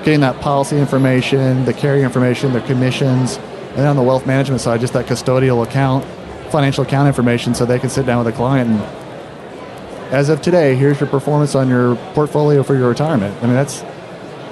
getting 0.05 0.21
that 0.21 0.41
policy 0.41 0.79
information, 0.79 1.67
the 1.67 1.75
carrier 1.75 2.05
information, 2.05 2.53
their 2.53 2.67
commissions, 2.67 3.39
and 3.71 3.79
then 3.79 3.87
on 3.87 3.97
the 3.97 4.03
wealth 4.03 4.27
management 4.27 4.61
side, 4.61 4.81
just 4.81 4.93
that 4.93 5.07
custodial 5.07 5.65
account, 5.65 6.05
financial 6.51 6.85
account 6.85 7.07
information, 7.07 7.55
so 7.55 7.65
they 7.65 7.79
can 7.79 7.91
sit 7.91 8.07
down 8.07 8.25
with 8.25 8.33
a 8.33 8.37
client 8.37 8.71
and 8.71 9.01
as 10.11 10.29
of 10.29 10.43
today, 10.43 10.75
here's 10.75 10.99
your 10.99 11.09
performance 11.09 11.55
on 11.55 11.69
your 11.69 11.95
portfolio 12.15 12.63
for 12.63 12.75
your 12.75 12.89
retirement. 12.89 13.37
I 13.43 13.47
mean, 13.47 13.55
that's 13.55 13.83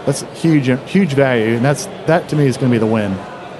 that's 0.06 0.22
huge, 0.40 0.66
huge 0.88 1.14
value, 1.14 1.56
and 1.56 1.64
that's 1.64 1.86
that 2.06 2.28
to 2.30 2.36
me 2.36 2.46
is 2.46 2.56
going 2.56 2.70
to 2.70 2.74
be 2.74 2.78
the 2.78 2.86
win. 2.86 3.12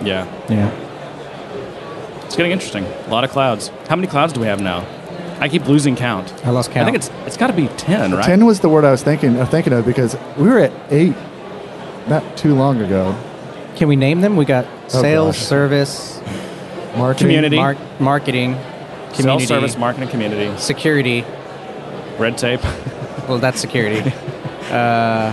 Yeah. 0.02 0.24
yeah. 0.48 2.24
It's 2.24 2.36
getting 2.36 2.52
interesting. 2.52 2.84
A 2.84 3.09
lot 3.09 3.24
of 3.24 3.30
clouds. 3.30 3.68
How 3.88 3.96
many 3.96 4.06
clouds 4.06 4.32
do 4.32 4.40
we 4.40 4.46
have 4.46 4.61
now? 4.61 4.86
I 5.40 5.48
keep 5.48 5.66
losing 5.66 5.96
count. 5.96 6.32
I 6.44 6.50
lost 6.50 6.70
count. 6.70 6.88
I 6.88 6.92
think 6.92 6.96
it's 6.96 7.11
it's 7.26 7.36
got 7.36 7.48
to 7.48 7.52
be 7.52 7.68
ten, 7.76 8.12
right? 8.12 8.24
Ten 8.24 8.44
was 8.46 8.61
the 8.61 8.68
word 8.68 8.84
I 8.84 8.90
was 8.90 9.02
thinking 9.02 9.36
uh, 9.38 9.46
thinking 9.46 9.72
of 9.72 9.84
because 9.84 10.16
we 10.36 10.48
were 10.48 10.59
at 10.59 10.72
eight 10.90 11.16
not 12.09 12.36
too 12.36 12.54
long 12.54 12.80
ago. 12.80 13.16
Can 13.79 13.87
we 13.89 13.97
name 13.97 14.20
them? 14.20 14.37
We 14.37 14.45
got 14.45 14.66
sales, 14.91 15.37
gosh. 15.37 15.47
service, 15.47 16.20
Marketing. 16.97 17.29
Community. 17.29 17.57
mar- 17.57 17.76
marketing, 18.01 18.55
community, 19.14 19.22
Self-service 19.22 19.76
marketing 19.79 20.09
community, 20.09 20.57
security. 20.59 21.24
red 22.18 22.37
tape. 22.39 22.61
Well, 23.29 23.39
that's 23.39 23.61
security. 23.61 23.99
uh, 24.70 25.33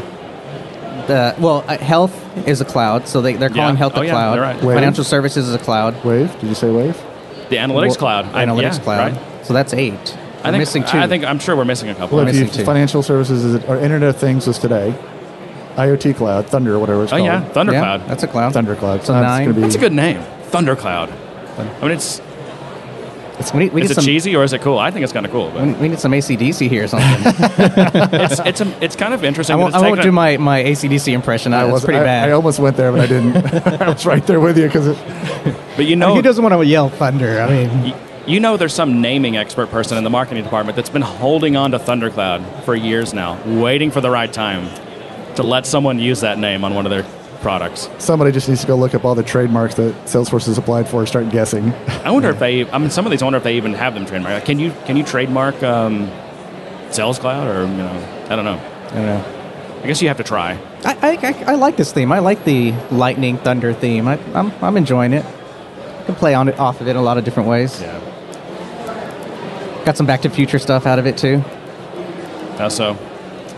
the 1.08 1.34
well, 1.40 1.64
uh, 1.66 1.78
health 1.78 2.14
is 2.46 2.60
a 2.60 2.66
cloud, 2.66 3.08
so 3.08 3.22
they 3.22 3.34
they're 3.36 3.50
Yeah. 3.50 3.56
calling 3.56 3.78
health 3.78 3.94
Oh, 3.96 4.02
a 4.02 4.06
yeah, 4.06 4.12
cloud. 4.12 4.34
they're 4.36 4.42
right. 4.42 4.60
Financial 4.60 5.06
services 5.06 5.48
is 5.48 5.56
a 5.56 5.60
cloud. 5.60 6.04
Wave. 6.04 6.30
Did 6.42 6.50
you 6.50 6.56
say 6.56 6.70
wave? 6.70 7.02
The 7.50 7.56
analytics 7.56 7.88
Well, 7.92 7.96
cloud. 7.96 8.26
Analytics 8.34 8.80
yeah, 8.80 8.84
cloud. 8.84 9.12
Right. 9.14 9.46
So 9.46 9.54
that's 9.54 9.74
eight. 9.74 9.94
I 9.94 9.96
We're 9.96 10.52
think, 10.52 10.58
missing 10.60 10.84
two. 10.84 10.98
I 10.98 11.08
think 11.08 11.24
I'm 11.24 11.40
sure 11.40 11.56
we're 11.56 11.64
missing 11.64 11.88
a 11.90 11.96
couple. 11.96 12.18
Well, 12.18 12.26
We're 12.26 12.32
if 12.32 12.36
you, 12.36 12.42
missing 12.46 12.60
two. 12.60 12.66
financial 12.66 13.02
services 13.02 13.46
is 13.46 13.64
or 13.64 13.78
Internet 13.78 14.10
of 14.10 14.18
Things 14.18 14.46
was 14.46 14.60
today. 14.60 14.94
IoT 15.76 16.16
cloud, 16.16 16.48
Thunder, 16.48 16.76
or 16.76 16.80
whatever 16.80 17.04
it's 17.04 17.12
oh 17.14 17.18
called. 17.18 17.26
yeah, 17.28 17.42
yeah, 17.44 17.50
Thundercloud. 17.50 18.08
that's 18.08 18.24
a 18.24 18.28
cloud. 18.28 18.54
Thundercloud. 18.54 19.04
So 19.04 19.14
That's 19.14 19.24
nine. 19.26 19.54
be- 19.54 19.62
That's 19.62 19.76
a 19.76 19.80
good 19.80 19.94
name. 19.94 20.22
Thundercloud. 20.52 21.12
I 21.58 21.82
mean, 21.82 21.92
it's 21.92 22.22
We 23.54 23.60
need, 23.60 23.74
we 23.74 23.82
is 23.82 23.90
need 23.90 23.92
it 23.92 23.96
some. 23.96 24.06
cheesy 24.06 24.36
or 24.36 24.44
is 24.46 24.54
it 24.54 24.62
cool? 24.62 24.80
I 24.80 24.92
think 24.92 25.04
it's 25.04 25.12
kind 25.12 25.26
of 25.26 25.32
cool. 25.34 25.48
We 25.48 25.54
But 25.54 25.66
need- 25.66 25.80
we 25.82 25.88
need 25.90 26.00
some 26.00 26.14
ACDC 26.14 26.70
here 26.70 26.86
or 26.86 26.88
something. 26.88 27.10
it's 28.14 28.40
it's 28.40 28.62
a, 28.62 28.84
it's 28.84 28.96
kind 28.96 29.14
of 29.14 29.24
interesting. 29.26 29.54
I 29.56 29.58
that 29.58 29.64
won't, 29.64 29.76
I 29.76 29.82
won't 29.82 30.02
do 30.02 30.10
a- 30.10 30.12
my, 30.14 30.38
my 30.38 30.64
ACDC 30.64 31.12
impression. 31.14 31.54
I 31.54 31.64
That's 31.64 31.74
was 31.74 31.84
pretty 31.86 32.00
I, 32.00 32.04
bad. 32.04 32.30
I 32.30 32.32
almost 32.32 32.60
went 32.60 32.78
there, 32.78 32.92
but 32.94 33.02
I 33.02 33.08
didn't. 33.08 33.36
I 33.82 33.90
was 33.90 34.06
right 34.06 34.26
there 34.26 34.40
with 34.40 34.58
you 34.58 34.68
because 34.68 34.88
it. 34.88 34.98
But 35.76 35.86
you 35.86 35.98
know, 35.98 36.16
He 36.16 36.22
doesn't 36.22 36.42
want 36.44 36.54
to 36.56 36.66
yell 36.66 36.88
thunder. 36.90 37.42
I 37.42 37.50
mean, 37.50 37.70
y- 37.92 38.02
you 38.26 38.40
know, 38.40 38.56
there's 38.58 38.74
some 38.74 39.02
naming 39.02 39.36
expert 39.38 39.70
person 39.70 39.98
in 39.98 40.04
the 40.06 40.10
marketing 40.10 40.44
department 40.44 40.76
that's 40.78 40.90
been 40.90 41.02
holding 41.04 41.56
on 41.58 41.72
to 41.72 41.80
Thundercloud 41.80 42.64
for 42.64 42.74
years 42.76 43.14
now, 43.14 43.38
waiting 43.46 43.92
for 43.92 44.00
the 44.02 44.10
right 44.10 44.32
time 44.32 44.68
to 45.36 45.44
let 45.44 45.66
someone 45.66 46.00
use 46.00 46.22
that 46.22 46.38
name 46.38 46.64
on 46.64 46.74
one 46.74 46.86
of 46.86 46.90
their 46.90 47.04
products. 47.42 47.90
Somebody 48.00 48.32
just 48.32 48.50
needs 48.50 48.62
to 48.62 48.68
go 48.68 48.76
look 48.76 48.96
up 48.96 49.06
all 49.06 49.16
the 49.16 49.24
trademarks 49.24 49.76
that 49.76 49.94
Salesforce 50.06 50.48
has 50.48 50.58
applied 50.58 50.88
for 50.88 51.00
and 51.00 51.08
start 51.08 51.30
guessing. 51.30 51.74
I 52.04 52.12
wonder 52.12 52.30
if 52.30 52.40
they. 52.46 52.70
I 52.70 52.78
mean, 52.78 52.90
some 52.90 53.06
of 53.06 53.12
these. 53.12 53.22
I 53.22 53.26
wonder 53.26 53.38
if 53.38 53.44
they 53.44 53.58
even 53.58 53.74
have 53.74 53.94
them 53.94 54.06
trademarked. 54.06 54.46
Can 54.46 54.60
you 54.60 54.74
can 54.86 54.98
you 54.98 55.04
trademark 55.04 55.62
um, 55.64 56.10
Sales 56.92 57.20
Cloud 57.20 57.48
or 57.48 57.68
you 57.68 57.78
know? 57.78 58.26
I 58.30 58.36
don't 58.36 58.46
know. 58.46 58.60
I 58.88 58.96
don't 58.96 59.06
know. 59.06 59.82
I 59.84 59.88
guess 59.88 60.02
you 60.02 60.08
have 60.08 60.18
to 60.18 60.24
try. 60.24 60.60
I, 60.84 60.96
I, 61.02 61.18
I, 61.22 61.44
I 61.52 61.56
like 61.56 61.78
this 61.78 61.92
theme. 61.94 62.12
I 62.12 62.18
like 62.18 62.44
the 62.44 62.72
lightning 62.90 63.38
thunder 63.38 63.72
theme. 63.72 64.08
I, 64.08 64.18
I'm, 64.34 64.52
I'm 64.64 64.78
enjoying 64.78 65.14
it. 65.14 65.24
I 65.24 66.04
can 66.06 66.16
play 66.16 66.34
on 66.34 66.50
it 66.50 66.58
off 66.58 66.82
of 66.82 66.88
it 66.88 66.92
in 66.92 66.98
a 66.98 67.04
lot 67.04 67.20
of 67.20 67.24
different 67.24 67.50
ways. 67.50 67.80
Yeah. 67.80 68.00
Got 69.86 69.96
some 69.96 70.08
Back 70.08 70.24
to 70.24 70.30
Future 70.32 70.58
stuff 70.58 70.88
out 70.88 70.98
of 70.98 71.06
it 71.06 71.20
too. 71.20 71.44
Uh, 72.58 72.70
so 72.70 72.98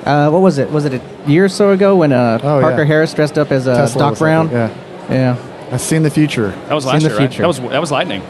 Uh, 0.06 0.30
what 0.30 0.42
was 0.42 0.58
it? 0.58 0.70
Was 0.72 0.86
it 0.86 0.94
a 0.94 1.02
year 1.30 1.46
or 1.46 1.50
so 1.50 1.72
ago 1.72 1.96
when 1.98 2.12
uh, 2.14 2.40
Oh, 2.42 2.62
Parker 2.62 2.80
yeah. 2.80 2.86
Harris 2.86 3.14
dressed 3.14 3.38
up 3.38 3.52
as 3.52 3.68
uh, 3.68 3.76
Tesla 3.76 4.00
Doc 4.00 4.18
Brown? 4.18 4.46
like 4.46 4.54
Yeah. 4.54 4.74
Yeah. 5.10 5.70
I've 5.72 5.82
seen 5.82 6.04
the 6.04 6.10
future. 6.10 6.52
that 6.52 6.74
was 6.74 6.86
It's 6.86 6.94
in 6.94 6.94
last 6.94 7.04
the 7.04 7.10
year, 7.10 7.18
right? 7.20 7.30
future. 7.30 7.42
That 7.44 7.48
was 7.48 7.60
that 7.60 7.82
was 7.82 7.92
Lightning. 7.92 8.22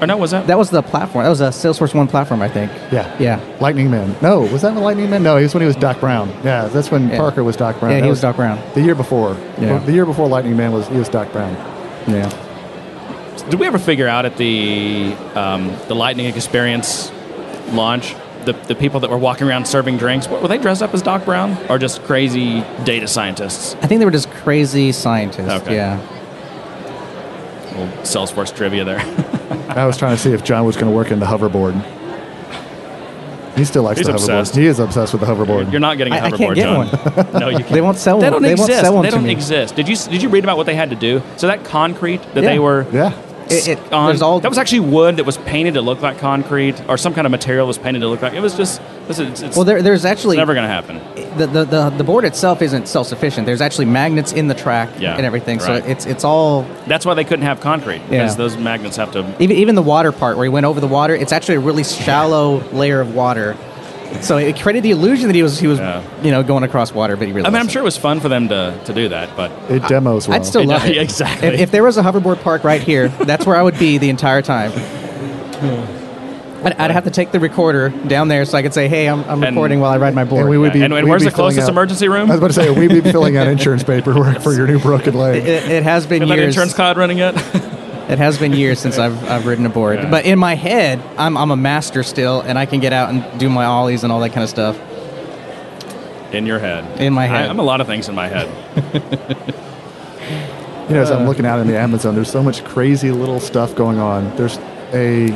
Or 0.00 0.06
no, 0.06 0.16
was 0.16 0.30
that? 0.30 0.46
That 0.46 0.56
was 0.58 0.70
the 0.70 0.82
platform. 0.82 1.24
That 1.24 1.28
was 1.28 1.42
a 1.42 1.48
Salesforce 1.50 1.94
One 1.94 2.08
platform, 2.08 2.40
I 2.40 2.48
think. 2.48 2.72
Yeah. 2.90 3.14
Yeah. 3.20 3.38
Lightning 3.60 3.90
Man. 3.90 4.16
No, 4.22 4.40
was 4.40 4.62
that 4.62 4.74
the 4.74 4.80
Lightning 4.80 5.10
Man? 5.10 5.22
No, 5.22 5.36
he 5.36 5.42
was 5.42 5.52
when 5.54 5.60
he 5.60 5.66
was 5.66 5.76
Doc 5.76 6.00
Brown. 6.00 6.30
Yeah, 6.42 6.66
that's 6.68 6.90
when 6.90 7.10
Yeah. 7.10 7.18
Parker 7.18 7.44
was 7.44 7.54
Doc 7.56 7.78
Brown. 7.78 7.92
Yeah, 7.92 7.98
That 7.98 8.04
he 8.04 8.10
was 8.10 8.20
Doc 8.22 8.36
Brown. 8.36 8.58
The 8.74 8.80
year 8.80 8.94
before. 8.94 9.36
Yeah. 9.60 9.78
The 9.78 9.92
year 9.92 10.06
before 10.06 10.26
Lightning 10.26 10.56
Man 10.56 10.72
was 10.72 10.88
he 10.88 10.96
was 10.96 11.08
Doc 11.10 11.30
Brown. 11.32 11.52
Yeah. 12.08 12.28
Did 13.50 13.60
we 13.60 13.66
ever 13.66 13.78
figure 13.78 14.08
out 14.08 14.24
at 14.24 14.36
the 14.36 15.14
um, 15.34 15.70
the 15.88 15.94
Lightning 15.94 16.26
Experience 16.34 17.12
launch 17.72 18.14
the, 18.44 18.52
the 18.52 18.74
people 18.74 19.00
that 19.00 19.10
were 19.10 19.18
walking 19.18 19.46
around 19.46 19.66
serving 19.66 19.96
drinks 19.98 20.28
were 20.28 20.46
they 20.48 20.58
dressed 20.58 20.82
up 20.82 20.92
as 20.94 21.02
Doc 21.02 21.24
Brown 21.24 21.56
or 21.68 21.78
just 21.78 22.02
crazy 22.04 22.60
data 22.84 23.06
scientists? 23.08 23.74
I 23.82 23.86
think 23.86 23.98
they 23.98 24.04
were 24.04 24.10
just 24.10 24.30
crazy 24.30 24.92
scientists. 24.92 25.48
Okay. 25.62 25.74
Yeah. 25.76 25.98
Little 27.70 27.86
Salesforce 28.02 28.54
trivia 28.54 28.84
there. 28.84 28.98
I 29.68 29.86
was 29.86 29.96
trying 29.96 30.16
to 30.16 30.22
see 30.22 30.32
if 30.32 30.42
John 30.44 30.64
was 30.64 30.76
going 30.76 30.90
to 30.90 30.96
work 30.96 31.10
in 31.10 31.20
the 31.20 31.26
hoverboard. 31.26 31.80
He 33.56 33.64
still 33.64 33.82
likes 33.82 33.98
He's 33.98 34.06
the 34.06 34.14
obsessed. 34.14 34.54
hoverboard. 34.54 34.58
He 34.60 34.66
is 34.66 34.78
obsessed 34.78 35.12
with 35.12 35.20
the 35.20 35.26
hoverboard. 35.26 35.70
You're 35.70 35.80
not 35.80 35.98
getting 35.98 36.12
a 36.14 36.16
I- 36.16 36.26
I 36.26 36.30
hoverboard, 36.30 36.36
can't 36.38 36.54
get 36.54 36.62
John. 36.64 36.86
one. 36.88 37.32
no, 37.40 37.48
you 37.50 37.58
can't. 37.58 37.68
They 37.70 37.80
won't 37.80 37.98
sell 37.98 38.18
They 38.18 38.24
one. 38.26 38.32
don't 38.34 38.42
They 38.42 38.52
exist. 38.52 38.70
won't 38.70 38.80
sell 38.82 38.94
one 38.94 39.02
they 39.04 39.10
to 39.10 39.16
don't 39.16 39.24
me. 39.24 39.32
exist. 39.32 39.76
Did 39.76 39.88
you 39.88 39.96
did 39.96 40.22
you 40.22 40.28
read 40.28 40.44
about 40.44 40.56
what 40.56 40.66
they 40.66 40.74
had 40.74 40.90
to 40.90 40.96
do? 40.96 41.22
So 41.36 41.46
that 41.48 41.64
concrete 41.64 42.22
that 42.34 42.42
Yeah. 42.42 42.50
they 42.50 42.58
were 42.58 42.86
yeah. 42.92 43.12
It, 43.50 43.68
it, 43.68 43.92
on 43.92 44.06
there's 44.08 44.22
all 44.22 44.40
that 44.40 44.48
was 44.48 44.58
actually 44.58 44.80
wood 44.80 45.16
that 45.16 45.24
was 45.26 45.38
painted 45.38 45.74
to 45.74 45.82
look 45.82 46.00
like 46.02 46.18
concrete, 46.18 46.80
or 46.88 46.96
some 46.96 47.14
kind 47.14 47.26
of 47.26 47.30
material 47.30 47.66
was 47.66 47.78
painted 47.78 48.00
to 48.00 48.08
look 48.08 48.22
like. 48.22 48.32
It 48.34 48.40
was 48.40 48.56
just. 48.56 48.80
Listen, 49.08 49.26
it's, 49.26 49.42
it's 49.42 49.56
well. 49.56 49.64
There, 49.64 49.82
there's 49.82 50.04
actually 50.04 50.36
never 50.36 50.54
going 50.54 50.64
to 50.64 50.68
happen. 50.68 50.98
the, 51.36 51.46
the, 51.46 51.64
the, 51.64 51.90
the 51.90 52.04
board 52.04 52.24
itself 52.24 52.62
isn't 52.62 52.86
self 52.86 53.08
sufficient. 53.08 53.44
There's 53.44 53.60
actually 53.60 53.86
magnets 53.86 54.32
in 54.32 54.46
the 54.46 54.54
track 54.54 54.88
Yeah, 55.00 55.16
and 55.16 55.26
everything. 55.26 55.58
right. 55.58 55.82
So 55.82 55.88
it's 55.90 56.06
it's 56.06 56.22
all 56.24 56.62
That's 56.86 57.04
why 57.04 57.14
they 57.14 57.24
couldn't 57.24 57.44
have 57.44 57.60
concrete 57.60 57.98
because 58.08 58.32
Yeah. 58.32 58.34
those 58.36 58.56
magnets 58.56 58.96
have 58.96 59.10
to. 59.12 59.34
even 59.42 59.56
even 59.56 59.74
the 59.74 59.82
water 59.82 60.12
part 60.12 60.36
where 60.36 60.44
he 60.44 60.48
went 60.50 60.66
over 60.66 60.80
the 60.80 60.86
water. 60.86 61.14
It's 61.14 61.32
actually 61.32 61.56
a 61.56 61.60
really 61.60 61.82
shallow 61.84 62.58
layer 62.70 63.00
of 63.00 63.14
water. 63.14 63.56
So 64.22 64.36
it 64.36 64.60
created 64.60 64.82
the 64.82 64.90
illusion 64.90 65.28
that 65.28 65.34
he 65.34 65.42
was 65.42 65.58
he 65.58 65.66
was 65.66 65.78
Yeah. 65.78 66.02
you 66.22 66.30
know 66.30 66.42
going 66.42 66.62
across 66.64 66.92
water, 66.92 67.16
but 67.16 67.26
he 67.26 67.32
really. 67.32 67.46
I 67.46 67.50
mean, 67.50 67.56
I'm 67.56 67.60
wasn't. 67.60 67.72
sure 67.72 67.82
it 67.82 67.84
was 67.84 67.96
fun 67.96 68.20
for 68.20 68.28
them 68.28 68.48
to, 68.48 68.78
to 68.84 68.92
do 68.92 69.08
that, 69.08 69.34
but 69.36 69.50
It 69.70 69.86
demos 69.88 70.28
well. 70.28 70.36
I'd 70.36 70.44
still 70.46 70.64
love 70.64 70.84
it. 70.86 70.96
exactly. 70.98 71.48
If, 71.48 71.60
if 71.60 71.70
there 71.70 71.82
was 71.82 71.96
a 71.96 72.02
hoverboard 72.02 72.42
park 72.42 72.64
right 72.64 72.82
here, 72.82 73.08
that's 73.08 73.46
where 73.46 73.56
I 73.56 73.62
would 73.62 73.78
be 73.78 73.98
the 73.98 74.10
entire 74.10 74.42
time. 74.42 74.72
Hmm. 74.72 75.96
I'd, 76.66 76.74
I'd 76.74 76.90
have 76.90 77.04
to 77.04 77.10
take 77.10 77.32
the 77.32 77.40
recorder 77.40 77.88
down 77.88 78.28
there 78.28 78.44
so 78.44 78.58
I 78.58 78.62
could 78.62 78.74
say, 78.74 78.86
"Hey, 78.88 79.08
I'm, 79.08 79.20
I'm 79.24 79.42
And- 79.42 79.56
recording 79.56 79.80
while 79.80 79.92
I 79.92 79.96
ride 79.96 80.14
my 80.14 80.24
board." 80.24 80.42
And 80.42 80.50
we 80.50 80.58
would 80.58 80.66
Yeah, 80.68 80.72
be. 80.72 80.82
and- 80.82 80.92
and 80.92 81.04
we'd 81.04 81.08
where's 81.10 81.22
be 81.22 81.30
the 81.30 81.34
filling 81.36 81.52
closest 81.54 81.68
out- 81.68 81.72
emergency 81.72 82.08
room? 82.08 82.30
I 82.30 82.34
was 82.34 82.38
about 82.38 82.48
to 82.48 82.52
say 82.52 82.70
we'd 82.70 83.02
be 83.02 83.10
filling 83.12 83.38
out 83.38 83.46
insurance 83.46 83.82
paperwork 83.82 84.42
for 84.42 84.52
your 84.52 84.66
new 84.66 84.78
broken 84.78 85.14
leg. 85.14 85.36
it, 85.46 85.70
it 85.70 85.82
has 85.84 86.06
been 86.06 86.22
Is 86.22 86.28
that 86.28 86.36
years. 86.36 86.48
insurance 86.48 86.74
cloud 86.74 86.98
running 86.98 87.16
yet? 87.18 87.34
It 88.10 88.18
has 88.18 88.38
been 88.38 88.52
years 88.52 88.80
since 88.80 88.98
I've, 88.98 89.22
I've 89.30 89.46
ridden 89.46 89.64
a 89.66 89.68
board. 89.68 90.00
Yeah. 90.00 90.10
But 90.10 90.24
in 90.24 90.36
my 90.38 90.56
head, 90.56 91.00
I'm, 91.16 91.36
I'm 91.36 91.52
a 91.52 91.56
master 91.56 92.02
still, 92.02 92.40
and 92.40 92.58
I 92.58 92.66
can 92.66 92.80
get 92.80 92.92
out 92.92 93.10
and 93.10 93.38
do 93.38 93.48
my 93.48 93.64
ollies 93.66 94.02
and 94.02 94.12
all 94.12 94.18
that 94.20 94.30
kind 94.30 94.42
of 94.42 94.50
stuff. 94.50 94.76
in 96.34 96.44
your 96.44 96.58
head. 96.58 97.00
In 97.00 97.12
my 97.12 97.26
head. 97.26 97.46
I, 97.46 97.48
I'm 97.48 97.60
a 97.60 97.62
lot 97.62 97.80
of 97.80 97.86
things 97.86 98.08
in 98.08 98.16
my 98.16 98.28
head. 98.28 99.54
You 100.90 100.96
know, 100.96 101.02
as. 101.02 101.12
I'm 101.12 101.24
looking 101.24 101.46
out 101.46 101.60
in 101.60 101.68
the 101.68 101.78
Amazon, 101.78 102.16
there's 102.16 102.32
so 102.32 102.42
much 102.42 102.64
crazy 102.64 103.12
little 103.12 103.38
stuff 103.38 103.76
going 103.76 104.00
on. 104.00 104.36
There's 104.36 104.58
a 104.92 105.30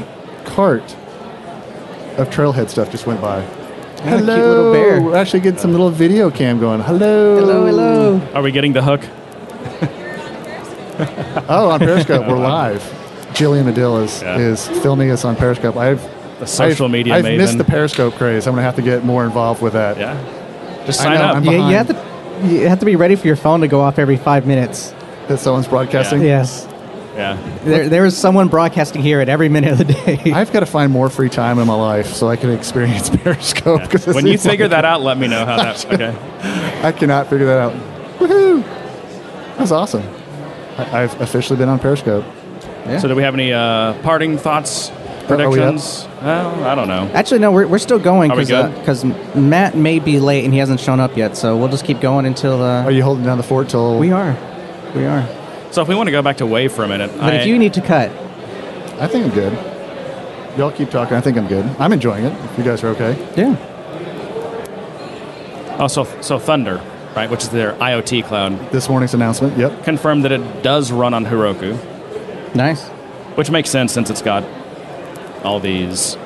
cart 0.44 0.82
of 2.18 2.28
trailhead 2.30 2.70
stuff 2.70 2.90
just 2.90 3.06
went 3.06 3.20
by. 3.20 3.46
cute 3.46 4.08
Hello, 4.08 4.34
little 4.34 4.72
bear. 4.72 5.00
We're 5.00 5.14
actually 5.14 5.40
getting 5.40 5.60
some 5.60 5.70
little 5.70 5.90
video 5.90 6.28
cam 6.28 6.58
going. 6.58 6.80
Hello, 6.80 7.36
Hello, 7.38 7.66
hello. 7.66 8.20
Are 8.34 8.42
we 8.42 8.50
getting 8.50 8.72
the 8.72 8.82
hook? 8.82 9.02
Oh, 11.48 11.70
on 11.70 11.80
Periscope, 11.80 12.26
we're 12.26 12.38
live. 12.38 12.80
Jillian 13.34 13.64
Medill 13.66 13.98
is, 13.98 14.22
Yeah. 14.22 14.38
is 14.38 14.68
filming 14.68 15.10
us 15.10 15.24
on 15.24 15.34
Periscope. 15.36 15.76
I've 15.76 16.00
The 16.40 16.46
social 16.46 16.86
I've, 16.86 16.92
media 16.92 17.14
I've 17.14 17.24
maven. 17.24 17.36
missed 17.38 17.58
the 17.58 17.64
Periscope 17.64 18.14
craze. 18.14 18.46
I'm 18.46 18.52
gonna 18.54 18.62
have 18.62 18.76
to 18.76 18.82
get 18.82 19.04
more 19.04 19.24
involved 19.24 19.60
with 19.60 19.72
that. 19.74 19.98
Yeah. 19.98 20.16
Just 20.86 21.00
sign 21.00 21.18
know, 21.18 21.24
up. 21.24 21.36
I'm 21.36 21.44
You, 21.44 21.52
you 21.52 21.74
have 21.74 21.88
to 21.88 22.46
you 22.46 22.68
have 22.68 22.80
to 22.80 22.86
be 22.86 22.96
ready 22.96 23.16
for 23.16 23.26
your 23.26 23.36
phone 23.36 23.60
to 23.60 23.68
go 23.68 23.80
off 23.80 23.98
every 23.98 24.16
five 24.16 24.46
minutes. 24.46 24.94
That 25.28 25.38
someone's 25.38 25.66
broadcasting. 25.68 26.20
Yes. 26.22 26.66
yeah. 27.16 27.36
There, 27.64 27.88
there 27.88 28.04
is 28.04 28.16
someone 28.16 28.48
broadcasting 28.48 29.00
here 29.02 29.20
at 29.20 29.28
every 29.28 29.48
minute 29.48 29.72
of 29.72 29.78
the 29.78 29.84
day. 29.84 30.20
I've 30.34 30.52
got 30.52 30.60
to 30.60 30.66
find 30.66 30.92
more 30.92 31.08
free 31.08 31.30
time 31.30 31.58
in 31.58 31.66
my 31.66 31.74
life 31.74 32.08
so 32.12 32.28
I 32.28 32.36
can 32.36 32.50
experience 32.50 33.08
Periscope. 33.16 33.82
it 33.94 34.06
When 34.14 34.26
you 34.26 34.36
figure 34.36 34.66
like 34.66 34.70
that 34.72 34.84
out, 34.84 35.00
let 35.02 35.16
me 35.18 35.26
know 35.28 35.46
how 35.46 35.56
that's 35.56 35.86
okay. 35.86 36.14
I 36.82 36.92
cannot 36.92 37.28
figure 37.28 37.46
that 37.46 37.58
out. 37.58 37.72
Woohoo! 38.18 38.62
That's 39.56 39.70
awesome. 39.70 40.02
I, 40.76 41.02
I've 41.02 41.20
officially 41.20 41.58
been 41.58 41.68
on 41.68 41.78
Periscope. 41.78 42.24
Yeah. 42.86 42.98
So, 42.98 43.08
do 43.08 43.14
we 43.14 43.22
have 43.22 43.34
any 43.34 43.52
uh, 43.52 43.94
parting 44.02 44.36
thoughts, 44.36 44.90
Are 44.90 44.92
we 44.92 44.98
up? 44.98 45.26
predictions? 45.26 46.06
Well, 46.20 46.64
I 46.64 46.74
don't 46.74 46.88
know. 46.88 47.10
Actually, 47.14 47.40
no, 47.40 47.50
we're, 47.52 47.66
we're 47.66 47.78
still 47.78 47.98
going 47.98 48.30
Are 48.30 48.36
we 48.36 48.44
because 48.44 49.04
good? 49.04 49.34
Matt 49.36 49.74
may 49.76 49.98
be 49.98 50.18
late 50.20 50.44
and 50.44 50.52
he 50.52 50.58
hasn't 50.58 50.80
shown 50.80 51.00
up 51.00 51.16
yet. 51.16 51.36
So 51.36 51.56
we'll 51.56 51.68
just 51.68 51.84
keep 51.84 52.00
going 52.00 52.26
until 52.26 52.62
uh, 52.62 52.84
Are 52.84 52.90
you 52.90 53.02
holding 53.02 53.24
down 53.24 53.38
the 53.38 53.42
fort 53.44 53.68
till? 53.70 53.98
we 53.98 54.10
are. 54.12 54.36
We 54.94 55.06
are. 55.06 55.26
So, 55.70 55.80
if 55.82 55.88
we 55.88 55.94
want 55.94 56.08
to 56.08 56.12
go 56.12 56.20
back 56.22 56.36
to 56.38 56.46
Wave 56.46 56.72
for 56.72 56.84
a 56.84 56.88
minute, 56.88 57.10
But 57.16 57.32
I, 57.32 57.36
if 57.36 57.46
you 57.46 57.58
need 57.58 57.72
to 57.74 57.80
cut, 57.80 58.10
I 59.00 59.06
think 59.06 59.24
I'm 59.26 59.32
good. 59.32 59.52
Y'all 60.58 60.70
keep 60.70 60.90
talking. 60.90 61.16
I 61.16 61.20
think 61.20 61.36
I'm 61.36 61.48
good. 61.48 61.64
I'm 61.80 61.92
enjoying 61.92 62.24
it. 62.24 62.32
If 62.52 62.58
you 62.58 62.64
guys 62.64 62.84
are 62.84 62.88
okay. 62.88 63.16
yeah. 63.36 63.56
oh, 65.80 65.88
so 65.88 66.04
so 66.20 66.38
Thunder, 66.38 66.80
right, 67.16 67.30
which 67.30 67.42
is 67.42 67.48
their 67.50 67.72
IoT 67.74 68.24
cloud, 68.24 68.70
This 68.72 68.88
morning's 68.88 69.14
announcement. 69.14 69.56
Yep. 69.56 69.84
confirmed 69.84 70.24
that 70.24 70.32
it 70.32 70.62
does 70.62 70.92
run 70.92 71.14
on 71.14 71.24
Heroku, 71.26 71.76
Nice. 72.54 72.84
which 73.36 73.50
makes 73.50 73.70
sense 73.70 73.92
since 73.92 74.10
it's 74.10 74.22
got 74.22 74.44
all 75.44 75.60
these 75.60 76.16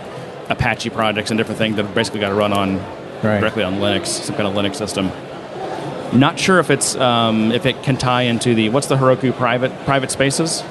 Apache 0.49 0.91
projects 0.91 1.31
and 1.31 1.39
different 1.39 1.59
things 1.59 1.77
that 1.77 1.85
have 1.85 1.95
basically 1.95 2.21
got 2.21 2.29
to 2.31 2.35
run 2.35 2.53
on 2.53 2.81
Right. 3.23 3.41
directly 3.41 3.65
on 3.65 3.75
Linux, 3.81 4.07
some 4.07 4.37
kind 4.37 4.47
of 4.49 4.55
Linux 4.55 4.77
system. 4.77 5.11
Not 6.13 6.39
sure 6.39 6.59
if 6.61 6.71
it's 6.71 6.95
um, 6.97 7.51
if 7.53 7.67
it 7.67 7.83
can 7.83 7.97
tie 7.97 8.23
into 8.23 8.55
the 8.55 8.69
what's 8.71 8.87
the 8.87 8.97
Heroku 8.97 9.37
private 9.37 9.73
private 9.85 10.11
spaces. 10.13 10.63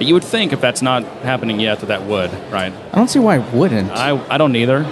You 0.00 0.14
would 0.14 0.24
think 0.24 0.52
if 0.52 0.60
that's 0.60 0.82
not 0.82 1.02
happening 1.22 1.60
yet 1.60 1.78
that 1.80 1.86
that 1.86 2.02
would, 2.06 2.30
right? 2.52 2.72
I 2.92 2.96
don't 2.96 3.08
see 3.08 3.20
why 3.20 3.38
it 3.38 3.52
wouldn't. 3.54 3.90
I, 3.92 4.20
I 4.28 4.36
don't 4.36 4.54
either. 4.54 4.84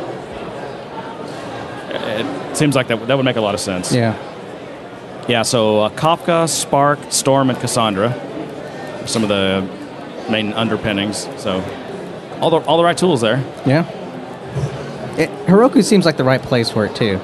It 2.56 2.58
seems 2.58 2.74
like 2.74 2.88
that, 2.88 3.06
that 3.06 3.16
would 3.18 3.24
make 3.26 3.36
a 3.36 3.40
lot 3.42 3.52
of 3.52 3.60
sense. 3.60 3.92
yeah. 3.94 4.16
Yeah, 5.28 5.42
so 5.42 5.80
uh, 5.80 5.90
Kafka, 5.90 6.48
Spark, 6.48 6.98
Storm, 7.10 7.50
and 7.50 7.58
Cassandra 7.58 8.08
are 9.02 9.06
some 9.06 9.22
of 9.22 9.28
the 9.28 9.68
main 10.30 10.54
underpinnings. 10.54 11.28
So 11.36 11.60
all 12.40 12.48
the, 12.48 12.60
all 12.60 12.78
the 12.78 12.84
right 12.84 12.96
tools 12.96 13.20
there. 13.20 13.44
Yeah. 13.66 13.86
It, 15.18 15.28
Heroku 15.46 15.84
seems 15.84 16.06
like 16.06 16.16
the 16.16 16.24
right 16.24 16.40
place 16.40 16.70
for 16.70 16.86
it 16.86 16.96
too. 16.96 17.20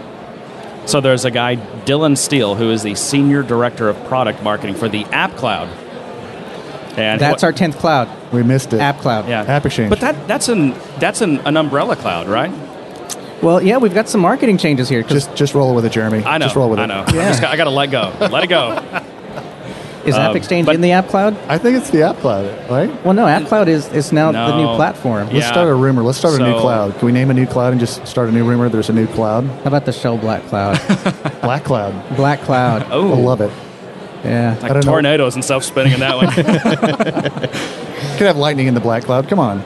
So 0.85 1.01
there's 1.01 1.25
a 1.25 1.31
guy, 1.31 1.57
Dylan 1.87 2.19
Steele, 2.19 2.55
who 2.55 2.71
is 2.71 2.83
the 2.83 2.95
Senior 2.95 3.43
Director 3.43 3.89
of 3.89 3.97
Product 4.05 4.43
Marketing 4.43 4.75
for 4.75 4.89
the 4.91 5.05
App 5.07 5.35
Cloud. 5.37 5.69
And 6.99 7.19
That's 7.19 7.43
what- 7.43 7.45
our 7.45 7.53
tenth 7.53 7.79
cloud, 7.79 8.07
We 8.35 8.43
missed 8.43 8.75
it. 8.75 8.81
App 8.81 8.99
Cloud. 8.99 9.31
yeah. 9.31 9.45
App 9.45 9.65
Exchange. 9.65 9.89
But 9.89 10.01
that, 10.01 10.29
that's, 10.29 10.51
an, 10.51 10.75
that's 10.99 11.23
an, 11.23 11.39
an 11.47 11.57
umbrella 11.57 11.97
cloud, 11.97 12.29
right? 12.29 12.53
Well, 13.43 13.61
yeah, 13.63 13.79
we've 13.79 13.95
got 13.95 14.09
some 14.09 14.21
marketing 14.21 14.57
changes 14.59 14.89
here. 14.89 15.03
Just 15.03 15.35
just 15.35 15.55
roll 15.55 15.75
with 15.75 15.85
it, 15.85 15.93
Jeremy. 15.93 16.25
I 16.25 16.39
know. 16.39 16.47
Just 16.47 16.57
roll 16.57 16.71
with 16.71 16.79
I 16.79 16.85
it. 16.85 16.87
know. 16.87 17.05
Yeah. 17.13 17.23
I, 17.23 17.29
just 17.29 17.41
got, 17.41 17.51
I 17.53 17.57
got 17.57 17.65
to 17.65 17.71
let 17.71 17.91
go. 17.91 18.15
Let 18.21 18.45
it 18.45 18.47
go. 18.49 18.73
is 20.07 20.15
App 20.17 20.31
um, 20.31 20.37
Exchange 20.37 20.67
but- 20.67 20.75
in 20.77 20.81
the 20.81 20.93
App 20.93 21.09
Cloud? 21.09 21.37
I 21.49 21.59
think 21.59 21.77
it's 21.77 21.91
the 21.91 22.03
App 22.03 22.17
Cloud, 22.19 22.47
right? 22.71 23.05
Well, 23.05 23.15
no, 23.15 23.27
App 23.27 23.47
Cloud 23.49 23.69
is, 23.69 23.89
is 23.93 24.13
now 24.13 24.31
the 24.33 24.57
new 24.57 24.67
platform. 24.77 25.29
Yeah. 25.29 25.35
Let's 25.35 25.49
start 25.49 25.69
a 25.69 25.75
rumor. 25.75 26.03
Let's 26.03 26.19
start 26.19 26.35
a 26.35 26.39
new 26.39 26.53
So- 26.53 26.61
cloud. 26.61 26.97
Can 26.99 27.07
we 27.07 27.13
name 27.13 27.31
a 27.31 27.35
new 27.35 27.47
cloud 27.47 27.73
and 27.73 27.81
just 27.81 28.07
start 28.07 28.29
a 28.29 28.33
new 28.33 28.45
rumor? 28.45 28.69
There's 28.69 28.89
a 28.91 28.93
new 28.93 29.07
cloud. 29.09 29.45
How 29.45 29.65
about 29.67 29.87
the 29.87 29.93
Shell 29.93 30.19
Black 30.19 30.45
Cloud? 30.47 30.79
Black 31.43 31.65
Cloud. 31.65 32.17
Black 32.17 32.41
Cloud. 32.43 32.87
Oh, 32.93 33.13
I 33.13 33.17
love 33.17 33.41
it. 33.41 33.51
Yeah. 34.25 34.57
like 34.63 34.71
I 34.71 34.75
don't 34.75 34.85
know. 34.87 34.93
tornadoes 34.93 35.35
and 35.35 35.45
stuff 35.45 35.65
spinning 35.65 35.95
in 35.95 36.01
that 36.01 36.17
one. 36.17 36.31
Could 38.19 38.27
have 38.29 38.37
lightning 38.37 38.69
in 38.69 38.75
the 38.75 38.81
black 38.81 39.03
cloud. 39.03 39.29
Come 39.29 39.41
on. 39.41 39.65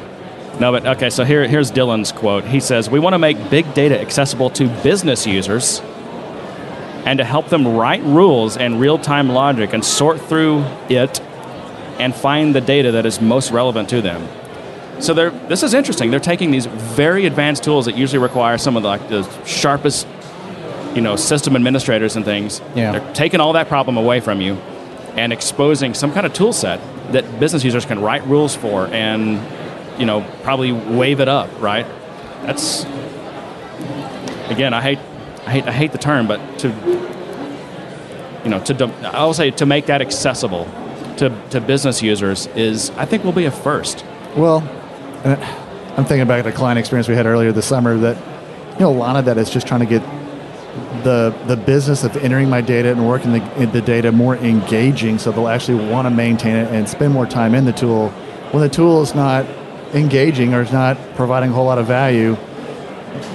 No, 0.61 0.73
but 0.73 0.87
okay, 0.87 1.11
so 1.11 1.25
here, 1.25 1.47
here's 1.47 1.71
Dylan's 1.71 2.13
quote. 2.13 2.45
He 2.45 2.61
says, 2.61 2.89
We 2.89 2.99
want 2.99 3.13
to 3.15 3.19
make 3.19 3.51
big 3.51 3.75
data 3.75 4.01
accessible 4.01 4.51
to 4.51 4.69
business 4.83 5.27
users 5.27 5.81
and 7.05 7.19
to 7.19 7.25
help 7.25 7.49
them 7.49 7.77
write 7.77 8.03
rules 8.03 8.57
and 8.57 8.81
real 8.81 8.99
time 8.99 9.29
logic 9.29 9.73
and 9.75 9.85
sort 9.85 10.21
through 10.21 10.65
it 10.89 11.21
and 12.01 12.15
find 12.15 12.55
the 12.55 12.61
data 12.61 12.93
that 12.93 13.07
is 13.07 13.21
most 13.21 13.51
relevant 13.51 13.89
to 13.91 14.01
them. 14.01 14.27
So 15.01 15.13
they're, 15.13 15.31
this 15.31 15.63
is 15.63 15.75
interesting. 15.75 16.11
They're 16.11 16.21
taking 16.21 16.51
these 16.51 16.67
very 16.67 17.27
advanced 17.27 17.65
tools 17.65 17.85
that 17.85 17.97
usually 17.97 18.23
require 18.23 18.57
some 18.57 18.77
of 18.77 18.83
the, 18.83 18.89
like, 18.89 19.09
the 19.09 19.29
sharpest 19.45 20.07
you 20.95 21.03
know, 21.03 21.17
system 21.17 21.55
administrators 21.55 22.17
and 22.17 22.25
things. 22.25 22.63
Yeah. 22.75 22.93
They're 22.93 23.15
taking 23.15 23.41
all 23.41 23.53
that 23.53 23.69
problem 23.69 23.99
away 23.99 24.21
from 24.21 24.41
you 24.41 24.55
and 25.15 25.33
exposing 25.33 25.93
some 25.93 26.13
kind 26.13 26.25
of 26.25 26.33
tool 26.33 26.53
set 26.53 26.81
that 27.13 27.39
business 27.39 27.63
users 27.63 27.85
can 27.85 28.01
write 28.01 28.27
rules 28.27 28.57
for 28.57 28.87
and, 28.87 29.39
you 29.99 30.07
know, 30.07 30.27
probably 30.43 30.73
wave 30.73 31.21
it 31.21 31.29
up, 31.29 31.51
right? 31.61 31.87
That's 32.43 32.85
again, 34.51 34.75
I 34.75 34.81
hate, 34.81 34.99
I 35.47 35.51
hate, 35.51 35.65
I 35.67 35.73
hate 35.73 35.93
the 35.93 35.99
term, 35.99 36.27
but 36.27 36.59
to, 36.61 36.69
you 38.45 38.51
know, 38.51 38.61
to, 38.65 38.75
dem- 38.75 38.93
I 39.05 39.25
will 39.25 39.35
say 39.35 39.51
to 39.53 39.67
make 39.67 39.87
that 39.87 40.01
accessible 40.01 40.65
to, 41.19 41.31
to 41.51 41.61
business 41.61 42.03
users 42.03 42.47
is, 42.49 42.91
I 42.91 43.05
think, 43.07 43.25
will 43.25 43.33
be 43.33 43.47
a 43.47 43.51
first. 43.51 44.05
Well, 44.37 44.59
uh, 45.25 45.37
I'm 45.97 46.05
thinking 46.05 46.27
back 46.29 46.43
to 46.45 46.51
a 46.51 46.53
client 46.53 46.79
experience 46.79 47.09
we 47.09 47.15
had 47.15 47.27
earlier 47.27 47.53
this 47.53 47.67
summer 47.67 47.97
that, 47.99 48.17
you 48.75 48.81
know, 48.81 48.91
a 48.91 48.99
lot 48.99 49.17
of 49.17 49.25
that 49.25 49.39
is 49.39 49.51
just 49.51 49.67
trying 49.67 49.81
to 49.81 49.87
get 49.87 50.03
the 51.03 51.35
the 51.47 51.57
business 51.57 52.05
of 52.05 52.15
entering 52.19 52.51
my 52.51 52.61
data 52.61 52.91
and 52.91 53.09
working 53.09 53.33
the, 53.33 53.67
the 53.73 53.81
data 53.81 54.13
more 54.13 54.37
engaging 54.37 55.19
so 55.19 55.33
they'll 55.33 55.49
actually 55.49 55.83
want 55.89 56.05
to 56.05 56.11
maintain 56.11 56.55
it 56.55 56.71
and 56.71 56.87
spend 56.87 57.15
more 57.15 57.25
time 57.25 57.55
in 57.55 57.65
the 57.65 57.73
tool. 57.73 58.11
When 58.51 58.63
the 58.63 58.69
tool 58.69 59.01
is 59.01 59.15
not 59.15 59.47
engaging 59.95 60.55
or 60.55 60.63
is 60.63 60.73
not 60.73 60.97
providing 61.15 61.51
a 61.51 61.53
whole 61.53 61.67
lot 61.67 61.79
of 61.79 61.87
value, 61.87 62.37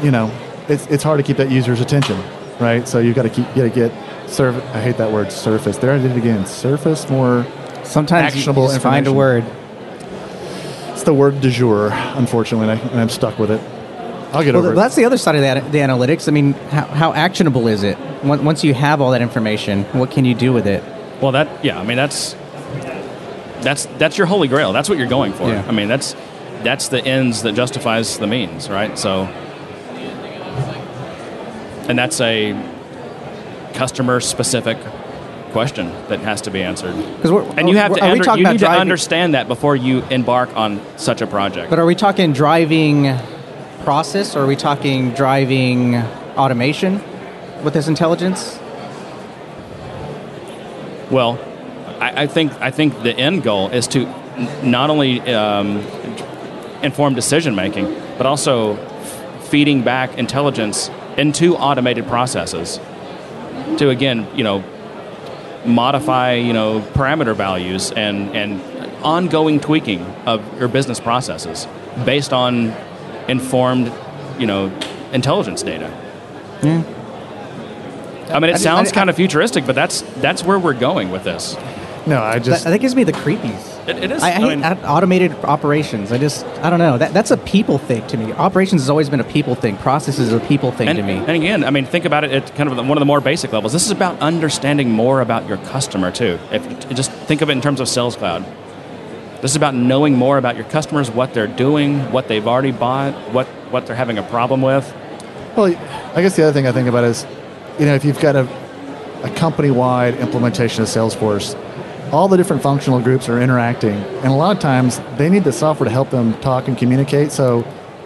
you 0.04 0.12
know, 0.12 0.32
it's, 0.68 0.86
it's 0.88 1.04
hard 1.04 1.18
to 1.18 1.24
keep 1.24 1.38
that 1.38 1.52
user's 1.52 1.82
attention, 1.82 2.22
right? 2.60 2.88
So 2.88 3.00
you've 3.00 3.16
got 3.16 3.24
to 3.24 3.30
keep, 3.30 3.48
you 3.50 3.68
got 3.68 3.74
to 3.74 3.90
get, 3.90 4.30
surf, 4.30 4.56
I 4.74 4.82
hate 4.82 4.98
that 4.98 5.12
word, 5.12 5.32
surface. 5.32 5.78
There 5.78 5.92
I 5.92 5.98
did 5.98 6.12
it 6.12 6.18
again. 6.18 6.46
Surface 6.46 7.10
more 7.10 7.46
Sometimes 7.84 8.34
Actionable 8.34 8.64
you 8.64 8.70
just 8.70 8.82
find 8.82 9.08
a 9.08 9.14
word. 9.14 9.44
It's 10.92 11.04
the 11.04 11.14
word 11.14 11.42
du 11.42 11.50
jour, 11.50 11.90
unfortunately, 11.92 12.70
and, 12.70 12.80
I, 12.80 12.84
and 12.92 13.00
I'm 13.00 13.10
stuck 13.10 13.40
with 13.40 13.52
it. 13.52 13.62
I'll 14.34 14.44
get 14.44 14.56
over 14.56 14.60
it. 14.60 14.62
Well, 14.62 14.68
over 14.68 14.76
that's 14.76 14.96
the 14.96 15.06
other 15.06 15.18
side 15.18 15.36
of 15.36 15.42
that, 15.42 15.72
the 15.72 15.80
analytics. 15.80 16.28
I 16.28 16.32
mean, 16.32 16.54
how, 16.54 16.86
how 16.86 17.14
actionable 17.14 17.68
is 17.68 17.84
it? 17.84 17.98
Once 18.24 18.42
once 18.42 18.64
you 18.64 18.74
have 18.74 19.02
all 19.02 19.12
that 19.12 19.22
information, 19.22 19.84
what 19.92 20.12
can 20.12 20.26
you 20.26 20.36
do 20.36 20.54
with 20.54 20.68
it? 20.68 20.84
Well, 21.22 21.34
that 21.34 21.66
yeah, 21.66 21.80
I 21.80 21.84
mean 21.84 21.98
that's 21.98 22.34
that's 23.62 23.88
that's 23.98 24.18
your 24.18 24.28
holy 24.28 24.48
grail. 24.48 24.74
That's 24.74 24.88
what 24.88 24.98
you're 24.98 25.08
going 25.08 25.34
for. 25.34 25.50
Yeah. 25.50 25.66
I 25.68 25.72
mean 25.72 25.88
that's 25.88 26.16
that's 26.64 26.90
the 26.90 27.04
ends 27.04 27.44
that 27.44 27.54
justifies 27.54 28.18
the 28.18 28.28
means, 28.28 28.70
right? 28.70 28.98
So, 28.98 29.24
and 31.88 31.98
that's 31.98 32.22
a 32.22 32.54
customer 33.74 34.20
specific 34.20 34.78
question 35.52 35.88
that 36.08 36.20
has 36.20 36.42
to 36.42 36.52
be 36.52 36.64
answered. 36.64 36.96
Because 37.18 37.32
And 37.58 37.70
you 37.70 37.78
have 37.78 37.94
to 37.94 38.04
under, 38.04 38.38
you 38.38 38.46
need 38.46 38.54
to 38.54 38.58
driving, 38.60 38.82
understand 38.82 39.34
that 39.34 39.48
before 39.48 39.76
you 39.76 40.02
embark 40.06 40.56
on 40.56 40.82
such 40.98 41.22
a 41.22 41.28
project. 41.28 41.70
But 41.70 41.80
are 41.80 41.86
we 41.86 41.96
talking 41.96 42.34
driving 42.34 43.18
process, 43.84 44.36
or 44.36 44.44
are 44.44 44.48
we 44.48 44.56
talking 44.56 45.12
driving 45.12 45.98
automation 46.38 47.02
with 47.64 47.74
this 47.74 47.88
intelligence? 47.88 48.58
Well, 51.10 51.38
I, 52.00 52.24
I 52.24 52.28
think 52.28 52.54
I 52.62 52.72
think 52.72 53.04
the 53.04 53.14
end 53.14 53.44
goal 53.44 53.70
is 53.70 53.88
to 53.90 54.06
not 54.64 54.90
only 54.90 55.20
um, 55.34 55.84
inform 56.84 57.14
decision 57.16 57.56
making, 57.56 57.86
but 58.18 58.26
also 58.26 58.76
f- 58.78 59.48
feeding 59.50 59.82
back 59.84 60.18
intelligence 60.18 60.90
into 61.18 61.56
automated 61.58 62.08
processes 62.08 62.80
to 63.78 63.90
again, 63.90 64.28
you 64.36 64.44
know, 64.44 64.64
modify 65.66 66.34
you 66.34 66.54
know 66.54 66.82
parameter 66.94 67.36
values 67.36 67.92
and 67.92 68.36
and 68.36 68.62
ongoing 69.04 69.60
tweaking 69.60 70.02
of 70.26 70.42
your 70.60 70.68
business 70.68 71.00
processes 71.00 71.68
based 72.06 72.34
on 72.34 72.74
informed, 73.28 73.92
you 74.40 74.48
know, 74.48 74.72
intelligence 75.14 75.62
data. 75.64 75.90
Yeah. 76.64 76.84
I 78.30 78.36
mean, 78.40 78.44
I 78.46 78.48
it 78.48 78.52
just- 78.54 78.64
sounds 78.64 78.92
I- 78.92 78.96
kind 78.96 79.10
of 79.10 79.16
futuristic, 79.16 79.66
but 79.66 79.76
that's 79.76 80.02
that's 80.18 80.44
where 80.44 80.58
we're 80.60 80.74
going 80.74 81.12
with 81.12 81.24
this. 81.24 81.56
No, 82.08 82.22
I 82.22 82.40
just 82.40 82.64
that, 82.64 82.72
that 82.72 82.80
gives 82.80 82.96
me 82.96 83.04
the 83.04 83.12
creepies. 83.14 83.71
It, 83.88 83.98
it 84.04 84.12
is. 84.12 84.22
I, 84.22 84.28
I 84.28 84.32
I 84.32 84.40
hate 84.40 84.56
mean, 84.58 84.64
au- 84.64 84.88
automated 84.88 85.32
operations. 85.44 86.12
I 86.12 86.18
just, 86.18 86.46
I 86.64 86.70
don't 86.70 86.80
know. 86.80 86.98
That, 86.98 87.14
that's 87.14 87.32
a 87.32 87.38
people 87.38 87.78
thing 87.78 88.06
to 88.08 88.18
me. 88.18 88.32
Operations 88.34 88.82
has 88.82 88.90
always 88.90 89.10
been 89.10 89.20
a 89.20 89.24
people 89.26 89.56
thing. 89.56 89.78
Processes 89.78 90.28
is 90.28 90.34
a 90.34 90.40
people 90.40 90.72
thing 90.72 90.88
and, 90.88 90.98
to 90.98 91.04
me. 91.04 91.14
and 91.14 91.32
again, 91.32 91.64
I 91.64 91.72
mean, 91.72 91.86
think 91.86 92.06
about 92.06 92.24
it 92.24 92.32
at 92.32 92.56
kind 92.56 92.70
of 92.72 92.78
one 92.78 92.92
of 92.92 93.00
the 93.00 93.06
more 93.06 93.22
basic 93.22 93.52
levels. 93.52 93.74
This 93.74 93.86
is 93.86 93.92
about 93.92 94.20
understanding 94.20 94.92
more 94.92 95.22
about 95.22 95.48
your 95.48 95.58
customer 95.58 96.12
too. 96.12 96.38
If 96.52 96.90
just 96.90 97.12
think 97.12 97.42
of 97.42 97.50
it 97.50 97.54
in 97.54 97.62
terms 97.62 97.80
of 97.80 97.88
Sales 97.90 98.16
Cloud. 98.16 98.46
This 99.42 99.52
is 99.52 99.56
about 99.58 99.74
knowing 99.74 100.16
more 100.16 100.38
about 100.38 100.56
your 100.56 100.66
customers, 100.66 101.10
what 101.10 101.34
they're 101.34 101.48
doing, 101.48 102.12
what 102.12 102.28
they've 102.28 102.48
already 102.48 102.72
bought, 102.72 103.14
what 103.34 103.48
what 103.72 103.88
they're 103.88 103.96
having 103.96 104.20
a 104.20 104.24
problem 104.24 104.62
with. 104.62 104.86
well, 105.58 105.66
I 106.16 106.22
guess 106.22 106.36
the 106.36 106.44
other 106.44 106.54
thing 106.54 106.68
I 106.68 106.72
think 106.72 106.88
about 106.88 107.06
is, 107.06 107.26
you 107.80 107.86
know, 107.88 107.96
if 107.96 108.06
you've 108.06 108.20
got 108.20 108.36
a, 108.36 108.48
a 109.24 109.30
company-wide 109.36 110.16
implementation 110.20 110.84
of 110.84 110.90
Salesforce, 110.90 111.56
all 112.12 112.28
the 112.28 112.38
different 112.38 112.62
functional 112.62 113.00
groups 113.00 113.30
are 113.30 113.42
interacting, 113.42 113.96
and 113.96 114.28
a 114.28 114.36
lot 114.36 114.56
of 114.56 114.62
times 114.62 115.00
they 115.18 115.30
need 115.30 115.44
the 115.44 115.54
software 115.54 115.86
to 115.86 115.92
help 115.92 116.10
them 116.10 116.34
talk 116.42 116.68
and 116.68 116.78
communicate. 116.78 117.32
So, 117.32 117.62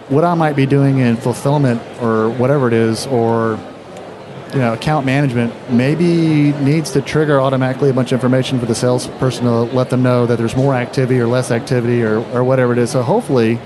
what 0.10 0.24
I 0.24 0.36
might 0.36 0.56
be 0.56 0.66
doing 0.66 1.00
in 1.00 1.18
fulfillment 1.18 1.82
or 2.02 2.30
whatever 2.30 2.68
it 2.68 2.74
is, 2.74 3.08
or 3.08 3.60
you 4.54 4.60
know, 4.60 4.74
account 4.74 5.06
management 5.06 5.54
maybe 5.72 6.54
needs 6.64 6.92
to 6.92 7.02
trigger 7.02 7.42
automatically 7.42 7.90
a 7.90 7.94
bunch 7.94 8.12
of 8.12 8.18
information 8.18 8.60
for 8.60 8.66
the 8.66 8.76
salesperson 8.76 9.44
to 9.44 9.52
let 9.52 9.90
them 9.90 10.04
know 10.04 10.26
that 10.26 10.38
there's 10.38 10.56
more 10.56 10.76
activity 10.76 11.20
or 11.20 11.28
less 11.28 11.52
activity 11.52 12.04
or, 12.04 12.20
or 12.32 12.44
whatever 12.44 12.72
it 12.72 12.78
is. 12.78 12.92
So 12.92 13.02
hopefully, 13.02 13.60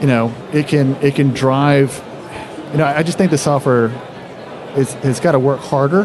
you 0.00 0.06
know, 0.06 0.32
it 0.52 0.68
can 0.68 0.94
it 0.96 1.16
can 1.16 1.30
drive. 1.34 2.02
You 2.70 2.78
know, 2.78 2.86
I 2.86 3.02
just 3.02 3.18
think 3.18 3.30
the 3.30 3.38
software 3.38 3.86
is 4.76 4.94
has 4.94 5.20
got 5.20 5.32
to 5.32 5.38
work 5.38 5.60
harder 5.60 6.04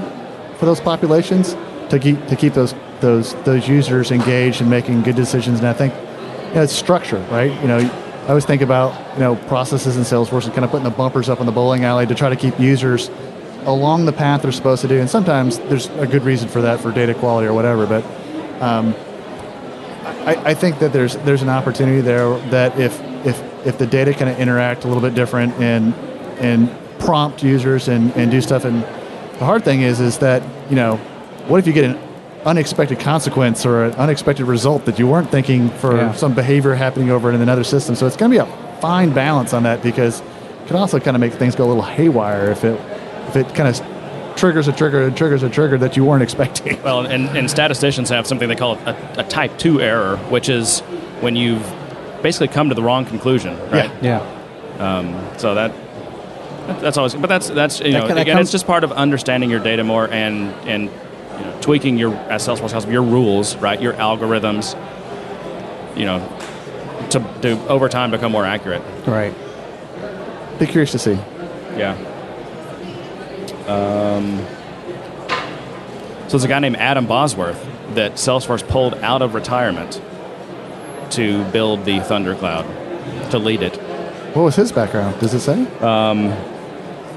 for 0.57 0.65
those 0.65 0.81
populations 0.81 1.55
to 1.89 1.99
keep 1.99 2.25
to 2.27 2.35
keep 2.35 2.53
those 2.53 2.73
those 2.99 3.33
those 3.43 3.67
users 3.67 4.11
engaged 4.11 4.61
and 4.61 4.69
making 4.69 5.03
good 5.03 5.15
decisions. 5.15 5.59
And 5.59 5.67
I 5.67 5.73
think 5.73 5.93
you 6.49 6.55
know, 6.55 6.63
it's 6.63 6.73
structure, 6.73 7.19
right? 7.31 7.51
You 7.61 7.67
know, 7.67 7.77
I 7.77 8.27
always 8.29 8.45
think 8.45 8.61
about 8.61 9.15
you 9.15 9.19
know 9.19 9.35
processes 9.47 9.97
in 9.97 10.03
Salesforce 10.03 10.45
and 10.45 10.53
kind 10.53 10.65
of 10.65 10.71
putting 10.71 10.83
the 10.83 10.89
bumpers 10.89 11.29
up 11.29 11.39
in 11.39 11.45
the 11.45 11.51
bowling 11.51 11.85
alley 11.85 12.05
to 12.05 12.15
try 12.15 12.29
to 12.29 12.35
keep 12.35 12.59
users 12.59 13.09
along 13.63 14.05
the 14.05 14.13
path 14.13 14.41
they're 14.41 14.51
supposed 14.51 14.81
to 14.81 14.87
do. 14.87 14.99
And 14.99 15.09
sometimes 15.09 15.59
there's 15.59 15.87
a 15.91 16.07
good 16.07 16.23
reason 16.23 16.47
for 16.49 16.61
that 16.61 16.79
for 16.79 16.91
data 16.91 17.13
quality 17.13 17.47
or 17.47 17.53
whatever. 17.53 17.85
But 17.85 18.03
um, 18.61 18.95
I, 20.25 20.35
I 20.45 20.53
think 20.53 20.79
that 20.79 20.93
there's 20.93 21.15
there's 21.17 21.41
an 21.41 21.49
opportunity 21.49 22.01
there 22.01 22.37
that 22.49 22.79
if 22.79 22.99
if 23.25 23.41
if 23.65 23.77
the 23.77 23.87
data 23.87 24.13
can 24.13 24.29
interact 24.37 24.83
a 24.83 24.87
little 24.87 25.01
bit 25.01 25.13
different 25.13 25.53
and 25.55 25.93
and 26.39 26.69
prompt 26.99 27.43
users 27.43 27.87
and, 27.87 28.11
and 28.15 28.31
do 28.31 28.41
stuff 28.41 28.65
and 28.65 28.83
the 28.83 29.45
hard 29.45 29.63
thing 29.63 29.81
is 29.81 29.99
is 29.99 30.17
that 30.17 30.41
you 30.69 30.75
know 30.75 30.97
what 31.47 31.59
if 31.59 31.67
you 31.67 31.73
get 31.73 31.85
an 31.85 31.95
unexpected 32.47 32.99
consequence 32.99 33.65
or 33.65 33.85
an 33.85 33.93
unexpected 33.95 34.45
result 34.45 34.85
that 34.85 34.97
you 34.97 35.05
weren't 35.05 35.29
thinking 35.29 35.69
for 35.69 35.95
Yeah. 35.95 36.13
some 36.13 36.33
behavior 36.33 36.73
happening 36.73 37.11
over 37.11 37.29
in 37.31 37.41
another 37.41 37.63
system. 37.63 37.93
So 37.95 38.07
it's 38.07 38.15
going 38.17 38.31
to 38.31 38.37
be 38.37 38.41
a 38.49 38.79
fine 38.81 39.11
balance 39.11 39.53
on 39.53 39.63
that 39.63 39.83
because 39.83 40.21
it 40.21 40.67
can 40.67 40.75
also 40.77 40.99
kind 40.99 41.15
of 41.15 41.21
make 41.21 41.33
things 41.33 41.55
go 41.55 41.65
a 41.65 41.67
little 41.67 41.83
haywire 41.83 42.49
if 42.51 42.63
it 42.63 42.79
if 43.27 43.35
it 43.35 43.53
kind 43.53 43.67
of 43.67 44.35
triggers 44.37 44.67
a 44.69 44.71
trigger 44.71 45.03
and 45.07 45.17
triggers 45.17 45.43
a 45.43 45.49
trigger 45.49 45.77
that 45.79 45.97
you 45.97 46.05
weren't 46.05 46.23
expecting. 46.29 46.81
Well, 46.83 47.05
and, 47.05 47.27
and 47.37 47.49
statisticians 47.49 48.09
have 48.09 48.25
something 48.25 48.47
they 48.47 48.55
call 48.55 48.75
a, 48.85 48.95
a 49.17 49.23
type 49.23 49.57
2 49.57 49.81
error, 49.81 50.15
which 50.29 50.47
is 50.47 50.79
when 51.21 51.35
you've 51.35 51.63
basically 52.21 52.47
come 52.47 52.69
to 52.69 52.75
the 52.75 52.83
wrong 52.83 53.05
conclusion, 53.05 53.59
right? 53.71 53.91
Yeah. 54.01 54.19
Um, 54.79 55.19
so 55.37 55.55
that 55.55 55.71
that's 56.81 56.97
always, 56.97 57.15
but 57.15 57.27
that's 57.27 57.49
that's 57.49 57.79
you 57.81 57.91
know 57.93 58.01
ca- 58.01 58.07
that 58.09 58.17
again, 58.21 58.35
comes- 58.37 58.45
it's 58.47 58.51
just 58.51 58.67
part 58.67 58.83
of 58.85 58.91
understanding 58.93 59.49
your 59.49 59.59
data 59.59 59.83
more 59.83 60.07
and 60.09 60.51
and 60.67 60.89
you 61.39 61.45
know, 61.45 61.57
tweaking 61.61 61.97
your 61.97 62.13
as 62.29 62.45
Salesforce 62.47 62.71
has 62.71 62.85
your 62.85 63.03
rules, 63.03 63.55
right? 63.57 63.81
Your 63.81 63.93
algorithms, 63.93 64.75
you 65.97 66.05
know, 66.05 66.19
to 67.11 67.19
to 67.41 67.67
over 67.67 67.89
time 67.89 68.11
become 68.11 68.31
more 68.31 68.45
accurate. 68.45 68.81
Right. 69.05 69.33
Be 70.59 70.65
curious 70.65 70.91
to 70.91 70.99
see. 70.99 71.13
Yeah. 71.77 71.95
Um, 73.67 74.37
so 76.27 76.31
there's 76.31 76.43
a 76.43 76.47
guy 76.47 76.59
named 76.59 76.77
Adam 76.77 77.05
Bosworth 77.05 77.63
that 77.95 78.13
Salesforce 78.13 78.67
pulled 78.67 78.95
out 78.95 79.21
of 79.21 79.33
retirement 79.33 80.01
to 81.11 81.43
build 81.51 81.85
the 81.85 81.99
Thundercloud, 81.99 82.65
to 83.31 83.37
lead 83.39 83.61
it. 83.61 83.75
What 84.35 84.43
was 84.43 84.55
his 84.55 84.71
background? 84.71 85.19
Does 85.19 85.33
it 85.33 85.39
say? 85.41 85.65
Um, 85.79 86.29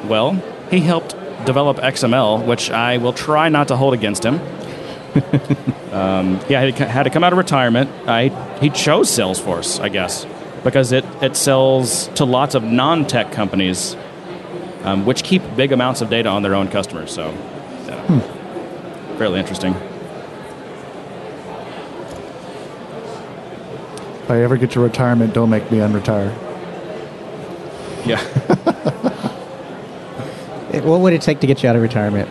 Well, 0.09 0.33
he 0.71 0.81
helped 0.81 1.15
develop 1.45 1.79
XML, 1.79 2.45
which 2.45 2.71
I 2.71 2.99
will 2.99 3.13
try 3.13 3.49
not 3.49 3.69
to 3.69 3.77
hold 3.77 3.95
against 3.95 4.25
him. 4.25 4.35
um, 5.93 6.41
yeah, 6.49 6.65
he 6.65 6.73
had 6.73 7.05
to 7.05 7.11
come 7.11 7.25
out 7.25 7.33
of 7.33 7.39
retirement. 7.39 7.91
I, 8.07 8.29
he 8.61 8.71
chose 8.71 9.11
Salesforce, 9.11 9.81
I 9.81 9.89
guess, 9.89 10.27
because 10.63 10.93
it, 10.93 11.05
it 11.21 11.37
sells 11.37 12.09
to 12.15 12.25
lots 12.25 12.55
of 12.55 12.63
non 12.63 13.07
tech 13.07 13.33
companies, 13.33 13.97
um, 14.85 15.05
which 15.07 15.25
keep 15.25 15.43
big 15.57 15.73
amounts 15.73 16.01
of 16.01 16.11
data 16.11 16.29
on 16.29 16.43
their 16.43 16.55
own 16.55 16.69
customers. 16.69 17.13
So, 17.13 17.31
yeah. 17.87 18.21
fairly 19.19 19.41
interesting. 19.41 19.75
if 24.31 24.35
I 24.35 24.45
ever 24.45 24.57
get 24.57 24.71
to 24.73 24.81
retirement, 24.81 25.35
don't 25.35 25.51
make 25.51 25.73
me 25.73 25.79
unretire. 25.79 26.33
Yeah. 28.07 28.21
It- 30.81 30.89
what 30.89 31.01
would 31.01 31.13
it 31.13 31.23
take 31.23 31.41
to 31.41 31.47
get 31.47 31.63
you 31.63 31.69
out 31.69 31.77
of 31.77 31.83
retirement? 31.83 32.29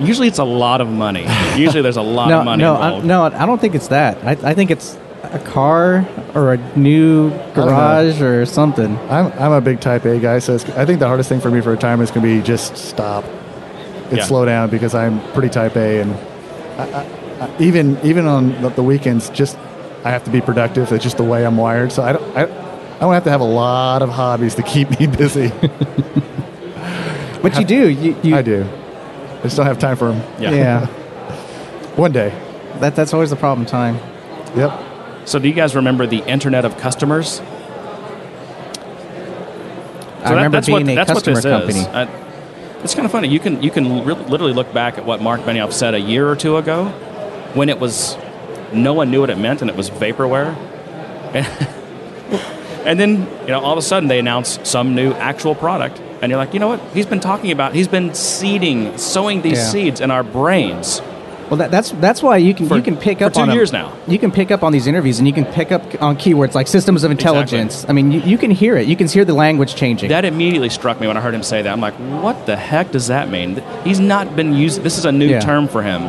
Usually 0.00 0.28
it's 0.28 0.38
a 0.38 0.44
lot 0.44 0.80
of 0.80 0.88
money. 0.88 1.26
Usually 1.56 1.82
there's 1.82 1.96
a 1.96 2.02
lot 2.02 2.28
no, 2.30 2.38
of 2.40 2.44
money 2.44 2.62
no, 2.62 2.76
I, 2.76 3.00
no. 3.00 3.22
I 3.24 3.46
don't 3.46 3.60
think 3.60 3.74
it's 3.74 3.88
that. 3.88 4.16
I, 4.24 4.50
I 4.50 4.54
think 4.54 4.70
it's 4.70 4.96
a 5.24 5.40
car 5.40 6.06
or 6.34 6.52
a 6.54 6.78
new 6.78 7.30
garage 7.52 8.22
or 8.22 8.46
something. 8.46 8.96
I'm, 9.10 9.26
I'm 9.32 9.52
a 9.52 9.60
big 9.60 9.80
type 9.80 10.04
A 10.04 10.20
guy, 10.20 10.38
so 10.38 10.54
it's, 10.54 10.64
I 10.70 10.86
think 10.86 11.00
the 11.00 11.08
hardest 11.08 11.28
thing 11.28 11.40
for 11.40 11.50
me 11.50 11.60
for 11.60 11.70
retirement 11.70 12.08
is 12.08 12.14
going 12.14 12.24
to 12.26 12.40
be 12.40 12.46
just 12.46 12.76
stop 12.76 13.24
and 13.24 14.18
Yeah. 14.18 14.24
slow 14.24 14.44
down 14.44 14.70
because 14.70 14.94
I'm 14.94 15.20
pretty 15.32 15.48
type 15.48 15.76
A, 15.76 16.00
and 16.00 16.14
I, 16.78 16.84
I, 17.00 17.44
I, 17.46 17.56
even 17.58 17.98
even 18.04 18.26
on 18.26 18.62
the, 18.62 18.68
the 18.70 18.82
weekends, 18.84 19.28
just 19.30 19.58
I 20.04 20.10
have 20.10 20.22
to 20.24 20.30
be 20.30 20.40
productive. 20.40 20.92
It's 20.92 21.02
just 21.02 21.16
the 21.16 21.24
way 21.24 21.44
I'm 21.44 21.56
wired. 21.56 21.90
So 21.92 22.04
I 22.04 22.12
don't 22.12 22.36
I, 22.36 22.44
I 22.44 23.00
don't 23.00 23.12
have 23.12 23.24
to 23.24 23.30
have 23.30 23.40
a 23.40 23.44
lot 23.44 24.00
of 24.02 24.10
hobbies 24.10 24.54
to 24.54 24.62
keep 24.62 24.88
me 25.00 25.08
busy. 25.08 25.50
But 27.42 27.58
you 27.58 27.64
do. 27.64 27.88
You, 27.88 28.16
you, 28.22 28.34
I 28.34 28.42
do. 28.42 28.68
I 29.44 29.48
still 29.48 29.64
have 29.64 29.78
time 29.78 29.96
for 29.96 30.12
them. 30.12 30.42
Yeah. 30.42 30.50
Yeah. 30.50 30.86
One 31.96 32.12
day. 32.12 32.30
that 32.80 32.94
that's 32.96 33.12
always 33.12 33.30
the 33.30 33.36
problem. 33.36 33.66
Time. 33.66 33.96
Yep. 34.56 35.28
So 35.28 35.38
do 35.38 35.48
you 35.48 35.54
guys 35.54 35.76
remember 35.76 36.06
the 36.06 36.18
Internet 36.26 36.64
of 36.64 36.78
Customers? 36.78 37.40
I 40.24 40.30
remember 40.32 40.56
that's 40.56 40.66
being 40.66 40.86
what, 40.86 40.92
a 40.92 40.94
that's 40.94 41.12
customer 41.12 41.34
what 41.36 41.42
this 41.42 41.52
company. 41.52 41.80
Is. 41.80 41.86
Uh, 41.86 42.80
it's 42.82 42.94
kind 42.94 43.06
of 43.06 43.12
funny. 43.12 43.28
You 43.28 43.40
can 43.40 43.62
you 43.62 43.70
can 43.70 44.04
re- 44.04 44.14
literally 44.14 44.52
look 44.52 44.72
back 44.72 44.98
at 44.98 45.04
what 45.04 45.20
Mark 45.20 45.40
Benioff 45.42 45.72
said 45.72 45.94
a 45.94 46.00
year 46.00 46.28
or 46.28 46.36
two 46.36 46.56
ago, 46.56 46.86
when 47.54 47.68
it 47.68 47.78
was 47.78 48.16
no 48.72 48.94
one 48.94 49.10
knew 49.10 49.20
what 49.20 49.30
it 49.30 49.38
meant 49.38 49.62
and 49.62 49.70
it 49.70 49.76
was 49.76 49.90
vaporware, 49.90 50.54
and 52.84 53.00
then 53.00 53.20
you 53.42 53.48
know 53.48 53.60
all 53.60 53.72
of 53.72 53.78
a 53.78 53.82
sudden 53.82 54.08
they 54.08 54.18
announce 54.18 54.58
some 54.68 54.94
new 54.94 55.12
actual 55.12 55.54
product, 55.54 56.00
and 56.22 56.30
you're 56.30 56.38
like, 56.38 56.54
you 56.54 56.60
know 56.60 56.68
what? 56.68 56.80
He's 56.94 57.06
been 57.06 57.20
talking 57.20 57.50
about. 57.50 57.74
He's 57.74 57.88
been 57.88 58.14
seeding, 58.14 58.96
sowing 58.98 59.42
these 59.42 59.58
Yeah. 59.58 59.64
seeds 59.68 60.00
in 60.00 60.10
our 60.10 60.22
brains. 60.22 61.00
Well, 61.48 61.56
that, 61.58 61.70
that's 61.70 61.92
that's 61.92 62.22
why 62.22 62.36
you 62.36 62.52
can 62.52 62.68
For- 62.68 62.76
you 62.76 62.82
can 62.82 62.96
pick 62.98 63.22
up 63.22 63.32
two 63.32 63.40
on 63.40 63.50
years 63.52 63.72
now. 63.72 63.90
You 64.06 64.18
can 64.18 64.30
pick 64.30 64.50
up 64.50 64.62
on 64.62 64.70
these 64.70 64.86
interviews, 64.86 65.18
and 65.18 65.26
you 65.26 65.32
can 65.32 65.46
pick 65.46 65.72
up 65.72 65.82
on 66.02 66.16
keywords 66.18 66.54
like 66.54 66.66
systems 66.66 67.04
of 67.04 67.10
intelligence. 67.10 67.86
I 67.88 67.92
mean, 67.94 68.12
you, 68.12 68.20
you 68.20 68.36
can 68.36 68.50
hear 68.50 68.76
it. 68.76 68.86
You 68.86 68.96
can 68.96 69.08
hear 69.08 69.24
the 69.24 69.32
language 69.32 69.74
changing. 69.74 70.10
That 70.10 70.26
immediately 70.26 70.68
struck 70.68 71.00
me 71.00 71.06
when 71.06 71.16
I 71.16 71.22
heard 71.22 71.32
him 71.32 71.42
say 71.42 71.62
that. 71.62 71.72
I'm 71.72 71.80
like, 71.80 71.94
what 71.94 72.44
the 72.44 72.54
heck 72.56 72.90
does 72.90 73.06
that 73.06 73.30
mean? 73.30 73.62
He's 73.82 73.98
not 73.98 74.36
been 74.36 74.52
using. 74.52 74.82
This 74.82 74.98
is 74.98 75.06
a 75.06 75.12
new 75.12 75.26
Yeah. 75.26 75.40
term 75.40 75.68
for 75.68 75.82
him, 75.82 76.02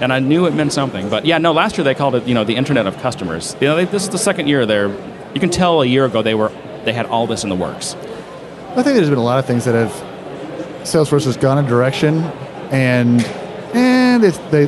and 0.00 0.12
I 0.12 0.18
knew 0.18 0.46
it 0.46 0.54
meant 0.54 0.72
something. 0.72 1.08
But 1.10 1.26
yeah, 1.26 1.38
no. 1.38 1.52
Last 1.52 1.78
year 1.78 1.84
they 1.84 1.94
called 1.94 2.16
it, 2.16 2.26
you 2.26 2.34
know, 2.34 2.42
the 2.42 2.56
Internet 2.56 2.88
of 2.88 2.98
Customers. 3.00 3.54
You 3.60 3.68
know, 3.68 3.76
they, 3.76 3.84
this 3.84 4.02
is 4.02 4.08
the 4.08 4.18
second 4.18 4.48
year 4.48 4.66
they're. 4.66 4.88
You 5.32 5.38
can 5.40 5.50
tell 5.50 5.80
a 5.82 5.86
year 5.86 6.06
ago 6.06 6.22
they 6.22 6.34
were 6.34 6.50
they 6.84 6.92
had 6.92 7.06
all 7.06 7.28
this 7.28 7.44
in 7.44 7.50
the 7.50 7.56
works. 7.56 7.94
I 8.76 8.82
think 8.82 8.96
there's 8.96 9.08
been 9.08 9.18
a 9.18 9.22
lot 9.24 9.38
of 9.38 9.46
things 9.46 9.64
that 9.64 9.74
have 9.74 9.90
Salesforce 10.82 11.24
has 11.24 11.36
gone 11.36 11.64
a 11.64 11.68
direction 11.68 12.18
and 12.70 13.22
and 13.74 14.22
they 14.22 14.66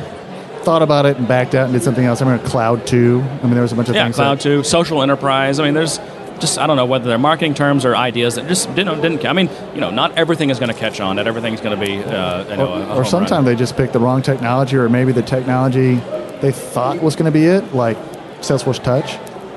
thought 0.63 0.81
about 0.81 1.05
it 1.05 1.17
and 1.17 1.27
backed 1.27 1.55
out 1.55 1.65
and 1.65 1.73
did 1.73 1.81
something 1.81 2.05
else. 2.05 2.21
I 2.21 2.25
remember 2.25 2.47
Cloud 2.47 2.85
2. 2.85 3.21
I 3.21 3.43
mean, 3.43 3.53
there 3.53 3.61
was 3.61 3.71
a 3.71 3.75
bunch 3.75 3.89
of 3.89 3.95
Yeah, 3.95 4.03
things. 4.03 4.15
cloud 4.17 4.37
that, 4.39 4.43
too, 4.43 4.63
social 4.63 5.01
enterprise. 5.01 5.59
I 5.59 5.63
mean, 5.63 5.73
there's 5.73 5.99
just 6.39 6.57
I 6.57 6.67
don't 6.67 6.75
know 6.77 6.85
whether 6.85 7.07
they're 7.07 7.17
marketing 7.17 7.53
terms 7.53 7.85
or 7.85 7.95
ideas 7.95 8.35
that 8.35 8.47
just 8.47 8.73
didn't 8.75 9.01
didn't. 9.01 9.25
I 9.25 9.33
mean, 9.33 9.49
you 9.73 9.81
know, 9.81 9.89
not 9.89 10.17
everything 10.17 10.49
is 10.49 10.59
going 10.59 10.71
to 10.73 10.77
catch 10.77 10.99
on. 10.99 11.15
Not 11.17 11.27
everything's 11.27 11.61
going 11.61 11.79
to 11.79 11.85
be. 11.85 11.97
Uh, 12.03 12.43
you 12.49 12.57
know, 12.57 12.67
or, 12.67 12.79
or 12.81 13.01
run. 13.01 13.05
sometimes 13.05 13.45
they 13.45 13.55
just 13.55 13.75
picked 13.77 13.93
the 13.93 13.99
wrong 13.99 14.21
technology 14.21 14.75
or 14.77 14.89
maybe 14.89 15.11
the 15.11 15.21
technology 15.21 15.95
they 16.41 16.51
thought 16.51 17.01
was 17.01 17.15
going 17.15 17.25
to 17.25 17.31
be 17.31 17.45
it, 17.45 17.73
like 17.73 17.97
Salesforce 18.41 18.81
Touch. 18.83 19.13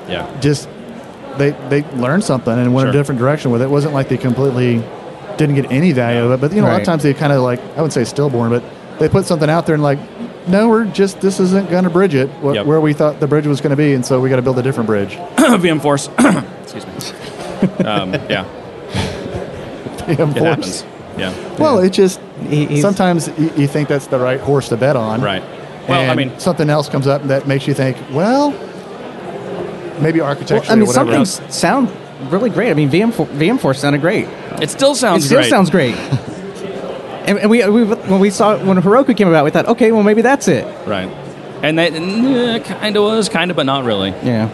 Yeah. 0.09 0.29
Just 0.41 0.67
they 1.37 1.51
they 1.69 1.83
learned 1.97 2.23
something 2.23 2.53
and 2.53 2.73
went 2.73 2.85
Sure. 2.85 2.89
a 2.89 2.93
different 2.93 3.19
direction 3.19 3.51
with 3.51 3.61
it. 3.61 3.65
It 3.65 3.71
wasn't 3.71 3.93
like 3.93 4.09
they 4.09 4.17
completely 4.17 4.83
didn't 5.37 5.55
get 5.55 5.71
any 5.71 5.91
value 5.93 6.23
of 6.23 6.31
it. 6.31 6.41
But 6.41 6.53
you 6.53 6.61
know, 6.61 6.67
a 6.67 6.71
lot 6.71 6.79
of 6.81 6.85
times 6.85 7.03
they 7.03 7.13
kind 7.13 7.33
of 7.33 7.41
like 7.41 7.59
I 7.61 7.75
wouldn't 7.77 7.93
say 7.93 8.03
stillborn, 8.03 8.49
but 8.51 8.63
they 8.99 9.09
put 9.09 9.25
something 9.25 9.49
out 9.49 9.65
there 9.65 9.73
and 9.75 9.83
like, 9.83 9.97
no, 10.47 10.69
we're 10.69 10.85
just 10.85 11.21
this 11.21 11.39
isn't 11.39 11.69
going 11.69 11.83
to 11.85 11.89
bridge 11.89 12.13
it 12.15 12.29
wh- 12.43 12.53
Yep. 12.55 12.65
where 12.65 12.79
we 12.81 12.93
thought 12.93 13.19
the 13.19 13.27
bridge 13.27 13.47
was 13.47 13.59
going 13.61 13.71
to 13.71 13.75
be, 13.75 13.93
and 13.93 14.05
so 14.05 14.19
we 14.19 14.29
got 14.29 14.35
to 14.37 14.41
build 14.41 14.59
a 14.59 14.63
different 14.63 14.87
bridge. 14.87 15.15
VM 15.37 15.81
Force. 15.81 16.09
Excuse 16.63 16.85
me. 16.85 16.93
Um, 17.85 18.13
yeah, 18.29 18.45
It 20.07 20.19
it 20.19 20.35
happens. 20.37 20.83
Yeah. 21.17 21.33
Well, 21.57 21.79
it 21.79 21.91
just 21.91 22.19
He- 22.49 22.65
he's- 22.65 22.81
sometimes 22.81 23.29
you, 23.37 23.51
you 23.55 23.67
think 23.67 23.87
that's 23.87 24.07
the 24.07 24.19
right 24.19 24.39
horse 24.39 24.69
to 24.69 24.77
bet 24.77 24.95
on, 24.95 25.21
Right. 25.21 25.43
Well, 25.87 26.09
I 26.09 26.15
mean, 26.15 26.37
something 26.39 26.69
else 26.69 26.87
comes 26.89 27.07
up 27.07 27.23
that 27.23 27.45
makes 27.47 27.67
you 27.67 27.73
think, 27.73 27.97
well, 28.11 28.53
maybe 30.03 30.19
architecture. 30.21 30.61
Well, 30.61 30.71
I 30.71 30.75
mean, 30.75 30.87
or 30.89 30.93
some 30.93 31.07
whatever. 31.07 31.25
things 31.25 31.55
sound 31.55 31.89
really 32.31 32.49
great. 32.49 32.69
I 32.69 32.73
mean, 32.73 32.89
VM 32.89 33.11
VM4 33.11 33.75
sounded 33.75 34.01
great. 34.01 34.27
it 34.61 34.69
still 34.69 34.95
sounds 34.95 35.27
great. 35.27 35.45
it 35.45 35.49
still 35.49 35.49
great. 35.49 35.49
sounds 35.49 35.69
great. 35.69 35.95
and, 37.27 37.39
and 37.39 37.49
we, 37.49 37.65
we 37.67 37.83
when 37.85 38.19
we 38.19 38.29
saw 38.29 38.57
when 38.63 38.77
Heroku 38.77 39.15
came 39.15 39.27
about, 39.27 39.45
we 39.45 39.51
thought, 39.51 39.67
okay, 39.67 39.91
well 39.91 40.03
maybe 40.03 40.21
that's 40.21 40.47
it. 40.47 40.65
right. 40.87 41.09
And 41.63 41.79
that 41.79 41.93
kind 42.65 42.97
of 42.97 43.03
was, 43.03 43.29
kind 43.29 43.49
of, 43.49 43.55
but 43.55 43.65
not 43.65 43.85
really. 43.85 44.09
Yeah. 44.21 44.49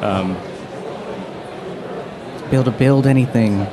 Um, 0.00 0.34
Be 2.50 2.56
able 2.56 2.64
to 2.64 2.70
build 2.78 3.06
anything 3.06 3.66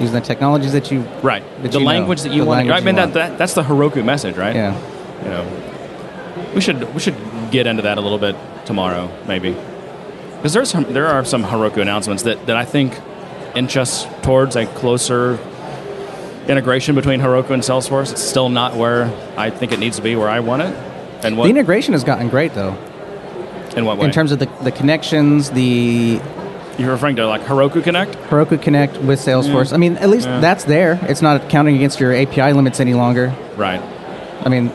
using 0.00 0.14
the 0.14 0.20
technologies 0.20 0.72
that 0.72 0.90
you. 0.90 1.02
right. 1.22 1.44
That 1.62 1.70
the 1.70 1.78
you 1.78 1.84
know. 1.84 1.90
language 1.90 2.22
that 2.22 2.32
you 2.32 2.40
The 2.42 2.46
want. 2.46 2.66
language 2.66 2.72
Right. 2.74 2.82
I 2.82 2.84
mean, 2.86 2.96
that, 2.96 3.14
that 3.14 3.38
that's 3.38 3.54
the 3.54 3.62
Heroku 3.62 4.04
message, 4.04 4.36
right? 4.36 4.56
Yeah. 4.56 4.74
You 5.22 5.28
know, 5.30 6.52
we 6.54 6.60
should 6.60 6.92
we 6.94 6.98
should 7.00 7.14
get 7.52 7.68
into 7.68 7.82
that 7.82 7.98
a 7.98 8.00
little 8.00 8.18
bit 8.18 8.34
tomorrow, 8.64 9.08
maybe, 9.28 9.52
because 10.40 10.54
there's 10.54 10.70
some, 10.70 10.84
there 10.92 11.06
are 11.06 11.24
some 11.24 11.44
Heroku 11.44 11.82
announcements 11.82 12.22
that 12.24 12.46
that 12.46 12.56
I 12.56 12.64
think 12.64 12.98
inch 13.54 13.76
us 13.76 14.06
towards 14.22 14.56
a 14.56 14.64
closer 14.66 15.38
integration 16.48 16.94
between 16.94 17.20
Heroku 17.20 17.50
and 17.50 17.62
Salesforce. 17.62 18.10
It's 18.12 18.22
still 18.22 18.48
not 18.48 18.74
where 18.74 19.04
I 19.36 19.50
think 19.50 19.72
it 19.72 19.78
needs 19.78 19.96
to 19.96 20.02
be, 20.02 20.16
where 20.16 20.28
I 20.28 20.40
want 20.40 20.62
it. 20.62 20.74
And 21.22 21.36
what 21.36 21.44
The 21.44 21.50
integration 21.50 21.92
has 21.92 22.02
gotten 22.04 22.28
great 22.28 22.54
though, 22.54 22.74
in 23.76 23.84
what 23.84 23.98
way? 23.98 24.06
in 24.06 24.12
terms 24.12 24.32
of 24.32 24.38
the, 24.38 24.46
the 24.62 24.72
connections, 24.72 25.50
the 25.50 26.20
You're 26.78 26.90
referring 26.92 27.16
to 27.16 27.26
like 27.26 27.42
Heroku 27.42 27.82
Connect? 27.84 28.12
Heroku 28.30 28.60
Connect 28.60 28.96
with 28.98 29.20
Salesforce. 29.20 29.70
Mm. 29.70 29.72
I 29.74 29.76
mean, 29.76 29.96
at 29.98 30.08
least 30.08 30.26
Yeah. 30.26 30.40
that's 30.40 30.64
there. 30.64 30.98
It's 31.02 31.20
not 31.22 31.50
counting 31.50 31.76
against 31.76 32.00
your 32.00 32.14
API 32.14 32.52
limits 32.54 32.80
any 32.80 32.94
longer. 32.94 33.34
Right. 33.56 33.82
I 34.44 34.48
mean, 34.48 34.68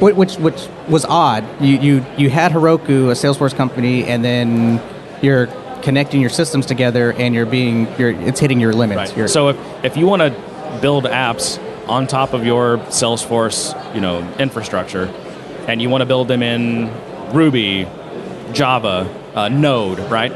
which 0.00 0.36
which 0.36 0.66
was 0.88 1.04
odd. 1.04 1.44
You 1.62 1.78
you 1.78 2.06
you 2.16 2.30
had 2.30 2.52
Heroku, 2.52 3.10
a 3.10 3.14
Salesforce 3.14 3.54
company, 3.54 4.04
and 4.04 4.24
then 4.24 4.80
you're 5.22 5.46
connecting 5.82 6.20
your 6.20 6.30
systems 6.30 6.66
together, 6.66 7.12
and 7.12 7.34
you're 7.34 7.46
being 7.46 7.86
you're 7.98 8.10
it's 8.10 8.40
hitting 8.40 8.60
your 8.60 8.72
limits. 8.72 9.16
Right. 9.16 9.30
So 9.30 9.48
if, 9.48 9.84
if 9.84 9.96
you 9.96 10.06
want 10.06 10.22
to 10.22 10.78
build 10.80 11.04
apps 11.04 11.58
on 11.88 12.06
top 12.06 12.32
of 12.32 12.44
your 12.44 12.78
Salesforce, 12.78 13.94
you 13.94 14.00
know, 14.00 14.20
infrastructure, 14.38 15.06
and 15.66 15.80
you 15.80 15.88
want 15.88 16.02
to 16.02 16.06
build 16.06 16.28
them 16.28 16.42
in 16.42 16.92
Ruby, 17.32 17.86
Java, 18.52 19.08
uh, 19.34 19.48
Node, 19.48 19.98
right? 20.10 20.32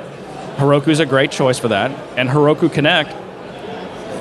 Heroku 0.57 0.89
is 0.89 1.01
a 1.01 1.07
great 1.07 1.31
choice 1.31 1.59
for 1.59 1.69
that, 1.69 1.91
and 2.17 2.29
Heroku 2.29 2.73
Connect 2.73 3.15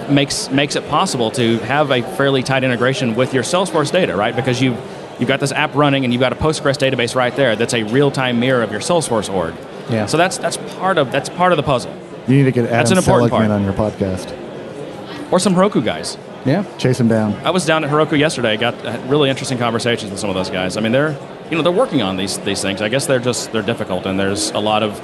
makes 0.10 0.50
makes 0.50 0.76
it 0.76 0.88
possible 0.90 1.32
to 1.32 1.58
have 1.60 1.92
a 1.92 2.02
fairly 2.02 2.44
tight 2.44 2.64
integration 2.64 3.16
with 3.16 3.34
your 3.34 3.44
Salesforce 3.44 3.92
data, 3.92 4.16
right? 4.16 4.36
Because 4.36 4.62
you 4.62 4.78
you've 5.22 5.28
got 5.30 5.40
this 5.40 5.54
app 5.54 5.74
running 5.76 6.04
and 6.04 6.12
you've 6.12 6.20
got 6.20 6.34
a 6.34 6.36
Postgres 6.36 6.78
database 6.78 7.16
right 7.16 7.34
there 7.36 7.56
that's 7.56 7.74
a 7.74 7.84
real 7.84 8.12
time 8.12 8.40
mirror 8.40 8.64
of 8.64 8.72
your 8.72 8.82
Salesforce 8.82 9.34
org. 9.34 9.54
Yeah. 9.90 10.08
So 10.08 10.18
that's 10.18 10.38
that's 10.38 10.58
part 10.76 10.98
of 10.98 11.12
that's 11.12 11.30
part 11.30 11.54
of 11.54 11.58
the 11.58 11.64
puzzle. 11.64 11.96
You 12.28 12.36
need 12.38 12.44
to 12.44 12.52
get 12.52 12.66
Adam 12.66 12.78
That's 12.78 12.92
an 12.92 12.98
important 12.98 13.30
Seligman 13.30 13.50
part. 13.50 13.62
on 13.62 13.64
your 13.64 13.74
podcast. 13.74 15.32
Or 15.32 15.40
some 15.40 15.56
Heroku 15.56 15.84
guys. 15.84 16.18
Yeah. 16.46 16.66
Chase 16.78 16.98
them 16.98 17.08
down. 17.08 17.34
I 17.46 17.52
was 17.52 17.66
down 17.66 17.84
at 17.84 17.90
Heroku 17.90 18.18
yesterday. 18.18 18.58
Got 18.58 18.84
uh, 18.86 19.00
really 19.06 19.30
interesting 19.30 19.58
conversations 19.58 20.12
with 20.12 20.20
some 20.20 20.30
of 20.30 20.36
those 20.36 20.50
guys. 20.50 20.76
I 20.76 20.82
mean, 20.82 20.92
they're 20.92 21.18
you 21.50 21.58
know 21.58 21.62
they're 21.64 21.72
working 21.72 22.02
on 22.02 22.18
these 22.18 22.40
these 22.40 22.62
things. 22.62 22.82
I 22.82 22.90
guess 22.90 23.06
they're 23.06 23.20
just 23.20 23.52
they're 23.52 23.62
difficult, 23.62 24.06
and 24.06 24.20
there's 24.20 24.52
a 24.52 24.60
lot 24.60 24.82
of 24.82 25.00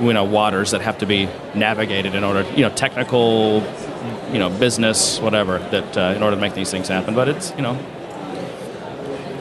you 0.00 0.12
know 0.12 0.24
waters 0.24 0.70
that 0.70 0.80
have 0.80 0.98
to 0.98 1.06
be 1.06 1.28
navigated 1.54 2.14
in 2.14 2.24
order 2.24 2.42
you 2.52 2.62
know 2.62 2.70
technical 2.70 3.62
you 4.32 4.38
know 4.38 4.48
business 4.48 5.20
whatever 5.20 5.58
that 5.58 5.96
uh, 5.98 6.14
in 6.16 6.22
order 6.22 6.36
to 6.36 6.40
make 6.40 6.54
these 6.54 6.70
things 6.70 6.88
happen. 6.88 7.14
But 7.14 7.28
it's 7.28 7.52
you 7.56 7.62
know. 7.62 7.78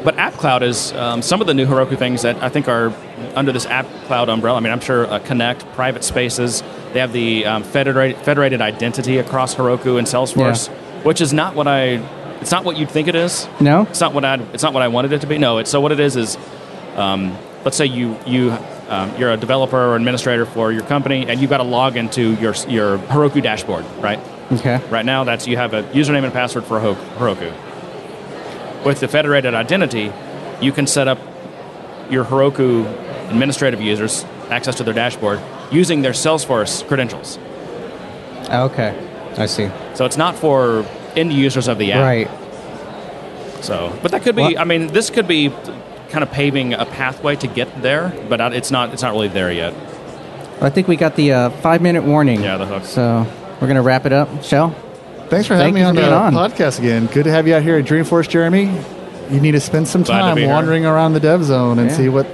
But 0.03 0.17
App 0.17 0.33
Cloud 0.33 0.63
is 0.63 0.91
um, 0.93 1.21
some 1.21 1.39
of 1.41 1.47
the 1.47 1.53
new 1.53 1.65
Heroku 1.65 1.97
things 1.97 2.23
that 2.23 2.41
I 2.43 2.49
think 2.49 2.67
are 2.67 2.93
under 3.35 3.51
this 3.51 3.65
App 3.65 3.85
Cloud 4.05 4.27
umbrella. 4.29 4.57
I 4.57 4.61
mean, 4.61 4.71
I'm 4.73 4.81
sure 4.81 5.05
uh, 5.07 5.19
Connect, 5.19 5.65
private 5.73 6.03
spaces, 6.03 6.61
they 6.93 6.99
have 6.99 7.13
the 7.13 7.45
um, 7.45 7.63
federated, 7.63 8.17
federated 8.23 8.61
identity 8.61 9.17
across 9.17 9.55
Heroku 9.55 9.97
and 9.97 10.05
Salesforce, 10.07 10.69
which 11.03 11.21
is 11.21 11.33
not 11.33 11.55
what 11.55 11.67
I. 11.67 12.01
It's 12.41 12.51
not 12.51 12.65
what 12.65 12.77
you'd 12.77 12.91
think 12.91 13.07
it 13.07 13.15
is. 13.15 13.47
No. 13.61 13.83
It's 13.83 14.01
not 14.01 14.13
what 14.13 14.25
I. 14.25 14.35
It's 14.53 14.63
not 14.63 14.73
what 14.73 14.83
I 14.83 14.89
wanted 14.89 15.13
it 15.13 15.21
to 15.21 15.27
be. 15.27 15.37
No. 15.37 15.57
It's 15.57 15.71
so 15.71 15.79
what 15.81 15.91
it 15.91 15.99
is 15.99 16.15
is, 16.17 16.37
um, 16.95 17.35
let's 17.63 17.77
say 17.77 17.85
you 17.85 18.17
you 18.27 18.51
um, 18.89 19.15
you're 19.17 19.31
a 19.31 19.37
developer 19.37 19.77
or 19.77 19.95
administrator 19.95 20.45
for 20.45 20.71
your 20.71 20.83
company, 20.83 21.25
and 21.27 21.39
you've 21.39 21.49
got 21.49 21.57
to 21.57 21.63
log 21.63 21.95
into 21.97 22.33
your 22.35 22.53
your 22.67 22.97
Heroku 22.97 23.41
dashboard, 23.41 23.85
right? 23.99 24.19
Okay. 24.51 24.79
Right 24.89 25.05
now, 25.05 25.23
that's 25.23 25.47
you 25.47 25.57
have 25.57 25.73
a 25.73 25.83
username 25.83 26.25
and 26.25 26.33
password 26.33 26.65
for 26.65 26.79
Heroku. 26.79 27.51
With 28.85 28.99
the 28.99 29.07
federated 29.07 29.53
identity, 29.53 30.11
you 30.61 30.71
can 30.71 30.87
set 30.87 31.07
up 31.07 31.19
your 32.09 32.25
Heroku 32.25 32.85
administrative 33.29 33.81
users 33.81 34.25
access 34.49 34.75
to 34.75 34.83
their 34.83 34.93
dashboard 34.93 35.39
using 35.71 36.01
their 36.01 36.11
Salesforce 36.11 36.85
credentials. 36.87 37.39
Okay. 38.49 38.93
I 39.37 39.45
see. 39.45 39.69
So 39.95 40.05
it's 40.05 40.17
not 40.17 40.35
for 40.35 40.85
end 41.15 41.33
users 41.33 41.67
of 41.67 41.77
the 41.77 41.93
app. 41.93 42.01
Right. 42.01 42.29
So, 43.63 43.97
but 44.01 44.11
that 44.11 44.23
could 44.23 44.35
be. 44.35 44.41
Well- 44.41 44.59
I 44.59 44.65
mean, 44.65 44.87
this 44.87 45.09
could 45.09 45.27
be 45.27 45.49
kind 46.09 46.23
of 46.23 46.29
paving 46.31 46.73
a 46.73 46.85
pathway 46.85 47.35
to 47.37 47.47
get 47.47 47.81
there, 47.81 48.13
but 48.29 48.39
it's 48.53 48.69
not. 48.69 48.93
It's 48.93 49.01
not 49.01 49.13
really 49.13 49.29
there 49.29 49.51
yet. 49.51 49.73
I 50.61 50.69
think 50.69 50.87
we 50.87 50.95
got 50.97 51.15
the 51.15 51.31
uh, 51.33 51.49
five 51.49 51.81
minute 51.81 52.03
warning. 52.03 52.41
Yeah, 52.43 52.57
the 52.57 52.65
hook. 52.65 52.83
So 52.85 53.25
we're 53.59 53.67
gonna 53.67 53.81
wrap 53.81 54.05
it 54.05 54.11
up. 54.13 54.43
Shell. 54.43 54.75
Thanks 55.33 55.47
for 55.47 55.55
Thank 55.55 55.75
having 55.75 55.75
me 55.75 55.81
on 55.81 55.95
the 55.95 56.13
on. 56.13 56.33
podcast 56.33 56.77
again. 56.79 57.07
Good 57.07 57.23
to 57.23 57.31
have 57.31 57.47
you 57.47 57.55
out 57.55 57.63
here 57.63 57.77
at 57.77 57.85
Dreamforce, 57.85 58.29
Jeremy. 58.29 58.69
You 59.31 59.39
need 59.39 59.53
to 59.53 59.59
spend 59.59 59.87
some 59.87 60.03
Glad 60.03 60.19
time 60.19 60.35
be 60.35 60.41
here. 60.41 60.49
wandering 60.51 60.85
around 60.85 61.13
the 61.13 61.19
dev 61.19 61.43
zone 61.43 61.79
and 61.79 61.89
Yeah. 61.89 61.97
see 61.97 62.09
what 62.09 62.27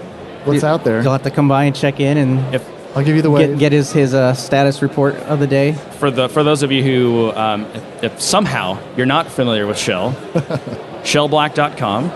what's 0.44 0.64
You- 0.64 0.68
out 0.68 0.84
there. 0.84 1.02
You'll 1.02 1.14
have 1.14 1.24
to 1.24 1.32
come 1.32 1.48
by 1.48 1.64
and 1.64 1.76
check 1.76 2.00
in 2.02 2.18
and 2.18 2.54
If 2.54 2.62
I'll 2.96 3.04
give 3.04 3.16
you 3.16 3.22
the 3.22 3.30
way. 3.32 3.48
get, 3.48 3.58
get 3.58 3.72
his 3.72 3.94
his 3.94 4.14
uh, 4.14 4.34
status 4.34 4.82
report 4.82 5.16
of 5.28 5.40
the 5.40 5.48
day. 5.48 5.76
for 6.00 6.12
the 6.12 6.28
for 6.28 6.44
those 6.44 6.62
of 6.62 6.72
you 6.74 6.84
who, 6.84 7.32
um, 7.38 7.66
if, 7.74 8.04
if 8.04 8.22
somehow 8.22 8.78
you're 8.98 9.06
not 9.06 9.28
familiar 9.32 9.66
with 9.66 9.78
Shell, 9.78 10.14
shellblack.com. 11.04 12.12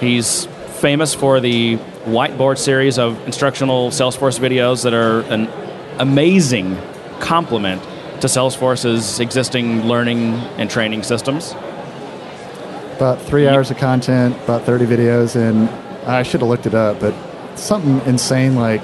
He's 0.00 0.46
famous 0.76 1.14
for 1.14 1.40
the 1.40 1.78
whiteboard 2.06 2.58
series 2.58 2.98
of 2.98 3.18
instructional 3.26 3.90
Salesforce 3.90 4.38
videos 4.38 4.82
that 4.84 4.92
are 4.94 5.20
an 5.22 5.48
amazing 5.98 6.76
complement 7.20 7.82
to 8.24 8.28
Salesforce's 8.30 9.20
existing 9.20 9.82
learning 9.86 10.32
and 10.56 10.70
training 10.70 11.02
systems. 11.02 11.54
about 12.96 13.20
three 13.20 13.46
hours 13.46 13.70
of 13.70 13.76
content, 13.76 14.34
about 14.44 14.62
30 14.62 14.86
videos, 14.86 15.36
and 15.36 15.68
I 16.08 16.22
should 16.22 16.40
have 16.40 16.48
looked 16.48 16.64
it 16.64 16.74
up, 16.74 17.00
but 17.00 17.12
something 17.54 18.00
insane 18.06 18.54
like 18.54 18.82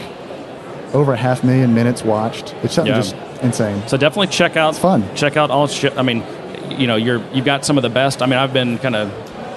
over 0.92 1.12
a 1.14 1.16
half 1.16 1.42
million 1.42 1.72
minutes 1.74 2.02
watched. 2.04 2.54
It's 2.62 2.74
something 2.74 2.92
Yeah. 2.92 3.00
just 3.00 3.14
insane. 3.40 3.82
So 3.86 3.96
definitely 3.96 4.26
check 4.26 4.56
out. 4.58 4.70
It's 4.70 4.78
fun. 4.78 5.04
Check 5.14 5.36
out 5.38 5.50
all. 5.50 5.68
Sh- 5.68 5.86
I 5.96 6.02
mean, 6.02 6.22
you 6.70 6.86
know, 6.86 6.96
you're 6.96 7.22
you've 7.32 7.44
got 7.46 7.64
some 7.64 7.78
of 7.78 7.82
the 7.82 7.88
best. 7.88 8.20
I 8.20 8.26
mean, 8.26 8.38
I've 8.38 8.52
been 8.52 8.76
kind 8.78 8.96
of 8.96 9.10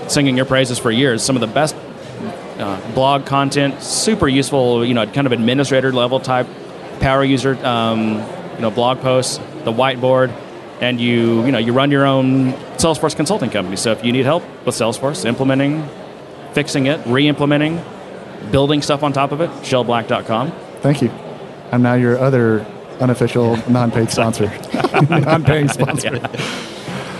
singing 0.07 0.37
your 0.37 0.45
praises 0.45 0.77
for 0.79 0.91
years. 0.91 1.23
Some 1.23 1.35
of 1.35 1.41
the 1.41 1.47
best 1.47 1.75
uh, 2.59 2.79
blog 2.93 3.25
content, 3.25 3.81
super 3.81 4.27
useful. 4.29 4.85
You 4.85 4.93
know, 4.93 5.05
kind 5.07 5.25
of 5.27 5.33
administrator 5.33 5.91
level 5.91 6.19
type 6.21 6.47
power 7.01 7.23
user. 7.25 7.57
Um, 7.65 8.23
you 8.55 8.61
know, 8.61 8.69
blog 8.69 8.99
posts, 9.01 9.39
the 9.63 9.71
whiteboard, 9.71 10.29
and 10.81 10.99
you 10.99 11.45
you 11.45 11.51
know 11.51 11.57
you 11.57 11.73
run 11.73 11.91
your 11.91 12.05
own 12.05 12.53
Salesforce 12.77 13.15
consulting 13.15 13.49
company. 13.49 13.75
So 13.75 13.91
if 13.91 14.03
you 14.03 14.11
need 14.11 14.25
help 14.25 14.43
with 14.65 14.75
Salesforce 14.75 15.25
implementing, 15.25 15.87
fixing 16.53 16.87
it, 16.87 17.05
re-implementing, 17.05 17.83
building 18.51 18.81
stuff 18.81 19.03
on 19.03 19.13
top 19.13 19.31
of 19.31 19.41
it, 19.41 19.49
shellblack.com. 19.61 20.51
Thank 20.81 21.01
you. 21.01 21.09
I'm 21.71 21.81
now 21.81 21.93
your 21.95 22.17
other 22.19 22.65
unofficial 22.99 23.57
non-paid 23.69 24.09
sponsor, 24.11 24.47
non-paying 25.09 25.67
sponsor. 25.79 26.19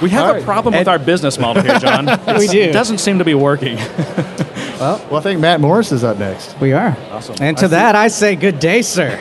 We 0.02 0.10
have 0.10 0.26
All 0.26 0.32
a 0.32 0.34
right. 0.36 0.44
problem 0.44 0.76
with 0.76 0.88
our 0.90 1.00
business 1.00 1.40
model 1.40 1.64
here, 1.64 1.80
John. 1.80 2.06
We 2.38 2.48
do. 2.48 2.60
It 2.60 2.74
doesn't 2.74 2.98
seem 2.98 3.20
to 3.20 3.26
be 3.26 3.36
working. 3.36 3.78
Well, 3.78 5.16
I 5.16 5.22
think 5.22 5.40
Matt 5.40 5.62
Morris 5.62 5.94
is 5.94 6.04
up 6.04 6.18
next. 6.18 6.60
We 6.60 6.74
are. 6.74 6.98
Awesome. 7.10 7.36
And 7.40 7.58
to 7.60 7.70
that, 7.70 7.96
I 7.96 8.10
say 8.10 8.36
good 8.36 8.60
day, 8.60 8.82
sir. 8.82 9.18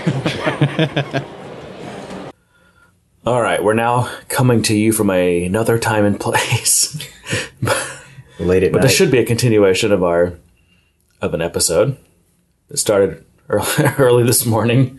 All 3.25 3.41
right, 3.41 3.63
we're 3.63 3.75
now 3.75 4.11
coming 4.29 4.63
to 4.63 4.77
you 4.77 4.93
from 4.93 5.11
a, 5.11 5.45
another 5.45 5.79
time 5.79 6.05
and 6.05 6.19
place. 6.19 6.99
Late 8.41 8.65
at 8.65 8.73
But 8.73 8.79
night. 8.79 8.83
this 8.83 8.97
should 8.97 9.11
be 9.13 9.19
a 9.19 9.25
continuation 9.25 9.93
of 9.93 10.03
our 10.03 10.35
of 11.21 11.33
an 11.35 11.41
episode 11.41 11.97
that 12.69 12.79
started 12.79 13.25
early, 13.49 13.85
early 13.99 14.25
this 14.25 14.45
morning. 14.45 14.99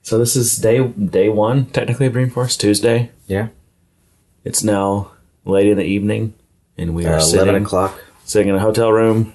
So 0.00 0.18
this 0.18 0.34
is 0.34 0.56
day 0.56 0.86
day 0.88 1.28
one, 1.28 1.66
technically 1.66 2.06
of 2.06 2.14
Dreamforce 2.14 2.58
Tuesday. 2.58 3.10
yeah. 3.26 3.48
It's 4.44 4.64
now 4.64 5.12
late 5.44 5.68
in 5.68 5.76
the 5.76 5.84
evening, 5.84 6.34
and 6.76 6.94
we 6.96 7.06
are 7.06 7.16
Uh, 7.16 7.20
sitting, 7.20 7.42
Eleven 7.48 7.62
o'clock. 7.62 8.00
sitting 8.24 8.48
in 8.48 8.54
a 8.56 8.60
hotel 8.60 8.90
room, 8.90 9.34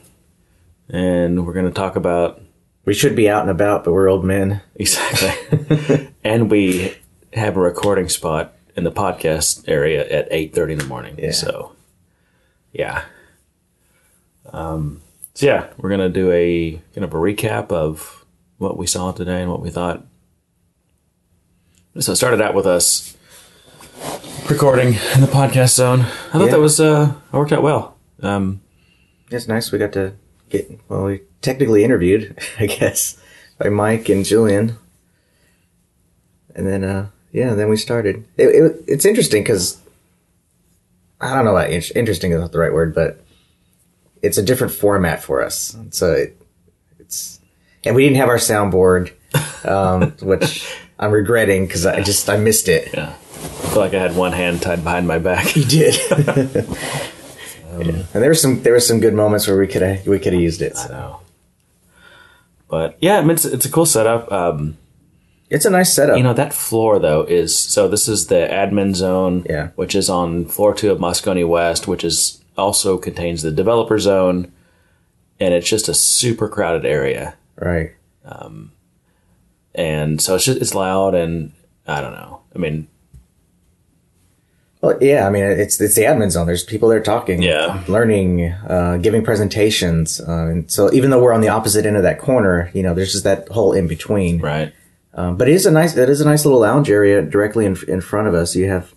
and 0.90 1.46
we're 1.46 1.54
going 1.54 1.66
to 1.68 1.72
talk 1.72 1.96
about 1.96 2.42
We 2.84 2.94
should 2.94 3.16
be 3.16 3.30
out 3.30 3.42
and 3.44 3.50
about, 3.52 3.84
but 3.86 3.94
we're 3.94 4.10
old 4.10 4.26
men. 4.26 4.62
exactly, 4.76 6.10
and 6.26 6.50
we 6.52 6.96
have 7.38 7.58
a 7.58 7.60
recording 7.62 8.10
spot 8.10 8.54
in 8.76 8.84
the 8.84 8.92
podcast 8.92 9.68
area 9.68 10.08
at 10.10 10.28
eight 10.32 10.54
thirty 10.54 10.74
in 10.74 10.80
the 10.80 10.86
morning. 10.86 11.16
Yeah. 11.18 11.32
So, 11.32 11.74
yeah. 12.74 13.04
Um, 14.54 15.02
so 15.34 15.46
yeah, 15.46 15.68
we're 15.78 15.90
gonna 15.90 16.10
do 16.10 16.32
a 16.32 16.82
kind 16.94 17.04
of 17.06 17.14
a 17.14 17.18
recap 17.18 17.72
of 17.72 18.26
what 18.58 18.78
we 18.78 18.88
saw 18.88 19.12
today 19.12 19.42
and 19.42 19.52
what 19.52 19.62
we 19.62 19.70
thought. 19.70 20.06
So 22.00 22.12
it 22.12 22.16
started 22.16 22.42
out 22.42 22.54
with 22.54 22.66
us 22.68 23.16
recording 24.50 24.90
in 25.16 25.22
the 25.22 25.28
podcast 25.32 25.70
zone. 25.76 26.02
I 26.02 26.06
thought 26.34 26.46
Yeah. 26.46 26.52
that 26.52 26.60
was 26.60 26.80
uh, 26.80 27.14
worked 27.32 27.52
out 27.52 27.64
well. 27.64 27.98
Um, 28.22 28.62
It's 29.32 29.48
nice. 29.48 29.72
We 29.72 29.80
got 29.80 29.94
to 29.94 30.14
get 30.50 30.80
well. 30.90 31.06
We 31.06 31.22
technically 31.42 31.84
interviewed, 31.84 32.38
I 32.60 32.68
guess, 32.68 33.18
by 33.58 33.70
Mike 33.70 34.10
and 34.10 34.24
Julian, 34.24 34.78
and 36.56 36.66
then 36.68 36.84
uh, 36.84 37.10
yeah, 37.32 37.54
then 37.54 37.70
we 37.70 37.78
started. 37.78 38.26
It, 38.38 38.48
it, 38.48 38.84
it's 38.88 39.06
interesting 39.06 39.44
because 39.44 39.82
I 41.20 41.34
don't 41.34 41.46
know 41.46 41.56
about 41.56 41.70
in- 41.70 41.84
interesting 41.96 42.32
is 42.32 42.40
not 42.40 42.52
the 42.52 42.60
right 42.60 42.74
word, 42.74 42.94
but 42.96 43.24
it's 44.22 44.38
a 44.38 44.44
different 44.44 44.74
format 44.74 45.24
for 45.24 45.44
us. 45.44 45.78
So 45.92 46.14
it, 46.14 46.42
it's 47.00 47.40
and 47.84 47.96
we 47.96 48.04
didn't 48.04 48.18
have 48.18 48.30
our 48.30 48.38
soundboard, 48.38 49.14
um, 49.66 50.12
which 50.22 50.68
I'm 51.00 51.12
regretting 51.12 51.66
because 51.66 51.86
I 51.86 52.02
just 52.02 52.30
I 52.30 52.38
missed 52.38 52.68
it. 52.68 52.94
yeah, 52.94 53.10
I 53.10 53.68
feel 53.70 53.80
like 53.80 53.94
I 53.94 54.00
had 54.00 54.16
one 54.16 54.32
hand 54.32 54.62
tied 54.62 54.84
behind 54.84 55.08
my 55.08 55.20
back. 55.20 55.56
You 55.56 55.66
did. 55.66 55.96
and 57.72 58.06
there 58.14 58.30
were 58.30 58.36
some 58.36 58.64
there 58.64 58.74
were 58.74 58.80
some 58.80 59.00
good 59.00 59.14
moments 59.14 59.48
where 59.48 59.58
we 59.58 59.68
could 59.68 59.82
have 59.82 60.08
we 60.08 60.20
could 60.20 60.34
have 60.34 60.42
used 60.42 60.62
it. 60.62 60.78
So. 60.78 61.22
But 62.70 62.98
yeah, 63.00 63.18
I 63.18 63.22
mean, 63.22 63.32
it's, 63.32 63.46
it's 63.46 63.66
a 63.66 63.72
cool 63.72 63.86
setup. 63.86 64.30
Um, 64.32 64.78
It's 65.50 65.66
a 65.66 65.70
nice 65.70 65.94
setup. 65.94 66.18
You 66.18 66.24
know, 66.24 66.34
that 66.34 66.54
floor, 66.54 67.00
though, 67.00 67.24
is 67.24 67.56
so 67.58 67.88
this 67.88 68.08
is 68.08 68.28
the 68.28 68.48
admin 68.52 68.96
zone, 68.96 69.46
Yeah. 69.50 69.70
which 69.76 69.96
is 69.96 70.10
on 70.10 70.46
floor 70.46 70.74
two 70.74 70.92
of 70.92 71.00
Moscone 71.00 71.48
West, 71.48 71.88
which 71.88 72.04
is 72.04 72.42
also 72.58 72.98
contains 72.98 73.42
the 73.44 73.52
developer 73.52 73.98
zone. 74.00 74.52
And 75.40 75.54
it's 75.54 75.70
just 75.70 75.88
a 75.88 75.94
super 75.94 76.48
crowded 76.50 76.86
area. 76.86 77.36
right. 77.56 77.92
Um, 78.26 78.72
And 79.76 80.20
so 80.20 80.36
it's 80.36 80.44
just, 80.46 80.60
it's 80.60 80.74
loud 80.74 81.14
and 81.16 81.52
I 81.88 82.02
don't 82.02 82.14
know. 82.14 82.42
I 82.56 82.58
mean, 82.60 82.88
Well, 84.82 84.98
yeah, 85.02 85.28
I 85.28 85.30
mean, 85.32 85.44
it's 85.44 85.80
it's 85.82 85.96
the 85.96 86.04
admin 86.04 86.30
zone. 86.32 86.46
There's 86.48 86.64
people 86.64 86.90
there 86.90 87.02
talking, 87.02 87.42
Yeah. 87.42 87.84
learning, 87.88 88.52
uh, 88.68 88.98
giving 88.98 89.24
presentations, 89.24 90.20
uh, 90.22 90.32
and 90.52 90.70
so 90.72 90.92
even 90.94 91.10
though 91.10 91.22
we're 91.22 91.34
on 91.34 91.42
the 91.42 91.48
opposite 91.50 91.86
end 91.86 91.98
of 91.98 92.04
that 92.04 92.20
corner, 92.20 92.70
you 92.74 92.84
know, 92.84 92.94
there's 92.94 93.12
just 93.12 93.24
that 93.24 93.48
whole 93.50 93.74
in 93.74 93.88
between. 93.88 94.40
Right. 94.40 94.74
Um, 95.18 95.36
but 95.36 95.50
it 95.50 95.56
is 95.56 95.66
a 95.66 95.72
nice, 95.72 95.98
it 95.98 96.10
is 96.10 96.22
a 96.22 96.26
nice 96.26 96.46
little 96.46 96.62
lounge 96.62 96.92
area 96.92 97.24
directly 97.24 97.66
in 97.66 97.76
in 97.88 98.02
front 98.02 98.28
of 98.28 98.36
us. 98.36 98.56
You 98.56 98.70
have 98.70 98.94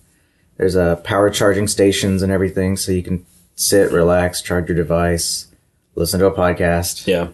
there's 0.59 0.77
a 0.77 1.01
power 1.03 1.31
charging 1.31 1.67
stations 1.67 2.23
and 2.23 2.31
everything, 2.31 2.77
so 2.77 2.93
you 2.93 3.03
can 3.03 3.25
sit, 3.55 3.91
relax, 3.91 4.43
charge 4.43 4.69
your 4.69 4.77
device, 4.77 5.49
listen 5.95 6.21
to 6.21 6.27
a 6.27 6.33
podcast. 6.33 7.07
Yeah. 7.07 7.29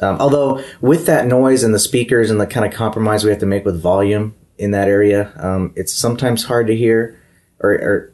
Um, 0.00 0.18
although 0.18 0.64
with 0.80 1.06
that 1.06 1.26
noise 1.26 1.62
and 1.62 1.72
the 1.72 1.78
speakers 1.78 2.30
and 2.30 2.40
the 2.40 2.46
kind 2.48 2.66
of 2.66 2.72
compromise 2.72 3.22
we 3.22 3.30
have 3.30 3.38
to 3.40 3.46
make 3.46 3.64
with 3.64 3.80
volume 3.80 4.34
in 4.58 4.72
that 4.72 4.88
area, 4.88 5.32
um, 5.36 5.72
it's 5.76 5.92
sometimes 5.92 6.44
hard 6.44 6.66
to 6.66 6.76
hear, 6.76 7.20
or, 7.60 7.70
or 7.70 8.12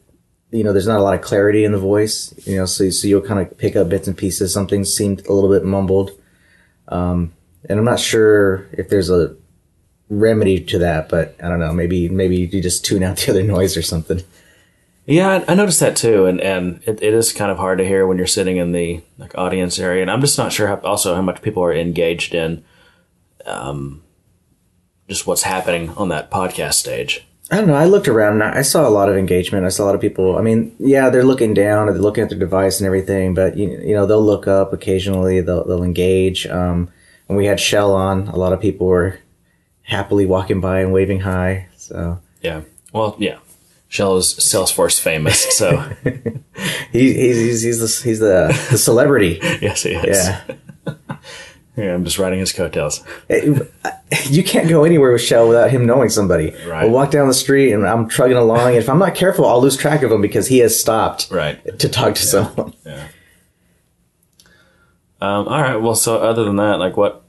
you 0.51 0.65
know, 0.65 0.73
there's 0.73 0.87
not 0.87 1.01
a 1.01 1.03
lot 1.03 1.15
of 1.15 1.23
clarity 1.23 1.65
in 1.65 1.73
the 1.73 1.79
voice. 1.79 2.35
You 2.47 2.57
know, 2.57 2.67
so 2.67 2.91
so 2.91 3.09
you'll 3.09 3.23
kind 3.23 3.41
of 3.41 3.57
pick 3.57 3.75
up 3.75 3.89
bits 3.89 4.07
and 4.07 4.19
pieces. 4.19 4.53
Something 4.53 4.85
seemed 4.85 5.27
a 5.27 5.33
little 5.33 5.51
bit 5.51 5.65
mumbled, 5.65 6.11
um, 6.89 7.33
and 7.69 7.79
I'm 7.79 7.87
not 7.87 8.01
sure 8.01 8.67
if 8.73 8.91
there's 8.91 9.09
a 9.09 9.35
remedy 10.09 10.61
to 10.61 10.79
that, 10.79 11.09
but 11.09 11.37
I 11.43 11.49
don't 11.49 11.61
know. 11.61 11.73
Maybe 11.73 12.09
maybe 12.09 12.37
you 12.37 12.63
just 12.63 12.85
tune 12.85 13.03
out 13.03 13.17
the 13.19 13.33
other 13.33 13.43
noise 13.43 13.77
or 13.77 13.83
something. 13.83 14.23
Yeah, 15.07 15.45
I, 15.47 15.53
I 15.53 15.55
noticed 15.55 15.81
that 15.81 15.97
too, 15.97 16.27
and 16.27 16.41
and 16.41 16.83
it, 16.85 17.03
it 17.03 17.15
is 17.15 17.33
kind 17.33 17.51
of 17.51 17.59
hard 17.59 17.79
to 17.79 17.87
hear 17.87 18.07
when 18.07 18.19
you're 18.19 18.27
sitting 18.27 18.57
in 18.57 18.73
the 18.73 19.03
like 19.19 19.37
audience 19.39 19.79
area, 19.79 20.03
and 20.03 20.11
I'm 20.11 20.21
just 20.21 20.39
not 20.39 20.53
sure 20.53 20.69
how, 20.69 20.77
also 20.81 21.15
how 21.15 21.23
much 21.23 21.43
people 21.43 21.63
are 21.63 21.73
engaged 21.73 22.35
in, 22.35 22.65
um, 23.45 24.03
just 25.09 25.27
what's 25.27 25.43
happening 25.43 25.91
on 25.91 26.09
that 26.09 26.31
podcast 26.31 26.75
stage. 26.75 27.25
I 27.49 27.59
don't 27.59 27.69
know. 27.69 27.75
I 27.75 27.85
looked 27.85 28.09
around 28.09 28.35
and 28.35 28.43
I 28.43 28.59
I 28.59 28.63
saw 28.63 28.89
a 28.89 28.91
lot 28.91 29.09
of 29.09 29.17
engagement. 29.17 29.65
I 29.65 29.69
saw 29.69 29.85
a 29.85 29.87
lot 29.87 29.95
of 29.95 30.01
people. 30.01 30.37
I 30.37 30.43
mean, 30.43 30.75
yeah, 30.81 31.11
they're 31.11 31.23
looking 31.23 31.55
down 31.55 31.89
or 31.89 31.93
they're 31.93 32.03
looking 32.03 32.25
at 32.25 32.31
their 32.31 32.39
device 32.39 32.81
and 32.81 32.87
everything, 32.87 33.35
but 33.35 33.57
you, 33.57 33.71
you 33.81 33.95
know, 33.95 34.07
they'll 34.07 34.25
look 34.25 34.49
up 34.49 34.73
occasionally. 34.73 35.41
They'll 35.41 35.65
they'll 35.65 35.85
engage. 35.85 36.49
Um, 36.49 36.91
when 37.29 37.37
we 37.37 37.47
had 37.47 37.61
Shell 37.61 37.95
on, 37.95 38.27
a 38.29 38.37
lot 38.37 38.53
of 38.53 38.61
people 38.61 38.89
were 38.89 39.21
happily 39.87 40.27
walking 40.27 40.61
by 40.61 40.81
and 40.81 40.93
waving 40.93 41.21
hi. 41.21 41.67
So 41.77 42.21
Yeah. 42.43 42.61
Well, 42.93 43.17
yeah. 43.19 43.39
Shell 43.89 44.17
is 44.19 44.27
Salesforce 44.35 45.01
famous, 45.01 45.57
so 45.57 45.77
he, 46.93 47.13
he's 47.15 47.37
he's 47.39 47.63
he's 47.63 47.79
the 47.79 48.09
he's 48.09 48.19
the 48.19 48.67
the 48.71 48.79
celebrity. 48.79 49.39
yes, 49.63 49.83
he 49.85 49.91
is. 49.95 50.29
Yeah. 50.29 50.43
Yeah, 51.79 51.93
I'm 51.93 52.05
just 52.07 52.19
riding 52.19 52.39
his 52.39 52.55
coattails. 52.55 53.05
you 53.29 54.43
can't 54.43 54.67
go 54.67 54.85
anywhere 54.85 55.13
with 55.13 55.21
Shell 55.21 55.47
without 55.49 55.69
him 55.69 55.85
knowing 55.85 56.09
somebody. 56.09 56.55
Right. 56.67 56.85
We'll 56.85 56.91
walk 56.93 57.11
down 57.11 57.29
the 57.29 57.35
street 57.35 57.71
and 57.75 57.87
I'm 57.87 58.09
trugging 58.09 58.39
along, 58.39 58.69
and 58.69 58.77
if 58.79 58.89
I'm 58.89 58.99
not 58.99 59.15
careful, 59.15 59.45
I'll 59.45 59.61
lose 59.61 59.77
track 59.77 60.03
of 60.03 60.11
him 60.11 60.23
because 60.23 60.47
he 60.49 60.61
has 60.61 60.81
stopped 60.81 61.29
Right. 61.31 61.79
to 61.79 61.89
talk 61.91 62.15
to 62.15 62.23
someone. 62.23 62.73
Yeah. 62.87 63.09
Um, 65.21 65.49
all 65.49 65.61
right. 65.61 65.77
Well, 65.77 65.95
so 65.95 66.17
other 66.17 66.45
than 66.45 66.57
that, 66.57 66.79
like 66.79 66.97
what? 66.97 67.26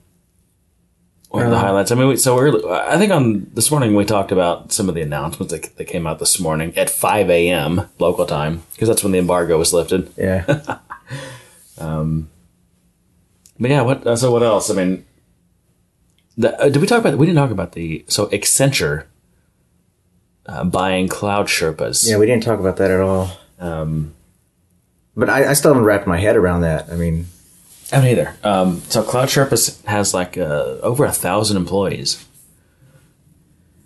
What 1.29 1.43
are 1.43 1.49
the 1.49 1.55
Um, 1.57 1.61
highlights? 1.61 1.91
I 1.91 1.95
mean, 1.95 2.07
we, 2.07 2.15
so 2.17 2.35
we're. 2.35 2.71
I 2.71 2.97
think 2.97 3.11
on 3.11 3.47
this 3.53 3.69
morning 3.69 3.95
we 3.95 4.05
talked 4.05 4.31
about 4.31 4.71
some 4.71 4.87
of 4.89 4.95
the 4.95 5.01
announcements 5.01 5.51
that, 5.53 5.75
that 5.75 5.85
came 5.85 6.07
out 6.07 6.19
this 6.19 6.39
morning 6.39 6.73
at 6.77 6.89
5 6.89 7.29
a.m. 7.29 7.81
local 7.99 8.25
time 8.25 8.63
because 8.73 8.87
that's 8.87 9.03
when 9.03 9.11
the 9.11 9.19
embargo 9.19 9.57
was 9.57 9.73
lifted. 9.73 10.11
Yeah. 10.17 10.77
But 13.59 13.71
yeah, 13.71 13.81
what? 13.81 14.05
Uh, 14.05 14.15
so 14.15 14.31
what 14.31 14.43
else? 14.43 14.69
I 14.69 14.73
mean, 14.75 15.05
the, 16.37 16.59
uh, 16.61 16.69
did 16.69 16.77
we 16.77 16.87
talk 16.87 16.99
about? 16.99 17.17
We 17.17 17.25
didn't 17.25 17.39
talk 17.39 17.51
about 17.51 17.71
the 17.71 18.05
so 18.07 18.27
Accenture 18.27 19.05
uh, 20.45 20.63
buying 20.63 21.07
Cloud 21.07 21.47
Sherpas. 21.47 22.07
Yeah, 22.07 22.17
we 22.17 22.25
didn't 22.27 22.43
talk 22.43 22.59
about 22.59 22.77
that 22.77 22.91
at 22.91 23.01
all. 23.01 23.31
Um, 23.59 24.13
But 25.15 25.29
I, 25.29 25.49
I 25.49 25.53
still 25.53 25.71
haven't 25.71 25.85
wrapped 25.85 26.05
my 26.07 26.19
head 26.19 26.35
around 26.35 26.61
that. 26.61 26.89
I 26.91 26.95
mean, 26.95 27.25
I 27.91 27.95
haven't 27.95 28.11
either. 28.11 28.35
Um, 28.43 28.81
so 28.89 29.01
Cloud 29.03 29.29
Sherpas 29.29 29.83
has 29.85 30.13
like 30.13 30.37
uh, 30.37 30.77
over 30.81 31.05
a 31.05 31.11
thousand 31.11 31.57
employees. 31.57 32.25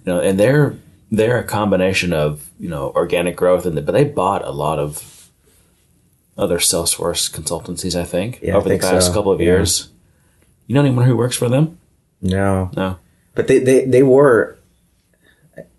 You 0.05 0.13
know, 0.13 0.19
and 0.19 0.39
they're 0.39 0.75
they're 1.11 1.37
a 1.39 1.43
combination 1.43 2.11
of 2.13 2.49
you 2.59 2.69
know 2.69 2.91
organic 2.95 3.35
growth 3.35 3.65
and 3.65 3.77
the, 3.77 3.81
but 3.81 3.91
they 3.91 4.03
bought 4.03 4.43
a 4.43 4.51
lot 4.51 4.79
of 4.79 5.29
other 6.37 6.57
Salesforce 6.57 7.29
consultancies. 7.31 7.99
I 7.99 8.03
think 8.03 8.39
Yeah, 8.41 8.53
I 8.53 8.57
over 8.57 8.69
think 8.69 8.81
the 8.81 8.89
past 8.89 9.07
so. 9.07 9.13
couple 9.13 9.31
of 9.31 9.39
Yeah. 9.39 9.45
years. 9.47 9.89
You 10.67 10.75
know 10.75 10.81
anyone 10.81 11.05
who 11.05 11.15
works 11.17 11.35
for 11.35 11.49
them? 11.49 11.77
no. 12.21 12.71
No. 12.75 12.97
But 13.35 13.47
they, 13.47 13.59
they, 13.59 13.85
they 13.85 14.03
were. 14.03 14.57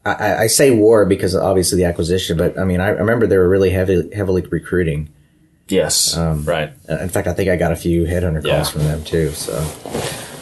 I- 0.07 0.13
I, 0.15 0.37
I 0.43 0.47
say 0.49 0.71
war 0.71 1.05
because 1.07 1.35
obviously 1.37 1.77
the 1.79 1.85
acquisition, 1.85 2.37
but 2.37 2.59
I 2.59 2.65
mean, 2.65 2.81
I 2.81 2.89
remember 2.89 3.27
they 3.27 3.37
were 3.39 3.49
really 3.49 3.71
heavily, 3.71 4.13
heavily 4.15 4.43
recruiting. 4.43 5.09
Yes. 5.73 6.17
right. 6.17 6.73
Uh, 6.89 6.99
In 6.99 7.09
fact, 7.09 7.27
I 7.29 7.33
think 7.33 7.49
I 7.51 7.57
got 7.57 7.73
a 7.73 7.77
few 7.77 8.05
headhunter 8.05 8.43
calls 8.43 8.45
Yeah. 8.45 8.65
from 8.65 8.85
them 8.85 9.05
too. 9.05 9.31
So, 9.31 9.55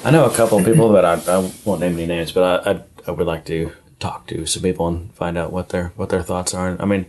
I 0.05 0.11
know 0.11 0.25
a 0.25 0.35
couple 0.35 0.59
of 0.59 0.65
people 0.65 0.89
that 0.93 1.05
I, 1.05 1.15
I 1.29 1.51
won't 1.65 1.81
name 1.81 1.95
any 1.95 2.07
names, 2.07 2.33
but 2.33 2.43
I, 2.67 2.71
I 2.73 2.81
I 3.07 3.11
would 3.13 3.27
like 3.27 3.45
to 3.47 3.73
talk 3.99 4.27
to 4.29 4.47
some 4.47 4.63
people 4.63 4.89
and 4.89 5.13
find 5.15 5.37
out 5.39 5.53
what 5.53 5.69
their 5.71 5.93
what 5.97 6.09
their 6.09 6.23
thoughts 6.23 6.53
are. 6.55 6.77
I 6.81 6.85
mean, 6.87 7.07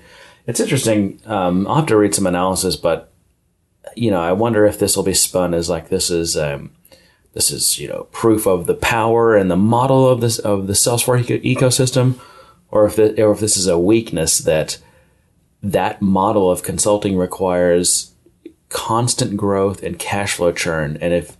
it's 0.48 0.60
interesting. 0.60 1.20
Um, 1.26 1.68
I'll 1.68 1.76
have 1.78 1.86
to 1.88 1.98
read 1.98 2.14
some 2.16 2.28
analysis, 2.28 2.76
but 2.76 3.12
you 3.96 4.12
know, 4.12 4.22
I 4.22 4.32
wonder 4.34 4.66
if 4.66 4.78
this 4.80 4.96
will 4.96 5.04
be 5.04 5.14
spun 5.14 5.54
as 5.54 5.70
like 5.70 5.90
this 5.90 6.10
is 6.10 6.38
um, 6.38 6.72
this 7.34 7.50
is 7.52 7.80
you 7.80 7.88
know 7.88 8.08
proof 8.12 8.46
of 8.46 8.68
the 8.68 8.74
power 8.76 9.36
and 9.36 9.50
the 9.50 9.56
model 9.58 10.08
of 10.08 10.22
this 10.22 10.38
of 10.40 10.68
the 10.68 10.74
Salesforce 10.74 11.30
eco- 11.30 11.44
ecosystem, 11.60 12.20
or 12.70 12.86
if 12.86 12.96
the, 12.98 13.22
or 13.24 13.32
if 13.32 13.40
this 13.40 13.58
is 13.58 13.68
a 13.68 13.80
weakness 13.80 14.38
that 14.40 14.78
that 15.64 16.02
model 16.02 16.50
of 16.52 16.64
consulting 16.64 17.18
requires 17.18 18.11
constant 18.72 19.38
growth 19.38 19.84
and 19.84 20.00
cash 20.00 20.36
flow 20.36 20.52
churn, 20.52 20.98
and 21.02 21.14
if 21.14 21.38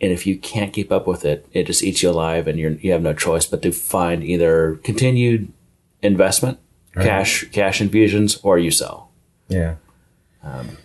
and 0.00 0.12
if 0.12 0.26
you 0.26 0.38
can't 0.38 0.72
keep 0.72 0.92
up 0.92 1.06
with 1.08 1.24
it, 1.24 1.46
it 1.52 1.66
just 1.66 1.82
eats 1.82 2.02
you 2.02 2.10
alive, 2.10 2.46
and 2.46 2.58
you're 2.58 2.72
you 2.72 2.92
have 2.92 3.02
no 3.02 3.14
choice 3.14 3.46
but 3.46 3.62
to 3.62 3.72
find 3.72 4.22
either 4.22 4.76
continued 4.84 5.52
investment, 6.02 6.58
cash 6.94 7.44
cash 7.50 7.80
infusions, 7.80 8.38
or 8.42 8.58
you 8.58 8.70
sell. 8.70 9.10
yeah. 9.48 9.76
Um, 10.42 10.76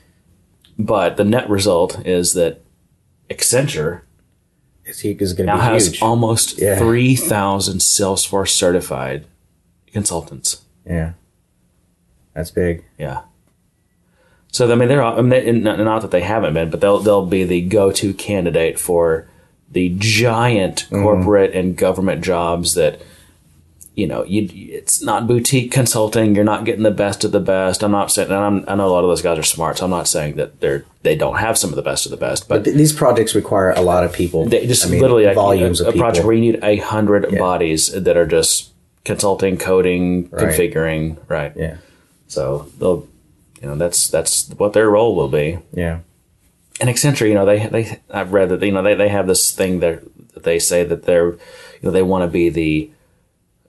but 0.80 1.18
the 1.18 1.24
net 1.24 1.48
result 1.50 2.04
is 2.08 2.34
that 2.34 2.62
Accenture 3.30 4.02
Is 4.86 5.04
is 5.06 5.34
going 5.34 5.46
to 5.48 5.54
now 5.54 5.58
be 5.58 5.74
has 5.74 5.88
huge? 5.88 6.02
almost 6.02 6.58
Yeah. 6.60 6.78
three 6.80 7.16
thousand 7.16 7.78
Salesforce 7.80 8.50
certified 8.50 9.26
consultants. 9.92 10.64
yeah. 10.86 11.14
That's 12.34 12.50
big. 12.50 12.84
Yeah. 12.98 13.22
So 14.54 14.72
I 14.72 14.76
mean, 14.76 14.88
they're 14.88 15.04
I 15.04 15.20
mean, 15.20 15.30
they, 15.30 15.52
not, 15.52 15.80
not 15.80 16.04
that 16.04 16.12
they 16.12 16.22
haven't 16.22 16.54
been, 16.54 16.70
but 16.70 16.80
they'll 16.80 17.00
they'll 17.00 17.26
be 17.26 17.44
the 17.44 17.62
go-to 17.62 18.14
candidate 18.14 18.80
for 18.80 19.28
the 19.72 19.94
giant 19.98 20.86
mm-hmm. 20.86 21.02
corporate 21.02 21.56
and 21.56 21.76
government 21.76 22.24
jobs 22.24 22.76
that 22.76 23.02
you 23.96 24.06
know 24.06 24.24
you 24.24 24.48
it's 24.52 25.02
not 25.02 25.26
boutique 25.26 25.72
consulting. 25.72 26.36
You're 26.36 26.44
not 26.44 26.66
getting 26.66 26.84
the 26.84 26.92
best 26.92 27.24
of 27.24 27.32
the 27.32 27.40
best. 27.40 27.84
I'm 27.84 27.90
not 27.92 28.12
saying, 28.12 28.30
and 28.30 28.38
I'm, 28.38 28.66
I 28.68 28.76
know 28.76 28.86
a 28.86 28.94
lot 28.94 29.04
of 29.04 29.10
those 29.10 29.24
guys 29.24 29.40
are 29.40 29.44
smart, 29.44 29.80
so 29.80 29.86
I'm 29.86 29.92
not 29.92 30.08
saying 30.08 30.36
that 30.36 30.60
they're 30.60 30.86
they 31.02 31.16
don't 31.16 31.38
have 31.38 31.58
some 31.58 31.72
of 31.72 31.76
the 31.76 31.82
best 31.82 32.06
of 32.06 32.12
the 32.12 32.18
best, 32.18 32.48
but. 32.48 32.60
But 32.60 32.66
th- 32.66 32.78
these 32.78 32.94
projects 32.94 33.34
require 33.34 33.72
a 33.72 33.82
lot 33.82 34.04
of 34.04 34.14
people. 34.14 34.46
They 34.46 34.68
just 34.68 34.86
I 34.86 34.90
mean, 34.90 35.02
literally 35.02 35.34
volumes 35.34 35.82
a, 35.82 35.88
of 35.88 35.96
a 35.96 35.98
project 35.98 36.26
where 36.28 36.36
you 36.36 36.42
need 36.42 36.64
a 36.64 36.78
hundred 36.78 37.38
bodies 37.40 37.92
that 37.92 38.16
are 38.16 38.28
just 38.28 38.70
consulting, 39.04 39.58
coding, 39.58 40.30
Right. 40.30 40.44
configuring, 40.44 41.18
right? 41.28 41.54
Yeah. 41.56 41.78
So 42.28 42.68
they'll, 42.80 43.08
you 43.64 43.69
know, 43.69 43.76
that's 43.76 44.10
that's 44.10 44.49
what 44.49 44.73
their 44.73 44.90
role 44.90 45.15
will 45.15 45.30
be. 45.30 45.57
Yeah. 45.72 45.99
And 46.81 46.90
Accenture, 46.90 47.27
you 47.27 47.34
know, 47.34 47.45
they 47.45 47.65
they 47.68 48.02
I've 48.11 48.34
read 48.34 48.49
that 48.49 48.61
you 48.61 48.72
know 48.73 48.84
they, 48.84 48.94
they 48.94 49.07
have 49.10 49.26
this 49.26 49.52
thing 49.52 49.80
that 49.80 50.03
they 50.44 50.60
say 50.60 50.84
that 50.84 51.03
they're 51.06 51.31
you 51.31 51.40
know 51.84 51.91
they 51.91 52.03
want 52.03 52.23
to 52.23 52.27
be 52.27 52.49
the 52.49 52.91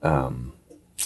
um 0.03 0.51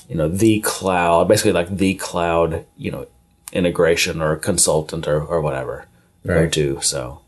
you 0.08 0.16
know 0.16 0.28
the 0.28 0.60
cloud 0.62 1.28
basically 1.28 1.52
like 1.52 1.70
the 1.70 1.94
cloud 1.96 2.66
you 2.78 2.90
know 2.92 3.06
integration 3.54 4.22
or 4.22 4.36
consultant 4.36 5.08
or, 5.08 5.22
or 5.24 5.42
whatever 5.42 5.86
go 6.26 6.42
Right. 6.42 6.52
to 6.54 6.80
so 6.82 7.22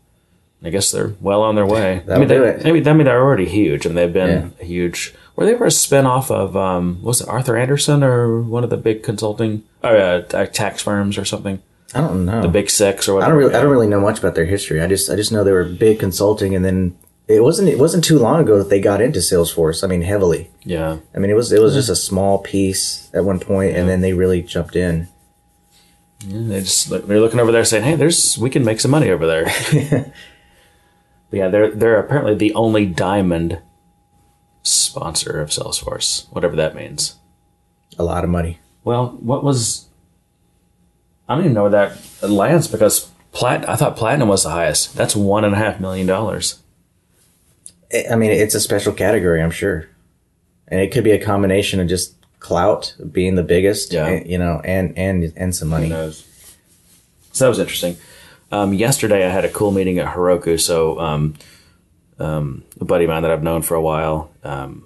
I 0.64 0.70
guess 0.70 0.90
they're 0.92 1.14
well 1.20 1.42
on 1.42 1.56
their 1.56 1.66
way. 1.66 2.04
I 2.08 2.18
mean, 2.18 2.28
they. 2.28 2.38
I 2.64 2.70
mean, 2.70 2.86
I 2.86 2.92
mean, 2.92 3.04
they're 3.06 3.20
already 3.20 3.46
huge, 3.48 3.84
and 3.84 3.96
they've 3.96 4.12
been 4.12 4.52
Yeah. 4.56 4.62
a 4.62 4.64
huge. 4.64 5.12
Were 5.36 5.46
they 5.46 5.54
ever 5.54 5.66
a 5.66 5.70
spin 5.70 6.04
off 6.06 6.30
of 6.30 6.56
um, 6.56 7.02
was 7.02 7.20
it 7.20 7.28
Arthur 7.28 7.56
Andersen 7.56 8.02
or 8.02 8.40
one 8.42 8.64
of 8.64 8.70
the 8.70 8.76
big 8.76 9.02
consulting 9.02 9.64
or 9.82 9.96
uh, 9.96 10.20
tax 10.22 10.82
firms 10.82 11.16
or 11.18 11.24
something? 11.24 11.62
I 11.94 12.00
don't 12.00 12.24
know. 12.24 12.42
The 12.42 12.48
Big 12.48 12.70
Six 12.70 13.06
or 13.08 13.12
I 13.12 13.14
whatever. 13.14 13.32
don't 13.32 13.38
really, 13.38 13.54
I 13.54 13.60
don't 13.60 13.70
really 13.70 13.86
know 13.86 14.00
much 14.00 14.18
about 14.18 14.34
their 14.34 14.46
history. 14.46 14.80
I 14.80 14.86
just, 14.86 15.10
I 15.10 15.16
just 15.16 15.30
know 15.32 15.44
they 15.44 15.52
were 15.52 15.64
big 15.64 15.98
consulting, 15.98 16.54
and 16.54 16.64
then 16.64 16.96
it 17.28 17.42
wasn't, 17.42 17.68
it 17.68 17.78
wasn't 17.78 18.02
too 18.04 18.18
long 18.18 18.40
ago 18.40 18.56
that 18.58 18.70
they 18.70 18.80
got 18.80 19.02
into 19.02 19.18
Salesforce. 19.18 19.84
I 19.84 19.88
mean, 19.88 20.00
heavily. 20.00 20.50
Yeah. 20.64 20.98
I 21.14 21.18
mean, 21.18 21.30
it 21.30 21.34
was, 21.34 21.52
it 21.52 21.60
was 21.60 21.74
just 21.74 21.90
a 21.90 21.96
small 21.96 22.38
piece 22.38 23.10
at 23.12 23.24
one 23.26 23.38
point, 23.40 23.76
and 23.76 23.88
then 23.90 24.00
they 24.00 24.14
really 24.14 24.42
jumped 24.42 24.74
in. 24.74 25.08
They 26.26 26.60
just 26.60 26.88
they're 26.88 27.20
looking 27.20 27.40
over 27.40 27.50
there 27.52 27.64
saying, 27.64 27.82
"Hey, 27.82 27.96
there's 27.96 28.38
we 28.38 28.48
can 28.48 28.64
make 28.64 28.78
some 28.80 28.92
money 28.92 29.10
over 29.10 29.26
there." 29.26 30.12
Yeah, 31.32 31.48
they're 31.48 31.70
they're 31.70 31.98
apparently 31.98 32.34
the 32.34 32.52
only 32.54 32.84
diamond 32.84 33.58
sponsor 34.62 35.40
of 35.40 35.50
Salesforce, 35.50 36.26
whatever 36.32 36.56
that 36.56 36.74
means. 36.74 37.16
A 37.98 38.04
lot 38.04 38.24
of 38.24 38.30
money. 38.30 38.58
Well, 38.84 39.08
what 39.20 39.44
was? 39.44 39.86
I 41.28 41.34
don't 41.34 41.44
even 41.44 41.54
know 41.54 41.68
that 41.68 41.96
lands 42.22 42.68
because 42.68 43.10
plat. 43.32 43.68
I 43.68 43.76
thought 43.76 43.96
platinum 43.96 44.28
was 44.28 44.42
the 44.44 44.50
highest. 44.50 44.94
That's 44.96 45.14
one 45.16 45.44
and 45.44 45.54
a 45.54 45.58
half 45.58 45.80
million 45.80 46.06
dollars. 46.06 46.58
I- 48.10 48.16
mean, 48.16 48.30
it's 48.30 48.54
a 48.54 48.60
special 48.60 48.92
category, 48.92 49.42
I'm 49.42 49.50
sure, 49.50 49.86
and 50.68 50.80
it 50.80 50.92
could 50.92 51.04
be 51.04 51.10
a 51.12 51.22
combination 51.22 51.78
of 51.80 51.88
just 51.88 52.14
clout 52.40 52.94
being 53.12 53.34
the 53.34 53.42
biggest, 53.42 53.92
Yeah. 53.92 54.06
and, 54.06 54.26
you 54.28 54.38
know, 54.38 54.60
and 54.64 54.96
and 54.96 55.32
and 55.36 55.54
some 55.54 55.68
money. 55.68 55.88
knows? 55.88 56.24
So 57.32 57.44
that 57.44 57.50
was 57.50 57.58
interesting. 57.58 57.96
Um, 58.50 58.74
yesterday, 58.74 59.24
I 59.24 59.30
had 59.30 59.44
a 59.44 59.48
cool 59.48 59.70
meeting 59.70 59.98
at 59.98 60.14
Heroku. 60.14 60.60
So, 60.60 60.98
um, 60.98 61.34
um, 62.18 62.64
a 62.80 62.84
buddy 62.84 63.04
of 63.04 63.10
mine 63.10 63.22
that 63.22 63.30
I've 63.30 63.42
known 63.42 63.62
for 63.62 63.74
a 63.74 63.80
while 63.80 64.30
um, 64.42 64.84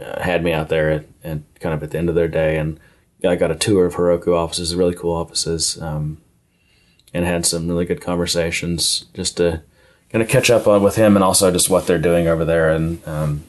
uh, 0.00 0.20
had 0.20 0.42
me 0.42 0.52
out 0.52 0.68
there 0.68 0.90
at, 0.90 1.06
and 1.22 1.44
kind 1.60 1.74
of 1.74 1.82
at 1.82 1.90
the 1.90 1.98
end 1.98 2.08
of 2.08 2.14
their 2.14 2.28
day, 2.28 2.56
and 2.56 2.80
I 3.24 3.36
got 3.36 3.50
a 3.50 3.56
tour 3.56 3.86
of 3.86 3.94
Heroku 3.94 4.36
offices, 4.36 4.74
really 4.74 4.94
cool 4.94 5.14
offices, 5.14 5.80
um, 5.80 6.20
and 7.12 7.24
had 7.24 7.46
some 7.46 7.68
really 7.68 7.84
good 7.84 8.00
conversations 8.00 9.06
just 9.14 9.36
to 9.38 9.62
kind 10.10 10.22
of 10.22 10.28
catch 10.28 10.50
up 10.50 10.66
on 10.66 10.82
with 10.82 10.96
him 10.96 11.16
and 11.16 11.24
also 11.24 11.50
just 11.50 11.70
what 11.70 11.86
they're 11.86 11.98
doing 11.98 12.28
over 12.28 12.44
there. 12.44 12.70
And 12.70 13.06
um, 13.06 13.44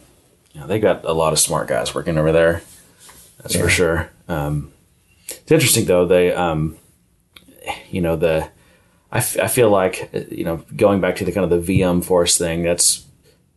you 0.53 0.61
know, 0.61 0.67
they 0.67 0.79
got 0.79 1.03
a 1.05 1.13
lot 1.13 1.33
of 1.33 1.39
smart 1.39 1.67
guys 1.67 1.93
working 1.93 2.17
over 2.17 2.31
there. 2.31 2.61
That's 3.39 3.55
for 3.55 3.69
sure. 3.69 4.09
Um, 4.27 4.71
it's 5.27 5.51
interesting 5.51 5.85
though. 5.85 6.05
They, 6.05 6.33
um, 6.33 6.77
you 7.89 8.01
know, 8.01 8.15
the 8.15 8.49
I, 9.11 9.19
f- 9.19 9.39
I 9.39 9.47
feel 9.47 9.69
like 9.69 10.09
uh, 10.13 10.21
you 10.29 10.43
know 10.43 10.63
going 10.75 11.01
back 11.01 11.17
to 11.17 11.25
the 11.25 11.31
kind 11.31 11.51
of 11.51 11.65
the 11.65 11.81
VM 11.81 12.03
Force 12.03 12.37
thing. 12.37 12.63
That's 12.63 13.05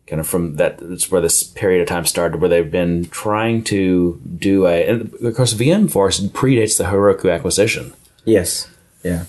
kind 0.09 0.19
of 0.19 0.27
from 0.27 0.55
that. 0.55 0.79
That's 0.79 1.11
where 1.11 1.21
this 1.21 1.43
period 1.43 1.81
of 1.81 1.87
time 1.87 2.05
started, 2.05 2.41
where 2.41 2.49
they've 2.49 2.69
been 2.71 3.05
trying 3.05 3.63
to 3.65 4.19
do 4.37 4.65
a. 4.65 4.87
And 4.87 5.13
of 5.13 5.35
course, 5.35 5.53
VM 5.53 5.89
Force 5.89 6.19
predates 6.19 6.77
the 6.77 6.85
Heroku 6.85 7.33
acquisition. 7.33 7.93
Yes, 8.25 8.69
yeah, 9.03 9.25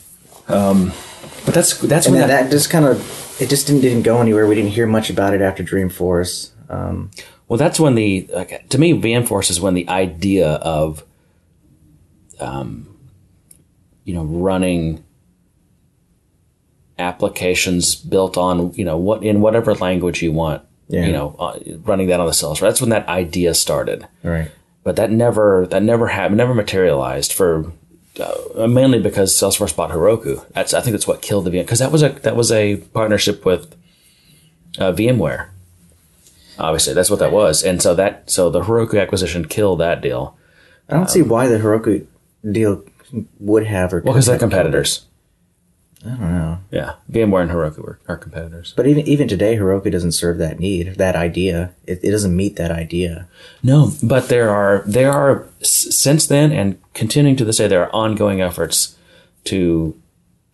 But 1.44 1.54
that's 1.54 1.78
that's 1.78 2.06
and 2.06 2.16
when 2.16 2.26
that, 2.26 2.44
that 2.44 2.50
just 2.50 2.70
kind 2.70 2.84
of 2.84 3.40
it 3.40 3.48
just 3.48 3.66
didn't 3.66 3.82
didn't 3.82 4.02
go 4.02 4.20
anywhere. 4.20 4.46
We 4.46 4.54
didn't 4.54 4.72
hear 4.72 4.86
much 4.86 5.10
about 5.10 5.34
it 5.34 5.40
after 5.40 5.62
Dreamforce. 5.62 6.50
Um, 6.68 7.10
Well, 7.48 7.56
that's 7.56 7.80
when 7.80 7.94
the 7.94 8.28
like, 8.32 8.68
to 8.68 8.78
me 8.78 8.92
VM 8.92 9.26
Force 9.26 9.50
is 9.50 9.60
when 9.60 9.74
the 9.74 9.88
idea 9.88 10.52
of, 10.52 11.04
um, 12.38 12.96
you 14.04 14.14
know, 14.14 14.24
running 14.24 15.04
applications 17.00 17.94
built 17.94 18.36
on 18.36 18.72
you 18.74 18.84
know 18.84 18.96
what 18.96 19.24
in 19.24 19.40
whatever 19.40 19.74
language 19.74 20.22
you 20.22 20.32
want, 20.32 20.62
Yeah. 20.90 21.06
you 21.06 21.12
know, 21.12 21.36
uh, 21.38 21.58
running 21.84 22.08
that 22.08 22.20
on 22.20 22.26
the 22.26 22.32
Salesforce. 22.32 22.60
That's 22.60 22.80
when 22.80 22.90
that 22.90 23.08
idea 23.08 23.54
started. 23.54 24.06
right. 24.22 24.50
But 24.82 24.96
that 24.96 25.10
never 25.10 25.66
that 25.66 25.82
never 25.82 26.08
happened, 26.08 26.38
never 26.38 26.54
materialized 26.54 27.32
for. 27.32 27.72
Uh, 28.18 28.66
mainly 28.66 28.98
because 28.98 29.32
Salesforce 29.32 29.74
bought 29.74 29.90
Heroku. 29.90 30.44
That's 30.52 30.74
I 30.74 30.80
think 30.80 30.92
that's 30.92 31.06
what 31.06 31.22
killed 31.22 31.44
the 31.44 31.50
VM 31.50 31.62
because 31.62 31.78
that 31.78 31.92
was 31.92 32.02
a 32.02 32.08
that 32.08 32.34
was 32.34 32.50
a 32.50 32.76
partnership 32.76 33.44
with 33.44 33.74
uh, 34.78 34.92
VMware. 34.92 35.48
Obviously, 36.58 36.92
that's 36.92 37.08
what 37.08 37.20
that 37.20 37.30
was, 37.32 37.62
and 37.62 37.80
so 37.80 37.94
that 37.94 38.30
so 38.30 38.50
the 38.50 38.62
Heroku 38.62 39.00
acquisition 39.00 39.46
killed 39.46 39.80
that 39.80 40.00
deal. 40.00 40.36
I 40.88 40.94
don't 40.94 41.08
see 41.08 41.22
why 41.22 41.46
the 41.46 41.58
Heroku 41.58 42.06
deal 42.50 42.82
would 43.38 43.66
have 43.66 43.92
or 43.94 44.00
Well, 44.00 44.12
because 44.12 44.26
they're 44.26 44.38
competitors. 44.38 45.06
I 46.04 46.08
don't 46.08 46.20
know. 46.20 46.58
Yeah, 46.70 46.94
VMware 47.12 47.42
and 47.42 47.50
Heroku 47.50 47.84
are, 47.84 48.00
are 48.08 48.16
competitors. 48.16 48.72
But 48.74 48.86
even 48.86 49.06
even 49.06 49.28
today, 49.28 49.56
Heroku 49.56 49.92
doesn't 49.92 50.12
serve 50.12 50.38
that 50.38 50.58
need, 50.58 50.94
that 50.94 51.14
idea. 51.14 51.74
It, 51.86 52.00
it 52.02 52.10
doesn't 52.10 52.34
meet 52.34 52.56
that 52.56 52.70
idea. 52.70 53.28
No, 53.62 53.92
but 54.02 54.28
there 54.28 54.48
are 54.48 54.82
there 54.86 55.12
are 55.12 55.46
since 55.62 56.26
then 56.26 56.52
and 56.52 56.78
continuing 56.94 57.36
to 57.36 57.44
this 57.44 57.58
day 57.58 57.68
there 57.68 57.82
are 57.82 57.94
ongoing 57.94 58.40
efforts 58.40 58.96
to 59.44 60.00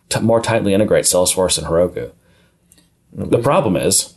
t- 0.09 0.19
more 0.19 0.41
tightly 0.41 0.73
integrate 0.73 1.05
Salesforce 1.05 1.57
and 1.57 1.67
Heroku. 1.67 2.11
The 3.13 3.39
problem 3.39 3.77
is, 3.77 4.15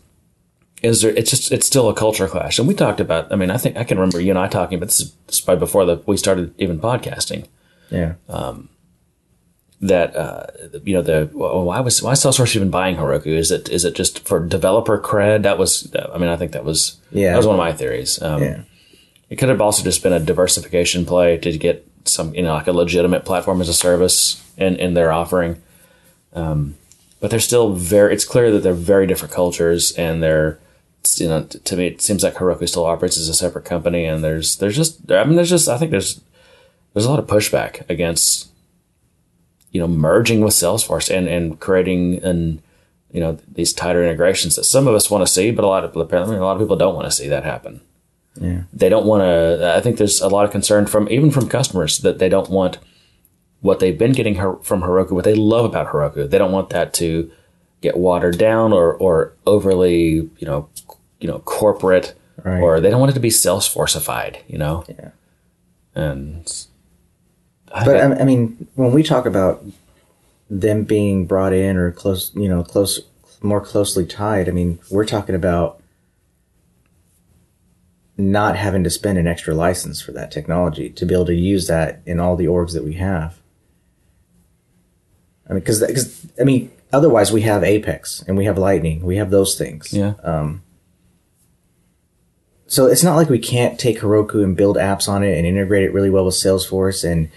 is 0.82 1.02
there, 1.02 1.12
it's 1.12 1.30
just 1.30 1.52
it's 1.52 1.66
still 1.66 1.88
a 1.88 1.94
culture 1.94 2.26
clash, 2.26 2.58
and 2.58 2.66
we 2.66 2.74
talked 2.74 3.00
about. 3.00 3.32
I 3.32 3.36
mean, 3.36 3.50
I 3.50 3.56
think 3.56 3.76
I 3.76 3.84
can 3.84 3.98
remember 3.98 4.20
you 4.20 4.30
and 4.30 4.38
I 4.38 4.48
talking 4.48 4.78
about 4.78 4.86
this, 4.86 5.12
this 5.26 5.36
is 5.36 5.40
probably 5.40 5.60
before 5.60 5.84
the, 5.84 6.02
we 6.06 6.16
started 6.16 6.54
even 6.58 6.80
podcasting. 6.80 7.46
Yeah. 7.88 8.14
Um, 8.28 8.68
That 9.82 10.14
uh, 10.14 10.46
you 10.84 10.92
know 10.94 11.00
the 11.02 11.30
why 11.32 11.80
was 11.80 12.02
why 12.02 12.12
Salesforce 12.12 12.54
even 12.54 12.68
buying 12.70 12.96
Heroku? 12.96 13.28
Is 13.28 13.50
it 13.50 13.68
is 13.70 13.84
it 13.86 13.94
just 13.94 14.26
for 14.28 14.38
developer 14.38 14.98
cred? 14.98 15.42
That 15.44 15.56
was 15.56 15.90
I 16.12 16.18
mean 16.18 16.28
I 16.28 16.36
think 16.36 16.52
that 16.52 16.64
was 16.64 16.98
Yeah. 17.10 17.30
that 17.30 17.38
was 17.38 17.46
one 17.46 17.54
of 17.54 17.58
my 17.58 17.72
theories. 17.72 18.20
Um, 18.20 18.42
Yeah. 18.42 18.60
It 19.30 19.36
could 19.36 19.48
have 19.48 19.60
also 19.60 19.82
just 19.82 20.02
been 20.02 20.12
a 20.12 20.18
diversification 20.20 21.06
play 21.06 21.38
to 21.38 21.56
get 21.56 21.86
some, 22.04 22.34
you 22.34 22.42
know, 22.42 22.52
like 22.54 22.66
a 22.66 22.72
legitimate 22.72 23.24
platform 23.24 23.60
as 23.60 23.68
a 23.68 23.74
service 23.74 24.42
in, 24.58 24.74
in 24.76 24.94
their 24.94 25.12
offering. 25.12 25.62
Um, 26.34 26.74
but 27.20 27.30
they're 27.30 27.38
still 27.40 27.72
very, 27.74 28.12
it's 28.12 28.24
clear 28.24 28.50
that 28.50 28.58
they're 28.64 28.72
very 28.74 29.06
different 29.06 29.32
cultures 29.32 29.92
and 29.92 30.20
they're, 30.22 30.58
you 31.16 31.28
know, 31.28 31.44
to 31.44 31.76
me, 31.76 31.86
it 31.86 32.02
seems 32.02 32.24
like 32.24 32.34
Heroku 32.34 32.68
still 32.68 32.84
operates 32.86 33.16
as 33.18 33.28
a 33.28 33.34
separate 33.34 33.64
company 33.64 34.04
and 34.04 34.24
there's, 34.24 34.56
there's 34.56 34.74
just, 34.76 35.10
I 35.12 35.22
mean, 35.24 35.36
there's 35.36 35.50
just, 35.50 35.68
I 35.68 35.78
think 35.78 35.90
there's, 35.92 36.20
there's 36.92 37.06
a 37.06 37.10
lot 37.10 37.18
of 37.20 37.26
pushback 37.28 37.88
against, 37.88 38.49
you 39.72 39.80
know, 39.80 39.86
merging 39.88 40.40
with 40.40 40.54
Salesforce 40.54 41.14
and, 41.14 41.28
and 41.28 41.58
creating 41.60 42.22
an, 42.24 42.60
you 43.12 43.20
know, 43.20 43.38
these 43.52 43.72
tighter 43.72 44.02
integrations 44.04 44.56
that 44.56 44.64
some 44.64 44.86
of 44.88 44.94
us 44.94 45.10
want 45.10 45.26
to 45.26 45.32
see, 45.32 45.50
but 45.50 45.64
a 45.64 45.68
lot 45.68 45.84
of, 45.84 45.94
apparently 45.96 46.36
a 46.36 46.40
lot 46.40 46.52
of 46.56 46.60
people 46.60 46.76
don't 46.76 46.94
want 46.94 47.06
to 47.06 47.10
see 47.12 47.28
that 47.28 47.44
happen 47.44 47.80
Yeah. 48.40 48.62
they 48.72 48.88
don't 48.88 49.06
want 49.06 49.22
to. 49.22 49.74
I 49.76 49.80
think 49.80 49.96
there's 49.98 50.20
a 50.20 50.28
lot 50.28 50.44
of 50.44 50.50
concern 50.50 50.86
from 50.86 51.08
even 51.10 51.30
from 51.30 51.48
customers 51.48 51.98
that 51.98 52.18
they 52.18 52.28
don't 52.28 52.48
want 52.50 52.78
what 53.60 53.78
they've 53.80 53.98
been 53.98 54.12
getting 54.12 54.36
her, 54.36 54.56
from 54.62 54.80
Heroku, 54.82 55.10
what 55.12 55.24
they 55.24 55.34
love 55.34 55.64
about 55.66 55.88
Heroku. 55.92 56.28
They 56.30 56.38
don't 56.38 56.52
want 56.52 56.70
that 56.70 56.94
to 56.94 57.30
get 57.82 57.96
watered 57.96 58.38
down 58.38 58.72
or 58.72 58.94
or 58.94 59.32
overly 59.46 60.28
you 60.38 60.46
know 60.46 60.68
you 61.20 61.28
know 61.28 61.38
corporate 61.40 62.14
Right. 62.42 62.60
or 62.62 62.80
they 62.80 62.88
don't 62.90 63.00
want 63.00 63.10
it 63.10 63.14
to 63.14 63.20
be 63.20 63.28
Salesforceified. 63.30 64.36
You 64.48 64.58
know. 64.58 64.84
Yeah. 64.88 65.10
And. 65.94 66.66
But 67.70 67.96
I, 67.96 68.20
I 68.20 68.24
mean, 68.24 68.66
when 68.74 68.92
we 68.92 69.02
talk 69.02 69.26
about 69.26 69.64
them 70.48 70.84
being 70.84 71.26
brought 71.26 71.52
in 71.52 71.76
or 71.76 71.92
close, 71.92 72.32
you 72.34 72.48
know, 72.48 72.64
close, 72.64 73.00
more 73.42 73.60
closely 73.60 74.04
tied, 74.04 74.48
I 74.48 74.52
mean, 74.52 74.80
we're 74.90 75.06
talking 75.06 75.34
about 75.34 75.80
not 78.16 78.56
having 78.56 78.84
to 78.84 78.90
spend 78.90 79.18
an 79.18 79.26
extra 79.26 79.54
license 79.54 80.00
for 80.02 80.12
that 80.12 80.30
technology 80.30 80.90
to 80.90 81.06
be 81.06 81.14
able 81.14 81.26
to 81.26 81.34
use 81.34 81.68
that 81.68 82.02
in 82.04 82.20
all 82.20 82.36
the 82.36 82.46
orgs 82.46 82.74
that 82.74 82.84
we 82.84 82.94
have. 82.94 83.38
I 85.48 85.54
mean, 85.54 85.60
because 85.60 85.80
because 85.80 86.26
I 86.40 86.44
mean, 86.44 86.70
otherwise 86.92 87.32
we 87.32 87.42
have 87.42 87.64
Apex 87.64 88.22
and 88.26 88.36
we 88.36 88.44
have 88.44 88.58
Lightning, 88.58 89.02
we 89.02 89.16
have 89.16 89.30
those 89.30 89.56
things. 89.56 89.92
yeah. 89.92 90.14
Um, 90.22 90.62
so 92.66 92.86
it's 92.86 93.02
not 93.02 93.16
like 93.16 93.28
we 93.28 93.40
can't 93.40 93.80
take 93.80 93.98
Heroku 93.98 94.44
and 94.44 94.56
build 94.56 94.76
apps 94.76 95.08
on 95.08 95.24
it 95.24 95.36
and 95.36 95.44
integrate 95.44 95.82
it 95.82 95.92
really 95.92 96.08
well 96.08 96.24
with 96.24 96.36
Salesforce 96.36 97.02
and 97.02 97.28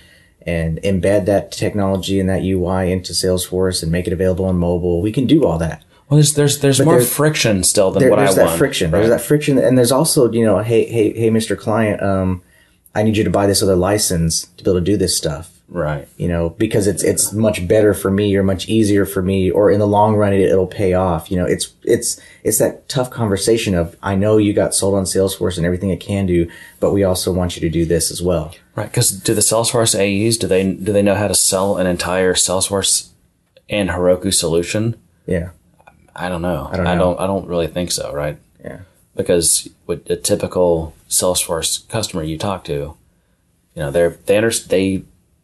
and 0.45 0.79
embed 0.81 1.25
that 1.25 1.51
technology 1.51 2.19
and 2.19 2.29
that 2.29 2.43
UI 2.43 2.91
into 2.91 3.13
Salesforce 3.13 3.81
and 3.83 3.91
make 3.91 4.07
it 4.07 4.13
available 4.13 4.45
on 4.45 4.57
mobile. 4.57 5.01
We 5.01 5.11
can 5.11 5.25
do 5.27 5.45
all 5.45 5.57
that. 5.59 5.83
well, 6.09 6.17
there's 6.17 6.33
there's 6.33 6.59
there's 6.59 6.81
more 6.81 6.95
there's- 6.95 7.11
friction 7.13 7.63
still 7.63 7.91
than 7.91 8.01
There, 8.01 8.09
what 8.09 8.19
I 8.19 8.23
want. 8.25 8.35
there's 8.35 8.49
that 8.51 8.57
friction. 8.57 8.91
right? 8.91 8.99
There's 8.99 9.09
that 9.09 9.21
friction, 9.21 9.57
and 9.57 9.77
there's 9.77 9.91
also 9.91 10.31
you 10.31 10.45
know, 10.45 10.59
hey, 10.59 10.85
hey, 10.85 11.13
hey, 11.13 11.29
Mr. 11.29 11.57
Client, 11.57 12.01
um, 12.03 12.41
I 12.95 13.03
need 13.03 13.17
you 13.17 13.23
to 13.23 13.29
buy 13.29 13.47
this 13.47 13.63
other 13.63 13.75
license 13.75 14.47
to 14.57 14.63
be 14.63 14.69
able 14.69 14.79
to 14.79 14.85
do 14.85 14.97
this 14.97 15.17
stuff. 15.17 15.52
Right. 15.67 16.07
You 16.17 16.27
know, 16.27 16.49
because 16.49 16.87
it's 16.87 17.03
it's 17.03 17.33
much 17.33 17.67
better 17.67 17.93
for 17.93 18.11
me 18.11 18.35
or 18.35 18.43
much 18.43 18.67
easier 18.67 19.05
for 19.05 19.21
me, 19.21 19.49
or 19.51 19.71
in 19.71 19.79
the 19.79 19.87
long 19.87 20.15
run, 20.15 20.33
it, 20.33 20.41
it'll 20.41 20.67
pay 20.67 20.93
off. 20.93 21.31
You 21.31 21.37
know, 21.37 21.45
it's 21.45 21.73
it's 21.83 22.19
it's 22.43 22.59
that 22.59 22.87
tough 22.89 23.09
conversation 23.09 23.75
of 23.75 23.95
I 24.01 24.15
know 24.15 24.37
you 24.37 24.53
got 24.53 24.73
sold 24.73 24.95
on 24.95 25.03
Salesforce 25.03 25.57
and 25.57 25.65
everything 25.65 25.89
it 25.89 25.99
can 25.99 26.25
do, 26.25 26.49
but 26.79 26.91
we 26.91 27.03
also 27.03 27.31
want 27.31 27.55
you 27.55 27.61
to 27.61 27.69
do 27.69 27.85
this 27.85 28.11
as 28.11 28.21
well. 28.21 28.53
Right, 28.75 28.89
because 28.89 29.11
do 29.11 29.33
the 29.33 29.41
Salesforce 29.41 29.95
AEs 29.95 30.37
do 30.37 30.47
they 30.47 30.73
do 30.73 30.93
they 30.93 31.01
know 31.01 31.15
how 31.15 31.27
to 31.27 31.35
sell 31.35 31.77
an 31.77 31.87
entire 31.87 32.33
Salesforce 32.33 33.09
and 33.69 33.89
Heroku 33.89 34.33
solution? 34.33 34.95
Yeah, 35.25 35.51
I 36.15 36.29
don't 36.29 36.41
know. 36.41 36.69
I 36.71 36.77
don't 36.77 36.85
don't. 36.85 36.87
I 36.87 36.95
don't. 36.95 37.19
I 37.19 37.27
don't 37.27 37.47
really 37.47 37.67
think 37.67 37.91
so. 37.91 38.11
Right, 38.13 38.37
yeah, 38.63 38.79
because 39.15 39.69
with 39.85 40.09
a 40.09 40.15
typical 40.15 40.95
Salesforce 41.09 41.87
customer 41.87 42.23
you 42.23 42.37
talk 42.37 42.63
to, 42.65 42.73
you 42.73 42.97
know, 43.75 43.91
they're 43.91 44.17
they 44.25 44.37
under, 44.37 44.51
they 44.51 45.03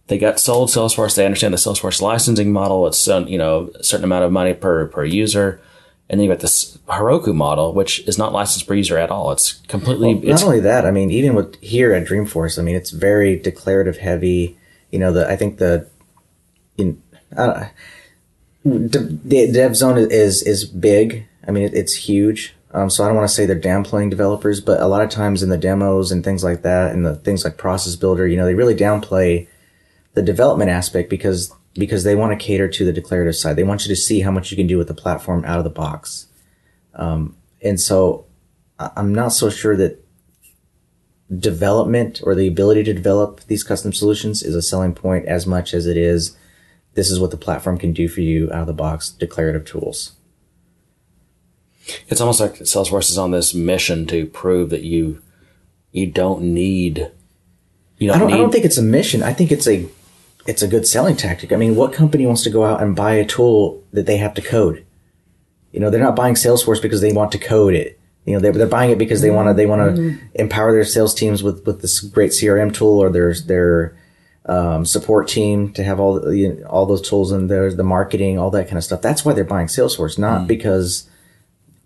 they 0.10 0.18
got 0.18 0.40
sold 0.40 0.70
Salesforce. 0.70 1.16
They 1.16 1.26
understand 1.26 1.54
the 1.54 1.58
Salesforce 1.58 2.02
licensing 2.02 2.52
model. 2.52 2.86
It's 2.88 2.98
some, 2.98 3.28
you 3.28 3.38
know 3.38 3.72
a 3.76 3.84
certain 3.84 4.04
amount 4.04 4.26
of 4.26 4.32
money 4.32 4.54
per 4.54 4.88
per 4.88 5.06
user, 5.06 5.62
and 6.10 6.20
then 6.20 6.26
you 6.26 6.32
got 6.32 6.42
this 6.42 6.78
Heroku 6.88 7.34
model, 7.34 7.74
which 7.74 8.00
is 8.08 8.18
not 8.18 8.34
licensed 8.34 8.68
per 8.68 8.74
user 8.74 8.98
at 8.98 9.12
all. 9.12 9.32
It's 9.32 9.54
completely. 9.68 10.14
it's 10.14 10.42
Not 10.42 10.44
only 10.44 10.60
that, 10.62 10.86
I 10.86 10.92
mean, 10.92 11.12
even 11.12 11.36
with 11.36 11.56
here 11.62 11.94
at 11.94 12.08
Dreamforce, 12.08 12.60
I 12.60 12.64
mean, 12.64 12.76
it's 12.76 12.90
very 12.90 13.38
declarative 13.38 13.98
heavy. 13.98 14.58
You 14.92 15.00
know, 15.00 15.14
the 15.14 15.30
I 15.30 15.36
think 15.36 15.60
the 15.60 15.88
in 16.78 17.02
uh, 17.38 17.68
the, 18.66 19.20
the 19.24 19.52
dev 19.52 19.76
zone 19.76 19.98
is 19.98 20.42
is 20.42 20.66
big. 20.66 21.28
I 21.48 21.52
mean, 21.52 21.64
it, 21.64 21.74
it's 21.74 21.96
huge, 21.96 22.54
Um, 22.74 22.90
so 22.90 23.04
I 23.04 23.08
don't 23.08 23.16
want 23.16 23.28
to 23.28 23.34
say 23.34 23.46
they're 23.46 23.60
downplaying 23.60 24.10
developers, 24.10 24.62
but 24.62 24.80
a 24.80 24.88
lot 24.88 25.02
of 25.02 25.10
times 25.10 25.42
in 25.42 25.50
the 25.50 25.58
demos 25.58 26.12
and 26.12 26.24
things 26.24 26.44
like 26.44 26.62
that, 26.62 26.94
and 26.94 27.06
the 27.06 27.16
things 27.16 27.44
like 27.44 27.58
Process 27.58 27.96
Builder, 27.96 28.28
you 28.28 28.38
know, 28.38 28.46
they 28.46 28.54
really 28.54 28.76
downplay 28.76 29.48
the 30.14 30.22
development 30.22 30.70
aspect 30.70 31.10
because 31.10 31.54
because 31.76 32.04
they 32.04 32.16
want 32.16 32.38
to 32.38 32.46
cater 32.46 32.68
to 32.68 32.86
the 32.86 32.94
declarative 32.94 33.36
side. 33.36 33.56
They 33.56 33.64
want 33.64 33.86
you 33.86 33.90
to 33.90 33.96
see 33.96 34.22
how 34.22 34.32
much 34.32 34.52
you 34.52 34.58
can 34.58 34.68
do 34.68 34.78
with 34.78 34.88
the 34.88 34.94
platform 34.94 35.46
out 35.46 35.60
of 35.60 35.64
the 35.64 35.70
box. 35.70 36.28
Um, 36.96 37.38
and 37.62 37.80
so 37.80 38.26
I'm 38.80 39.14
not 39.14 39.30
so 39.30 39.50
sure 39.50 39.78
that 39.78 40.04
development 41.38 42.22
or 42.24 42.34
the 42.34 42.48
ability 42.48 42.84
to 42.84 42.94
develop 42.94 43.42
these 43.46 43.64
custom 43.64 43.94
solutions 43.94 44.42
is 44.42 44.56
a 44.56 44.62
selling 44.62 44.96
point 44.96 45.28
as 45.28 45.46
much 45.46 45.74
as 45.74 45.86
it 45.86 45.96
is 45.96 46.36
this 46.96 47.12
is 47.12 47.20
what 47.20 47.32
the 47.32 47.38
platform 47.38 47.78
can 47.78 47.94
do 47.94 48.08
for 48.08 48.22
you 48.22 48.52
out 48.52 48.62
of 48.62 48.68
the 48.68 48.74
box 48.74 49.10
declarative 49.10 49.66
tools. 49.66 50.14
It's 52.08 52.22
almost 52.22 52.40
like 52.40 52.56
Salesforce 52.56 53.10
is 53.10 53.18
on 53.18 53.32
this 53.32 53.54
mission 53.54 54.06
to 54.08 54.26
prove 54.28 54.70
that 54.70 54.84
you 54.84 55.22
you 55.92 56.08
don't 56.08 56.42
need 56.42 57.12
you 57.98 58.08
don't, 58.08 58.16
I 58.16 58.20
don't, 58.20 58.28
need 58.28 58.34
I 58.34 58.38
don't 58.38 58.52
think 58.52 58.66
it's 58.66 58.78
a 58.78 58.84
mission. 58.84 59.24
I 59.24 59.34
think 59.34 59.52
it's 59.52 59.68
a 59.68 59.88
it's 60.50 60.64
a 60.64 60.68
good 60.68 60.88
selling 60.88 61.16
tactic. 61.16 61.54
I 61.54 61.58
mean, 61.58 61.76
what 61.76 61.94
company 61.94 62.26
wants 62.26 62.44
to 62.44 62.50
go 62.50 62.66
out 62.66 62.82
and 62.82 62.96
buy 62.96 63.14
a 63.14 63.26
tool 63.26 63.84
that 63.94 64.08
they 64.08 64.18
have 64.18 64.34
to 64.34 64.42
code? 64.42 64.86
You 65.72 65.80
know, 65.80 65.92
they're 65.92 66.02
not 66.02 66.16
buying 66.16 66.34
Salesforce 66.34 66.82
because 66.82 67.02
they 67.02 67.14
want 67.14 67.32
to 67.34 67.38
code 67.38 67.76
it. 67.76 68.00
You 68.26 68.34
know, 68.34 68.40
they're, 68.40 68.52
they're 68.52 68.68
buying 68.68 68.90
it 68.90 68.98
because 68.98 69.22
they 69.22 69.30
want 69.30 69.48
to 69.48 69.54
they 69.54 69.68
want 69.68 69.96
to 69.96 70.18
empower 70.34 70.72
their 70.72 70.84
sales 70.84 71.14
teams 71.14 71.44
with 71.44 71.66
with 71.66 71.82
this 71.82 72.00
great 72.00 72.32
CRM 72.32 72.74
tool 72.74 73.00
or 73.00 73.10
their 73.12 73.34
their 73.34 73.96
um, 74.46 74.86
support 74.86 75.28
team 75.28 75.72
to 75.74 75.84
have 75.84 76.00
all 76.00 76.20
the, 76.20 76.36
you 76.36 76.54
know, 76.54 76.66
all 76.68 76.88
those 76.88 77.08
tools 77.08 77.32
and 77.32 77.50
there's 77.50 77.76
the 77.76 77.84
marketing, 77.84 78.40
all 78.40 78.50
that 78.52 78.66
kind 78.66 78.78
of 78.78 78.84
stuff. 78.84 79.02
That's 79.02 79.24
why 79.24 79.34
they're 79.34 79.44
buying 79.44 79.68
Salesforce, 79.68 80.18
not 80.18 80.48
because 80.48 81.08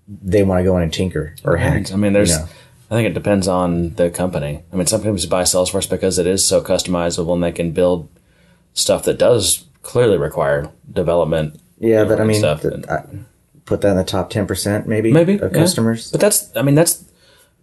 they 0.07 0.43
want 0.43 0.59
to 0.59 0.63
go 0.63 0.77
in 0.77 0.83
and 0.83 0.93
tinker 0.93 1.35
or 1.43 1.57
hack. 1.57 1.91
I 1.91 1.95
mean, 1.97 2.13
there's. 2.13 2.31
you 2.31 2.37
know. 2.37 2.47
I 2.91 2.95
think 2.95 3.07
it 3.07 3.13
depends 3.13 3.47
on 3.47 3.95
the 3.95 4.11
company. 4.11 4.61
I 4.71 4.75
mean, 4.75 4.85
some 4.85 5.01
companies 5.01 5.25
buy 5.25 5.43
Salesforce 5.43 5.89
because 5.89 6.19
it 6.19 6.27
is 6.27 6.45
so 6.45 6.61
customizable 6.61 7.33
and 7.33 7.41
they 7.41 7.51
can 7.51 7.71
build 7.71 8.07
stuff 8.73 9.03
that 9.03 9.17
does 9.17 9.65
clearly 9.81 10.17
require 10.17 10.69
development. 10.91 11.59
Yeah, 11.79 12.05
but 12.05 12.19
I 12.19 12.23
mean, 12.23 12.39
stuff. 12.39 12.61
th- 12.61 12.85
I- 12.87 13.05
put 13.65 13.81
that 13.81 13.91
in 13.91 13.97
the 13.97 14.03
top 14.03 14.29
ten 14.29 14.45
percent, 14.45 14.87
maybe, 14.87 15.11
maybe 15.11 15.39
of 15.39 15.53
yeah. 15.53 15.57
customers. 15.57 16.11
But 16.11 16.21
that's. 16.21 16.55
I 16.55 16.61
mean, 16.61 16.75
that's 16.75 17.03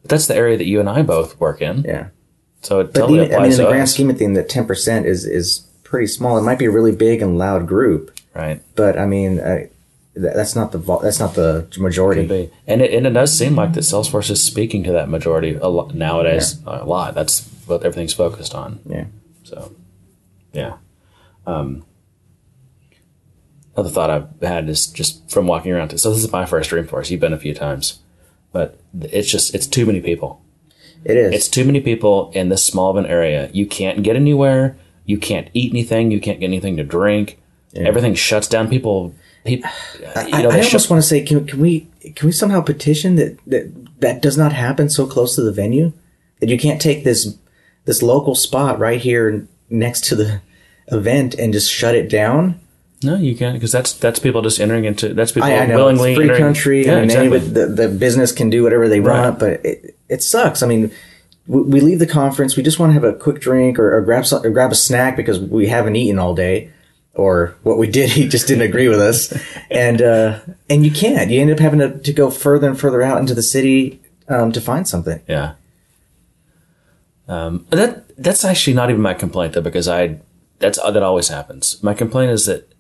that's 0.05 0.27
the 0.27 0.35
area 0.35 0.57
that 0.57 0.67
you 0.67 0.81
and 0.81 0.89
I 0.89 1.03
both 1.03 1.39
work 1.39 1.61
in. 1.61 1.83
Yeah. 1.83 2.09
So 2.63 2.81
it 2.81 2.93
But 2.93 3.01
totally 3.01 3.25
even, 3.27 3.35
I 3.35 3.43
mean, 3.43 3.53
in 3.53 3.59
the 3.59 3.65
grand 3.67 3.83
us, 3.83 3.95
scheme 3.95 4.11
of 4.11 4.19
things, 4.19 4.37
that 4.37 4.49
ten 4.49 4.67
percent 4.67 5.07
is 5.07 5.25
is 5.25 5.67
pretty 5.83 6.07
small. 6.07 6.39
It 6.39 6.43
might 6.43 6.59
be 6.59 6.67
a 6.67 6.71
really 6.71 6.93
big 6.95 7.23
and 7.23 7.39
loud 7.39 7.67
group, 7.67 8.17
right? 8.35 8.63
but 8.77 8.99
I 8.99 9.07
mean, 9.07 9.39
th- 9.39 9.71
that's 10.15 10.55
not 10.55 10.73
the 10.73 10.79
that's 11.03 11.21
not 11.21 11.35
the 11.35 11.67
majority. 11.79 12.23
Could 12.23 12.29
be. 12.29 12.51
And 12.67 12.83
it, 12.83 12.93
and 12.93 13.07
it 13.07 13.11
does 13.11 13.37
seem 13.37 13.57
like 13.57 13.73
that 13.75 13.81
Salesforce 13.81 14.31
is 14.31 14.43
speaking 14.43 14.85
to 14.85 14.93
that 14.93 15.09
majority 15.09 15.55
a 15.55 15.69
lot 15.69 15.95
nowadays. 15.95 16.61
A 16.67 16.85
lot. 16.85 17.15
That's 17.15 17.47
what 17.67 17.83
everything's 17.83 18.15
focused 18.15 18.55
on. 18.55 18.81
Yeah. 18.87 19.07
So, 19.45 19.75
yeah. 20.53 20.77
Um, 21.51 21.85
another 23.75 23.91
thought 23.91 24.11
I've 24.11 24.29
had 24.43 24.69
is 24.69 24.87
just 24.87 25.31
from 25.31 25.47
walking 25.47 25.73
around. 25.73 25.97
So 25.99 26.11
this 26.11 26.23
is 26.23 26.33
my 26.33 26.47
first 26.47 26.71
Dreamforce. 26.71 27.11
You've 27.11 27.21
been 27.21 27.33
a 27.33 27.39
few 27.39 27.55
times, 27.55 28.01
but 28.53 28.79
it's 29.01 29.31
just 29.31 29.55
it's 29.55 29.67
too 29.67 29.87
many 29.87 30.01
people. 30.01 30.43
It 31.05 31.17
is. 31.17 31.33
It's 31.33 31.49
too 31.49 31.65
many 31.65 31.81
people 31.81 32.31
in 32.35 32.51
this 32.51 32.65
small 32.65 32.91
of 32.91 32.97
an 32.97 33.07
area. 33.07 33.51
You 33.53 33.67
can't 33.67 34.03
get 34.03 34.17
anywhere. 34.17 34.77
You 35.07 35.19
can't 35.19 35.49
eat 35.55 35.73
anything. 35.73 36.11
You 36.11 36.21
can't 36.21 36.41
get 36.41 36.47
anything 36.47 36.77
to 36.77 36.85
drink. 36.85 37.41
Everything 37.75 38.15
shuts 38.15 38.49
down. 38.49 38.69
People, 38.69 39.15
people, 39.45 39.71
you 40.05 40.11
I, 40.17 40.43
know, 40.43 40.51
I 40.51 40.57
they 40.57 40.65
almost 40.65 40.91
want 40.91 41.03
to 41.03 41.09
say, 41.09 41.23
can, 41.23 41.47
can 41.47 41.61
we 41.61 41.89
can 42.15 42.27
we 42.27 42.33
somehow 42.33 42.61
petition 42.61 43.17
that, 43.17 43.39
that 43.47 44.01
that 44.01 44.23
does 44.23 44.37
not 44.37 44.53
happen 44.53 44.91
so 44.91 45.07
close 45.07 45.35
to 45.37 45.43
the 45.43 45.53
venue 45.53 45.93
that 46.41 46.49
you 46.49 46.59
can't 46.59 46.81
take 46.81 47.05
this 47.05 47.39
this 47.85 48.03
local 48.03 48.35
spot 48.35 48.79
right 48.79 49.01
here 49.01 49.47
next 49.71 50.05
to 50.05 50.15
the 50.15 50.41
event 50.91 51.35
and 51.35 51.53
just 51.53 51.71
shut 51.71 51.95
it 51.95 52.09
down? 52.09 52.61
No, 53.03 53.17
you 53.17 53.35
can't 53.35 53.55
because 53.55 53.73
that's 53.73 53.95
that's 53.95 54.19
people 54.19 54.43
just 54.43 54.61
entering 54.61 54.85
into 54.85 55.15
that's 55.15 55.33
people 55.33 55.49
I, 55.49 55.55
I 55.61 55.67
know 55.67 55.77
willingly 55.77 56.15
free 56.15 56.25
entering- 56.25 56.41
country. 56.43 56.85
Yeah, 56.85 56.97
mean, 56.97 57.05
exactly. 57.05 57.39
the, 57.39 57.67
the 57.67 57.89
business 57.89 58.31
can 58.31 58.51
do 58.51 58.63
whatever 58.63 58.89
they 58.89 59.01
Right. 59.01 59.21
want, 59.23 59.39
but 59.39 59.65
it, 59.65 59.97
it 60.11 60.23
sucks. 60.23 60.63
I 60.63 60.67
mean, 60.67 60.91
we, 61.47 61.63
we 61.63 61.81
leave 61.81 61.99
the 61.99 62.07
conference, 62.07 62.57
we 62.57 62.63
just 62.63 62.79
want 62.79 62.91
to 62.91 62.95
have 62.95 63.05
a 63.05 63.15
quick 63.15 63.41
drink 63.41 63.79
or, 63.79 63.97
or 63.97 64.03
grab 64.03 64.27
some, 64.27 64.45
or 64.45 64.51
grab 64.51 64.71
a 64.71 64.75
snack 64.75 65.17
because 65.17 65.41
we 65.41 65.67
haven't 65.69 65.97
eaten 65.97 66.19
all 66.19 66.35
day, 66.35 66.71
or 67.15 67.55
what 67.63 67.79
we 67.79 67.87
did, 67.91 68.11
he 68.19 68.29
just 68.29 68.47
didn't 68.47 68.69
agree 68.69 68.89
with 68.89 69.01
us, 69.01 69.33
and 69.71 70.03
uh, 70.03 70.41
and 70.69 70.85
you 70.85 70.91
can't. 70.91 71.31
You 71.31 71.41
end 71.41 71.51
up 71.51 71.59
having 71.59 71.79
to, 71.81 71.99
to 72.01 72.13
go 72.13 72.31
further 72.31 72.69
and 72.69 72.79
further 72.79 73.01
out 73.01 73.19
into 73.19 73.33
the 73.35 73.43
city 73.43 73.99
um, 74.29 74.53
to 74.53 74.61
find 74.61 74.87
something. 74.87 75.23
Yeah. 75.27 75.55
Um, 77.29 77.67
that 77.71 78.05
that's 78.23 78.45
actually 78.45 78.75
not 78.75 78.91
even 78.91 79.01
my 79.01 79.15
complaint 79.15 79.55
though, 79.55 79.61
because 79.63 79.89
I 79.89 80.19
that's 80.61 80.79
uh, 80.79 80.91
that 80.93 81.03
always 81.03 81.29
happens. 81.29 81.83
My 81.83 81.95
complaint 81.95 82.31
is 82.31 82.47
that 82.47 82.73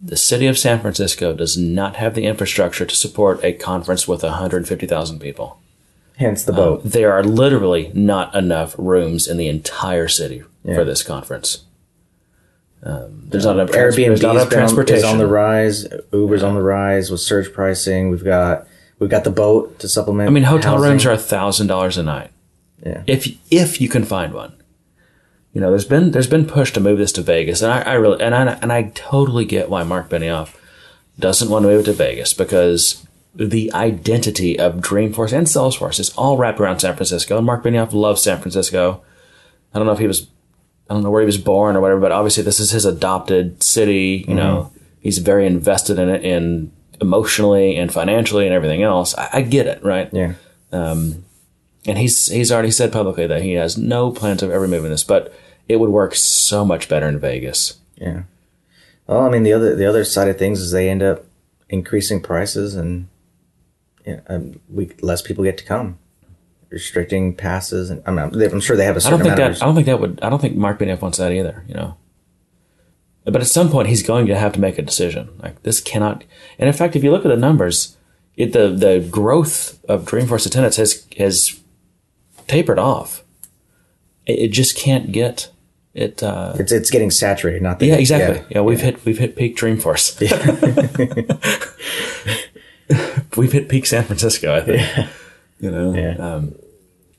the 0.00 0.16
city 0.16 0.46
of 0.46 0.58
San 0.58 0.80
Francisco 0.80 1.32
does 1.34 1.56
not 1.56 1.96
have 1.96 2.14
the 2.14 2.26
infrastructure 2.26 2.84
to 2.84 2.94
support 2.94 3.42
a 3.42 3.52
conference 3.54 4.06
with 4.06 4.22
150,000 4.22 5.18
people. 5.18 5.58
Hence 6.18 6.44
the 6.44 6.52
boat. 6.52 6.82
Um, 6.84 6.90
there 6.90 7.12
are 7.12 7.24
literally 7.24 7.90
not 7.94 8.34
enough 8.34 8.74
rooms 8.76 9.26
in 9.26 9.36
the 9.38 9.48
entire 9.48 10.06
city 10.08 10.42
Yeah. 10.62 10.74
for 10.74 10.84
this 10.84 11.02
conference. 11.02 11.64
Um, 12.82 13.28
there's 13.30 13.46
uh, 13.46 13.54
not 13.54 13.62
enough 13.62 13.74
Airbnb 13.74 13.96
there's 14.06 14.22
not 14.22 14.32
enough 14.36 14.48
is 14.48 14.52
transportation. 14.54 15.08
on 15.08 15.18
the 15.18 15.26
rise. 15.26 15.86
Uber's 16.12 16.42
on 16.42 16.54
the 16.54 16.62
rise 16.62 17.10
with 17.10 17.20
surge 17.20 17.52
pricing. 17.52 18.10
We've 18.10 18.24
got 18.24 18.66
we've 18.98 19.08
got 19.10 19.24
the 19.24 19.30
boat 19.30 19.78
to 19.78 19.88
supplement. 19.88 20.28
I 20.28 20.32
mean, 20.32 20.44
hotel 20.44 20.74
housing. 20.74 20.90
rooms 20.90 21.06
are 21.06 21.16
thousand 21.16 21.68
dollars 21.68 21.96
a 21.96 22.02
night. 22.02 22.30
Yeah. 22.84 23.02
if 23.06 23.26
if 23.50 23.80
you 23.80 23.88
can 23.88 24.04
find 24.04 24.34
one. 24.34 24.52
You 25.54 25.60
know, 25.60 25.70
there's 25.70 25.84
been 25.84 26.10
there's 26.10 26.26
been 26.26 26.46
push 26.46 26.72
to 26.72 26.80
move 26.80 26.98
this 26.98 27.12
to 27.12 27.22
Vegas, 27.22 27.62
and 27.62 27.72
I, 27.72 27.82
I 27.82 27.94
really 27.94 28.20
and 28.20 28.34
I 28.34 28.54
and 28.54 28.72
I 28.72 28.90
totally 28.94 29.44
get 29.44 29.70
why 29.70 29.84
Mark 29.84 30.10
Benioff 30.10 30.56
doesn't 31.18 31.48
want 31.48 31.62
to 31.62 31.68
move 31.68 31.82
it 31.82 31.84
to 31.84 31.92
Vegas 31.92 32.34
because 32.34 33.06
the 33.34 33.72
identity 33.72 34.58
of 34.58 34.74
Dreamforce 34.74 35.32
and 35.32 35.46
Salesforce 35.46 36.00
is 36.00 36.10
all 36.10 36.36
wrapped 36.36 36.60
around 36.60 36.80
San 36.80 36.96
Francisco, 36.96 37.36
and 37.36 37.46
Mark 37.46 37.62
Benioff 37.62 37.92
loves 37.92 38.22
San 38.22 38.40
Francisco. 38.40 39.02
I 39.72 39.78
don't 39.78 39.86
know 39.86 39.92
if 39.92 39.98
he 39.98 40.06
was, 40.06 40.28
I 40.90 40.94
don't 40.94 41.02
know 41.02 41.10
where 41.10 41.22
he 41.22 41.26
was 41.26 41.38
born 41.38 41.76
or 41.76 41.80
whatever, 41.80 42.00
but 42.00 42.12
obviously 42.12 42.42
this 42.42 42.60
is 42.60 42.70
his 42.70 42.84
adopted 42.84 43.62
city. 43.62 44.24
You 44.26 44.26
mm-hmm. 44.26 44.36
know, 44.36 44.72
he's 45.00 45.18
very 45.18 45.46
invested 45.46 45.98
in 45.98 46.08
it, 46.08 46.24
in 46.24 46.72
emotionally 47.00 47.76
and 47.76 47.92
financially 47.92 48.46
and 48.46 48.54
everything 48.54 48.82
else. 48.82 49.16
I, 49.16 49.30
I 49.34 49.42
get 49.42 49.66
it, 49.66 49.82
right? 49.84 50.08
Yeah. 50.12 50.34
Um, 50.72 51.23
and 51.86 51.98
he's 51.98 52.28
he's 52.28 52.50
already 52.50 52.70
said 52.70 52.92
publicly 52.92 53.26
that 53.26 53.42
he 53.42 53.52
has 53.52 53.76
no 53.76 54.10
plans 54.10 54.42
of 54.42 54.50
ever 54.50 54.66
moving 54.68 54.90
this, 54.90 55.04
but 55.04 55.34
it 55.68 55.76
would 55.76 55.90
work 55.90 56.14
so 56.14 56.64
much 56.64 56.88
better 56.88 57.08
in 57.08 57.18
Vegas. 57.18 57.78
Yeah. 57.96 58.22
Well, 59.06 59.22
I 59.22 59.30
mean, 59.30 59.42
the 59.42 59.52
other 59.52 59.74
the 59.76 59.86
other 59.86 60.04
side 60.04 60.28
of 60.28 60.38
things 60.38 60.60
is 60.60 60.70
they 60.70 60.88
end 60.88 61.02
up 61.02 61.24
increasing 61.68 62.20
prices, 62.20 62.74
and 62.74 63.08
yeah, 64.06 64.20
um, 64.28 64.60
we 64.70 64.90
less 65.02 65.22
people 65.22 65.44
get 65.44 65.58
to 65.58 65.64
come, 65.64 65.98
restricting 66.70 67.34
passes, 67.34 67.90
and 67.90 68.02
I 68.06 68.10
mean, 68.10 68.18
I'm, 68.20 68.40
I'm 68.40 68.60
sure 68.60 68.76
they 68.76 68.86
have 68.86 68.96
a 68.96 68.98
I 68.98 69.02
certain 69.02 69.18
don't 69.18 69.26
think 69.26 69.36
that 69.36 69.62
I 69.62 69.66
don't 69.66 69.74
think 69.74 69.86
that 69.86 70.00
would 70.00 70.20
I 70.22 70.30
don't 70.30 70.40
think 70.40 70.56
Mark 70.56 70.78
Benioff 70.78 71.02
wants 71.02 71.18
that 71.18 71.32
either. 71.32 71.64
You 71.68 71.74
know, 71.74 71.96
but 73.24 73.42
at 73.42 73.46
some 73.46 73.70
point 73.70 73.88
he's 73.88 74.02
going 74.02 74.26
to 74.26 74.38
have 74.38 74.52
to 74.52 74.60
make 74.60 74.78
a 74.78 74.82
decision. 74.82 75.28
Like 75.42 75.62
this 75.64 75.80
cannot. 75.80 76.24
And 76.58 76.68
in 76.68 76.74
fact, 76.74 76.96
if 76.96 77.04
you 77.04 77.10
look 77.10 77.26
at 77.26 77.28
the 77.28 77.36
numbers, 77.36 77.96
it 78.36 78.54
the 78.54 78.70
the 78.70 79.06
growth 79.10 79.84
of 79.84 80.06
Dreamforce 80.06 80.46
attendance 80.46 80.76
has 80.76 81.06
has 81.18 81.60
tapered 82.48 82.78
off. 82.78 83.22
It, 84.26 84.38
it 84.38 84.48
just 84.52 84.76
can't 84.76 85.12
get 85.12 85.50
it. 85.94 86.22
Uh, 86.22 86.54
it's 86.58 86.72
it's 86.72 86.90
getting 86.90 87.10
saturated. 87.10 87.62
Not 87.62 87.78
that 87.78 87.86
yeah, 87.86 87.94
exactly. 87.96 88.44
Yeah, 88.50 88.62
we've 88.62 88.80
hit 88.80 89.04
we've 89.04 89.18
hit 89.18 89.36
peak 89.36 89.56
Dreamforce. 89.56 90.18
we've 93.36 93.52
hit 93.52 93.68
peak 93.68 93.86
San 93.86 94.04
Francisco. 94.04 94.54
I 94.54 94.60
think. 94.60 95.08
You 95.60 95.70
know, 95.70 95.94
Yeah. 95.94 96.16
um, 96.18 96.54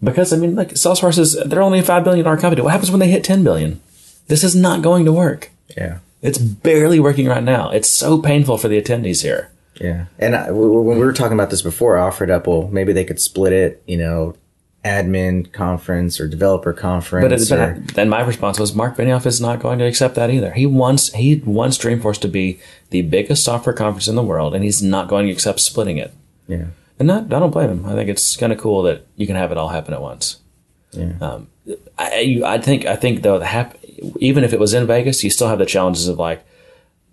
because 0.04 0.34
I 0.34 0.38
mean, 0.38 0.56
like 0.56 0.70
Salesforce 0.72 1.18
is 1.18 1.42
they're 1.46 1.62
only 1.62 1.80
a 1.80 1.84
five 1.84 2.04
billion 2.04 2.26
dollar 2.26 2.38
company. 2.38 2.62
What 2.62 2.72
happens 2.72 2.92
when 2.92 3.00
they 3.00 3.10
hit 3.10 3.24
ten 3.24 3.44
billion? 3.44 3.82
This 4.28 4.44
is 4.44 4.56
not 4.56 4.82
going 4.82 5.06
to 5.06 5.14
work. 5.14 5.52
yeah. 5.78 6.00
It's 6.22 6.40
barely 6.40 7.00
working 7.00 7.28
right 7.28 7.44
now. 7.44 7.70
It's 7.70 7.88
so 7.90 8.20
painful 8.20 8.58
for 8.58 8.68
the 8.68 8.82
attendees 8.82 9.22
here. 9.22 9.52
Yeah, 9.80 10.06
and 10.18 10.36
I, 10.36 10.50
when 10.50 10.98
we 10.98 11.06
were 11.06 11.14
talking 11.14 11.34
about 11.38 11.52
this 11.52 11.62
before, 11.62 12.00
I 12.00 12.08
offered 12.08 12.32
up, 12.32 12.48
well, 12.48 12.68
maybe 12.70 12.94
they 12.94 13.04
could 13.06 13.22
split 13.22 13.54
it, 13.54 13.84
you 13.86 13.98
know, 13.98 14.36
admin 14.86 15.52
conference 15.52 16.20
or 16.20 16.28
developer 16.28 16.72
But, 16.72 16.80
conference. 16.82 17.52
or, 17.52 17.82
but 17.84 17.96
then 17.96 18.08
my 18.08 18.22
response 18.22 18.60
was 18.60 18.76
Mark 18.76 18.96
Benioff 18.96 19.26
is 19.26 19.42
not 19.42 19.60
going 19.60 19.80
to 19.80 19.86
accept 19.86 20.16
that 20.16 20.30
either. 20.30 20.52
He 20.54 20.66
wants 20.66 21.12
he 21.14 21.36
wants 21.44 21.78
Dreamforce 21.78 22.20
to 22.22 22.28
be 22.28 22.60
the 22.92 23.02
biggest 23.02 23.44
software 23.44 23.74
conference 23.74 24.08
in 24.08 24.16
the 24.16 24.24
world, 24.24 24.54
and 24.54 24.64
he's 24.64 24.82
not 24.84 25.08
going 25.10 25.26
to 25.26 25.32
accept 25.34 25.60
splitting 25.60 25.98
it. 25.98 26.14
yeah, 26.48 26.66
And 27.00 27.08
not, 27.08 27.24
I 27.34 27.40
don't 27.40 27.52
blame 27.52 27.70
him. 27.72 27.86
I 27.86 27.94
think 27.96 28.10
it's 28.10 28.38
kind 28.38 28.54
of 28.54 28.60
cool 28.60 28.84
that 28.84 29.06
you 29.16 29.26
can 29.28 29.36
have 29.36 29.52
it 29.52 29.58
all 29.58 29.70
happen 29.70 29.94
at 29.94 30.02
once. 30.02 30.38
yeah, 30.92 31.14
Um, 31.20 31.48
I, 31.98 32.42
I 32.46 32.58
think, 32.60 32.86
I 32.86 32.96
think 32.96 33.24
though, 33.24 33.40
the 33.40 33.46
hap- 33.48 33.78
even 34.20 34.44
if 34.44 34.54
it 34.54 34.60
was 34.60 34.74
in 34.76 34.86
Vegas, 34.86 35.24
you 35.24 35.30
still 35.32 35.48
have 35.48 35.58
the 35.60 35.66
challenges 35.66 36.08
of 36.08 36.20
like, 36.20 36.46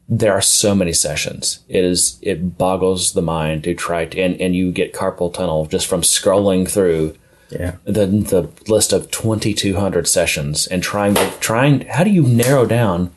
there 0.09 0.33
are 0.35 0.43
so 0.43 0.75
many 0.75 0.93
sessions. 0.93 1.61
It 1.69 1.85
is 1.85 2.19
it 2.21 2.59
boggles 2.59 3.13
the 3.15 3.23
mind 3.23 3.65
to 3.65 3.73
try 3.75 4.05
to 4.05 4.21
and, 4.21 4.39
and 4.41 4.55
you 4.55 4.71
get 4.73 4.93
carpal 4.93 5.33
tunnel 5.33 5.65
just 5.67 5.87
from 5.87 6.03
scrolling 6.03 6.69
through 6.69 7.15
Yeah. 7.59 7.77
the 7.85 8.07
the 8.07 8.51
list 8.71 8.93
of 8.93 9.11
twenty 9.11 9.55
two 9.55 9.77
hundred 9.77 10.09
sessions 10.09 10.67
and 10.67 10.83
trying 10.83 11.15
to 11.15 11.31
trying 11.41 11.83
how 11.83 12.05
do 12.05 12.11
you 12.11 12.23
narrow 12.23 12.67
down 12.67 13.13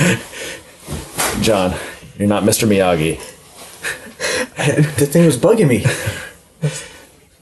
John, 1.40 1.74
you're 2.18 2.28
not 2.28 2.42
Mr. 2.42 2.68
Miyagi. 2.68 3.18
the 4.96 5.06
thing 5.06 5.24
was 5.24 5.36
bugging 5.36 5.68
me. 5.68 5.84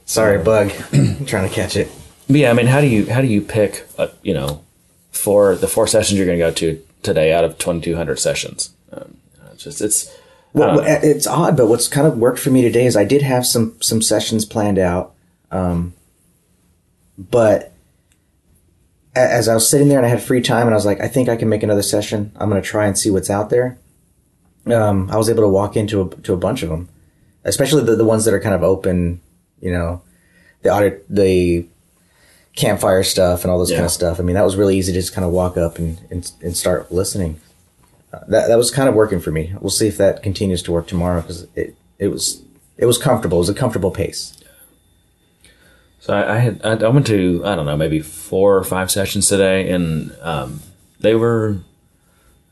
Sorry, 0.04 0.42
bug. 0.42 0.72
I'm 0.92 1.26
trying 1.26 1.48
to 1.48 1.54
catch 1.54 1.76
it. 1.76 1.90
But 2.28 2.36
yeah, 2.36 2.50
I 2.50 2.54
mean, 2.54 2.66
how 2.66 2.80
do 2.80 2.86
you 2.86 3.10
how 3.10 3.20
do 3.20 3.26
you 3.26 3.40
pick 3.40 3.86
uh, 3.98 4.08
you 4.22 4.34
know 4.34 4.64
for 5.10 5.56
the 5.56 5.66
four 5.66 5.86
sessions 5.86 6.18
you're 6.18 6.26
going 6.26 6.38
to 6.38 6.44
go 6.44 6.52
to 6.52 6.82
today 7.02 7.32
out 7.32 7.44
of 7.44 7.58
2200 7.58 8.18
sessions? 8.18 8.70
Um, 8.92 9.16
it's 9.52 9.64
just 9.64 9.80
it's 9.80 10.16
Well, 10.52 10.80
it's 10.84 11.26
odd, 11.26 11.56
but 11.56 11.66
what's 11.66 11.88
kind 11.88 12.06
of 12.06 12.18
worked 12.18 12.38
for 12.38 12.50
me 12.50 12.62
today 12.62 12.86
is 12.86 12.96
I 12.96 13.04
did 13.04 13.22
have 13.22 13.46
some 13.46 13.76
some 13.80 14.00
sessions 14.00 14.44
planned 14.44 14.78
out, 14.78 15.12
um, 15.50 15.94
but 17.16 17.72
as 19.14 19.48
I 19.48 19.54
was 19.54 19.68
sitting 19.68 19.88
there 19.88 19.98
and 19.98 20.06
I 20.06 20.10
had 20.10 20.22
free 20.22 20.40
time 20.40 20.66
and 20.66 20.74
I 20.74 20.76
was 20.76 20.86
like, 20.86 21.00
I 21.00 21.08
think 21.08 21.28
I 21.28 21.36
can 21.36 21.48
make 21.48 21.62
another 21.62 21.82
session. 21.82 22.32
I'm 22.36 22.48
going 22.48 22.62
to 22.62 22.68
try 22.68 22.86
and 22.86 22.96
see 22.96 23.10
what's 23.10 23.30
out 23.30 23.50
there. 23.50 23.78
Um, 24.66 25.10
I 25.10 25.16
was 25.16 25.28
able 25.28 25.42
to 25.42 25.48
walk 25.48 25.76
into 25.76 26.02
a, 26.02 26.08
to 26.22 26.34
a 26.34 26.36
bunch 26.36 26.62
of 26.62 26.68
them, 26.68 26.88
especially 27.44 27.84
the, 27.84 27.96
the 27.96 28.04
ones 28.04 28.24
that 28.26 28.34
are 28.34 28.40
kind 28.40 28.54
of 28.54 28.62
open, 28.62 29.20
you 29.60 29.72
know, 29.72 30.02
the 30.62 30.70
audit, 30.70 31.06
the 31.08 31.66
campfire 32.54 33.02
stuff 33.02 33.44
and 33.44 33.50
all 33.50 33.58
those 33.58 33.70
kind 33.70 33.84
of 33.84 33.90
stuff. 33.90 34.20
I 34.20 34.22
mean, 34.22 34.34
that 34.34 34.44
was 34.44 34.56
really 34.56 34.76
easy 34.76 34.92
to 34.92 34.98
just 35.00 35.14
kind 35.14 35.24
of 35.24 35.32
walk 35.32 35.56
up 35.56 35.78
and, 35.78 36.00
and, 36.10 36.30
and 36.42 36.56
start 36.56 36.92
listening 36.92 37.40
that 38.10 38.48
that 38.48 38.56
was 38.56 38.70
kind 38.70 38.88
of 38.88 38.94
working 38.94 39.20
for 39.20 39.30
me. 39.30 39.54
We'll 39.60 39.70
see 39.70 39.86
if 39.86 39.96
that 39.98 40.22
continues 40.22 40.62
to 40.62 40.72
work 40.72 40.86
tomorrow 40.86 41.20
because 41.20 41.46
it 41.54 41.76
it 41.98 42.08
was 42.08 42.42
it 42.76 42.86
was 42.86 42.98
comfortable. 42.98 43.38
It 43.38 43.40
was 43.40 43.48
a 43.48 43.54
comfortable 43.54 43.90
pace. 43.90 44.37
So 46.00 46.14
I, 46.14 46.36
I 46.36 46.38
had 46.38 46.64
I, 46.64 46.72
I 46.72 46.88
went 46.88 47.06
to 47.08 47.42
I 47.44 47.54
don't 47.54 47.66
know 47.66 47.76
maybe 47.76 48.00
four 48.00 48.56
or 48.56 48.64
five 48.64 48.90
sessions 48.90 49.26
today, 49.26 49.70
and 49.70 50.14
um, 50.20 50.60
they 51.00 51.14
were 51.14 51.58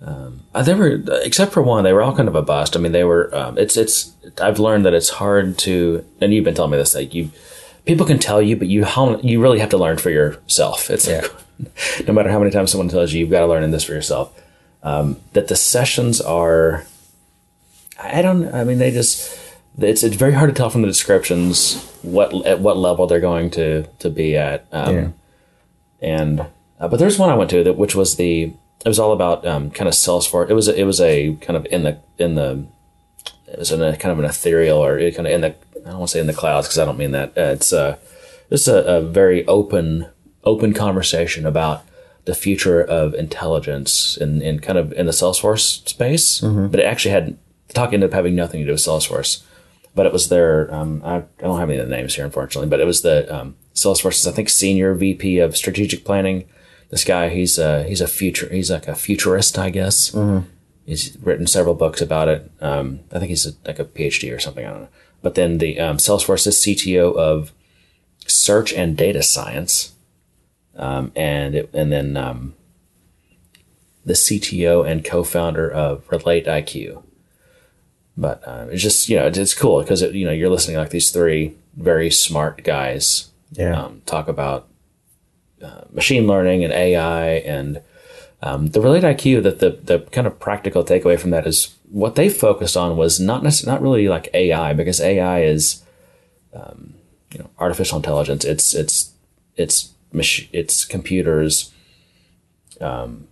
um, 0.00 0.40
they 0.64 0.74
were 0.74 1.00
except 1.22 1.52
for 1.52 1.62
one 1.62 1.84
they 1.84 1.92
were 1.92 2.02
all 2.02 2.16
kind 2.16 2.28
of 2.28 2.34
a 2.34 2.42
bust. 2.42 2.76
I 2.76 2.80
mean 2.80 2.92
they 2.92 3.04
were 3.04 3.34
um, 3.34 3.58
it's 3.58 3.76
it's 3.76 4.12
I've 4.40 4.58
learned 4.58 4.84
that 4.86 4.94
it's 4.94 5.10
hard 5.10 5.58
to 5.58 6.04
and 6.20 6.34
you've 6.34 6.44
been 6.44 6.54
telling 6.54 6.72
me 6.72 6.78
this 6.78 6.94
like 6.94 7.14
you 7.14 7.30
people 7.86 8.06
can 8.06 8.18
tell 8.18 8.42
you, 8.42 8.56
but 8.56 8.68
you 8.68 8.84
how 8.84 9.16
you 9.18 9.40
really 9.40 9.60
have 9.60 9.70
to 9.70 9.78
learn 9.78 9.98
for 9.98 10.10
yourself. 10.10 10.90
It's 10.90 11.08
like, 11.08 11.30
no 12.06 12.12
matter 12.12 12.30
how 12.30 12.38
many 12.38 12.50
times 12.50 12.70
someone 12.72 12.88
tells 12.88 13.12
you, 13.12 13.20
you've 13.20 13.30
got 13.30 13.40
to 13.40 13.46
learn 13.46 13.62
in 13.62 13.70
this 13.70 13.84
for 13.84 13.92
yourself. 13.92 14.32
Um, 14.82 15.20
that 15.32 15.48
the 15.48 15.56
sessions 15.56 16.20
are 16.20 16.84
I 17.98 18.22
don't. 18.22 18.52
I 18.54 18.64
mean, 18.64 18.78
they 18.78 18.90
just. 18.90 19.45
It's 19.78 20.02
it's 20.02 20.16
very 20.16 20.32
hard 20.32 20.48
to 20.48 20.54
tell 20.54 20.70
from 20.70 20.82
the 20.82 20.88
descriptions 20.88 21.84
what 22.02 22.46
at 22.46 22.60
what 22.60 22.76
level 22.76 23.06
they're 23.06 23.20
going 23.20 23.50
to 23.52 23.82
to 23.98 24.10
be 24.10 24.36
at. 24.36 24.66
Um, 24.72 24.94
Yeah. 24.94 25.08
And 26.00 26.40
uh, 26.80 26.88
but 26.88 26.98
there's 26.98 27.18
one 27.18 27.30
I 27.30 27.34
went 27.36 27.50
to 27.50 27.64
that 27.64 27.76
which 27.76 27.94
was 27.94 28.16
the 28.16 28.52
it 28.84 28.88
was 28.88 28.98
all 28.98 29.12
about 29.12 29.46
um, 29.46 29.70
kind 29.70 29.88
of 29.88 29.94
Salesforce. 29.94 30.50
It 30.50 30.54
was 30.54 30.68
a, 30.68 30.78
it 30.78 30.84
was 30.84 31.00
a 31.00 31.34
kind 31.40 31.56
of 31.56 31.66
in 31.66 31.82
the 31.82 31.98
in 32.18 32.34
the 32.34 32.66
it 33.48 33.58
was 33.58 33.72
in 33.72 33.82
a 33.82 33.96
kind 33.96 34.12
of 34.12 34.18
an 34.18 34.24
ethereal 34.24 34.82
or 34.84 34.98
kind 35.12 35.26
of 35.26 35.32
in 35.32 35.40
the 35.42 35.54
I 35.86 35.90
don't 35.90 35.98
want 35.98 36.08
to 36.10 36.12
say 36.14 36.20
in 36.20 36.26
the 36.26 36.32
clouds 36.32 36.66
because 36.66 36.78
I 36.78 36.84
don't 36.84 36.98
mean 36.98 37.12
that. 37.12 37.30
Uh, 37.36 37.52
it's 37.52 37.72
uh, 37.72 37.96
just 38.50 38.68
a, 38.68 38.96
a 38.96 39.00
very 39.02 39.46
open 39.46 40.06
open 40.44 40.72
conversation 40.72 41.46
about 41.46 41.82
the 42.24 42.34
future 42.34 42.82
of 42.82 43.14
intelligence 43.14 44.16
in, 44.16 44.42
in 44.42 44.58
kind 44.58 44.78
of 44.78 44.92
in 44.92 45.06
the 45.06 45.12
Salesforce 45.12 45.88
space. 45.88 46.40
But 46.40 46.80
it 46.80 46.84
actually 46.84 47.12
had 47.12 47.38
the 47.68 47.74
talk 47.74 47.92
ended 47.92 48.10
up 48.10 48.14
having 48.14 48.34
nothing 48.34 48.60
to 48.60 48.66
do 48.66 48.72
with 48.72 48.80
Salesforce. 48.80 49.42
But 49.96 50.06
it 50.06 50.12
was 50.12 50.28
their 50.28 50.72
um, 50.72 51.02
I, 51.04 51.16
I 51.16 51.22
don't 51.40 51.58
have 51.58 51.68
any 51.68 51.78
of 51.80 51.88
the 51.88 51.96
names 51.96 52.14
here 52.14 52.24
unfortunately, 52.24 52.68
but 52.68 52.78
it 52.80 52.86
was 52.86 53.02
the 53.02 53.34
um, 53.34 53.56
Salesforce's 53.74 54.28
I 54.28 54.30
think 54.30 54.48
senior 54.48 54.94
VP 54.94 55.40
of 55.40 55.56
strategic 55.56 56.04
planning. 56.04 56.48
This 56.90 57.02
guy 57.02 57.30
he's 57.30 57.58
a 57.58 57.82
he's 57.82 58.00
a 58.00 58.06
future 58.06 58.48
he's 58.52 58.70
like 58.70 58.86
a 58.86 58.94
futurist 58.94 59.58
I 59.58 59.70
guess. 59.70 60.14
He's 60.84 61.18
written 61.20 61.48
several 61.48 61.74
books 61.74 62.00
about 62.00 62.28
it. 62.28 62.48
Um, 62.60 63.00
I 63.10 63.18
think 63.18 63.30
he's 63.30 63.44
a, 63.46 63.52
like 63.66 63.80
a 63.80 63.84
PhD 63.84 64.32
or 64.32 64.38
something. 64.38 64.64
I 64.64 64.70
don't 64.70 64.82
know. 64.82 64.88
But 65.20 65.34
then 65.34 65.58
the 65.58 65.80
um, 65.80 65.96
Salesforce's 65.96 66.58
CTO 66.58 67.16
of 67.16 67.52
search 68.28 68.72
and 68.72 68.96
data 68.96 69.22
science, 69.24 69.94
um, 70.76 71.10
and 71.16 71.56
it, 71.56 71.70
and 71.72 71.90
then 71.90 72.16
um, 72.16 72.54
the 74.04 74.12
CTO 74.12 74.88
and 74.88 75.04
co-founder 75.04 75.68
of 75.68 76.06
RelateIQ. 76.06 77.02
But 78.16 78.42
uh, 78.46 78.66
it's 78.70 78.82
just 78.82 79.08
you 79.08 79.16
know 79.16 79.26
it's 79.26 79.54
cool 79.54 79.80
because 79.82 80.00
it, 80.02 80.14
you 80.14 80.24
know 80.24 80.32
you're 80.32 80.48
listening 80.50 80.76
to 80.76 80.80
like 80.80 80.90
these 80.90 81.10
three 81.10 81.54
very 81.76 82.10
smart 82.10 82.64
guys 82.64 83.28
Yeah. 83.52 83.78
um, 83.82 84.00
talk 84.06 84.26
about 84.28 84.68
uh, 85.62 85.82
machine 85.92 86.26
learning 86.26 86.64
and 86.64 86.72
AI 86.72 87.26
and 87.44 87.82
um, 88.42 88.68
the 88.68 88.80
RelateIQ. 88.80 89.42
That 89.42 89.58
the 89.60 89.70
the 89.82 89.98
kind 90.12 90.26
of 90.26 90.38
practical 90.40 90.82
takeaway 90.82 91.18
from 91.20 91.30
that 91.30 91.46
is 91.46 91.74
what 91.90 92.14
they 92.14 92.28
focused 92.30 92.76
on 92.76 92.96
was 92.96 93.20
not 93.20 93.42
necess- 93.42 93.66
not 93.66 93.82
really 93.82 94.08
like 94.08 94.30
AI 94.32 94.72
because 94.72 94.98
AI 95.00 95.42
is 95.42 95.82
um, 96.54 96.94
you 97.32 97.38
know 97.40 97.50
artificial 97.58 97.98
intelligence. 97.98 98.44
It's 98.46 98.74
it's 98.74 99.12
it's 99.56 99.92
mach- 100.12 100.48
it's 100.54 100.86
computers. 100.86 101.70
Um, 102.80 103.28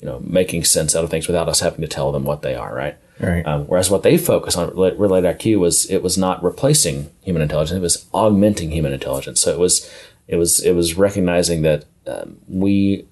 you 0.00 0.08
know, 0.08 0.20
making 0.20 0.64
sense 0.64 0.96
out 0.96 1.04
of 1.04 1.10
things 1.10 1.28
without 1.28 1.48
us 1.48 1.60
having 1.60 1.80
to 1.82 1.86
tell 1.86 2.10
them 2.10 2.24
what 2.24 2.42
they 2.42 2.54
are, 2.56 2.74
right? 2.74 2.96
Right. 3.22 3.46
Um, 3.46 3.66
whereas 3.66 3.90
what 3.90 4.02
they 4.02 4.18
focus 4.18 4.56
on 4.56 4.70
Relate 4.70 4.98
RelateIQ 4.98 5.58
was 5.58 5.88
it 5.90 6.02
was 6.02 6.18
not 6.18 6.42
replacing 6.42 7.10
human 7.22 7.42
intelligence; 7.42 7.78
it 7.78 7.80
was 7.80 8.06
augmenting 8.12 8.72
human 8.72 8.92
intelligence. 8.92 9.40
So 9.40 9.52
it 9.52 9.58
was 9.58 9.88
it 10.26 10.36
was 10.36 10.60
it 10.60 10.72
was 10.72 10.96
recognizing 10.96 11.62
that 11.62 11.84
um, 12.06 12.38
we 12.48 13.06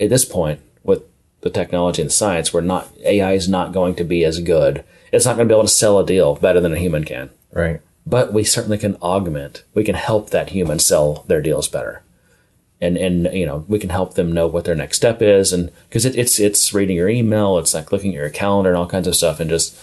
at 0.00 0.10
this 0.10 0.24
point 0.24 0.60
with 0.82 1.02
the 1.42 1.50
technology 1.50 2.02
and 2.02 2.10
the 2.10 2.14
science, 2.14 2.52
we're 2.52 2.60
not 2.60 2.88
AI 3.04 3.32
is 3.32 3.48
not 3.48 3.72
going 3.72 3.94
to 3.96 4.04
be 4.04 4.24
as 4.24 4.40
good. 4.40 4.84
It's 5.12 5.26
not 5.26 5.36
going 5.36 5.46
to 5.46 5.52
be 5.52 5.56
able 5.56 5.68
to 5.68 5.72
sell 5.72 5.98
a 5.98 6.06
deal 6.06 6.34
better 6.36 6.60
than 6.60 6.72
a 6.72 6.78
human 6.78 7.04
can. 7.04 7.30
right. 7.52 7.80
But 8.04 8.32
we 8.32 8.42
certainly 8.42 8.78
can 8.78 8.96
augment. 8.96 9.62
We 9.74 9.84
can 9.84 9.94
help 9.94 10.30
that 10.30 10.50
human 10.50 10.80
sell 10.80 11.24
their 11.28 11.40
deals 11.40 11.68
better, 11.68 12.02
and 12.82 12.96
and 12.98 13.32
you 13.32 13.46
know 13.46 13.64
we 13.68 13.78
can 13.78 13.90
help 13.90 14.14
them 14.14 14.32
know 14.32 14.48
what 14.48 14.64
their 14.64 14.74
next 14.74 14.96
step 14.96 15.22
is, 15.22 15.52
and 15.52 15.70
because 15.88 16.04
it, 16.04 16.16
it's 16.16 16.40
it's 16.40 16.74
reading 16.74 16.96
your 16.96 17.08
email, 17.08 17.56
it's 17.58 17.72
like 17.72 17.92
looking 17.92 18.10
at 18.10 18.16
your 18.16 18.28
calendar 18.28 18.70
and 18.70 18.76
all 18.76 18.88
kinds 18.88 19.06
of 19.06 19.14
stuff, 19.14 19.38
and 19.38 19.48
just 19.48 19.78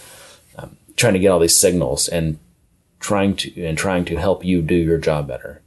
um, 0.58 0.76
trying 0.96 1.14
to 1.14 1.18
get 1.18 1.28
all 1.28 1.40
these 1.40 1.56
signals 1.56 2.06
and 2.08 2.38
trying 3.00 3.34
to 3.36 3.64
and 3.64 3.78
trying 3.78 4.04
to 4.04 4.16
help 4.16 4.44
you 4.44 4.60
do 4.60 4.74
your 4.74 4.98
job 4.98 5.26
better. 5.26 5.62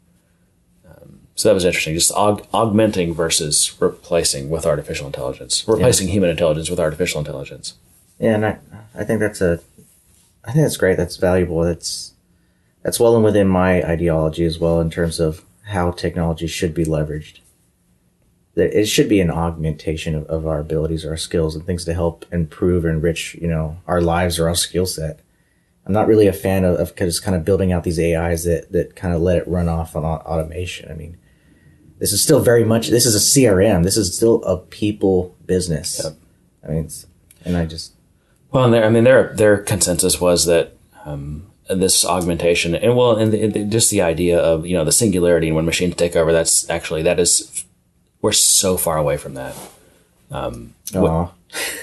Um, 0.88 1.22
so 1.34 1.50
that 1.50 1.56
was 1.56 1.66
interesting, 1.66 1.96
just 1.96 2.12
aug- 2.12 2.46
augmenting 2.54 3.16
versus 3.16 3.76
replacing 3.82 4.52
with 4.52 4.68
artificial 4.68 5.08
intelligence, 5.08 5.68
replacing 5.68 6.10
human 6.10 6.30
intelligence 6.30 6.70
with 6.70 6.80
artificial 6.80 7.20
intelligence. 7.20 7.74
Yeah, 8.20 8.36
and 8.36 8.46
I 8.46 8.60
I 8.94 9.04
think 9.04 9.20
that's 9.20 9.42
a 9.42 9.60
I 10.46 10.52
think 10.52 10.66
that's 10.66 10.78
great. 10.78 10.98
That's 10.98 11.18
valuable. 11.18 11.62
That's 11.62 12.14
that's 12.84 13.00
well 13.00 13.16
and 13.16 13.24
within 13.24 13.48
my 13.48 13.82
ideology 13.84 14.46
as 14.46 14.60
well 14.60 14.80
in 14.80 14.92
terms 14.92 15.20
of 15.20 15.44
how 15.64 15.92
technology 15.92 16.48
should 16.48 16.74
be 16.74 16.86
leveraged. 16.86 17.40
That 18.56 18.78
it 18.78 18.86
should 18.86 19.10
be 19.10 19.20
an 19.20 19.32
augmentation 19.32 20.16
of, 20.16 20.26
of 20.26 20.46
our 20.46 20.60
abilities, 20.60 21.06
our 21.06 21.18
skills, 21.18 21.56
and 21.56 21.66
things 21.66 21.86
to 21.86 21.94
help 21.94 22.26
improve 22.32 22.86
or 22.86 22.90
enrich, 22.90 23.36
you 23.36 23.48
know, 23.48 23.78
our 23.88 24.02
lives 24.02 24.40
or 24.40 24.48
our 24.48 24.56
skill 24.56 24.86
set. 24.86 25.22
I'm 25.86 25.94
not 25.94 26.08
really 26.08 26.28
a 26.28 26.34
fan 26.34 26.64
of, 26.64 26.80
of 26.80 26.96
just 26.96 27.24
kind 27.24 27.36
of 27.36 27.44
building 27.44 27.72
out 27.72 27.84
these 27.84 28.00
AIs 28.00 28.46
that, 28.46 28.72
that 28.72 28.96
kind 28.96 29.14
of 29.14 29.22
let 29.22 29.38
it 29.38 29.48
run 29.48 29.68
off 29.68 29.96
on 29.96 30.06
automation. 30.06 30.90
I 30.90 30.94
mean, 30.94 31.18
this 32.00 32.14
is 32.14 32.22
still 32.22 32.42
very 32.42 32.64
much, 32.64 32.90
this 32.90 33.06
is 33.06 33.16
a 33.16 33.40
CRM. 33.40 33.84
This 33.84 33.98
is 33.98 34.16
still 34.16 34.44
a 34.44 34.58
people 34.58 35.36
business. 35.46 36.06
I 36.66 36.72
mean, 36.72 36.90
and 37.44 37.58
I 37.58 37.66
just, 37.66 37.94
Well, 38.52 38.66
and 38.66 38.74
their, 38.74 38.86
I 38.86 38.90
mean, 38.90 39.04
their 39.04 39.34
their 39.36 39.58
consensus 39.58 40.22
was 40.22 40.46
that 40.46 40.78
um, 41.06 41.48
this 41.70 42.04
augmentation, 42.06 42.76
and 42.76 42.96
well, 42.96 43.16
and, 43.16 43.32
the, 43.32 43.48
the- 43.48 43.64
just 43.66 43.90
the 43.92 44.02
idea 44.02 44.38
of 44.40 44.66
you 44.66 44.76
know 44.76 44.84
the 44.86 44.92
singularity 44.92 45.48
and 45.48 45.56
when 45.56 45.66
machines 45.66 45.96
take 45.96 46.16
over, 46.16 46.32
that's 46.32 46.70
actually 46.70 47.04
that 47.04 47.20
is 47.20 47.66
we're 48.22 48.32
so 48.32 48.78
far 48.78 48.98
away 48.98 49.18
from 49.18 49.34
that. 49.36 49.56
aw, 50.32 51.32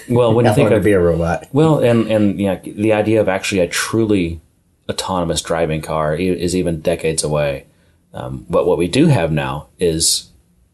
Well, 0.09 0.35
when 0.35 0.45
you 0.47 0.55
think 0.55 0.71
of 0.71 0.83
be 0.85 0.93
a 0.93 1.01
robot. 1.01 1.47
well, 1.53 1.79
and 1.79 2.07
and 2.11 2.41
yeah, 2.41 2.59
the 2.63 2.93
idea 2.93 3.21
of 3.21 3.29
actually 3.29 3.61
a 3.61 3.69
truly 3.69 4.41
autonomous 4.89 5.41
driving 5.43 5.81
car 5.83 6.15
is 6.17 6.57
even 6.57 6.81
decades 6.81 7.23
away. 7.23 7.67
Um, 8.13 8.45
but 8.51 8.67
what 8.67 8.77
we 8.79 8.89
do 8.89 9.07
have 9.07 9.31
now 9.31 9.69
is 9.79 10.31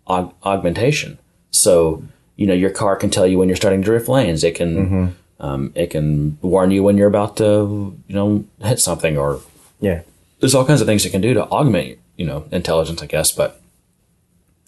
aug- 0.09 0.33
augmentation. 0.43 1.19
So 1.51 2.03
you 2.37 2.47
know, 2.47 2.55
your 2.55 2.71
car 2.71 2.97
can 2.97 3.11
tell 3.11 3.27
you 3.27 3.39
when 3.39 3.49
you're 3.49 3.57
starting 3.57 3.81
to 3.83 3.85
drift 3.85 4.09
lanes. 4.09 4.43
It 4.45 4.55
can 4.55 5.17
um, 5.41 5.73
it 5.75 5.91
can 5.91 6.39
warn 6.43 6.71
you 6.71 6.83
when 6.83 6.97
you're 6.97 7.09
about 7.09 7.37
to 7.39 7.97
you 8.09 8.15
know 8.15 8.45
hit 8.63 8.81
something, 8.81 9.19
or 9.19 9.41
Yeah. 9.81 10.03
there's 10.41 10.55
all 10.55 10.65
kinds 10.65 10.81
of 10.81 10.87
things 10.87 11.05
it 11.05 11.11
can 11.11 11.21
do 11.21 11.35
to 11.35 11.45
augment 11.45 11.99
you 12.17 12.27
know 12.27 12.47
intelligence, 12.51 13.03
I 13.03 13.07
guess. 13.07 13.33
But 13.33 13.61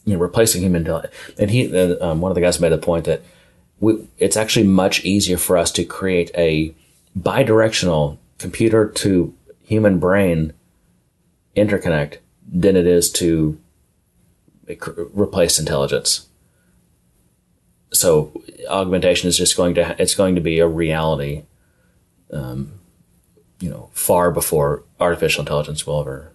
you 0.05 0.15
know, 0.15 0.21
replacing 0.21 0.63
human 0.63 0.83
intelligence. 0.83 1.13
And 1.39 1.51
he, 1.51 1.75
uh, 1.77 1.97
um, 2.05 2.21
one 2.21 2.31
of 2.31 2.35
the 2.35 2.41
guys 2.41 2.61
made 2.61 2.73
a 2.73 2.79
point 2.79 3.05
that 3.05 3.23
we, 3.81 4.09
it's 4.19 4.37
actually 4.37 4.67
much 4.67 5.05
easier 5.05 5.37
for 5.37 5.57
us 5.59 5.71
to 5.73 5.85
create 5.85 6.31
a 6.37 6.75
bidirectional 7.19 8.17
computer 8.39 8.89
to 8.89 9.35
human 9.65 9.99
brain 9.99 10.53
interconnect 11.57 12.19
than 12.51 12.77
it 12.77 12.87
is 12.87 13.11
to 13.13 13.59
replace 14.67 15.59
intelligence. 15.59 16.28
So 17.93 18.43
augmentation 18.69 19.29
is 19.29 19.37
just 19.37 19.57
going 19.57 19.75
to 19.77 19.97
it's 20.01 20.15
going 20.15 20.35
to 20.35 20.41
be 20.41 20.59
a 20.59 20.69
reality, 20.69 21.45
um, 22.33 22.73
you 23.61 23.71
know, 23.71 23.91
far 23.93 24.31
before 24.31 24.85
artificial 25.01 25.41
intelligence 25.43 25.87
will 25.87 26.01
ever 26.01 26.33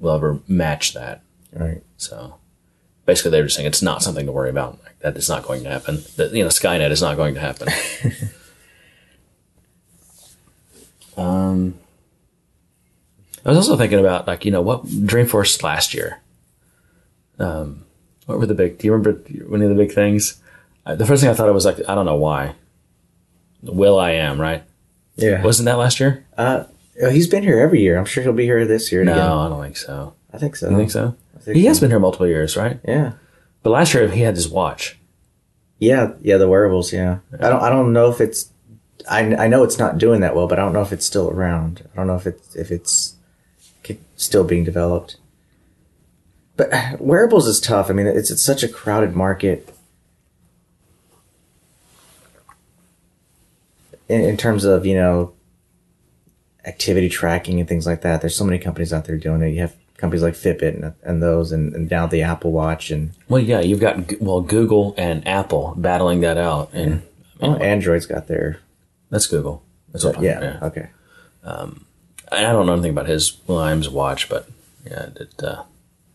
will 0.00 0.12
ever 0.12 0.40
match 0.48 0.94
that. 0.94 1.22
Right. 1.52 1.82
So 1.96 2.36
basically, 3.06 3.30
they 3.30 3.40
were 3.40 3.46
just 3.46 3.56
saying 3.56 3.66
it's 3.66 3.82
not 3.82 4.02
something 4.02 4.26
to 4.26 4.32
worry 4.32 4.50
about. 4.50 4.78
Like, 4.84 4.98
that 5.00 5.16
is 5.16 5.28
not 5.28 5.44
going 5.44 5.64
to 5.64 5.70
happen. 5.70 6.02
That 6.16 6.32
you 6.32 6.42
know, 6.42 6.50
Skynet 6.50 6.90
is 6.90 7.02
not 7.02 7.16
going 7.16 7.34
to 7.34 7.40
happen. 7.40 7.68
um, 11.16 11.74
I 13.44 13.48
was 13.50 13.58
also 13.58 13.76
thinking 13.76 14.00
about 14.00 14.26
like 14.26 14.44
you 14.44 14.50
know 14.50 14.62
what 14.62 14.84
Dreamforce 14.86 15.62
last 15.62 15.94
year. 15.94 16.20
Um, 17.38 17.84
what 18.26 18.38
were 18.38 18.46
the 18.46 18.54
big? 18.54 18.78
Do 18.78 18.86
you 18.86 18.92
remember 18.92 19.22
any 19.28 19.64
of 19.64 19.70
the 19.70 19.76
big 19.76 19.92
things? 19.92 20.42
The 20.96 21.06
first 21.06 21.22
thing 21.22 21.30
I 21.30 21.34
thought 21.34 21.48
of 21.48 21.54
was 21.54 21.64
like 21.64 21.78
I 21.88 21.94
don't 21.94 22.06
know 22.06 22.16
why. 22.16 22.54
will.i.am 23.62 24.40
right? 24.40 24.64
Yeah. 25.16 25.42
Wasn't 25.42 25.66
that 25.66 25.78
last 25.78 26.00
year? 26.00 26.24
uh, 26.36 26.64
oh, 27.02 27.10
he's 27.10 27.26
been 27.26 27.42
here 27.42 27.58
every 27.58 27.80
year. 27.80 27.98
I'm 27.98 28.04
sure 28.04 28.22
he'll 28.22 28.32
be 28.32 28.44
here 28.44 28.64
this 28.64 28.92
year 28.92 29.04
No, 29.04 29.12
again. 29.12 29.24
I 29.26 29.48
don't 29.48 29.62
think 29.62 29.76
so. 29.76 30.14
I 30.32 30.38
think 30.38 30.56
so. 30.56 30.70
You 30.70 30.76
think 30.76 30.90
so? 30.90 31.16
Think 31.40 31.56
He 31.56 31.64
has 31.66 31.80
been 31.80 31.90
here 31.90 31.98
multiple 31.98 32.26
years, 32.26 32.56
right? 32.56 32.78
Yeah. 32.86 33.12
But 33.62 33.70
last 33.70 33.94
year 33.94 34.08
he 34.08 34.20
had 34.22 34.36
his 34.36 34.48
watch. 34.48 34.98
Yeah, 35.78 36.12
yeah, 36.20 36.36
the 36.38 36.48
wearables. 36.48 36.92
Yeah, 36.92 37.18
I 37.34 37.48
don't, 37.48 37.62
I 37.62 37.70
don't 37.70 37.92
know 37.92 38.10
if 38.10 38.20
it's, 38.20 38.50
I, 39.08 39.20
I 39.36 39.46
know 39.46 39.62
it's 39.62 39.78
not 39.78 39.96
doing 39.98 40.20
that 40.22 40.34
well, 40.34 40.48
but 40.48 40.58
I 40.58 40.62
don't 40.62 40.72
know 40.72 40.82
if 40.82 40.92
it's 40.92 41.06
still 41.06 41.30
around. 41.30 41.88
I 41.92 41.96
don't 41.96 42.06
know 42.08 42.16
if 42.16 42.26
it's 42.26 42.56
if 42.56 42.70
it's 42.72 43.14
still 44.16 44.42
being 44.44 44.64
developed. 44.64 45.16
But 46.56 46.70
wearables 47.00 47.46
is 47.46 47.60
tough. 47.60 47.90
I 47.90 47.92
mean, 47.92 48.06
it's 48.06 48.30
it's 48.30 48.42
such 48.42 48.62
a 48.62 48.68
crowded 48.68 49.14
market. 49.14 49.72
In, 54.08 54.22
in 54.22 54.36
terms 54.36 54.64
of 54.64 54.86
you 54.86 54.94
know, 54.94 55.32
activity 56.64 57.08
tracking 57.08 57.60
and 57.60 57.68
things 57.68 57.86
like 57.86 58.02
that, 58.02 58.20
there's 58.20 58.36
so 58.36 58.44
many 58.44 58.58
companies 58.58 58.92
out 58.92 59.04
there 59.04 59.16
doing 59.16 59.42
it. 59.42 59.50
You 59.50 59.60
have 59.60 59.76
companies 59.96 60.22
like 60.22 60.34
Fitbit 60.34 60.82
and, 60.82 60.94
and 61.02 61.22
those, 61.22 61.52
and, 61.52 61.74
and 61.74 61.90
now 61.90 62.06
the 62.06 62.22
Apple 62.22 62.52
Watch 62.52 62.90
and 62.90 63.12
Well, 63.28 63.42
yeah, 63.42 63.60
you've 63.60 63.80
got 63.80 64.20
well 64.20 64.40
Google 64.40 64.94
and 64.96 65.26
Apple 65.26 65.74
battling 65.76 66.20
that 66.20 66.38
out, 66.38 66.70
and 66.72 67.02
oh, 67.40 67.56
Android's 67.56 68.06
got 68.06 68.28
their 68.28 68.60
that's 69.10 69.26
Google. 69.26 69.62
That's 69.92 70.04
what 70.04 70.20
yeah, 70.22 70.40
yeah. 70.40 70.58
okay. 70.62 70.90
And 72.30 72.46
I 72.46 72.52
don't 72.52 72.66
know 72.66 72.74
anything 72.74 72.90
about 72.90 73.06
his 73.06 73.38
Lime's 73.46 73.88
watch, 73.88 74.28
but 74.28 74.48
yeah, 74.84 75.04
it 75.04 75.14
did. 75.14 75.44
Uh, 75.44 75.62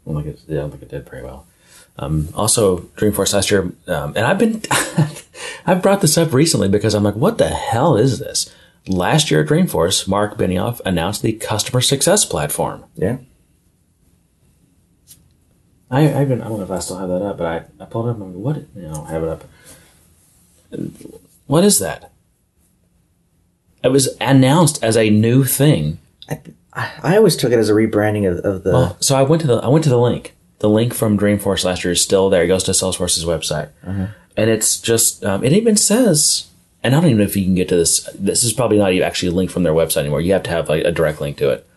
I 0.08 0.12
don't 0.12 0.24
think 0.24 0.38
it, 0.38 0.52
I 0.52 0.54
don't 0.56 0.72
think 0.72 0.84
it 0.84 0.90
did 0.90 1.10
very 1.10 1.24
well. 1.24 1.48
Um, 1.98 2.30
also, 2.34 2.80
Dreamforce 2.98 3.34
last 3.34 3.52
year, 3.52 3.72
um, 3.88 4.14
and 4.16 4.20
I've 4.20 4.40
been 4.40 4.62
I've 5.66 5.82
brought 5.82 6.02
this 6.02 6.18
up 6.18 6.34
recently 6.34 6.68
because 6.68 6.94
I'm 6.94 7.04
like, 7.04 7.16
what 7.16 7.38
the 7.38 7.50
hell 7.50 7.96
is 7.96 8.20
this? 8.20 8.54
Last 8.88 9.32
year 9.32 9.42
at 9.42 9.48
Dreamforce, 9.48 10.08
Mark 10.08 10.38
Benioff 10.38 10.82
announced 10.86 11.22
the 11.22 11.34
customer 11.34 11.82
success 11.82 12.26
platform. 12.26 12.84
Yeah. 12.96 13.18
I, 15.90 16.12
I 16.12 16.22
even 16.24 16.42
I 16.42 16.48
don't 16.48 16.58
know 16.58 16.64
if 16.64 16.72
I 16.72 16.80
still 16.80 16.98
have 16.98 17.10
that 17.10 17.22
up, 17.22 17.38
but 17.38 17.46
I, 17.48 17.84
I 17.84 17.86
pulled 17.86 18.08
it 18.08 18.10
up. 18.10 18.16
and 18.16 18.24
I'm 18.24 18.44
like, 18.44 18.56
what? 18.56 18.66
You 18.76 18.90
know, 18.90 19.06
I 19.08 19.12
have 19.12 19.24
it 19.24 19.30
up. 19.30 19.44
What 21.46 21.64
is 21.64 21.78
that? 21.80 22.12
It 23.84 23.90
was 23.92 24.10
announced 24.20 24.84
as 24.84 24.98
a 24.98 25.10
new 25.10 25.44
thing. 25.44 26.00
I, 26.28 26.42
I 27.04 27.18
always 27.18 27.36
took 27.36 27.52
it 27.52 27.60
as 27.60 27.70
a 27.70 27.74
rebranding 27.74 28.30
of, 28.30 28.44
of 28.44 28.64
the. 28.64 28.72
Well, 28.72 28.98
so 29.02 29.16
I 29.16 29.22
went 29.22 29.42
to 29.42 29.48
the 29.48 29.58
I 29.58 29.68
went 29.68 29.84
to 29.84 29.90
the 29.90 30.00
link. 30.00 30.36
The 30.64 30.70
link 30.70 30.94
from 30.94 31.20
Dreamforce 31.20 31.66
last 31.66 31.84
year 31.84 31.92
is 31.92 32.02
still 32.02 32.30
there. 32.30 32.46
It 32.46 32.48
goes 32.48 32.64
to 32.64 32.72
Salesforce's 32.72 33.26
website, 33.26 33.72
and 34.38 34.50
it's 34.50 34.80
just 34.80 35.22
um, 35.26 35.44
it 35.44 35.52
even 35.52 35.76
says. 35.76 36.48
And 36.82 36.96
I 36.96 37.02
don't 37.02 37.10
even 37.10 37.18
know 37.18 37.26
if 37.26 37.36
you 37.36 37.44
can 37.44 37.54
get 37.54 37.68
to 37.68 37.76
this. 37.76 38.10
This 38.18 38.46
is 38.46 38.54
probably 38.54 38.78
not 38.78 38.94
even 38.94 39.06
actually 39.06 39.28
a 39.28 39.36
link 39.36 39.52
from 39.52 39.64
their 39.64 39.74
website 39.74 39.98
anymore. 39.98 40.22
You 40.22 40.32
have 40.32 40.44
to 40.44 40.50
have 40.52 40.70
like 40.70 40.86
a 40.86 40.92
direct 40.94 41.20
link 41.20 41.36
to 41.40 41.50
it. 41.50 41.68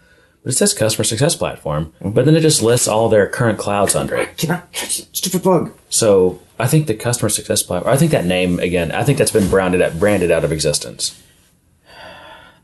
But 0.45 0.53
it 0.53 0.57
says 0.57 0.73
customer 0.73 1.03
success 1.03 1.35
platform. 1.35 1.93
But 2.01 2.27
then 2.27 2.37
it 2.37 2.43
just 2.43 2.63
lists 2.63 2.87
all 2.87 3.09
their 3.09 3.27
current 3.27 3.59
clouds 3.59 3.97
under 3.97 4.15
it. 4.15 4.37
Can 4.37 4.53
I? 4.53 4.63
Stupid 4.73 5.43
bug. 5.43 5.73
So 5.91 6.41
I 6.61 6.69
think 6.69 6.87
the 6.87 6.95
customer 6.95 7.29
success 7.29 7.65
platform. 7.65 7.93
I 7.93 7.97
think 7.97 8.13
that 8.13 8.25
name 8.25 8.61
again. 8.61 8.93
I 8.93 9.03
think 9.03 9.19
that's 9.19 9.33
been 9.33 9.51
branded 9.51 9.99
branded 9.99 10.31
out 10.31 10.45
of 10.45 10.53
existence. 10.53 11.21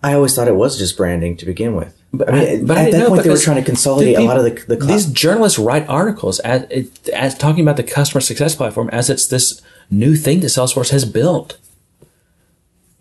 I 0.04 0.14
always 0.14 0.36
thought 0.36 0.46
it 0.46 0.54
was 0.54 0.78
just 0.78 0.96
branding 0.96 1.36
to 1.38 1.46
begin 1.46 1.74
with. 1.74 2.00
But 2.14 2.28
I 2.28 2.32
mean, 2.32 2.66
But 2.66 2.76
at 2.76 2.90
that 2.92 2.98
know 2.98 3.08
point, 3.08 3.22
they 3.22 3.30
were 3.30 3.38
trying 3.38 3.56
to 3.56 3.62
consolidate 3.64 4.16
the 4.16 4.22
a 4.22 4.26
lot 4.26 4.36
of 4.36 4.44
the, 4.44 4.50
people- 4.50 4.76
the 4.76 4.84
these 4.86 5.06
journalists 5.06 5.58
write 5.58 5.88
articles 5.88 6.40
as 6.40 6.64
as 7.14 7.36
talking 7.38 7.62
about 7.62 7.76
the 7.78 7.82
customer 7.82 8.20
success 8.20 8.54
platform 8.54 8.90
as 8.90 9.08
it's 9.08 9.26
this 9.26 9.62
new 9.90 10.14
thing 10.14 10.40
that 10.40 10.48
Salesforce 10.48 10.90
has 10.90 11.04
built, 11.06 11.56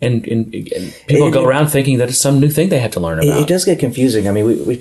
and 0.00 0.26
and, 0.26 0.54
and 0.54 0.94
people 1.06 1.28
It- 1.28 1.32
go 1.32 1.42
it- 1.42 1.46
around 1.46 1.68
thinking 1.68 1.98
that 1.98 2.08
it's 2.08 2.18
some 2.18 2.40
new 2.40 2.48
thing 2.48 2.70
they 2.70 2.78
have 2.80 2.92
to 2.92 3.00
learn 3.00 3.18
about. 3.18 3.40
it 3.42 3.48
does 3.48 3.64
get 3.66 3.78
confusing. 3.78 4.28
I 4.28 4.32
mean, 4.32 4.46
we, 4.46 4.54
we 4.62 4.80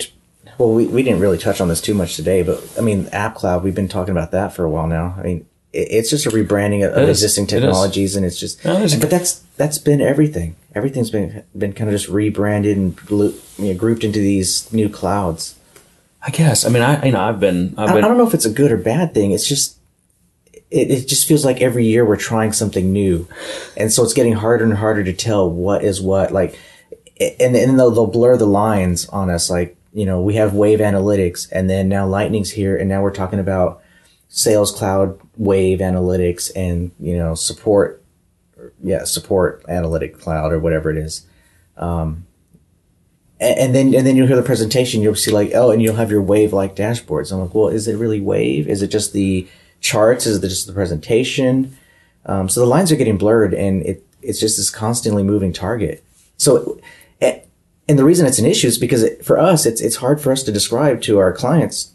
well, 0.58 0.72
we, 0.74 0.86
we 0.88 1.04
didn't 1.04 1.20
really 1.20 1.38
touch 1.38 1.60
on 1.60 1.68
this 1.68 1.82
too 1.82 1.94
much 1.94 2.16
today, 2.16 2.42
but 2.44 2.64
I 2.78 2.82
mean, 2.82 3.08
App 3.12 3.36
Cloud, 3.36 3.64
we've 3.64 3.76
been 3.76 3.88
talking 3.90 4.12
about 4.12 4.32
that 4.32 4.54
for 4.54 4.64
a 4.64 4.70
while 4.70 4.88
now. 4.88 5.16
I 5.18 5.24
mean, 5.24 5.38
it, 5.38 5.46
it's 5.74 6.10
just 6.10 6.26
a 6.26 6.30
rebranding 6.30 6.86
of, 6.86 6.94
of 6.94 7.10
existing 7.10 7.46
It 7.46 7.54
is. 7.54 7.62
technologies, 7.62 8.16
and 8.16 8.26
it's 8.26 8.40
just. 8.40 8.64
No, 8.66 8.80
but 8.80 9.10
that's 9.10 9.40
that's 9.58 9.78
been 9.78 10.02
everything. 10.02 10.56
Everything's 10.76 11.10
been 11.10 11.44
been 11.58 11.74
kind 11.74 11.90
of 11.90 11.94
just 11.94 12.10
rebranded 12.10 12.78
and 12.78 13.00
you 13.10 13.34
know, 13.58 13.74
grouped 13.76 14.04
into 14.04 14.20
these 14.20 14.72
new 14.74 14.90
clouds. 14.90 15.56
I 16.22 16.30
guess. 16.30 16.66
I 16.66 16.70
mean, 16.70 16.84
I 16.84 17.04
you 17.06 17.12
know 17.12 17.22
I've 17.22 17.40
been 17.40 17.74
I've 17.78 17.90
I, 17.90 17.94
been 17.94 18.04
I 18.04 18.08
don't 18.08 18.18
know 18.18 18.28
if 18.28 18.34
it's 18.34 18.46
a 18.46 18.52
good 18.52 18.72
or 18.72 18.78
bad 18.78 19.14
thing. 19.14 19.32
It's 19.32 19.48
just 19.48 19.78
it, 20.72 20.92
it 20.92 21.08
just 21.08 21.28
feels 21.28 21.44
like 21.46 21.62
every 21.62 21.86
year 21.86 22.06
we're 22.06 22.16
trying 22.16 22.54
something 22.54 22.92
new, 22.92 23.28
and 23.78 23.92
so 23.92 24.04
it's 24.04 24.14
getting 24.14 24.34
harder 24.34 24.64
and 24.64 24.74
harder 24.74 25.04
to 25.04 25.14
tell 25.14 25.50
what 25.50 25.84
is 25.84 26.02
what. 26.02 26.32
Like, 26.32 26.58
and 27.20 27.56
and 27.56 27.80
they'll, 27.80 27.92
they'll 27.92 28.08
blur 28.08 28.38
the 28.38 28.46
lines 28.46 29.08
on 29.10 29.30
us. 29.30 29.50
Like, 29.50 29.78
you 29.94 30.06
know, 30.06 30.22
we 30.22 30.36
have 30.36 30.54
Wave 30.54 30.80
Analytics, 30.80 31.50
and 31.52 31.70
then 31.70 31.90
now 31.90 32.06
Lightning's 32.08 32.52
here, 32.52 32.78
and 32.78 32.88
now 32.88 33.02
we're 33.02 33.14
talking 33.14 33.40
about 33.40 33.81
Sales 34.34 34.72
Cloud 34.72 35.20
Wave 35.36 35.80
Analytics, 35.80 36.52
and 36.56 36.92
you 37.00 37.18
know, 37.18 37.36
support. 37.36 38.00
Yeah, 38.84 39.06
support 39.06 39.66
analytic 39.68 40.20
cloud 40.20 40.54
or 40.54 40.60
whatever 40.60 40.92
it 40.92 40.98
is. 40.98 41.26
Um, 41.78 42.28
and, 43.40 43.58
and 43.58 43.76
then 43.76 43.96
and 43.96 44.06
then 44.06 44.16
you'll 44.16 44.28
hear 44.28 44.36
the 44.36 44.44
presentation. 44.44 45.02
You'll 45.02 45.16
see 45.16 45.32
like, 45.32 45.52
oh, 45.54 45.72
and 45.72 45.82
you'll 45.82 45.96
have 45.96 46.12
your 46.12 46.22
wave 46.22 46.54
like 46.54 46.76
dashboards. 46.76 47.32
I'm 47.32 47.40
like, 47.40 47.54
well, 47.54 47.68
is 47.68 47.88
it 47.88 47.96
really 47.98 48.22
wave? 48.22 48.68
Is 48.70 48.82
it 48.82 48.88
just 48.88 49.14
the 49.14 49.48
charts? 49.82 50.26
Is 50.26 50.38
it 50.38 50.48
just 50.48 50.68
the 50.68 50.74
presentation? 50.74 51.76
Um, 52.28 52.48
so 52.48 52.60
the 52.60 52.68
lines 52.68 52.92
are 52.92 52.96
getting 52.96 53.18
blurred, 53.18 53.54
and 53.54 53.84
it 53.84 54.06
it's 54.22 54.40
just 54.40 54.58
this 54.58 54.70
constantly 54.70 55.24
moving 55.24 55.52
target. 55.52 56.04
So, 56.38 56.80
eh, 57.20 57.42
and 57.90 57.98
the 57.98 58.06
reason 58.06 58.28
it's 58.28 58.40
an 58.40 58.46
issue 58.46 58.68
is 58.68 58.78
because 58.78 59.02
it, 59.02 59.26
for 59.26 59.40
us, 59.40 59.66
it's 59.66 59.82
it's 59.82 59.98
hard 59.98 60.22
for 60.22 60.32
us 60.32 60.44
to 60.44 60.52
describe 60.52 61.02
to 61.02 61.18
our 61.18 61.34
clients 61.34 61.94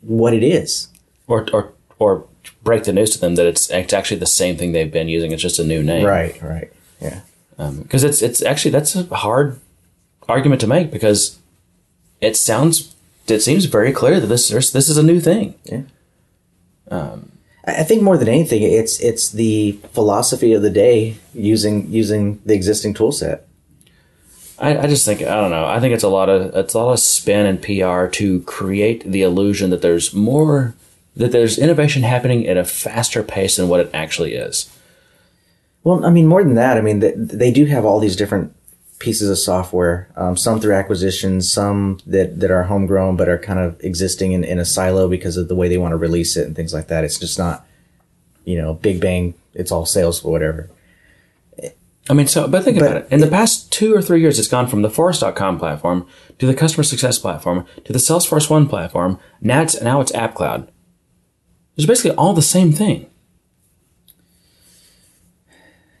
what 0.00 0.34
it 0.34 0.42
is. 0.42 0.88
Or 1.26 1.46
or 1.52 1.72
or 1.98 2.26
break 2.62 2.84
the 2.84 2.92
news 2.92 3.10
to 3.10 3.20
them 3.20 3.34
that 3.36 3.46
it's 3.46 3.70
it's 3.70 3.92
actually 3.92 4.18
the 4.18 4.26
same 4.26 4.56
thing 4.56 4.72
they've 4.72 4.92
been 4.92 5.08
using. 5.08 5.32
It's 5.32 5.42
just 5.42 5.58
a 5.58 5.64
new 5.64 5.82
name. 5.82 6.06
Right. 6.06 6.40
Right. 6.42 6.72
Yeah. 7.00 7.20
Um, 7.58 7.82
because 7.82 8.04
it's 8.04 8.22
it's 8.22 8.42
actually 8.42 8.70
that's 8.70 8.94
a 8.94 9.04
hard 9.14 9.60
argument 10.28 10.60
to 10.60 10.66
make 10.66 10.90
because 10.90 11.38
it 12.20 12.36
sounds 12.36 12.94
it 13.28 13.40
seems 13.40 13.64
very 13.64 13.92
clear 13.92 14.20
that 14.20 14.26
this 14.26 14.48
this 14.48 14.88
is 14.88 14.98
a 14.98 15.02
new 15.02 15.20
thing. 15.20 15.54
Um, 16.90 17.32
I 17.66 17.80
I 17.80 17.82
think 17.82 18.02
more 18.02 18.16
than 18.16 18.28
anything, 18.28 18.62
it's 18.62 19.00
it's 19.00 19.30
the 19.30 19.72
philosophy 19.92 20.52
of 20.52 20.62
the 20.62 20.70
day 20.70 21.16
using 21.34 21.90
using 21.90 22.40
the 22.44 22.54
existing 22.54 22.94
tool 22.94 23.12
set. 23.12 23.46
I, 24.58 24.78
I 24.78 24.86
just 24.86 25.04
think 25.04 25.22
I 25.22 25.34
don't 25.34 25.50
know. 25.50 25.66
I 25.66 25.80
think 25.80 25.94
it's 25.94 26.04
a 26.04 26.08
lot 26.08 26.28
of 26.28 26.54
it's 26.54 26.74
a 26.74 26.78
lot 26.78 26.92
of 26.92 27.00
spin 27.00 27.46
and 27.46 27.62
PR 27.62 28.06
to 28.18 28.40
create 28.42 29.10
the 29.10 29.22
illusion 29.22 29.70
that 29.70 29.82
there's 29.82 30.14
more 30.14 30.74
that 31.16 31.32
there's 31.32 31.58
innovation 31.58 32.02
happening 32.02 32.46
at 32.46 32.56
a 32.56 32.64
faster 32.64 33.22
pace 33.22 33.56
than 33.56 33.68
what 33.68 33.80
it 33.80 33.90
actually 33.94 34.34
is. 34.34 34.70
Well, 35.82 36.04
I 36.04 36.10
mean, 36.10 36.26
more 36.26 36.42
than 36.42 36.54
that, 36.54 36.76
I 36.76 36.80
mean, 36.80 37.00
they, 37.00 37.12
they 37.12 37.50
do 37.50 37.64
have 37.66 37.84
all 37.84 38.00
these 38.00 38.16
different 38.16 38.54
pieces 38.98 39.30
of 39.30 39.38
software, 39.38 40.08
um, 40.16 40.36
some 40.36 40.60
through 40.60 40.74
acquisitions, 40.74 41.50
some 41.50 41.98
that, 42.06 42.40
that 42.40 42.50
are 42.50 42.64
homegrown 42.64 43.16
but 43.16 43.28
are 43.28 43.38
kind 43.38 43.58
of 43.58 43.82
existing 43.84 44.32
in, 44.32 44.42
in 44.42 44.58
a 44.58 44.64
silo 44.64 45.08
because 45.08 45.36
of 45.36 45.48
the 45.48 45.54
way 45.54 45.68
they 45.68 45.78
want 45.78 45.92
to 45.92 45.96
release 45.96 46.36
it 46.36 46.46
and 46.46 46.56
things 46.56 46.74
like 46.74 46.88
that. 46.88 47.04
It's 47.04 47.18
just 47.18 47.38
not, 47.38 47.66
you 48.44 48.60
know, 48.60 48.74
big 48.74 49.00
bang, 49.00 49.34
it's 49.54 49.70
all 49.70 49.86
sales 49.86 50.24
or 50.24 50.32
whatever. 50.32 50.70
I 52.08 52.14
mean, 52.14 52.26
so 52.28 52.46
but 52.46 52.62
think 52.64 52.78
But 52.78 52.86
about 52.86 53.02
it. 53.02 53.08
In 53.10 53.20
the 53.20 53.26
past 53.26 53.72
two 53.72 53.94
or 53.94 54.00
three 54.00 54.20
years, 54.20 54.38
it's 54.38 54.48
gone 54.48 54.68
from 54.68 54.82
the 54.82 54.90
Force.com 54.90 55.58
platform 55.58 56.06
to 56.38 56.46
the 56.46 56.54
customer 56.54 56.84
success 56.84 57.18
platform 57.18 57.66
to 57.84 57.92
the 57.92 57.98
Salesforce 57.98 58.48
One 58.48 58.68
platform. 58.68 59.18
Now 59.40 59.62
it's 59.62 59.80
now 59.80 60.00
it's 60.00 60.14
App 60.14 60.34
Cloud. 60.34 60.70
It's 61.76 61.86
basically 61.86 62.16
all 62.16 62.32
the 62.32 62.42
same 62.42 62.72
thing. 62.72 63.10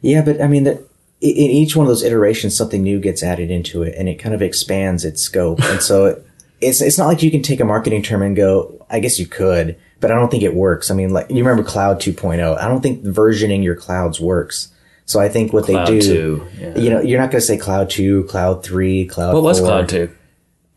Yeah, 0.00 0.22
but 0.22 0.40
I 0.40 0.46
mean, 0.46 0.64
that 0.64 0.78
in 1.20 1.50
each 1.50 1.74
one 1.74 1.86
of 1.86 1.88
those 1.88 2.02
iterations, 2.02 2.56
something 2.56 2.82
new 2.82 3.00
gets 3.00 3.22
added 3.22 3.50
into 3.50 3.82
it, 3.82 3.94
and 3.96 4.08
it 4.08 4.16
kind 4.16 4.34
of 4.34 4.42
expands 4.42 5.04
its 5.04 5.22
scope. 5.22 5.60
and 5.62 5.82
so 5.82 6.06
it, 6.06 6.26
it's 6.60 6.80
it's 6.80 6.98
not 6.98 7.06
like 7.06 7.22
you 7.22 7.30
can 7.30 7.42
take 7.42 7.60
a 7.60 7.64
marketing 7.64 8.02
term 8.02 8.22
and 8.22 8.36
go. 8.36 8.86
I 8.88 9.00
guess 9.00 9.18
you 9.18 9.26
could, 9.26 9.76
but 10.00 10.10
I 10.10 10.14
don't 10.14 10.30
think 10.30 10.42
it 10.42 10.54
works. 10.54 10.90
I 10.90 10.94
mean, 10.94 11.10
like 11.10 11.28
you 11.30 11.44
remember 11.44 11.68
Cloud 11.68 12.00
2.0. 12.00 12.58
I 12.58 12.68
don't 12.68 12.80
think 12.80 13.04
versioning 13.04 13.64
your 13.64 13.74
clouds 13.74 14.20
works. 14.20 14.72
So 15.06 15.20
I 15.20 15.28
think 15.28 15.52
what 15.52 15.64
Cloud 15.64 15.86
they 15.86 16.00
do, 16.00 16.38
2, 16.38 16.46
yeah. 16.58 16.78
you 16.78 16.90
know, 16.90 17.00
you're 17.00 17.20
not 17.20 17.30
going 17.30 17.40
to 17.40 17.46
say 17.46 17.56
Cloud 17.56 17.90
2, 17.90 18.24
Cloud 18.24 18.64
3, 18.64 19.06
Cloud. 19.06 19.34
What 19.34 19.42
was 19.44 19.60
Cloud 19.60 19.88
2? 19.88 20.10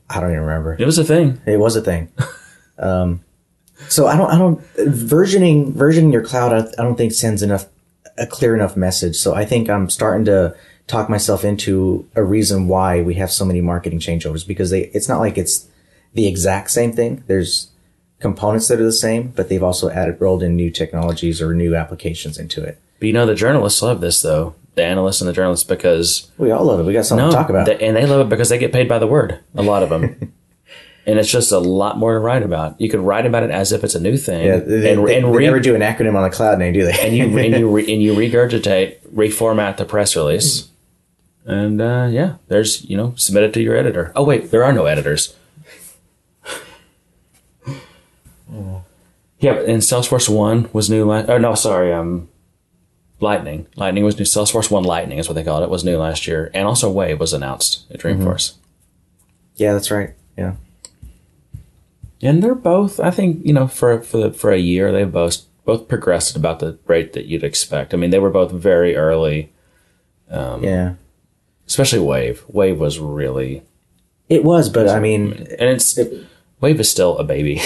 I 0.08 0.20
don't 0.20 0.30
even 0.30 0.42
remember. 0.42 0.76
It 0.78 0.86
was 0.86 1.00
a 1.00 1.04
thing. 1.04 1.42
It 1.48 1.58
was 1.60 1.76
a 1.76 1.82
thing. 1.82 2.12
um, 2.78 3.22
so 3.90 4.08
I 4.08 4.16
don't, 4.18 4.30
I 4.32 4.38
don't 4.38 4.62
versioning 4.76 5.74
versioning 5.74 6.12
your 6.14 6.24
cloud. 6.24 6.54
I, 6.54 6.60
I 6.82 6.84
don't 6.86 6.96
think 6.96 7.12
sends 7.14 7.42
enough 7.44 7.66
a 8.18 8.26
clear 8.28 8.56
enough 8.56 8.76
message. 8.78 9.16
So 9.16 9.34
I 9.34 9.46
think 9.46 9.70
I'm 9.70 9.90
starting 9.90 10.26
to 10.26 10.56
talk 10.88 11.10
myself 11.10 11.44
into 11.46 12.08
a 12.16 12.24
reason 12.24 12.68
why 12.68 13.02
we 13.02 13.14
have 13.16 13.32
so 13.32 13.46
many 13.46 13.62
marketing 13.62 14.00
changeovers 14.00 14.46
because 14.48 14.70
they. 14.70 14.84
It's 14.94 15.08
not 15.10 15.20
like 15.20 15.38
it's 15.38 15.68
the 16.14 16.28
exact 16.28 16.72
same 16.72 16.92
thing. 16.94 17.24
There's 17.28 17.70
components 18.20 18.68
that 18.68 18.80
are 18.80 18.84
the 18.84 18.92
same, 18.92 19.30
but 19.30 19.48
they've 19.50 19.64
also 19.64 19.90
added 19.90 20.20
rolled 20.20 20.44
in 20.44 20.56
new 20.56 20.70
technologies 20.70 21.42
or 21.42 21.54
new 21.54 21.76
applications 21.76 22.38
into 22.38 22.64
it. 22.64 22.80
But 23.00 23.08
you 23.08 23.14
know, 23.14 23.26
the 23.26 23.36
journalists 23.36 23.82
love 23.82 24.02
this, 24.02 24.22
though. 24.22 24.56
The 24.76 24.84
analysts 24.84 25.22
and 25.22 25.28
the 25.28 25.34
journalists, 25.34 25.64
because 25.66 26.30
We 26.38 26.52
all 26.52 26.66
love 26.66 26.80
it. 26.80 26.84
We 26.84 26.94
got 26.94 27.06
something 27.06 27.26
no, 27.26 27.32
to 27.32 27.38
talk 27.38 27.50
about. 27.50 27.66
they- 27.66 27.80
and 27.80 27.96
they 27.96 28.06
love 28.06 28.22
it 28.22 28.30
because 28.30 28.50
they 28.50 28.58
get 28.58 28.72
paid 28.74 28.88
by 28.90 29.00
the 29.00 29.08
word. 29.08 29.40
A 29.56 29.62
lot 29.64 29.84
of 29.84 29.90
them, 29.90 30.34
and 31.10 31.20
it's 31.20 31.32
just 31.32 31.52
a 31.52 31.60
lot 31.60 31.98
more 31.98 32.14
to 32.14 32.20
write 32.20 32.44
about. 32.44 32.80
You 32.80 32.90
could 32.90 33.00
write 33.00 33.26
about 33.26 33.44
it 33.44 33.50
as 33.52 33.72
if 33.72 33.84
it's 33.84 33.96
a 33.96 34.00
new 34.00 34.16
thing, 34.18 34.46
yeah, 34.46 34.58
they, 34.58 34.94
and, 34.94 35.08
they- 35.08 35.18
and 35.18 35.34
they 35.34 35.40
never 35.46 35.60
do 35.60 35.76
an 35.76 35.82
acronym 35.82 36.16
on 36.16 36.24
the 36.24 36.36
cloud 36.36 36.60
name, 36.60 36.74
do 36.74 36.86
they? 36.86 36.98
and 37.06 37.16
you 37.16 37.26
and 37.38 37.56
you 37.58 37.70
re- 37.70 37.82
and 37.94 38.02
you 38.02 38.14
regurgitate, 38.14 38.98
reformat 39.14 39.78
the 39.78 39.86
press 39.86 40.16
release, 40.16 40.70
and 41.46 41.82
uh, 41.82 42.08
yeah, 42.12 42.36
there's 42.48 42.84
you 42.86 42.96
know 42.96 43.14
submit 43.18 43.44
it 43.44 43.54
to 43.54 43.62
your 43.62 43.76
editor. 43.76 44.12
Oh 44.16 44.24
wait, 44.24 44.52
there 44.52 44.64
are 44.64 44.74
no 44.74 44.86
editors. 44.86 45.36
Yeah, 49.42 49.54
and 49.54 49.82
Salesforce 49.82 50.28
One 50.28 50.70
was 50.74 50.90
new. 50.90 51.06
La- 51.06 51.24
oh 51.30 51.38
no, 51.38 51.56
sorry, 51.56 51.94
um, 51.94 52.28
Lightning. 53.22 53.68
Lightning 53.78 54.04
was 54.04 54.18
new. 54.18 54.26
Salesforce 54.26 54.70
One 54.70 54.84
Lightning 54.84 55.18
is 55.18 55.30
what 55.30 55.36
they 55.36 55.44
called 55.46 55.64
it. 55.64 55.70
Was 55.70 55.86
new 55.86 55.98
last 55.98 56.28
year, 56.28 56.52
and 56.54 56.68
also 56.68 56.92
Wave 56.92 57.20
was 57.22 57.32
announced 57.32 57.86
at 57.90 58.02
Dreamforce. 58.02 58.56
yeah, 59.56 59.72
that's 59.72 59.92
right. 59.92 60.10
Yeah. 60.38 60.56
And 62.22 62.44
they're 62.44 62.56
both, 62.56 63.00
I 63.00 63.12
think, 63.12 63.46
you 63.46 63.54
know, 63.54 63.68
for 63.68 64.02
for 64.02 64.18
the, 64.18 64.32
for 64.32 64.52
a 64.52 64.58
year, 64.58 64.92
they've 64.92 65.12
both 65.12 65.46
both 65.66 65.88
progressed 65.88 66.32
at 66.32 66.36
about 66.36 66.60
the 66.60 66.78
rate 66.88 67.14
that 67.14 67.28
you'd 67.28 67.44
expect. 67.44 67.94
I 67.94 67.98
mean, 67.98 68.10
they 68.10 68.20
were 68.20 68.32
both 68.32 68.52
very 68.52 68.96
early, 68.96 69.54
yeah. 70.64 70.96
especially 71.68 72.00
Wave. 72.00 72.44
Wave 72.48 72.80
was 72.80 73.00
really, 73.00 73.64
It 74.28 74.44
was, 74.44 74.68
but 74.70 74.90
I 74.90 75.00
mean, 75.00 75.34
and 75.60 75.70
it's 75.70 75.98
Wave 76.60 76.80
is 76.80 76.90
still 76.90 77.18
a 77.20 77.24
baby, 77.24 77.62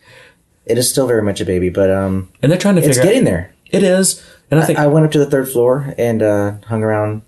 it 0.66 0.76
is 0.76 0.90
still 0.90 1.06
very 1.06 1.22
much 1.22 1.40
a 1.40 1.44
baby, 1.44 1.68
but 1.68 1.90
um, 1.90 2.30
and 2.42 2.50
they're 2.50 2.58
trying 2.58 2.76
to 2.76 2.82
it's 2.82 2.98
getting 2.98 3.22
out, 3.22 3.30
there. 3.30 3.54
It 3.70 3.82
is, 3.82 4.22
and 4.50 4.60
I 4.60 4.64
think 4.64 4.78
I 4.78 4.88
went 4.88 5.06
up 5.06 5.12
to 5.12 5.18
the 5.18 5.30
third 5.30 5.48
floor 5.48 5.94
and 5.96 6.22
uh, 6.22 6.52
hung 6.66 6.82
around, 6.82 7.22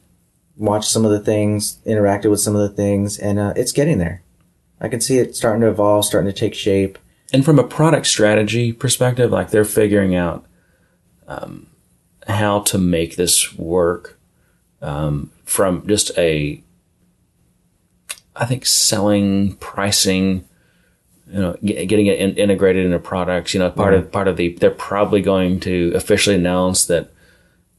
watched 0.56 0.90
some 0.90 1.04
of 1.04 1.12
the 1.12 1.20
things, 1.20 1.78
interacted 1.86 2.30
with 2.30 2.40
some 2.40 2.54
of 2.54 2.60
the 2.60 2.76
things, 2.76 3.18
and 3.18 3.38
uh, 3.38 3.52
it's 3.56 3.72
getting 3.72 3.98
there. 3.98 4.22
I 4.80 4.88
can 4.88 5.00
see 5.00 5.18
it 5.18 5.34
starting 5.34 5.62
to 5.62 5.68
evolve, 5.68 6.04
starting 6.04 6.32
to 6.32 6.38
take 6.38 6.54
shape. 6.54 6.98
and 7.32 7.44
from 7.44 7.58
a 7.58 7.64
product 7.64 8.06
strategy 8.06 8.72
perspective, 8.72 9.30
like 9.30 9.50
they're 9.50 9.64
figuring 9.64 10.14
out 10.14 10.46
um, 11.26 11.66
how 12.26 12.60
to 12.60 12.78
make 12.78 13.16
this 13.16 13.54
work 13.54 14.18
um, 14.80 15.30
from 15.44 15.86
just 15.86 16.16
a, 16.16 16.62
I 18.36 18.44
think 18.46 18.64
selling, 18.66 19.56
pricing, 19.56 20.48
you 21.30 21.40
know, 21.40 21.56
get, 21.64 21.86
getting 21.88 22.06
it 22.06 22.18
in, 22.18 22.36
integrated 22.36 22.86
into 22.86 22.98
products. 22.98 23.52
You 23.52 23.60
know, 23.60 23.70
part 23.70 23.94
of 23.94 24.10
part 24.12 24.28
of 24.28 24.36
the 24.36 24.54
they're 24.54 24.70
probably 24.70 25.20
going 25.20 25.60
to 25.60 25.92
officially 25.94 26.36
announce 26.36 26.86
that 26.86 27.10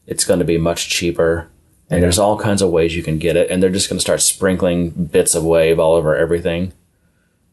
it's 0.05 0.25
going 0.25 0.39
to 0.39 0.45
be 0.45 0.57
much 0.57 0.89
cheaper. 0.89 1.49
And 1.91 2.03
there's 2.03 2.19
all 2.19 2.37
kinds 2.37 2.61
of 2.61 2.69
ways 2.69 2.95
you 2.95 3.01
can 3.01 3.17
get 3.17 3.35
it, 3.35 3.49
and 3.49 3.63
they're 3.63 3.71
just 3.71 3.89
going 3.89 3.97
to 3.97 4.01
start 4.01 4.21
sprinkling 4.21 4.91
bits 4.91 5.33
of 5.33 5.43
wave 5.43 5.79
all 5.79 5.95
over 5.95 6.15
everything. 6.15 6.71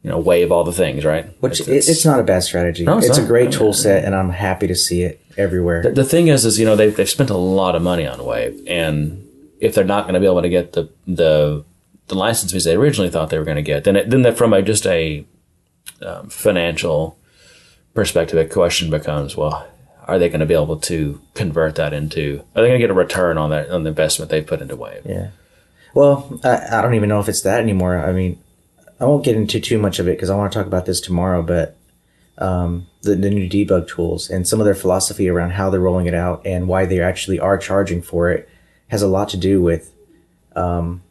You 0.02 0.10
know, 0.10 0.20
wave 0.20 0.52
all 0.52 0.62
the 0.62 0.72
things, 0.72 1.04
right? 1.04 1.26
Which 1.40 1.60
it, 1.60 1.68
it's 1.68 2.04
not 2.04 2.20
a 2.20 2.22
bad 2.22 2.44
strategy. 2.44 2.84
No, 2.84 2.98
it's 2.98 3.08
it's 3.08 3.18
a 3.18 3.26
great 3.26 3.50
tool 3.50 3.72
set, 3.72 4.04
and 4.04 4.14
I'm 4.14 4.30
happy 4.30 4.68
to 4.68 4.74
see 4.76 5.02
it 5.02 5.20
everywhere. 5.36 5.82
The, 5.82 5.90
the 5.90 6.04
thing 6.04 6.28
is, 6.28 6.44
is 6.44 6.60
you 6.60 6.64
know 6.64 6.76
they've 6.76 6.94
they've 6.94 7.08
spent 7.08 7.30
a 7.30 7.36
lot 7.36 7.74
of 7.74 7.82
money 7.82 8.06
on 8.06 8.24
Wave, 8.24 8.62
and 8.68 9.26
if 9.58 9.74
they're 9.74 9.84
not 9.84 10.04
going 10.04 10.14
to 10.14 10.20
be 10.20 10.26
able 10.26 10.42
to 10.42 10.48
get 10.48 10.74
the 10.74 10.88
the 11.06 11.64
the 12.08 12.14
license 12.14 12.52
fees 12.52 12.64
they 12.64 12.76
originally 12.76 13.10
thought 13.10 13.30
they 13.30 13.38
were 13.38 13.44
going 13.44 13.56
to 13.56 13.62
get, 13.62 13.84
then 13.84 13.96
it, 13.96 14.10
then 14.10 14.22
that 14.22 14.36
from 14.36 14.52
a 14.52 14.62
just 14.62 14.86
a 14.86 15.26
um, 16.02 16.28
financial 16.28 17.18
perspective, 17.94 18.36
the 18.36 18.52
question 18.52 18.90
becomes, 18.90 19.36
well, 19.36 19.66
are 20.06 20.18
they 20.18 20.28
going 20.28 20.40
to 20.40 20.46
be 20.46 20.54
able 20.54 20.76
to 20.76 21.20
convert 21.34 21.74
that 21.76 21.92
into? 21.92 22.44
Are 22.54 22.62
they 22.62 22.68
going 22.68 22.80
to 22.80 22.86
get 22.86 22.90
a 22.90 22.94
return 22.94 23.38
on 23.38 23.50
that 23.50 23.70
on 23.70 23.82
the 23.82 23.90
investment 23.90 24.30
they 24.30 24.42
put 24.42 24.60
into 24.60 24.76
Wave? 24.76 25.02
Yeah. 25.04 25.30
Well, 25.94 26.40
I, 26.44 26.78
I 26.78 26.82
don't 26.82 26.94
even 26.94 27.08
know 27.08 27.20
if 27.20 27.28
it's 27.28 27.40
that 27.40 27.60
anymore. 27.60 27.98
I 27.98 28.12
mean, 28.12 28.38
I 29.00 29.04
won't 29.04 29.24
get 29.24 29.36
into 29.36 29.60
too 29.60 29.78
much 29.78 29.98
of 29.98 30.08
it 30.08 30.12
because 30.16 30.30
I 30.30 30.36
want 30.36 30.52
to 30.52 30.58
talk 30.58 30.66
about 30.66 30.86
this 30.86 31.00
tomorrow. 31.00 31.42
But 31.42 31.76
um, 32.38 32.86
the, 33.02 33.14
the 33.16 33.30
new 33.30 33.48
debug 33.48 33.88
tools 33.88 34.30
and 34.30 34.46
some 34.46 34.60
of 34.60 34.64
their 34.66 34.74
philosophy 34.74 35.28
around 35.28 35.50
how 35.52 35.70
they're 35.70 35.80
rolling 35.80 36.06
it 36.06 36.14
out 36.14 36.42
and 36.46 36.68
why 36.68 36.84
they 36.86 37.00
actually 37.00 37.38
are 37.38 37.58
charging 37.58 38.02
for 38.02 38.30
it 38.30 38.48
has 38.88 39.02
a 39.02 39.08
lot 39.08 39.28
to 39.30 39.36
do 39.36 39.60
with 39.62 39.92
um, 40.54 41.02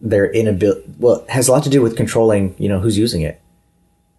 their 0.00 0.30
inability. 0.30 0.82
Well, 0.98 1.24
has 1.28 1.48
a 1.48 1.52
lot 1.52 1.64
to 1.64 1.70
do 1.70 1.82
with 1.82 1.96
controlling, 1.96 2.54
you 2.58 2.68
know, 2.68 2.78
who's 2.80 2.98
using 2.98 3.22
it. 3.22 3.40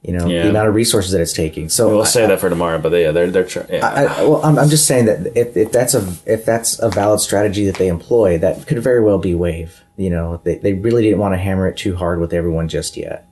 You 0.02 0.14
know, 0.14 0.28
Yeah. 0.28 0.44
the 0.44 0.50
amount 0.50 0.68
of 0.68 0.76
resources 0.76 1.12
that 1.14 1.22
it's 1.22 1.34
taking. 1.34 1.68
So 1.70 1.90
We'll 1.90 2.02
I- 2.04 2.06
say 2.06 2.28
that 2.28 2.40
for 2.40 2.50
tomorrow, 2.50 2.78
but 2.80 2.92
yeah, 2.94 3.12
they're 3.12 3.30
they're 3.32 3.44
tr- 3.46 3.62
yeah. 3.72 3.86
I, 3.88 4.04
I- 4.06 4.24
well, 4.24 4.44
I'm, 4.46 4.58
I'm 4.60 4.70
just 4.70 4.86
saying 4.86 5.06
that 5.06 5.36
if, 5.36 5.58
if 5.58 5.72
that's 5.72 5.94
a 5.96 6.08
if 6.26 6.46
that's 6.46 6.80
a 6.80 6.90
valid 6.90 7.20
strategy 7.22 7.66
that 7.66 7.76
they 7.76 7.88
employ, 7.88 8.38
that 8.38 8.68
could 8.68 8.80
very 8.84 9.02
well 9.04 9.18
be 9.18 9.34
Wave. 9.34 9.82
You 9.98 10.10
know, 10.10 10.42
they, 10.44 10.58
they 10.58 10.74
really 10.74 11.04
didn't 11.04 11.20
want 11.20 11.34
to 11.34 11.38
hammer 11.40 11.68
it 11.68 11.78
too 11.78 11.96
hard 11.96 12.20
with 12.20 12.34
everyone 12.34 12.68
just 12.68 12.98
yet, 12.98 13.28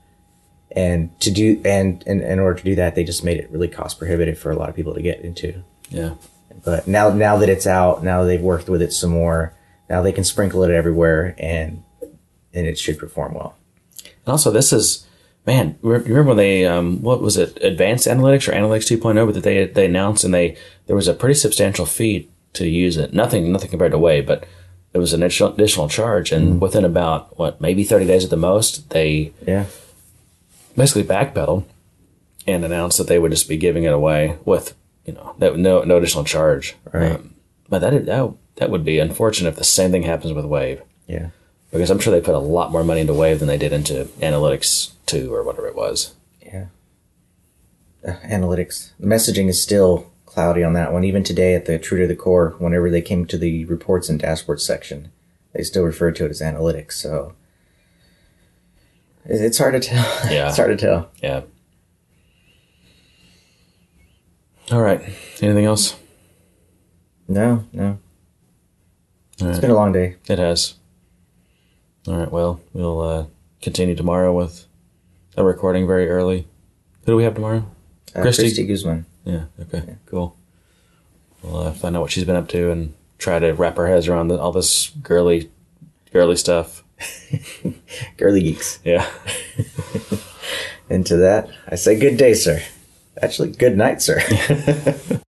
and 0.72 1.18
to 1.22 1.30
do 1.32 1.62
and, 1.66 2.04
and 2.08 2.22
in 2.22 2.40
order 2.40 2.58
to 2.60 2.64
do 2.64 2.76
that, 2.76 2.96
they 2.96 3.04
just 3.04 3.24
made 3.24 3.38
it 3.38 3.50
really 3.52 3.68
cost 3.68 4.00
prohibitive 4.00 4.40
for 4.40 4.52
a 4.52 4.56
lot 4.56 4.70
of 4.70 4.76
people 4.76 4.94
to 4.94 5.02
get 5.02 5.22
into. 5.22 5.64
yeah. 5.90 6.14
But 6.64 6.88
now 6.88 7.10
now 7.10 7.38
that 7.38 7.50
it's 7.50 7.68
out, 7.68 8.04
now 8.04 8.24
they've 8.24 8.40
worked 8.42 8.70
with 8.70 8.82
it 8.82 8.94
some 8.94 9.10
more. 9.10 9.54
Now 9.90 10.02
they 10.02 10.12
can 10.12 10.24
sprinkle 10.24 10.64
it 10.64 10.72
everywhere, 10.72 11.36
and 11.38 11.84
and 12.54 12.68
it 12.68 12.78
should 12.78 13.00
perform 13.00 13.34
well. 13.34 13.56
And 14.04 14.32
also, 14.32 14.52
this 14.52 14.72
is 14.72 15.06
man. 15.46 15.78
re- 15.82 15.98
Remember 15.98 16.30
when 16.30 16.38
they 16.38 16.66
um, 16.66 17.02
what 17.02 17.22
was 17.22 17.38
it? 17.38 17.58
Advanced 17.62 18.08
Analytics 18.08 18.48
or 18.48 18.54
Analytics 18.54 18.98
2.0 18.98 19.34
that 19.34 19.44
they 19.44 19.66
they 19.66 19.86
announced, 19.88 20.24
and 20.24 20.34
they 20.34 20.56
there 20.86 20.96
was 20.96 21.08
a 21.08 21.14
pretty 21.14 21.34
substantial 21.34 21.86
fee 21.86 22.30
to 22.54 22.68
use 22.70 22.98
it. 22.98 23.14
Nothing 23.14 23.52
nothing 23.52 23.70
compared 23.72 23.92
to 23.92 23.98
Way, 23.98 24.22
but 24.22 24.46
it 24.94 24.98
was 25.00 25.14
an 25.14 25.24
additional, 25.24 25.54
additional 25.54 25.90
charge. 25.90 26.32
And 26.32 26.62
within 26.62 26.86
about 26.86 27.38
what 27.40 27.60
maybe 27.60 27.84
30 27.84 28.06
days 28.06 28.24
at 28.24 28.30
the 28.30 28.38
most, 28.38 28.90
they 28.92 29.34
Yeah, 29.46 29.66
basically 30.78 31.04
backpedaled 31.04 31.64
and 32.46 32.64
announced 32.66 32.98
that 32.98 33.08
they 33.08 33.20
would 33.20 33.32
just 33.32 33.48
be 33.50 33.58
giving 33.58 33.84
it 33.84 33.94
away 33.94 34.38
with 34.46 34.74
you 35.06 35.14
know 35.14 35.36
no 35.38 35.84
no, 35.84 35.98
additional 35.98 36.24
charge. 36.24 36.76
Right. 36.92 37.14
Um, 37.14 37.36
but 37.70 37.80
that 37.80 38.06
that 38.06 38.34
that 38.58 38.70
would 38.70 38.86
be 38.86 39.00
unfortunate 39.00 39.50
if 39.50 39.56
the 39.56 39.64
same 39.64 39.92
thing 39.92 40.04
happens 40.04 40.34
with 40.34 40.46
Wave 40.46 40.82
yeah, 41.08 41.30
because 41.72 41.90
I'm 41.90 42.00
sure 42.00 42.14
they 42.14 42.22
put 42.22 42.36
a 42.36 42.40
lot 42.40 42.72
more 42.72 42.84
money 42.84 43.02
into 43.02 43.14
Wave 43.14 43.40
than 43.40 43.48
they 43.48 43.58
did 43.58 43.74
into 43.74 44.06
Analytics 44.22 44.92
2 45.08 45.34
or 45.34 45.44
whatever 45.44 45.68
it 45.68 45.76
was. 45.76 46.14
yeah. 46.42 46.68
Uh, 48.06 48.14
analytics, 48.26 48.92
the 49.00 49.08
messaging 49.08 49.48
is 49.48 49.62
still 49.64 50.12
cloudy 50.34 50.64
on 50.64 50.74
that 50.74 50.92
one. 50.92 51.04
Even 51.04 51.24
today 51.24 51.54
at 51.54 51.66
the 51.66 51.78
True 51.78 52.00
to 52.02 52.08
the 52.08 52.16
Core, 52.16 52.56
whenever 52.58 52.90
they 52.90 53.02
came 53.02 53.26
to 53.28 53.38
the 53.38 53.66
reports 53.66 54.10
and 54.10 54.20
dashboards 54.22 54.62
section, 54.62 55.12
they 55.54 55.62
still 55.64 55.84
referred 55.84 56.16
to 56.16 56.26
it 56.26 56.32
as 56.32 56.42
analytics. 56.42 56.94
So 56.94 57.34
it's 59.26 59.58
hard 59.60 59.74
to 59.74 59.80
tell. 59.80 60.04
Yeah. 60.32 60.48
it's 60.50 60.58
hard 60.58 60.78
to 60.78 60.86
tell. 60.86 61.12
Yeah. 61.22 61.42
All 64.72 64.82
right. 64.82 65.02
Anything 65.42 65.66
else? 65.66 65.96
No, 67.28 67.66
no. 67.72 68.00
All 69.42 69.48
It's 69.50 69.58
right. 69.58 69.62
been 69.62 69.72
a 69.72 69.76
long 69.76 69.92
day. 69.92 70.16
It 70.28 70.40
has. 70.40 70.76
All 72.08 72.18
right. 72.18 72.32
Well, 72.32 72.60
we'll 72.74 73.00
uh, 73.02 73.26
continue 73.62 73.96
tomorrow 73.96 74.34
with 74.34 74.66
a 75.38 75.44
recording 75.44 75.86
very 75.86 76.10
early. 76.10 76.48
Who 77.06 77.12
do 77.14 77.16
we 77.18 77.24
have 77.24 77.36
tomorrow? 77.36 77.66
Uh, 78.16 78.22
Christy- 78.22 78.44
Christy 78.44 78.66
Guzman. 78.66 79.06
Yeah. 79.24 79.46
Okay. 79.60 79.98
Cool. 80.06 80.36
We'll 81.42 81.58
uh, 81.58 81.72
find 81.72 81.96
out 81.96 82.02
what 82.02 82.12
she's 82.12 82.24
been 82.24 82.36
up 82.36 82.48
to 82.50 82.72
and 82.72 82.94
try 83.18 83.40
to 83.40 83.52
wrap 83.52 83.78
our 83.78 83.88
heads 83.88 84.08
around 84.08 84.30
the, 84.30 84.40
all 84.40 84.52
this 84.52 84.90
girly, 85.02 85.52
girly 86.12 86.36
stuff. 86.36 86.84
Girly 88.18 88.42
Geeks. 88.42 88.80
Yeah. 88.84 89.10
Into 90.90 91.18
that, 91.18 91.50
I 91.68 91.76
say 91.76 92.00
good 92.00 92.18
day, 92.18 92.34
sir. 92.34 92.62
Actually, 93.22 93.52
good 93.52 93.78
night, 93.78 94.02
sir. 94.02 94.22